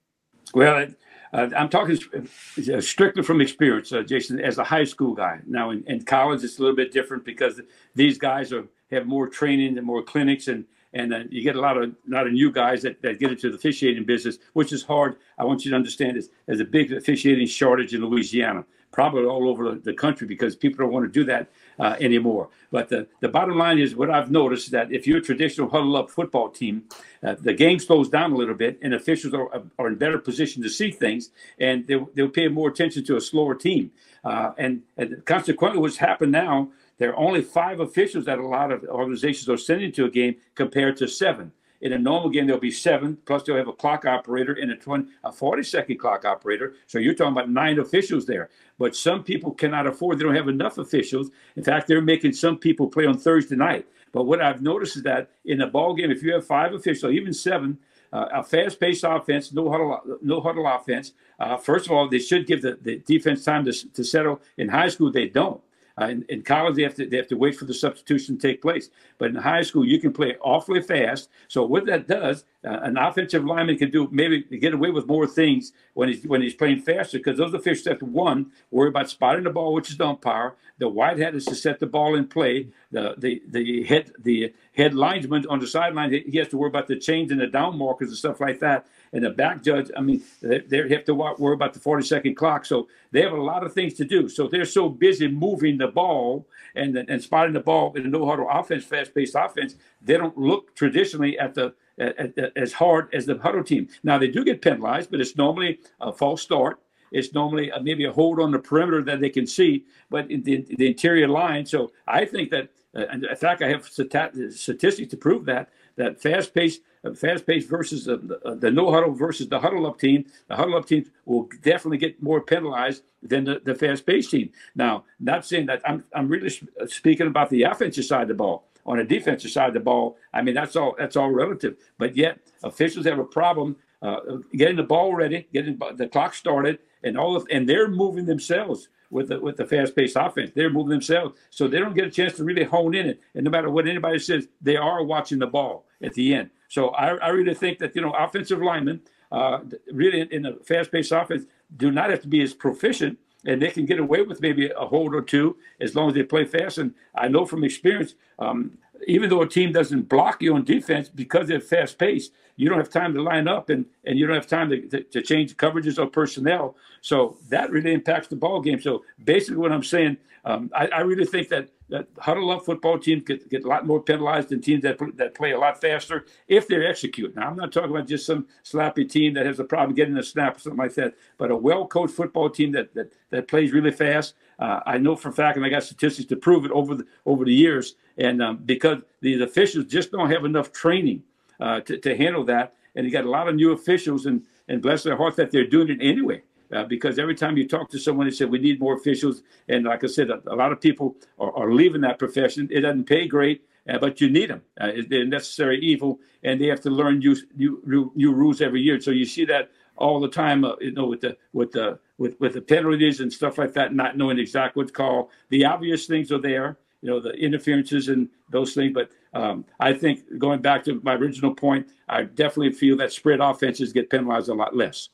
Well, 0.53 0.87
uh, 1.33 1.49
I'm 1.55 1.69
talking 1.69 1.99
uh, 2.17 2.81
strictly 2.81 3.23
from 3.23 3.41
experience, 3.41 3.91
uh, 3.91 4.03
Jason, 4.03 4.39
as 4.39 4.57
a 4.57 4.63
high 4.63 4.85
school 4.85 5.13
guy. 5.13 5.39
Now, 5.45 5.71
in, 5.71 5.83
in, 5.87 6.03
college, 6.03 6.43
it's 6.43 6.59
a 6.59 6.61
little 6.61 6.75
bit 6.75 6.93
different 6.93 7.25
because 7.25 7.59
these 7.93 8.17
guys 8.17 8.53
are, 8.53 8.65
have 8.91 9.05
more 9.05 9.27
training 9.27 9.77
and 9.77 9.85
more 9.85 10.01
clinics, 10.01 10.47
and 10.47 10.65
and 10.93 11.13
uh, 11.13 11.19
you 11.29 11.43
get 11.43 11.57
a 11.57 11.59
lot 11.59 11.77
of 11.77 11.93
lot 12.07 12.25
of 12.25 12.33
new 12.33 12.51
guys 12.51 12.81
that, 12.83 13.01
that 13.01 13.19
get 13.19 13.31
into 13.31 13.49
the 13.49 13.57
officiating 13.57 14.05
business, 14.05 14.37
which 14.53 14.71
is 14.71 14.83
hard. 14.83 15.17
I 15.37 15.43
want 15.43 15.65
you 15.65 15.71
to 15.71 15.75
understand 15.75 16.15
is 16.15 16.29
there's 16.45 16.61
a 16.61 16.65
big 16.65 16.93
officiating 16.93 17.47
shortage 17.47 17.93
in 17.93 18.05
Louisiana 18.05 18.63
probably 18.95 19.25
all 19.25 19.49
over 19.49 19.75
the 19.75 19.93
country 19.93 20.25
because 20.25 20.55
people 20.55 20.85
don't 20.85 20.93
want 20.93 21.05
to 21.05 21.11
do 21.11 21.25
that 21.25 21.49
uh, 21.79 21.95
anymore. 21.99 22.49
But 22.71 22.89
the, 22.89 23.07
the 23.21 23.29
bottom 23.29 23.57
line 23.57 23.79
is 23.79 23.95
what 23.95 24.09
I've 24.09 24.31
noticed 24.31 24.65
is 24.65 24.71
that 24.71 24.91
if 24.91 25.07
you're 25.07 25.19
a 25.19 25.21
traditional 25.21 25.69
huddle 25.69 25.95
up 25.95 26.09
football 26.09 26.49
team, 26.49 26.83
uh, 27.23 27.35
the 27.39 27.53
game 27.53 27.79
slows 27.79 28.09
down 28.09 28.31
a 28.33 28.35
little 28.35 28.55
bit 28.55 28.79
and 28.81 28.93
officials 28.93 29.33
are, 29.33 29.63
are 29.79 29.87
in 29.87 29.95
better 29.95 30.17
position 30.17 30.61
to 30.63 30.69
see 30.69 30.91
things 30.91 31.31
and 31.59 31.87
they'll, 31.87 32.09
they'll 32.13 32.29
pay 32.29 32.47
more 32.47 32.69
attention 32.69 33.03
to 33.05 33.17
a 33.17 33.21
slower 33.21 33.55
team. 33.55 33.91
Uh, 34.23 34.51
and, 34.57 34.81
and 34.97 35.23
consequently, 35.25 35.79
what's 35.79 35.97
happened 35.97 36.31
now, 36.31 36.69
there 36.97 37.11
are 37.11 37.17
only 37.17 37.41
five 37.41 37.79
officials 37.79 38.25
that 38.25 38.39
a 38.39 38.45
lot 38.47 38.71
of 38.71 38.83
organizations 38.85 39.49
are 39.49 39.57
sending 39.57 39.91
to 39.91 40.05
a 40.05 40.09
game 40.09 40.35
compared 40.55 40.97
to 40.97 41.07
seven. 41.07 41.51
In 41.81 41.93
a 41.93 41.97
normal 41.97 42.29
game, 42.29 42.47
there'll 42.47 42.61
be 42.61 42.71
seven, 42.71 43.17
plus 43.25 43.43
they'll 43.43 43.57
have 43.57 43.67
a 43.67 43.73
clock 43.73 44.05
operator 44.05 44.53
and 44.53 44.71
a 44.71 44.75
20, 44.75 45.09
a 45.23 45.31
40 45.31 45.63
second 45.63 45.97
clock 45.97 46.25
operator. 46.25 46.75
So 46.87 46.99
you're 46.99 47.13
talking 47.13 47.33
about 47.33 47.49
nine 47.49 47.79
officials 47.79 48.25
there. 48.25 48.49
But 48.77 48.95
some 48.95 49.23
people 49.23 49.51
cannot 49.51 49.87
afford, 49.87 50.19
they 50.19 50.23
don't 50.23 50.35
have 50.35 50.47
enough 50.47 50.77
officials. 50.77 51.31
In 51.55 51.63
fact, 51.63 51.87
they're 51.87 52.01
making 52.01 52.33
some 52.33 52.57
people 52.57 52.87
play 52.87 53.05
on 53.05 53.17
Thursday 53.17 53.55
night. 53.55 53.87
But 54.11 54.25
what 54.25 54.41
I've 54.41 54.61
noticed 54.61 54.95
is 54.95 55.03
that 55.03 55.29
in 55.43 55.61
a 55.61 55.67
ball 55.67 55.93
game, 55.93 56.11
if 56.11 56.23
you 56.23 56.33
have 56.33 56.47
five 56.47 56.73
officials, 56.73 57.13
even 57.13 57.33
seven, 57.33 57.77
uh, 58.13 58.27
a 58.33 58.43
fast-paced 58.43 59.03
offense, 59.05 59.51
no 59.51 59.69
huddle, 59.69 59.99
no 60.21 60.39
huddle 60.39 60.65
offense. 60.67 61.11
Uh, 61.37 61.57
first 61.57 61.85
of 61.85 61.91
all, 61.91 62.07
they 62.07 62.19
should 62.19 62.47
give 62.47 62.61
the, 62.61 62.77
the 62.81 62.99
defense 62.99 63.43
time 63.43 63.65
to, 63.65 63.73
to 63.91 64.03
settle. 64.05 64.39
In 64.57 64.69
high 64.69 64.87
school, 64.87 65.11
they 65.11 65.27
don't. 65.27 65.61
Uh, 65.99 66.07
in, 66.07 66.25
in, 66.27 66.41
college, 66.41 66.75
they 66.75 66.83
have 66.83 66.95
to 66.95 67.05
they 67.05 67.15
have 67.15 67.27
to 67.27 67.37
wait 67.37 67.55
for 67.55 67.63
the 67.63 67.73
substitution 67.73 68.37
to 68.37 68.47
take 68.47 68.61
place. 68.61 68.89
But 69.17 69.29
in 69.29 69.35
high 69.35 69.61
school, 69.61 69.85
you 69.85 69.99
can 69.99 70.11
play 70.11 70.35
awfully 70.41 70.81
fast. 70.81 71.29
So 71.47 71.65
what 71.65 71.85
that 71.85 72.05
does, 72.07 72.43
uh, 72.65 72.79
an 72.81 72.97
offensive 72.97 73.45
lineman 73.45 73.77
can 73.77 73.91
do 73.91 74.09
maybe 74.11 74.41
get 74.41 74.73
away 74.73 74.91
with 74.91 75.07
more 75.07 75.25
things 75.25 75.71
when 75.93 76.09
he's 76.09 76.25
when 76.25 76.41
he's 76.41 76.53
playing 76.53 76.81
faster 76.81 77.17
because 77.17 77.37
those 77.37 77.53
officials 77.53 77.87
have 77.87 77.99
to 77.99 78.05
one 78.05 78.51
worry 78.71 78.89
about 78.89 79.09
spotting 79.09 79.45
the 79.45 79.49
ball, 79.51 79.73
which 79.73 79.89
is 79.89 79.97
the 79.97 80.05
umpire. 80.05 80.55
The 80.79 80.89
white 80.89 81.17
hat 81.17 81.33
is 81.33 81.45
to 81.45 81.55
set 81.55 81.79
the 81.79 81.87
ball 81.87 82.15
in 82.15 82.27
play. 82.27 82.67
The 82.91 83.15
the 83.17 83.41
the 83.47 83.83
head 83.83 84.11
the 84.19 84.53
head 84.75 84.93
linesman 84.93 85.45
on 85.47 85.59
the 85.59 85.67
sideline 85.67 86.11
he 86.11 86.37
has 86.39 86.49
to 86.49 86.57
worry 86.57 86.69
about 86.69 86.87
the 86.87 86.97
change 86.97 87.31
and 87.31 87.39
the 87.39 87.47
down 87.47 87.77
markers 87.77 88.09
and 88.09 88.17
stuff 88.17 88.41
like 88.41 88.59
that 88.59 88.85
and 89.15 89.23
the 89.23 89.29
back 89.29 89.63
judge, 89.63 89.89
I 89.95 90.01
mean, 90.01 90.21
they, 90.41 90.59
they 90.59 90.89
have 90.89 91.05
to 91.05 91.15
worry 91.15 91.53
about 91.53 91.73
the 91.73 91.79
40 91.79 92.05
second 92.05 92.35
clock. 92.35 92.65
So 92.65 92.89
they 93.11 93.21
have 93.21 93.31
a 93.31 93.41
lot 93.41 93.63
of 93.63 93.73
things 93.73 93.93
to 93.93 94.03
do. 94.03 94.27
So 94.27 94.49
they're 94.49 94.65
so 94.65 94.89
busy 94.89 95.29
moving 95.29 95.77
the 95.77 95.87
ball 95.87 96.45
and, 96.75 96.97
and 96.97 97.23
spotting 97.23 97.53
the 97.53 97.61
ball 97.61 97.93
in 97.95 98.05
a 98.05 98.09
no 98.09 98.27
huddle 98.27 98.49
offense, 98.51 98.83
fast 98.83 99.15
paced 99.15 99.35
offense, 99.35 99.75
they 100.01 100.17
don't 100.17 100.37
look 100.37 100.75
traditionally 100.75 101.39
at 101.39 101.53
the 101.53 101.73
at, 101.97 102.37
at, 102.37 102.57
as 102.57 102.73
hard 102.73 103.07
as 103.13 103.25
the 103.25 103.37
huddle 103.37 103.63
team. 103.63 103.87
Now 104.03 104.17
they 104.17 104.27
do 104.27 104.43
get 104.43 104.61
penalized, 104.61 105.11
but 105.11 105.21
it's 105.21 105.37
normally 105.37 105.79
a 106.01 106.11
false 106.11 106.41
start. 106.41 106.81
It's 107.11 107.33
normally 107.33 107.69
a, 107.69 107.81
maybe 107.81 108.05
a 108.05 108.11
hold 108.11 108.39
on 108.39 108.51
the 108.51 108.59
perimeter 108.59 109.01
that 109.03 109.19
they 109.19 109.29
can 109.29 109.47
see, 109.47 109.85
but 110.09 110.29
in 110.29 110.43
the, 110.43 110.65
the 110.77 110.87
interior 110.87 111.27
line. 111.27 111.65
So 111.65 111.91
I 112.07 112.25
think 112.25 112.51
that, 112.51 112.69
uh, 112.95 113.05
in 113.07 113.35
fact, 113.35 113.61
I 113.61 113.69
have 113.69 113.85
statistics 113.85 115.09
to 115.11 115.17
prove 115.17 115.45
that 115.45 115.69
that 115.95 116.21
fast 116.21 116.53
paced 116.53 116.81
fast 117.13 117.45
paced 117.45 117.69
versus 117.69 118.05
the, 118.05 118.17
the, 118.59 118.71
no 118.71 118.91
huddle 118.91 119.11
versus 119.13 119.47
the 119.47 119.59
huddle 119.59 119.85
up 119.85 119.99
team, 119.99 120.25
the 120.47 120.55
huddle 120.55 120.75
up 120.75 120.87
team 120.87 121.05
will 121.25 121.47
definitely 121.61 121.97
get 121.97 122.21
more 122.21 122.41
penalized 122.41 123.03
than 123.21 123.43
the, 123.43 123.61
the 123.63 123.75
fast 123.75 124.05
paced 124.05 124.31
team. 124.31 124.49
Now, 124.75 125.03
not 125.19 125.45
saying 125.45 125.67
that 125.67 125.81
I'm, 125.85 126.03
I'm 126.13 126.27
really 126.27 126.49
speaking 126.87 127.27
about 127.27 127.49
the 127.49 127.63
offensive 127.63 128.05
side 128.05 128.23
of 128.23 128.27
the 128.29 128.33
ball. 128.33 128.67
On 128.87 128.97
the 128.97 129.03
defensive 129.03 129.49
side 129.49 129.69
of 129.69 129.73
the 129.73 129.79
ball, 129.79 130.15
I 130.31 130.43
mean 130.43 130.53
that's 130.53 130.75
all 130.75 130.95
that's 130.97 131.15
all 131.15 131.31
relative. 131.31 131.75
But 131.97 132.15
yet 132.15 132.37
officials 132.63 133.07
have 133.07 133.17
a 133.17 133.23
problem 133.23 133.77
uh, 134.03 134.19
getting 134.55 134.75
the 134.75 134.83
ball 134.83 135.15
ready, 135.15 135.47
getting 135.51 135.79
the 135.95 136.07
clock 136.07 136.35
started, 136.35 136.77
and 137.05 137.17
all 137.17 137.35
of, 137.37 137.47
and 137.49 137.69
they're 137.69 137.87
moving 137.87 138.25
themselves 138.25 138.89
with 139.09 139.29
the, 139.29 139.39
with 139.39 139.55
the 139.55 139.65
fast-paced 139.65 140.17
offense. 140.19 140.51
They're 140.53 140.69
moving 140.69 140.89
themselves, 140.89 141.37
so 141.49 141.67
they 141.67 141.79
don't 141.79 141.95
get 141.95 142.05
a 142.05 142.11
chance 142.11 142.33
to 142.33 142.43
really 142.43 142.65
hone 142.65 142.93
in 142.95 143.05
it. 143.07 143.21
And 143.35 143.45
no 143.45 143.51
matter 143.51 143.69
what 143.69 143.87
anybody 143.87 144.19
says, 144.19 144.47
they 144.61 144.75
are 144.75 145.03
watching 145.03 145.39
the 145.39 145.47
ball 145.47 145.85
at 146.01 146.13
the 146.13 146.33
end. 146.33 146.49
So 146.67 146.89
I, 146.89 147.15
I 147.15 147.29
really 147.29 147.53
think 147.53 147.79
that 147.79 147.95
you 147.95 148.01
know 148.01 148.11
offensive 148.11 148.61
linemen, 148.61 149.01
uh, 149.31 149.59
really 149.91 150.21
in, 150.21 150.45
a 150.45 150.55
fast-paced 150.55 151.11
offense, 151.11 151.45
do 151.77 151.91
not 151.91 152.09
have 152.09 152.21
to 152.21 152.27
be 152.27 152.41
as 152.41 152.53
proficient, 152.53 153.17
and 153.45 153.61
they 153.61 153.69
can 153.69 153.85
get 153.85 153.99
away 153.99 154.23
with 154.23 154.41
maybe 154.41 154.69
a 154.69 154.85
hold 154.85 155.13
or 155.13 155.21
two 155.21 155.55
as 155.79 155.95
long 155.95 156.09
as 156.09 156.15
they 156.15 156.23
play 156.23 156.43
fast. 156.43 156.79
And 156.79 156.93
I 157.13 157.27
know 157.27 157.45
from 157.45 157.63
experience, 157.63 158.15
um, 158.39 158.77
even 159.07 159.29
though 159.29 159.41
a 159.41 159.47
team 159.47 159.71
doesn't 159.71 160.09
block 160.09 160.41
you 160.41 160.55
on 160.55 160.63
defense 160.63 161.09
because 161.09 161.47
they're 161.47 161.59
fast 161.59 161.97
paced, 161.97 162.31
you 162.57 162.69
don't 162.69 162.77
have 162.77 162.89
time 162.89 163.13
to 163.13 163.21
line 163.21 163.47
up 163.47 163.69
and, 163.69 163.85
and 164.05 164.17
you 164.17 164.25
don't 164.25 164.35
have 164.35 164.47
time 164.47 164.69
to, 164.69 164.81
to, 164.87 165.03
to, 165.03 165.21
change 165.21 165.55
coverages 165.57 165.99
or 165.99 166.07
personnel. 166.07 166.75
So 167.01 167.37
that 167.49 167.69
really 167.71 167.93
impacts 167.93 168.27
the 168.27 168.35
ball 168.35 168.61
game. 168.61 168.81
So 168.81 169.03
basically, 169.23 169.57
what 169.57 169.71
I'm 169.71 169.83
saying, 169.83 170.17
um, 170.45 170.69
I, 170.75 170.87
I, 170.87 170.99
really 171.01 171.25
think 171.25 171.49
that, 171.49 171.69
that 171.89 172.07
huddle 172.19 172.51
up 172.51 172.65
football 172.65 172.99
teams 172.99 173.23
get, 173.23 173.49
get 173.49 173.65
a 173.65 173.67
lot 173.67 173.85
more 173.85 174.01
penalized 174.01 174.49
than 174.49 174.61
teams 174.61 174.83
that, 174.83 174.99
that 175.15 175.33
play 175.33 175.51
a 175.51 175.59
lot 175.59 175.81
faster 175.81 176.25
if 176.47 176.67
they 176.67 176.85
execute. 176.85 177.35
Now, 177.35 177.47
I'm 177.47 177.55
not 177.55 177.71
talking 177.71 177.89
about 177.89 178.07
just 178.07 178.27
some 178.27 178.47
sloppy 178.61 179.05
team 179.05 179.33
that 179.33 179.45
has 179.47 179.59
a 179.59 179.63
problem 179.63 179.95
getting 179.95 180.17
a 180.17 180.23
snap 180.23 180.57
or 180.57 180.59
something 180.59 180.77
like 180.77 180.93
that, 180.95 181.15
but 181.37 181.49
a 181.49 181.55
well 181.55 181.87
coached 181.87 182.13
football 182.13 182.49
team 182.49 182.71
that, 182.73 182.93
that, 182.93 183.11
that 183.31 183.47
plays 183.47 183.73
really 183.73 183.91
fast. 183.91 184.35
Uh, 184.59 184.79
I 184.85 184.97
know 184.97 185.15
for 185.15 185.29
a 185.29 185.33
fact, 185.33 185.57
and 185.57 185.65
I 185.65 185.69
got 185.69 185.83
statistics 185.83 186.27
to 186.29 186.35
prove 186.35 186.65
it 186.65 186.71
over 186.71 186.95
the, 186.95 187.05
over 187.25 187.45
the 187.45 187.53
years, 187.53 187.95
and 188.17 188.41
um, 188.41 188.57
because 188.65 189.01
these 189.21 189.41
officials 189.41 189.85
just 189.85 190.11
don't 190.11 190.31
have 190.31 190.45
enough 190.45 190.71
training 190.71 191.23
uh, 191.59 191.81
to, 191.81 191.97
to 191.97 192.15
handle 192.15 192.43
that. 192.45 192.75
And 192.95 193.05
you 193.05 193.11
got 193.11 193.25
a 193.25 193.29
lot 193.29 193.49
of 193.49 193.55
new 193.55 193.73
officials, 193.73 194.25
and, 194.25 194.43
and 194.67 194.81
bless 194.81 195.03
their 195.03 195.17
heart 195.17 195.35
that 195.35 195.51
they're 195.51 195.67
doing 195.67 195.89
it 195.89 195.99
anyway. 196.01 196.41
Uh, 196.73 196.83
because 196.83 197.19
every 197.19 197.35
time 197.35 197.57
you 197.57 197.67
talk 197.67 197.89
to 197.89 197.99
someone, 197.99 198.25
they 198.25 198.31
say 198.31 198.45
we 198.45 198.57
need 198.57 198.79
more 198.79 198.95
officials, 198.95 199.43
and 199.69 199.85
like 199.85 200.03
I 200.03 200.07
said, 200.07 200.29
a, 200.29 200.41
a 200.47 200.55
lot 200.55 200.71
of 200.71 200.81
people 200.81 201.15
are, 201.39 201.55
are, 201.55 201.71
leaving 201.71 202.01
that 202.01 202.17
profession. 202.17 202.67
It 202.71 202.81
doesn't 202.81 203.03
pay 203.03 203.27
great, 203.27 203.63
uh, 203.87 203.99
but 203.99 204.19
you 204.19 204.31
need 204.31 204.49
them. 204.49 204.63
Uh, 204.79 204.91
they're 205.07 205.25
necessary 205.25 205.79
evil, 205.79 206.19
and 206.43 206.59
they 206.59 206.65
have 206.67 206.81
to 206.81 206.89
learn 206.89 207.19
new, 207.19 207.35
new 207.55 208.11
new 208.15 208.33
rules 208.33 208.61
every 208.61 208.81
year. 208.81 208.99
So 208.99 209.11
you 209.11 209.25
see 209.25 209.45
that 209.45 209.69
all 209.97 210.19
the 210.19 210.29
time, 210.29 210.63
uh, 210.65 210.75
you 210.79 210.91
know, 210.91 211.05
with 211.05 211.21
the 211.21 211.37
with 211.53 211.71
the 211.71 211.99
with 212.17 212.39
with 212.39 212.53
the 212.53 212.61
penalties 212.61 213.19
and 213.19 213.31
stuff 213.31 213.57
like 213.57 213.73
that, 213.73 213.93
not 213.93 214.17
knowing 214.17 214.39
exactly 214.39 214.81
what's 214.81 214.91
called. 214.91 215.29
The 215.49 215.65
obvious 215.65 216.05
things 216.05 216.31
are 216.31 216.41
there, 216.41 216.77
you 217.01 217.09
know, 217.09 217.19
the 217.19 217.31
interferences 217.31 218.09
and 218.09 218.29
those 218.49 218.73
things, 218.73 218.93
but 218.93 219.11
um, 219.33 219.65
I 219.79 219.93
think 219.93 220.37
going 220.37 220.61
back 220.61 220.83
to 220.85 221.01
my 221.03 221.13
original 221.13 221.53
point, 221.53 221.89
I 222.07 222.23
definitely 222.23 222.71
feel 222.71 222.95
that 222.97 223.11
spread 223.11 223.41
offenses 223.41 223.91
get 223.91 224.09
penalized 224.09 224.49
a 224.49 224.53
lot 224.53 224.75
less. 224.75 225.09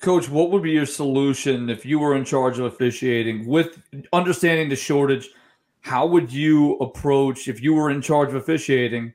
Coach, 0.00 0.28
what 0.28 0.52
would 0.52 0.62
be 0.62 0.70
your 0.70 0.86
solution 0.86 1.68
if 1.68 1.84
you 1.84 1.98
were 1.98 2.14
in 2.14 2.24
charge 2.24 2.60
of 2.60 2.66
officiating 2.66 3.46
with 3.46 3.82
understanding 4.12 4.68
the 4.68 4.76
shortage? 4.76 5.30
How 5.80 6.06
would 6.06 6.32
you 6.32 6.76
approach 6.76 7.48
if 7.48 7.60
you 7.60 7.74
were 7.74 7.90
in 7.90 8.00
charge 8.00 8.28
of 8.28 8.36
officiating, 8.36 9.12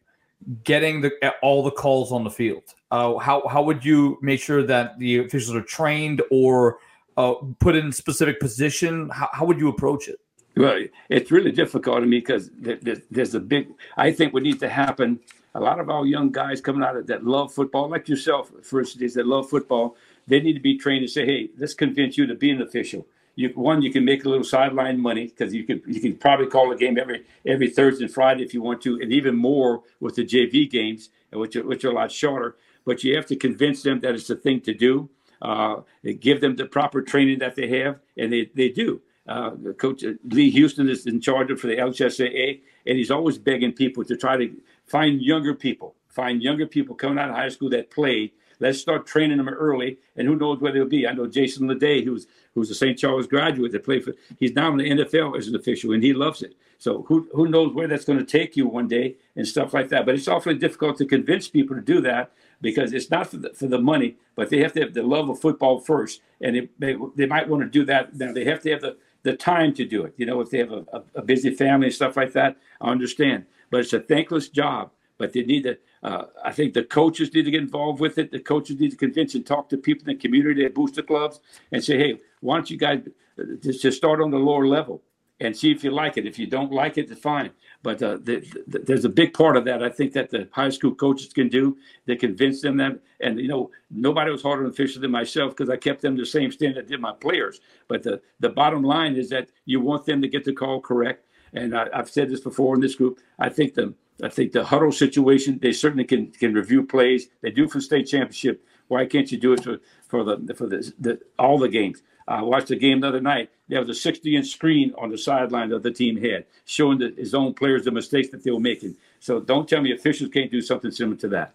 getting 0.63 1.01
the 1.01 1.11
all 1.41 1.63
the 1.63 1.71
calls 1.71 2.11
on 2.11 2.23
the 2.23 2.29
field? 2.29 2.63
Uh, 2.91 3.17
how 3.17 3.47
how 3.47 3.63
would 3.63 3.83
you 3.83 4.17
make 4.21 4.41
sure 4.41 4.63
that 4.63 4.99
the 4.99 5.19
officials 5.19 5.55
are 5.55 5.61
trained 5.61 6.21
or 6.31 6.79
uh, 7.17 7.33
put 7.59 7.75
in 7.75 7.91
specific 7.91 8.39
position? 8.39 9.09
How, 9.09 9.29
how 9.33 9.45
would 9.45 9.59
you 9.59 9.69
approach 9.69 10.07
it? 10.07 10.19
Well, 10.55 10.83
it's 11.09 11.31
really 11.31 11.51
difficult 11.51 12.01
to 12.01 12.05
me 12.05 12.19
because 12.19 12.51
there's 12.55 13.33
a 13.33 13.39
big. 13.39 13.69
I 13.97 14.11
think 14.11 14.33
what 14.33 14.43
needs 14.43 14.59
to 14.59 14.69
happen. 14.69 15.19
A 15.55 15.59
lot 15.59 15.79
of 15.79 15.89
our 15.89 16.05
young 16.05 16.31
guys 16.31 16.61
coming 16.61 16.83
out 16.83 16.95
of 16.95 17.05
that 17.07 17.23
love 17.23 17.53
football, 17.53 17.87
like 17.87 18.09
yourself, 18.09 18.51
for 18.63 18.79
instance, 18.79 19.13
that 19.13 19.27
love 19.27 19.49
football, 19.49 19.95
they 20.27 20.39
need 20.39 20.53
to 20.53 20.59
be 20.59 20.77
trained 20.77 21.05
to 21.05 21.07
say, 21.07 21.25
"Hey, 21.25 21.49
let's 21.57 21.73
convince 21.73 22.17
you 22.17 22.25
to 22.25 22.35
be 22.35 22.49
an 22.49 22.61
official." 22.61 23.05
You 23.35 23.49
one 23.49 23.81
you 23.81 23.91
can 23.91 24.05
make 24.05 24.25
a 24.25 24.29
little 24.29 24.43
sideline 24.43 24.99
money 24.99 25.27
because 25.27 25.53
you 25.53 25.63
can 25.63 25.81
you 25.87 25.99
can 25.99 26.15
probably 26.15 26.47
call 26.47 26.71
a 26.71 26.75
game 26.75 26.97
every 26.97 27.25
every 27.45 27.69
Thursday 27.69 28.05
and 28.05 28.13
Friday 28.13 28.43
if 28.43 28.53
you 28.53 28.61
want 28.61 28.81
to, 28.83 28.99
and 29.01 29.11
even 29.11 29.35
more 29.35 29.81
with 29.99 30.15
the 30.15 30.25
JV 30.25 30.69
games, 30.69 31.09
which 31.31 31.55
are, 31.55 31.65
which 31.65 31.83
are 31.83 31.91
a 31.91 31.93
lot 31.93 32.11
shorter. 32.11 32.57
But 32.85 33.03
you 33.03 33.15
have 33.15 33.25
to 33.27 33.35
convince 33.35 33.81
them 33.81 33.99
that 34.01 34.13
it's 34.13 34.27
the 34.27 34.35
thing 34.35 34.61
to 34.61 34.73
do. 34.73 35.09
Uh, 35.41 35.81
give 36.19 36.41
them 36.41 36.55
the 36.55 36.65
proper 36.65 37.01
training 37.01 37.39
that 37.39 37.55
they 37.55 37.67
have, 37.79 37.99
and 38.17 38.31
they, 38.31 38.49
they 38.55 38.69
do. 38.69 39.01
Uh, 39.27 39.51
Coach 39.77 40.03
Lee 40.25 40.49
Houston 40.51 40.87
is 40.87 41.05
in 41.05 41.19
charge 41.19 41.51
of 41.51 41.59
for 41.59 41.67
the 41.67 41.75
LHSAA, 41.75 42.61
and 42.85 42.97
he's 42.97 43.11
always 43.11 43.37
begging 43.37 43.73
people 43.73 44.05
to 44.05 44.15
try 44.15 44.37
to 44.37 44.55
find 44.85 45.21
younger 45.21 45.53
people, 45.53 45.95
find 46.07 46.41
younger 46.41 46.65
people 46.65 46.95
coming 46.95 47.17
out 47.17 47.29
of 47.29 47.35
high 47.35 47.49
school 47.49 47.69
that 47.69 47.89
play 47.89 48.31
Let's 48.63 48.79
start 48.79 49.05
training 49.05 49.37
them 49.37 49.49
early, 49.49 49.97
and 50.15 50.25
who 50.25 50.37
knows 50.37 50.59
where 50.59 50.71
they'll 50.71 50.85
be. 50.85 51.05
I 51.05 51.11
know 51.11 51.27
Jason 51.27 51.67
Leday, 51.67 52.03
who's 52.03 52.27
who's 52.55 52.69
a 52.69 52.75
St. 52.75 52.97
Charles 52.97 53.27
graduate 53.27 53.71
that 53.71 53.83
played 53.83 54.03
for. 54.03 54.13
He's 54.39 54.53
now 54.53 54.71
in 54.71 54.77
the 54.77 54.89
NFL 54.89 55.37
as 55.37 55.47
an 55.47 55.55
official, 55.55 55.91
and 55.93 56.03
he 56.03 56.13
loves 56.13 56.41
it. 56.41 56.55
So 56.77 57.03
who 57.03 57.27
who 57.33 57.47
knows 57.47 57.73
where 57.73 57.87
that's 57.87 58.05
going 58.05 58.19
to 58.19 58.25
take 58.25 58.55
you 58.55 58.67
one 58.67 58.87
day 58.87 59.15
and 59.35 59.47
stuff 59.47 59.73
like 59.73 59.89
that. 59.89 60.05
But 60.05 60.15
it's 60.15 60.27
awfully 60.27 60.55
difficult 60.55 60.97
to 60.97 61.05
convince 61.05 61.47
people 61.47 61.75
to 61.75 61.81
do 61.81 62.01
that 62.01 62.31
because 62.61 62.93
it's 62.93 63.09
not 63.09 63.27
for 63.27 63.37
the, 63.37 63.49
for 63.53 63.67
the 63.67 63.79
money, 63.79 64.17
but 64.35 64.49
they 64.49 64.59
have 64.59 64.73
to 64.73 64.81
have 64.81 64.93
the 64.93 65.03
love 65.03 65.29
of 65.29 65.39
football 65.39 65.79
first, 65.79 66.21
and 66.41 66.55
it, 66.55 66.79
they 66.79 66.95
they 67.15 67.25
might 67.25 67.47
want 67.47 67.63
to 67.63 67.69
do 67.69 67.85
that. 67.85 68.15
Now 68.15 68.33
they 68.33 68.45
have 68.45 68.61
to 68.63 68.71
have 68.71 68.81
the 68.81 68.97
the 69.23 69.35
time 69.35 69.73
to 69.75 69.85
do 69.85 70.03
it. 70.03 70.13
You 70.17 70.25
know, 70.25 70.41
if 70.41 70.49
they 70.49 70.57
have 70.59 70.71
a, 70.71 70.85
a, 70.93 71.03
a 71.15 71.21
busy 71.21 71.51
family 71.51 71.87
and 71.87 71.95
stuff 71.95 72.17
like 72.17 72.33
that, 72.33 72.57
I 72.81 72.89
understand. 72.89 73.45
But 73.69 73.81
it's 73.81 73.93
a 73.93 73.99
thankless 73.99 74.49
job. 74.49 74.91
But 75.17 75.31
they 75.31 75.43
need 75.43 75.63
to 75.63 75.77
uh, 76.03 76.25
I 76.43 76.51
think 76.51 76.73
the 76.73 76.83
coaches 76.83 77.33
need 77.33 77.45
to 77.45 77.51
get 77.51 77.61
involved 77.61 78.01
with 78.01 78.17
it. 78.17 78.29
The 78.29 78.39
coaches 78.39 78.77
need 78.77 78.91
to 78.91 78.97
convince 78.97 79.35
and 79.35 79.45
talk 79.45 79.69
to 79.69 79.77
people 79.77 80.09
in 80.09 80.17
the 80.17 80.21
community 80.21 80.65
at 80.65 80.75
booster 80.75 81.01
clubs 81.01 81.39
and 81.71 81.81
say, 81.81 81.97
hey, 81.97 82.19
why 82.43 82.55
don't 82.57 82.69
you 82.69 82.77
guys 82.77 83.01
uh, 83.39 83.43
just, 83.61 83.81
just 83.81 83.97
start 83.97 84.21
on 84.21 84.31
the 84.31 84.37
lower 84.37 84.67
level 84.67 85.01
and 85.39 85.55
see 85.55 85.71
if 85.71 85.83
you 85.83 85.91
like 85.91 86.17
it. 86.17 86.25
If 86.25 86.37
you 86.39 86.47
don't 86.47 86.71
like 86.71 86.97
it, 86.97 87.17
fine. 87.17 87.51
But 87.81 88.01
uh, 88.01 88.17
the, 88.17 88.45
the, 88.67 88.79
there's 88.79 89.05
a 89.05 89.09
big 89.09 89.33
part 89.33 89.57
of 89.57 89.65
that 89.65 89.83
I 89.83 89.89
think 89.89 90.13
that 90.13 90.29
the 90.29 90.47
high 90.51 90.69
school 90.69 90.95
coaches 90.95 91.33
can 91.33 91.49
do. 91.49 91.77
They 92.05 92.15
convince 92.15 92.61
them 92.61 92.77
that, 92.77 92.99
and 93.19 93.39
you 93.39 93.47
know, 93.47 93.71
nobody 93.91 94.31
was 94.31 94.41
harder 94.41 94.63
on 94.63 94.69
officials 94.69 95.01
than 95.01 95.11
myself 95.11 95.51
because 95.51 95.69
I 95.69 95.77
kept 95.77 96.01
them 96.01 96.15
the 96.15 96.25
same 96.25 96.51
standard 96.51 96.85
I 96.85 96.87
did 96.87 97.01
my 97.01 97.13
players. 97.13 97.59
But 97.87 98.03
the, 98.03 98.21
the 98.39 98.49
bottom 98.49 98.83
line 98.83 99.15
is 99.15 99.29
that 99.29 99.49
you 99.65 99.81
want 99.81 100.05
them 100.05 100.21
to 100.21 100.27
get 100.27 100.45
the 100.45 100.53
call 100.53 100.79
correct. 100.79 101.25
And 101.53 101.75
I, 101.75 101.87
I've 101.93 102.09
said 102.09 102.29
this 102.29 102.39
before 102.39 102.75
in 102.75 102.81
this 102.81 102.95
group. 102.95 103.19
I 103.39 103.49
think 103.49 103.73
the 103.73 103.93
I 104.23 104.29
think 104.29 104.51
the 104.51 104.63
Hudl 104.63 104.93
situation, 104.93 105.59
they 105.61 105.73
certainly 105.73 106.05
can 106.05 106.31
can 106.31 106.53
review 106.53 106.83
plays. 106.83 107.27
They 107.41 107.51
do 107.51 107.67
for 107.67 107.81
state 107.81 108.07
championship. 108.07 108.63
Why 108.87 109.05
can't 109.05 109.31
you 109.31 109.39
do 109.39 109.53
it 109.53 109.63
for, 109.63 109.79
for 110.07 110.23
the 110.23 110.53
for 110.55 110.67
the, 110.67 110.93
the 110.99 111.19
all 111.39 111.57
the 111.57 111.69
games? 111.69 112.01
I 112.27 112.41
watched 112.41 112.67
the 112.67 112.75
game 112.75 113.01
the 113.01 113.09
other 113.09 113.21
night. 113.21 113.49
There 113.67 113.79
was 113.79 113.89
a 113.89 113.93
60 113.93 114.35
inch 114.35 114.47
screen 114.47 114.93
on 114.97 115.09
the 115.09 115.17
sideline 115.17 115.69
that 115.69 115.83
the 115.83 115.91
team 115.91 116.17
had, 116.17 116.45
showing 116.65 116.99
the, 116.99 117.13
his 117.17 117.33
own 117.33 117.53
players 117.53 117.85
the 117.85 117.91
mistakes 117.91 118.29
that 118.29 118.43
they 118.43 118.51
were 118.51 118.59
making. 118.59 118.95
So 119.19 119.39
don't 119.39 119.67
tell 119.67 119.81
me 119.81 119.93
officials 119.93 120.31
can't 120.31 120.51
do 120.51 120.61
something 120.61 120.91
similar 120.91 121.17
to 121.17 121.27
that. 121.29 121.53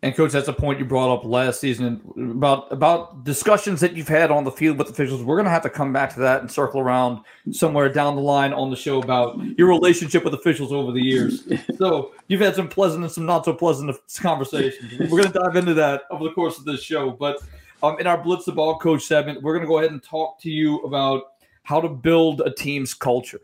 And 0.00 0.14
coach, 0.14 0.30
that's 0.30 0.46
a 0.46 0.52
point 0.52 0.78
you 0.78 0.84
brought 0.84 1.12
up 1.12 1.24
last 1.24 1.60
season 1.60 2.00
about 2.16 2.70
about 2.70 3.24
discussions 3.24 3.80
that 3.80 3.96
you've 3.96 4.06
had 4.06 4.30
on 4.30 4.44
the 4.44 4.50
field 4.52 4.78
with 4.78 4.88
officials. 4.88 5.24
We're 5.24 5.34
going 5.34 5.46
to 5.46 5.50
have 5.50 5.64
to 5.64 5.70
come 5.70 5.92
back 5.92 6.14
to 6.14 6.20
that 6.20 6.40
and 6.40 6.48
circle 6.48 6.80
around 6.80 7.24
somewhere 7.50 7.88
down 7.88 8.14
the 8.14 8.22
line 8.22 8.52
on 8.52 8.70
the 8.70 8.76
show 8.76 9.02
about 9.02 9.40
your 9.58 9.66
relationship 9.66 10.22
with 10.22 10.34
officials 10.34 10.72
over 10.72 10.92
the 10.92 11.02
years. 11.02 11.48
so 11.78 12.12
you've 12.28 12.40
had 12.40 12.54
some 12.54 12.68
pleasant 12.68 13.02
and 13.02 13.12
some 13.12 13.26
not 13.26 13.44
so 13.44 13.52
pleasant 13.52 13.96
conversations. 14.20 15.10
We're 15.10 15.22
going 15.22 15.32
to 15.32 15.38
dive 15.40 15.56
into 15.56 15.74
that 15.74 16.02
over 16.12 16.22
the 16.22 16.32
course 16.32 16.58
of 16.58 16.64
this 16.64 16.80
show. 16.80 17.10
But 17.10 17.42
um, 17.82 17.98
in 17.98 18.06
our 18.06 18.18
Blitz 18.18 18.44
the 18.44 18.52
Ball 18.52 18.78
Coach 18.78 19.02
segment, 19.04 19.42
we're 19.42 19.52
going 19.52 19.64
to 19.64 19.68
go 19.68 19.78
ahead 19.78 19.90
and 19.90 20.02
talk 20.02 20.40
to 20.40 20.50
you 20.50 20.80
about 20.80 21.22
how 21.62 21.80
to 21.80 21.88
build 21.88 22.40
a 22.40 22.50
team's 22.50 22.94
culture. 22.94 23.40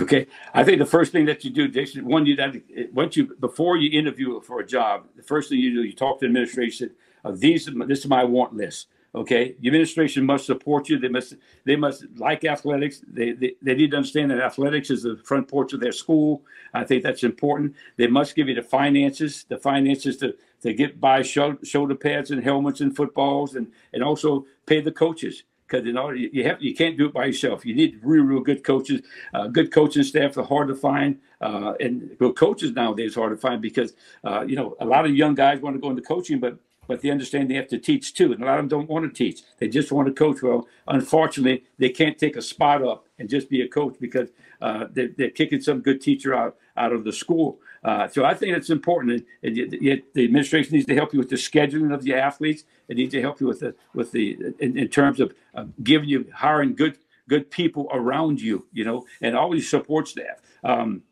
Okay, 0.00 0.26
I 0.54 0.62
think 0.62 0.78
the 0.78 0.86
first 0.86 1.10
thing 1.10 1.24
that 1.26 1.44
you 1.44 1.50
do, 1.50 1.66
Jason, 1.68 2.06
one 2.06 2.24
you 2.24 2.36
that 2.36 2.54
once 2.92 3.16
you 3.16 3.34
before 3.40 3.76
you 3.76 3.98
interview 3.98 4.40
for 4.40 4.60
a 4.60 4.66
job, 4.66 5.06
the 5.16 5.22
first 5.22 5.48
thing 5.48 5.58
you 5.58 5.74
do, 5.74 5.82
you 5.82 5.92
talk 5.92 6.20
to 6.20 6.26
the 6.26 6.26
administration. 6.26 6.90
Of 7.22 7.38
these, 7.38 7.68
this 7.86 7.98
is 7.98 8.06
my 8.06 8.24
want 8.24 8.54
list. 8.54 8.86
Okay, 9.12 9.56
the 9.58 9.66
administration 9.66 10.24
must 10.24 10.46
support 10.46 10.88
you. 10.88 10.96
They 10.96 11.08
must 11.08 11.34
they 11.64 11.74
must 11.74 12.04
like 12.16 12.44
athletics. 12.44 13.02
They, 13.08 13.32
they 13.32 13.54
they 13.60 13.74
need 13.74 13.90
to 13.90 13.96
understand 13.96 14.30
that 14.30 14.38
athletics 14.40 14.88
is 14.88 15.02
the 15.02 15.16
front 15.24 15.48
porch 15.48 15.72
of 15.72 15.80
their 15.80 15.90
school. 15.90 16.42
I 16.74 16.84
think 16.84 17.02
that's 17.02 17.24
important. 17.24 17.74
They 17.96 18.06
must 18.06 18.36
give 18.36 18.48
you 18.48 18.54
the 18.54 18.62
finances, 18.62 19.44
the 19.48 19.58
finances 19.58 20.16
to 20.18 20.36
to 20.62 20.72
get 20.72 21.00
buy 21.00 21.22
shoulder 21.22 21.94
pads 21.96 22.30
and 22.30 22.42
helmets 22.42 22.82
and 22.82 22.94
footballs, 22.94 23.56
and 23.56 23.72
and 23.92 24.04
also 24.04 24.46
pay 24.66 24.80
the 24.80 24.92
coaches 24.92 25.42
because 25.70 25.86
you 25.86 25.92
know 25.92 26.10
you 26.10 26.44
have 26.44 26.62
you 26.62 26.74
can't 26.74 26.96
do 26.96 27.06
it 27.06 27.12
by 27.12 27.26
yourself. 27.26 27.64
You 27.64 27.74
need 27.74 27.98
real, 28.02 28.24
real 28.24 28.40
good 28.40 28.64
coaches. 28.64 29.02
Uh, 29.34 29.48
good 29.48 29.72
coaching 29.72 30.02
staff 30.02 30.36
are 30.36 30.44
hard 30.44 30.68
to 30.68 30.74
find, 30.74 31.18
uh, 31.40 31.74
and 31.80 32.16
well, 32.20 32.32
coaches 32.32 32.72
nowadays 32.72 33.16
are 33.16 33.20
hard 33.20 33.32
to 33.32 33.40
find 33.40 33.62
because 33.62 33.94
uh, 34.24 34.42
you 34.42 34.56
know 34.56 34.76
a 34.80 34.84
lot 34.84 35.04
of 35.04 35.14
young 35.14 35.34
guys 35.34 35.60
want 35.60 35.74
to 35.74 35.80
go 35.80 35.90
into 35.90 36.02
coaching, 36.02 36.38
but 36.38 36.58
but 36.90 37.02
they 37.02 37.10
understand 37.10 37.48
they 37.48 37.54
have 37.54 37.68
to 37.68 37.78
teach 37.78 38.14
too, 38.14 38.32
and 38.32 38.42
a 38.42 38.46
lot 38.46 38.58
of 38.58 38.68
them 38.68 38.80
don't 38.80 38.90
want 38.90 39.04
to 39.04 39.16
teach. 39.16 39.42
They 39.58 39.68
just 39.68 39.92
want 39.92 40.08
to 40.08 40.12
coach. 40.12 40.42
Well, 40.42 40.66
unfortunately, 40.88 41.62
they 41.78 41.88
can't 41.88 42.18
take 42.18 42.34
a 42.34 42.42
spot 42.42 42.82
up 42.82 43.06
and 43.16 43.28
just 43.28 43.48
be 43.48 43.60
a 43.62 43.68
coach 43.68 43.94
because 44.00 44.30
uh, 44.60 44.86
they're, 44.90 45.10
they're 45.16 45.30
kicking 45.30 45.60
some 45.60 45.82
good 45.82 46.00
teacher 46.00 46.34
out 46.34 46.56
out 46.76 46.92
of 46.92 47.04
the 47.04 47.12
school. 47.12 47.60
Uh, 47.84 48.08
so 48.08 48.24
I 48.24 48.34
think 48.34 48.56
it's 48.56 48.70
important. 48.70 49.24
And, 49.44 49.56
and 49.56 50.02
the 50.14 50.24
administration 50.24 50.74
needs 50.74 50.86
to 50.86 50.96
help 50.96 51.12
you 51.12 51.20
with 51.20 51.30
the 51.30 51.36
scheduling 51.36 51.94
of 51.94 52.02
the 52.02 52.14
athletes. 52.14 52.64
It 52.88 52.96
needs 52.96 53.12
to 53.12 53.20
help 53.20 53.40
you 53.40 53.46
with 53.46 53.60
the 53.60 53.76
with 53.94 54.10
the 54.10 54.36
in, 54.58 54.76
in 54.76 54.88
terms 54.88 55.20
of 55.20 55.32
uh, 55.54 55.66
giving 55.84 56.08
you 56.08 56.26
hiring 56.34 56.74
good 56.74 56.98
good 57.28 57.52
people 57.52 57.88
around 57.92 58.40
you. 58.40 58.66
You 58.72 58.84
know, 58.84 59.06
and 59.20 59.36
always 59.36 59.70
support 59.70 60.08
staff. 60.08 60.38
Um, 60.64 61.04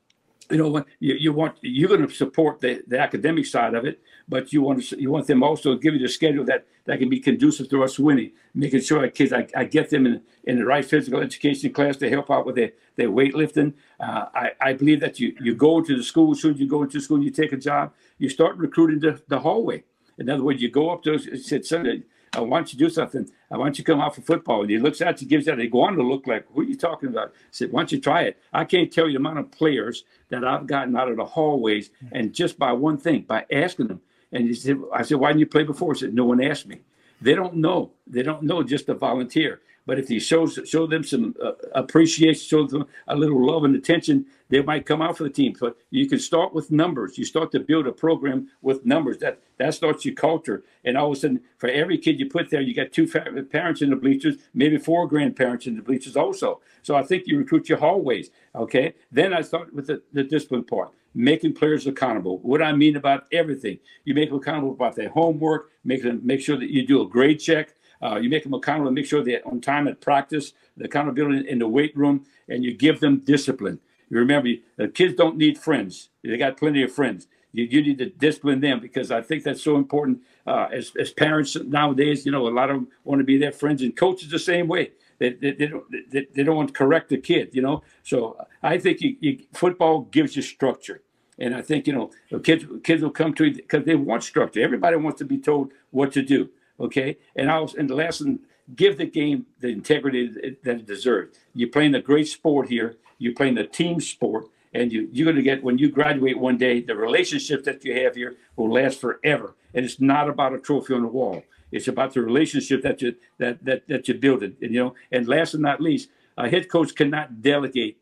you 0.51 0.57
know, 0.57 0.85
you, 1.01 1.15
you 1.15 1.33
want 1.33 1.57
you're 1.61 1.89
going 1.89 2.07
to 2.07 2.15
support 2.15 2.61
the, 2.61 2.83
the 2.87 2.99
academic 2.99 3.47
side 3.47 3.75
of 3.75 3.85
it, 3.85 4.01
but 4.29 4.53
you 4.53 4.63
want 4.63 4.83
to 4.83 5.01
you 5.01 5.11
want 5.11 5.27
them 5.27 5.43
also 5.43 5.75
to 5.75 5.81
give 5.81 5.95
you 5.95 6.01
the 6.01 6.09
schedule 6.09 6.45
that 6.47 6.67
that 6.87 6.99
can 6.99 7.09
be 7.09 7.21
conducive 7.21 7.69
to 7.69 7.85
us 7.85 7.99
winning, 7.99 8.33
making 8.55 8.81
sure 8.81 9.01
our 9.01 9.09
kids 9.09 9.33
I, 9.33 9.47
I 9.55 9.65
get 9.65 9.91
them 9.91 10.07
in 10.07 10.23
in 10.45 10.59
the 10.59 10.65
right 10.65 10.85
physical 10.85 11.21
education 11.21 11.73
class 11.73 11.97
to 11.99 12.09
help 12.09 12.31
out 12.31 12.47
with 12.47 12.57
their 12.57 12.73
their 12.97 13.09
weightlifting. 13.09 13.75
Uh, 14.01 14.27
I 14.35 14.51
I 14.61 14.73
believe 14.73 15.01
that 15.01 15.21
you 15.21 15.35
you 15.41 15.55
go 15.55 15.83
to 15.83 15.97
the 15.97 16.03
school 16.03 16.33
as 16.33 16.41
soon 16.41 16.55
as 16.55 16.61
you 16.61 16.69
go 16.69 16.83
into 16.83 17.01
school 17.01 17.17
and 17.17 17.25
you 17.25 17.31
take 17.31 17.53
a 17.53 17.59
job, 17.59 17.93
you 18.19 18.29
start 18.29 18.57
recruiting 18.57 19.01
the, 19.01 19.21
the 19.29 19.41
hallway. 19.41 19.85
In 20.19 20.29
other 20.31 20.43
words, 20.43 20.63
you 20.63 20.71
go 20.71 20.91
up 20.91 21.03
to 21.05 21.19
said 21.19 21.65
Sunday. 21.65 22.03
I 22.33 22.41
want 22.41 22.73
you 22.73 22.79
to 22.79 22.85
do 22.85 22.91
something. 22.91 23.31
I 23.51 23.57
want 23.57 23.79
you 23.79 23.85
to 23.85 23.91
come 23.93 24.01
out 24.01 24.15
for 24.15 24.23
football. 24.23 24.63
And 24.63 24.71
he 24.71 24.79
looks 24.79 25.01
at 25.01 25.21
you, 25.21 25.29
gives 25.29 25.47
that. 25.47 25.57
They 25.57 25.67
go 25.67 25.83
on 25.83 25.97
to 25.97 26.03
look 26.03 26.27
like, 26.27 26.47
who 26.53 26.61
are 26.61 26.65
you 26.65 26.77
talking 26.77 27.09
about? 27.09 27.29
I 27.29 27.33
said, 27.51 27.73
why 27.73 27.81
don't 27.81 27.93
you 27.93 28.01
try 28.01 28.23
it? 28.23 28.41
I 28.53 28.65
can't 28.65 28.93
tell 28.93 29.07
you 29.07 29.13
the 29.13 29.19
amount 29.19 29.39
of 29.39 29.51
players 29.51 30.05
that 30.29 30.45
I've 30.45 30.67
gotten 30.67 30.97
out 30.97 31.09
of 31.09 31.17
the 31.17 31.25
hallways, 31.25 31.91
and 32.13 32.33
just 32.33 32.59
by 32.59 32.73
one 32.73 32.99
thing, 32.99 33.23
by 33.23 33.47
asking 33.51 33.89
them, 33.89 34.01
and 34.31 34.47
he 34.47 34.55
said, 34.55 34.79
I 34.93 35.03
said, 35.03 35.19
why 35.19 35.29
didn't 35.29 35.41
you 35.41 35.47
play 35.47 35.63
before? 35.63 35.95
He 35.95 36.01
said, 36.01 36.15
no 36.15 36.27
one 36.27 36.43
asked 36.43 36.67
me. 36.67 36.81
They 37.21 37.35
don't 37.35 37.55
know. 37.55 37.93
They 38.07 38.23
don't 38.23 38.43
know 38.43 38.63
just 38.63 38.87
to 38.87 38.95
volunteer. 38.95 39.61
But 39.87 39.99
if 39.99 40.11
you 40.11 40.21
show 40.21 40.47
show 40.47 40.87
them 40.87 41.03
some 41.03 41.35
uh, 41.43 41.53
appreciation, 41.75 42.43
show 42.47 42.67
them 42.67 42.85
a 43.07 43.17
little 43.17 43.45
love 43.45 43.65
and 43.65 43.75
attention, 43.75 44.27
they 44.49 44.63
might 44.63 44.87
come 44.87 45.03
out 45.03 45.17
for 45.17 45.25
the 45.25 45.31
team. 45.31 45.55
But 45.59 45.77
you 45.91 46.09
can 46.09 46.19
start 46.19 46.55
with 46.55 46.71
numbers. 46.71 47.19
You 47.19 47.25
start 47.25 47.53
to 47.53 47.61
build 47.61 47.87
a 47.87 47.93
program 47.93 48.49
with 48.63 48.85
numbers. 48.85 49.19
That 49.19 49.41
that 49.59 49.75
starts 49.75 50.05
your 50.05 50.15
culture. 50.15 50.65
And 50.85 50.97
all 50.97 51.11
of 51.11 51.17
a 51.17 51.21
sudden, 51.21 51.41
for 51.59 51.69
every 51.69 51.99
kid 51.99 52.19
you 52.19 52.29
put 52.29 52.51
there, 52.51 52.61
you 52.61 52.75
got 52.75 52.93
two 52.93 53.07
parents 53.07 53.83
in 53.83 53.91
the 53.91 53.97
bleachers, 53.97 54.37
maybe 54.55 54.79
four 54.79 55.07
grandparents 55.07 55.67
in 55.67 55.77
the 55.77 55.83
bleachers 55.83 56.17
also. 56.17 56.61
So 56.83 56.95
I 56.95 57.03
think 57.03 57.27
you 57.27 57.39
recruit 57.39 57.69
your 57.69 57.79
hallways. 57.79 58.31
Okay. 58.55 58.95
Then 59.11 59.33
I 59.33 59.43
start 59.43 59.75
with 59.75 59.87
the, 59.87 60.03
the 60.13 60.25
discipline 60.25 60.65
part 60.65 60.93
making 61.15 61.53
players 61.55 61.87
accountable. 61.87 62.39
What 62.39 62.63
I 62.63 62.73
mean 62.73 62.95
about 62.95 63.25
everything, 63.33 63.79
you 64.05 64.15
make 64.15 64.29
them 64.29 64.39
accountable 64.39 64.73
about 64.73 64.95
their 64.95 65.09
homework, 65.09 65.71
make 65.83 66.03
them 66.03 66.21
make 66.23 66.41
sure 66.41 66.57
that 66.57 66.71
you 66.71 66.87
do 66.87 67.03
a 67.03 67.09
grade 67.09 67.41
check. 67.41 67.75
Uh, 68.01 68.17
you 68.17 68.31
make 68.31 68.45
them 68.45 68.55
accountable, 68.55 68.93
make 68.93 69.07
sure 69.07 69.25
they're 69.25 69.47
on 69.49 69.61
time 69.61 69.89
at 69.89 70.01
practice, 70.01 70.53
the 70.77 70.85
accountability 70.85 71.49
in 71.49 71.59
the 71.59 71.67
weight 71.67 71.97
room, 71.97 72.25
and 72.49 72.65
you 72.65 72.73
give 72.73 73.01
them 73.01 73.19
discipline. 73.19 73.81
You 74.11 74.19
remember, 74.19 74.51
the 74.77 74.89
kids 74.89 75.15
don't 75.15 75.37
need 75.37 75.59
friends; 75.59 76.11
they 76.23 76.37
got 76.37 76.57
plenty 76.57 76.83
of 76.83 76.93
friends. 76.93 77.27
You, 77.53 77.65
you 77.65 77.83
need 77.83 77.99
to 77.99 78.11
discipline 78.11 78.61
them 78.61 78.81
because 78.81 79.11
I 79.11 79.23
think 79.23 79.43
that's 79.43 79.63
so 79.63 79.77
important. 79.77 80.23
Uh, 80.47 80.69
as 80.73 80.93
as 80.99 81.11
parents 81.13 81.57
nowadays, 81.57 82.27
you 82.27 82.33
know, 82.33 82.47
a 82.47 82.51
lot 82.51 82.71
of 82.71 82.77
them 82.77 82.89
want 83.05 83.21
to 83.21 83.25
be 83.25 83.39
their 83.39 83.53
friends, 83.53 83.83
and 83.83 83.97
coaches 83.97 84.31
the 84.31 84.39
same 84.39 84.69
way. 84.69 84.93
They, 85.19 85.31
they, 85.31 85.51
they, 85.53 85.67
don't, 85.67 85.85
they, 86.11 86.27
they 86.33 86.43
don't 86.45 86.57
want 86.57 86.69
to 86.69 86.75
correct 86.75 87.09
the 87.09 87.19
kid, 87.19 87.51
you 87.53 87.63
know. 87.63 87.83
So 88.05 88.37
I 88.63 88.79
think 88.79 89.01
you, 89.01 89.17
you, 89.21 89.39
football 89.53 90.03
gives 90.03 90.37
you 90.37 90.43
structure. 90.43 91.03
And 91.41 91.55
I 91.55 91.63
think, 91.63 91.87
you 91.87 91.93
know, 91.93 92.39
kids 92.41 92.65
kids 92.83 93.03
will 93.03 93.11
come 93.11 93.35
to 93.35 93.45
it 93.45 93.57
because 93.57 93.85
they 93.85 93.95
want 93.95 94.23
structure. 94.25 94.61
Everybody 94.61 94.97
wants 94.97 95.19
to 95.19 95.25
be 95.25 95.39
told 95.39 95.73
what 95.91 96.13
to 96.13 96.23
do. 96.23 96.51
Okay. 96.81 97.19
And 97.37 97.51
I 97.51 97.59
was, 97.59 97.75
and 97.75 97.89
the 97.89 97.95
last 97.95 98.21
lesson, 98.21 98.41
give 98.75 98.99
the 98.99 99.07
game 99.07 99.47
the 99.61 99.69
integrity 99.69 100.29
that 100.63 100.77
it 100.77 100.87
deserves. 100.87 101.39
You're 101.55 101.71
playing 101.71 101.95
a 101.95 102.03
great 102.03 102.29
sport 102.29 102.69
here. 102.69 102.97
You're 103.19 103.35
playing 103.35 103.59
a 103.59 103.67
team 103.67 104.01
sport. 104.01 104.47
And 104.75 104.93
you, 104.93 105.09
you're 105.13 105.25
going 105.25 105.37
to 105.37 105.43
get, 105.43 105.65
when 105.65 105.79
you 105.79 105.91
graduate 105.91 106.39
one 106.39 106.59
day, 106.59 106.83
the 106.83 106.95
relationships 106.95 107.65
that 107.65 107.83
you 107.85 107.95
have 108.05 108.15
here 108.15 108.37
will 108.55 108.71
last 108.71 109.01
forever. 109.01 109.55
And 109.73 109.85
it's 109.85 109.99
not 109.99 110.29
about 110.29 110.53
a 110.53 110.59
trophy 110.59 110.93
on 110.95 111.03
the 111.03 111.09
wall. 111.09 111.43
It's 111.73 111.89
about 111.89 112.13
the 112.15 112.21
relationship 112.21 112.83
that 112.83 113.01
you 113.03 113.17
that 113.39 113.65
that 113.65 113.89
that 113.89 114.09
you 114.09 114.15
build 114.15 114.43
it. 114.43 114.57
And, 114.61 114.73
you 114.75 114.81
know, 114.81 114.95
and 115.11 115.27
last 115.27 115.53
but 115.53 115.63
not 115.63 115.81
least, 115.81 116.11
a 116.37 116.49
head 116.49 116.69
coach 116.69 116.95
cannot 116.95 117.43
delegate 117.43 117.99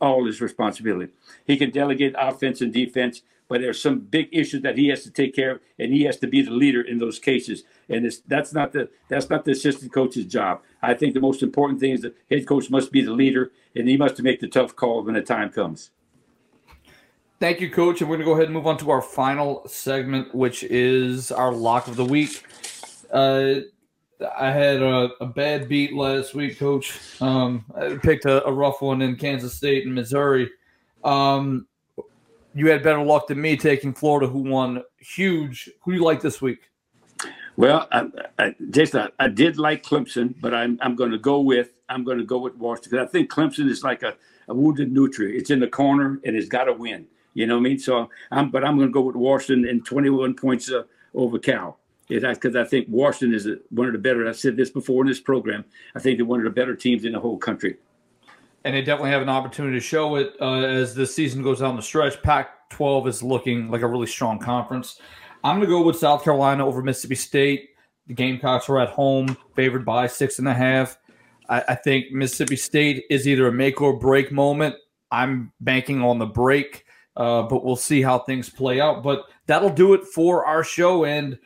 all 0.00 0.24
his 0.24 0.40
responsibility. 0.40 1.12
He 1.46 1.56
can 1.56 1.70
delegate 1.70 2.14
offense 2.18 2.60
and 2.60 2.72
defense, 2.72 3.22
but 3.48 3.60
there's 3.60 3.80
some 3.80 4.00
big 4.00 4.28
issues 4.32 4.62
that 4.62 4.76
he 4.76 4.88
has 4.88 5.02
to 5.04 5.10
take 5.10 5.34
care 5.34 5.52
of, 5.52 5.60
and 5.78 5.92
he 5.92 6.02
has 6.02 6.18
to 6.18 6.26
be 6.26 6.42
the 6.42 6.50
leader 6.50 6.82
in 6.82 6.98
those 6.98 7.18
cases. 7.18 7.64
And 7.88 8.10
that's 8.26 8.52
not 8.52 8.72
the 8.72 8.88
that's 9.08 9.30
not 9.30 9.44
the 9.44 9.52
assistant 9.52 9.92
coach's 9.92 10.26
job. 10.26 10.62
I 10.82 10.94
think 10.94 11.14
the 11.14 11.20
most 11.20 11.42
important 11.42 11.80
thing 11.80 11.92
is 11.92 12.02
the 12.02 12.14
head 12.30 12.46
coach 12.46 12.70
must 12.70 12.92
be 12.92 13.02
the 13.02 13.12
leader, 13.12 13.50
and 13.74 13.88
he 13.88 13.96
must 13.96 14.22
make 14.22 14.40
the 14.40 14.48
tough 14.48 14.76
call 14.76 15.02
when 15.02 15.14
the 15.14 15.22
time 15.22 15.50
comes. 15.50 15.90
Thank 17.40 17.60
you, 17.60 17.70
Coach. 17.70 18.00
And 18.00 18.10
we're 18.10 18.16
going 18.16 18.26
to 18.26 18.32
go 18.32 18.32
ahead 18.32 18.46
and 18.46 18.54
move 18.54 18.66
on 18.66 18.78
to 18.78 18.90
our 18.90 19.00
final 19.00 19.62
segment, 19.68 20.34
which 20.34 20.64
is 20.64 21.30
our 21.30 21.52
lock 21.52 21.86
of 21.86 21.94
the 21.94 22.04
week. 22.04 22.42
Uh, 23.12 23.60
I 24.36 24.50
had 24.50 24.82
a, 24.82 25.10
a, 25.20 25.26
bad 25.26 25.68
beat 25.68 25.94
last 25.94 26.34
week, 26.34 26.58
Coach. 26.58 26.98
Um, 27.22 27.64
I 27.76 27.94
picked 27.94 28.24
a, 28.24 28.44
a, 28.44 28.52
rough 28.52 28.82
one 28.82 29.00
in 29.02 29.14
Kansas 29.14 29.54
State 29.54 29.86
and 29.86 29.94
Missouri. 29.94 30.50
Um, 31.04 31.67
you 32.54 32.70
had 32.70 32.82
better 32.82 33.02
luck 33.02 33.28
than 33.28 33.40
me 33.40 33.56
taking 33.56 33.92
Florida, 33.92 34.26
who 34.26 34.40
won 34.40 34.82
huge. 34.98 35.70
Who 35.82 35.92
do 35.92 35.98
you 35.98 36.04
like 36.04 36.20
this 36.20 36.40
week? 36.40 36.70
Well, 37.56 37.88
I, 37.90 38.06
I, 38.38 38.54
Jason, 38.70 39.00
I, 39.00 39.24
I 39.24 39.28
did 39.28 39.58
like 39.58 39.82
Clemson, 39.82 40.34
but 40.40 40.54
I'm 40.54 40.78
I'm 40.80 40.94
going 40.94 41.10
to 41.10 41.18
go 41.18 41.40
with 41.40 41.72
I'm 41.88 42.04
going 42.04 42.18
to 42.18 42.24
go 42.24 42.38
with 42.38 42.56
Washington 42.56 42.90
because 42.90 43.08
I 43.08 43.10
think 43.10 43.30
Clemson 43.30 43.68
is 43.68 43.82
like 43.82 44.02
a, 44.02 44.14
a 44.48 44.54
wounded 44.54 44.92
nutria. 44.92 45.36
It's 45.36 45.50
in 45.50 45.60
the 45.60 45.68
corner 45.68 46.20
and 46.24 46.36
it's 46.36 46.48
got 46.48 46.64
to 46.64 46.72
win. 46.72 47.06
You 47.34 47.46
know 47.46 47.54
what 47.54 47.60
I 47.60 47.70
mean? 47.70 47.78
So 47.78 48.10
I'm, 48.30 48.50
but 48.50 48.64
I'm 48.64 48.76
going 48.76 48.88
to 48.88 48.92
go 48.92 49.00
with 49.00 49.16
Washington 49.16 49.68
and 49.68 49.84
21 49.84 50.34
points 50.34 50.70
uh, 50.70 50.82
over 51.14 51.38
Cal. 51.38 51.78
Because 52.08 52.56
I 52.56 52.64
think 52.64 52.86
Washington 52.88 53.34
is 53.34 53.46
one 53.70 53.86
of 53.86 53.92
the 53.92 53.98
better. 53.98 54.26
I've 54.26 54.38
said 54.38 54.56
this 54.56 54.70
before 54.70 55.02
in 55.02 55.08
this 55.08 55.20
program. 55.20 55.64
I 55.94 56.00
think 56.00 56.16
they're 56.16 56.24
one 56.24 56.40
of 56.40 56.44
the 56.44 56.50
better 56.50 56.74
teams 56.74 57.04
in 57.04 57.12
the 57.12 57.20
whole 57.20 57.36
country. 57.36 57.76
And 58.68 58.76
they 58.76 58.82
definitely 58.82 59.12
have 59.12 59.22
an 59.22 59.30
opportunity 59.30 59.78
to 59.78 59.80
show 59.80 60.16
it 60.16 60.34
uh, 60.42 60.56
as 60.56 60.94
the 60.94 61.06
season 61.06 61.42
goes 61.42 61.60
down 61.60 61.74
the 61.74 61.80
stretch. 61.80 62.22
Pac-12 62.22 63.08
is 63.08 63.22
looking 63.22 63.70
like 63.70 63.80
a 63.80 63.86
really 63.86 64.06
strong 64.06 64.38
conference. 64.38 65.00
I'm 65.42 65.56
going 65.56 65.66
to 65.66 65.74
go 65.74 65.82
with 65.82 65.96
South 65.96 66.22
Carolina 66.22 66.66
over 66.66 66.82
Mississippi 66.82 67.14
State. 67.14 67.70
The 68.08 68.12
Gamecocks 68.12 68.68
are 68.68 68.78
at 68.78 68.90
home, 68.90 69.38
favored 69.56 69.86
by 69.86 70.06
six 70.06 70.38
and 70.38 70.46
a 70.46 70.52
half. 70.52 70.98
I, 71.48 71.64
I 71.66 71.74
think 71.76 72.12
Mississippi 72.12 72.56
State 72.56 73.04
is 73.08 73.26
either 73.26 73.48
a 73.48 73.52
make 73.52 73.80
or 73.80 73.98
break 73.98 74.30
moment. 74.30 74.74
I'm 75.10 75.50
banking 75.62 76.02
on 76.02 76.18
the 76.18 76.26
break. 76.26 76.84
Uh, 77.16 77.44
but 77.44 77.64
we'll 77.64 77.74
see 77.74 78.02
how 78.02 78.18
things 78.18 78.50
play 78.50 78.82
out. 78.82 79.02
But 79.02 79.24
that'll 79.46 79.70
do 79.70 79.94
it 79.94 80.04
for 80.04 80.44
our 80.44 80.62
show. 80.62 81.06
And 81.06 81.38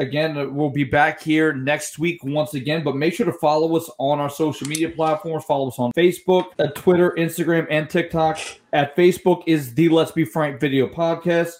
again, 0.00 0.54
we'll 0.54 0.70
be 0.70 0.84
back 0.84 1.22
here 1.22 1.52
next 1.52 1.98
week 1.98 2.24
once 2.24 2.54
again. 2.54 2.82
But 2.82 2.96
make 2.96 3.14
sure 3.14 3.26
to 3.26 3.32
follow 3.32 3.76
us 3.76 3.88
on 3.98 4.18
our 4.18 4.30
social 4.30 4.66
media 4.66 4.88
platforms. 4.88 5.44
Follow 5.44 5.68
us 5.68 5.78
on 5.78 5.92
Facebook, 5.92 6.46
uh, 6.58 6.68
Twitter, 6.68 7.14
Instagram, 7.16 7.66
and 7.70 7.88
TikTok. 7.88 8.38
At 8.72 8.96
Facebook 8.96 9.44
is 9.46 9.74
the 9.74 9.88
Let's 9.88 10.10
Be 10.10 10.24
Frank 10.24 10.60
Video 10.60 10.88
Podcast. 10.88 11.52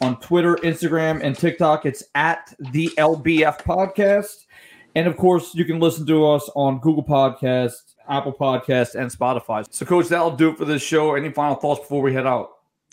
On 0.00 0.18
Twitter, 0.20 0.54
Instagram, 0.56 1.22
and 1.22 1.36
TikTok, 1.36 1.84
it's 1.84 2.04
at 2.14 2.54
the 2.72 2.88
LBF 2.98 3.62
Podcast. 3.64 4.46
And 4.94 5.08
of 5.08 5.16
course, 5.16 5.54
you 5.54 5.64
can 5.64 5.80
listen 5.80 6.06
to 6.06 6.24
us 6.26 6.48
on 6.54 6.78
Google 6.78 7.02
Podcasts, 7.02 7.94
Apple 8.08 8.32
Podcasts, 8.32 8.94
and 8.94 9.10
Spotify. 9.10 9.66
So, 9.70 9.84
Coach, 9.84 10.08
that'll 10.08 10.36
do 10.36 10.50
it 10.50 10.56
for 10.56 10.64
this 10.64 10.82
show. 10.82 11.14
Any 11.14 11.30
final 11.30 11.56
thoughts 11.56 11.80
before 11.80 12.00
we 12.00 12.14
head 12.14 12.26
out? 12.26 12.52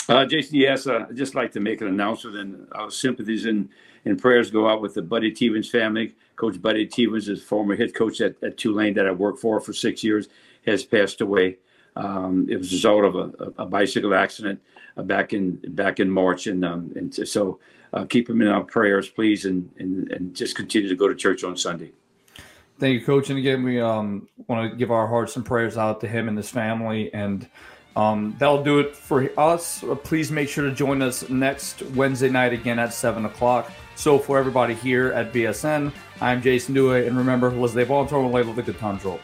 Uh, 0.10 0.26
Jason, 0.26 0.56
yes, 0.56 0.88
uh, 0.88 1.06
I'd 1.10 1.16
just 1.16 1.36
like 1.36 1.52
to 1.54 1.60
make 1.60 1.82
an 1.82 1.88
announcement, 1.88 2.38
and 2.38 2.68
our 2.74 2.92
sympathies 2.92 3.46
and, 3.46 3.70
and 4.06 4.22
prayers 4.22 4.52
go 4.52 4.70
out 4.70 4.82
with 4.82 4.94
the 4.94 5.02
Buddy 5.02 5.32
Teevens 5.32 5.70
family. 5.70 6.16
Coach 6.36 6.62
Buddy 6.62 6.88
Teevens 6.88 7.28
is 7.28 7.44
former 7.44 7.76
head 7.76 7.94
coach 7.94 8.22
at, 8.22 8.42
at 8.44 8.58
Tulane 8.58 8.94
that 8.94 9.08
I 9.08 9.12
worked 9.12 9.40
for 9.40 9.60
for 9.60 9.74
six 9.74 10.04
years, 10.04 10.28
has 10.66 10.84
passed 10.84 11.22
away. 11.22 11.58
Um, 11.96 12.48
it 12.50 12.58
was 12.58 12.72
a 12.72 12.76
result 12.76 13.06
of 13.06 13.16
a, 13.16 13.64
a 13.64 13.66
bicycle 13.66 14.14
accident 14.14 14.62
uh, 14.98 15.04
back 15.04 15.34
in 15.34 15.60
back 15.70 16.00
in 16.00 16.10
March, 16.10 16.48
and 16.48 16.64
um, 16.64 16.92
and 16.96 17.14
so 17.14 17.60
uh, 17.94 18.06
keep 18.06 18.30
him 18.30 18.42
in 18.42 18.48
our 18.48 18.64
prayers, 18.64 19.10
please, 19.10 19.46
and, 19.46 19.70
and 19.80 20.12
and 20.12 20.36
just 20.36 20.56
continue 20.56 20.90
to 20.90 20.96
go 20.96 21.08
to 21.08 21.16
church 21.16 21.44
on 21.44 21.56
Sunday. 21.56 21.92
Thank 22.78 23.00
you, 23.00 23.06
Coach. 23.06 23.30
And 23.30 23.40
again, 23.40 23.64
we 23.64 23.80
um, 23.80 24.28
want 24.48 24.70
to 24.70 24.76
give 24.76 24.92
our 24.92 25.08
hearts 25.08 25.38
and 25.38 25.46
prayers 25.46 25.78
out 25.78 26.02
to 26.02 26.08
him 26.08 26.28
and 26.28 26.38
his 26.38 26.50
family, 26.50 27.14
and. 27.14 27.50
Um, 27.96 28.36
that'll 28.38 28.64
do 28.64 28.80
it 28.80 28.96
for 28.96 29.30
us. 29.38 29.84
Please 30.04 30.32
make 30.32 30.50
sure 30.50 30.70
to 30.70 30.76
join 30.76 31.02
us 31.02 31.30
next 31.30 31.82
Wednesday 31.94 32.30
night 32.30 32.54
again 32.54 32.78
at 32.80 32.94
7 32.94 33.26
o'clock. 33.26 33.72
So, 33.96 34.20
for 34.20 34.38
everybody 34.38 34.74
here 34.74 35.14
at 35.14 35.32
BSN, 35.32 35.94
I'm 36.20 36.42
Jason 36.42 36.76
Duhe, 36.76 37.08
and 37.08 37.18
remember, 37.18 37.50
live 37.50 37.92
on 37.92 38.08
to 38.08 38.16
the 38.54 38.62
good 38.62 38.78
times 38.78 39.06
roll. 39.06 39.22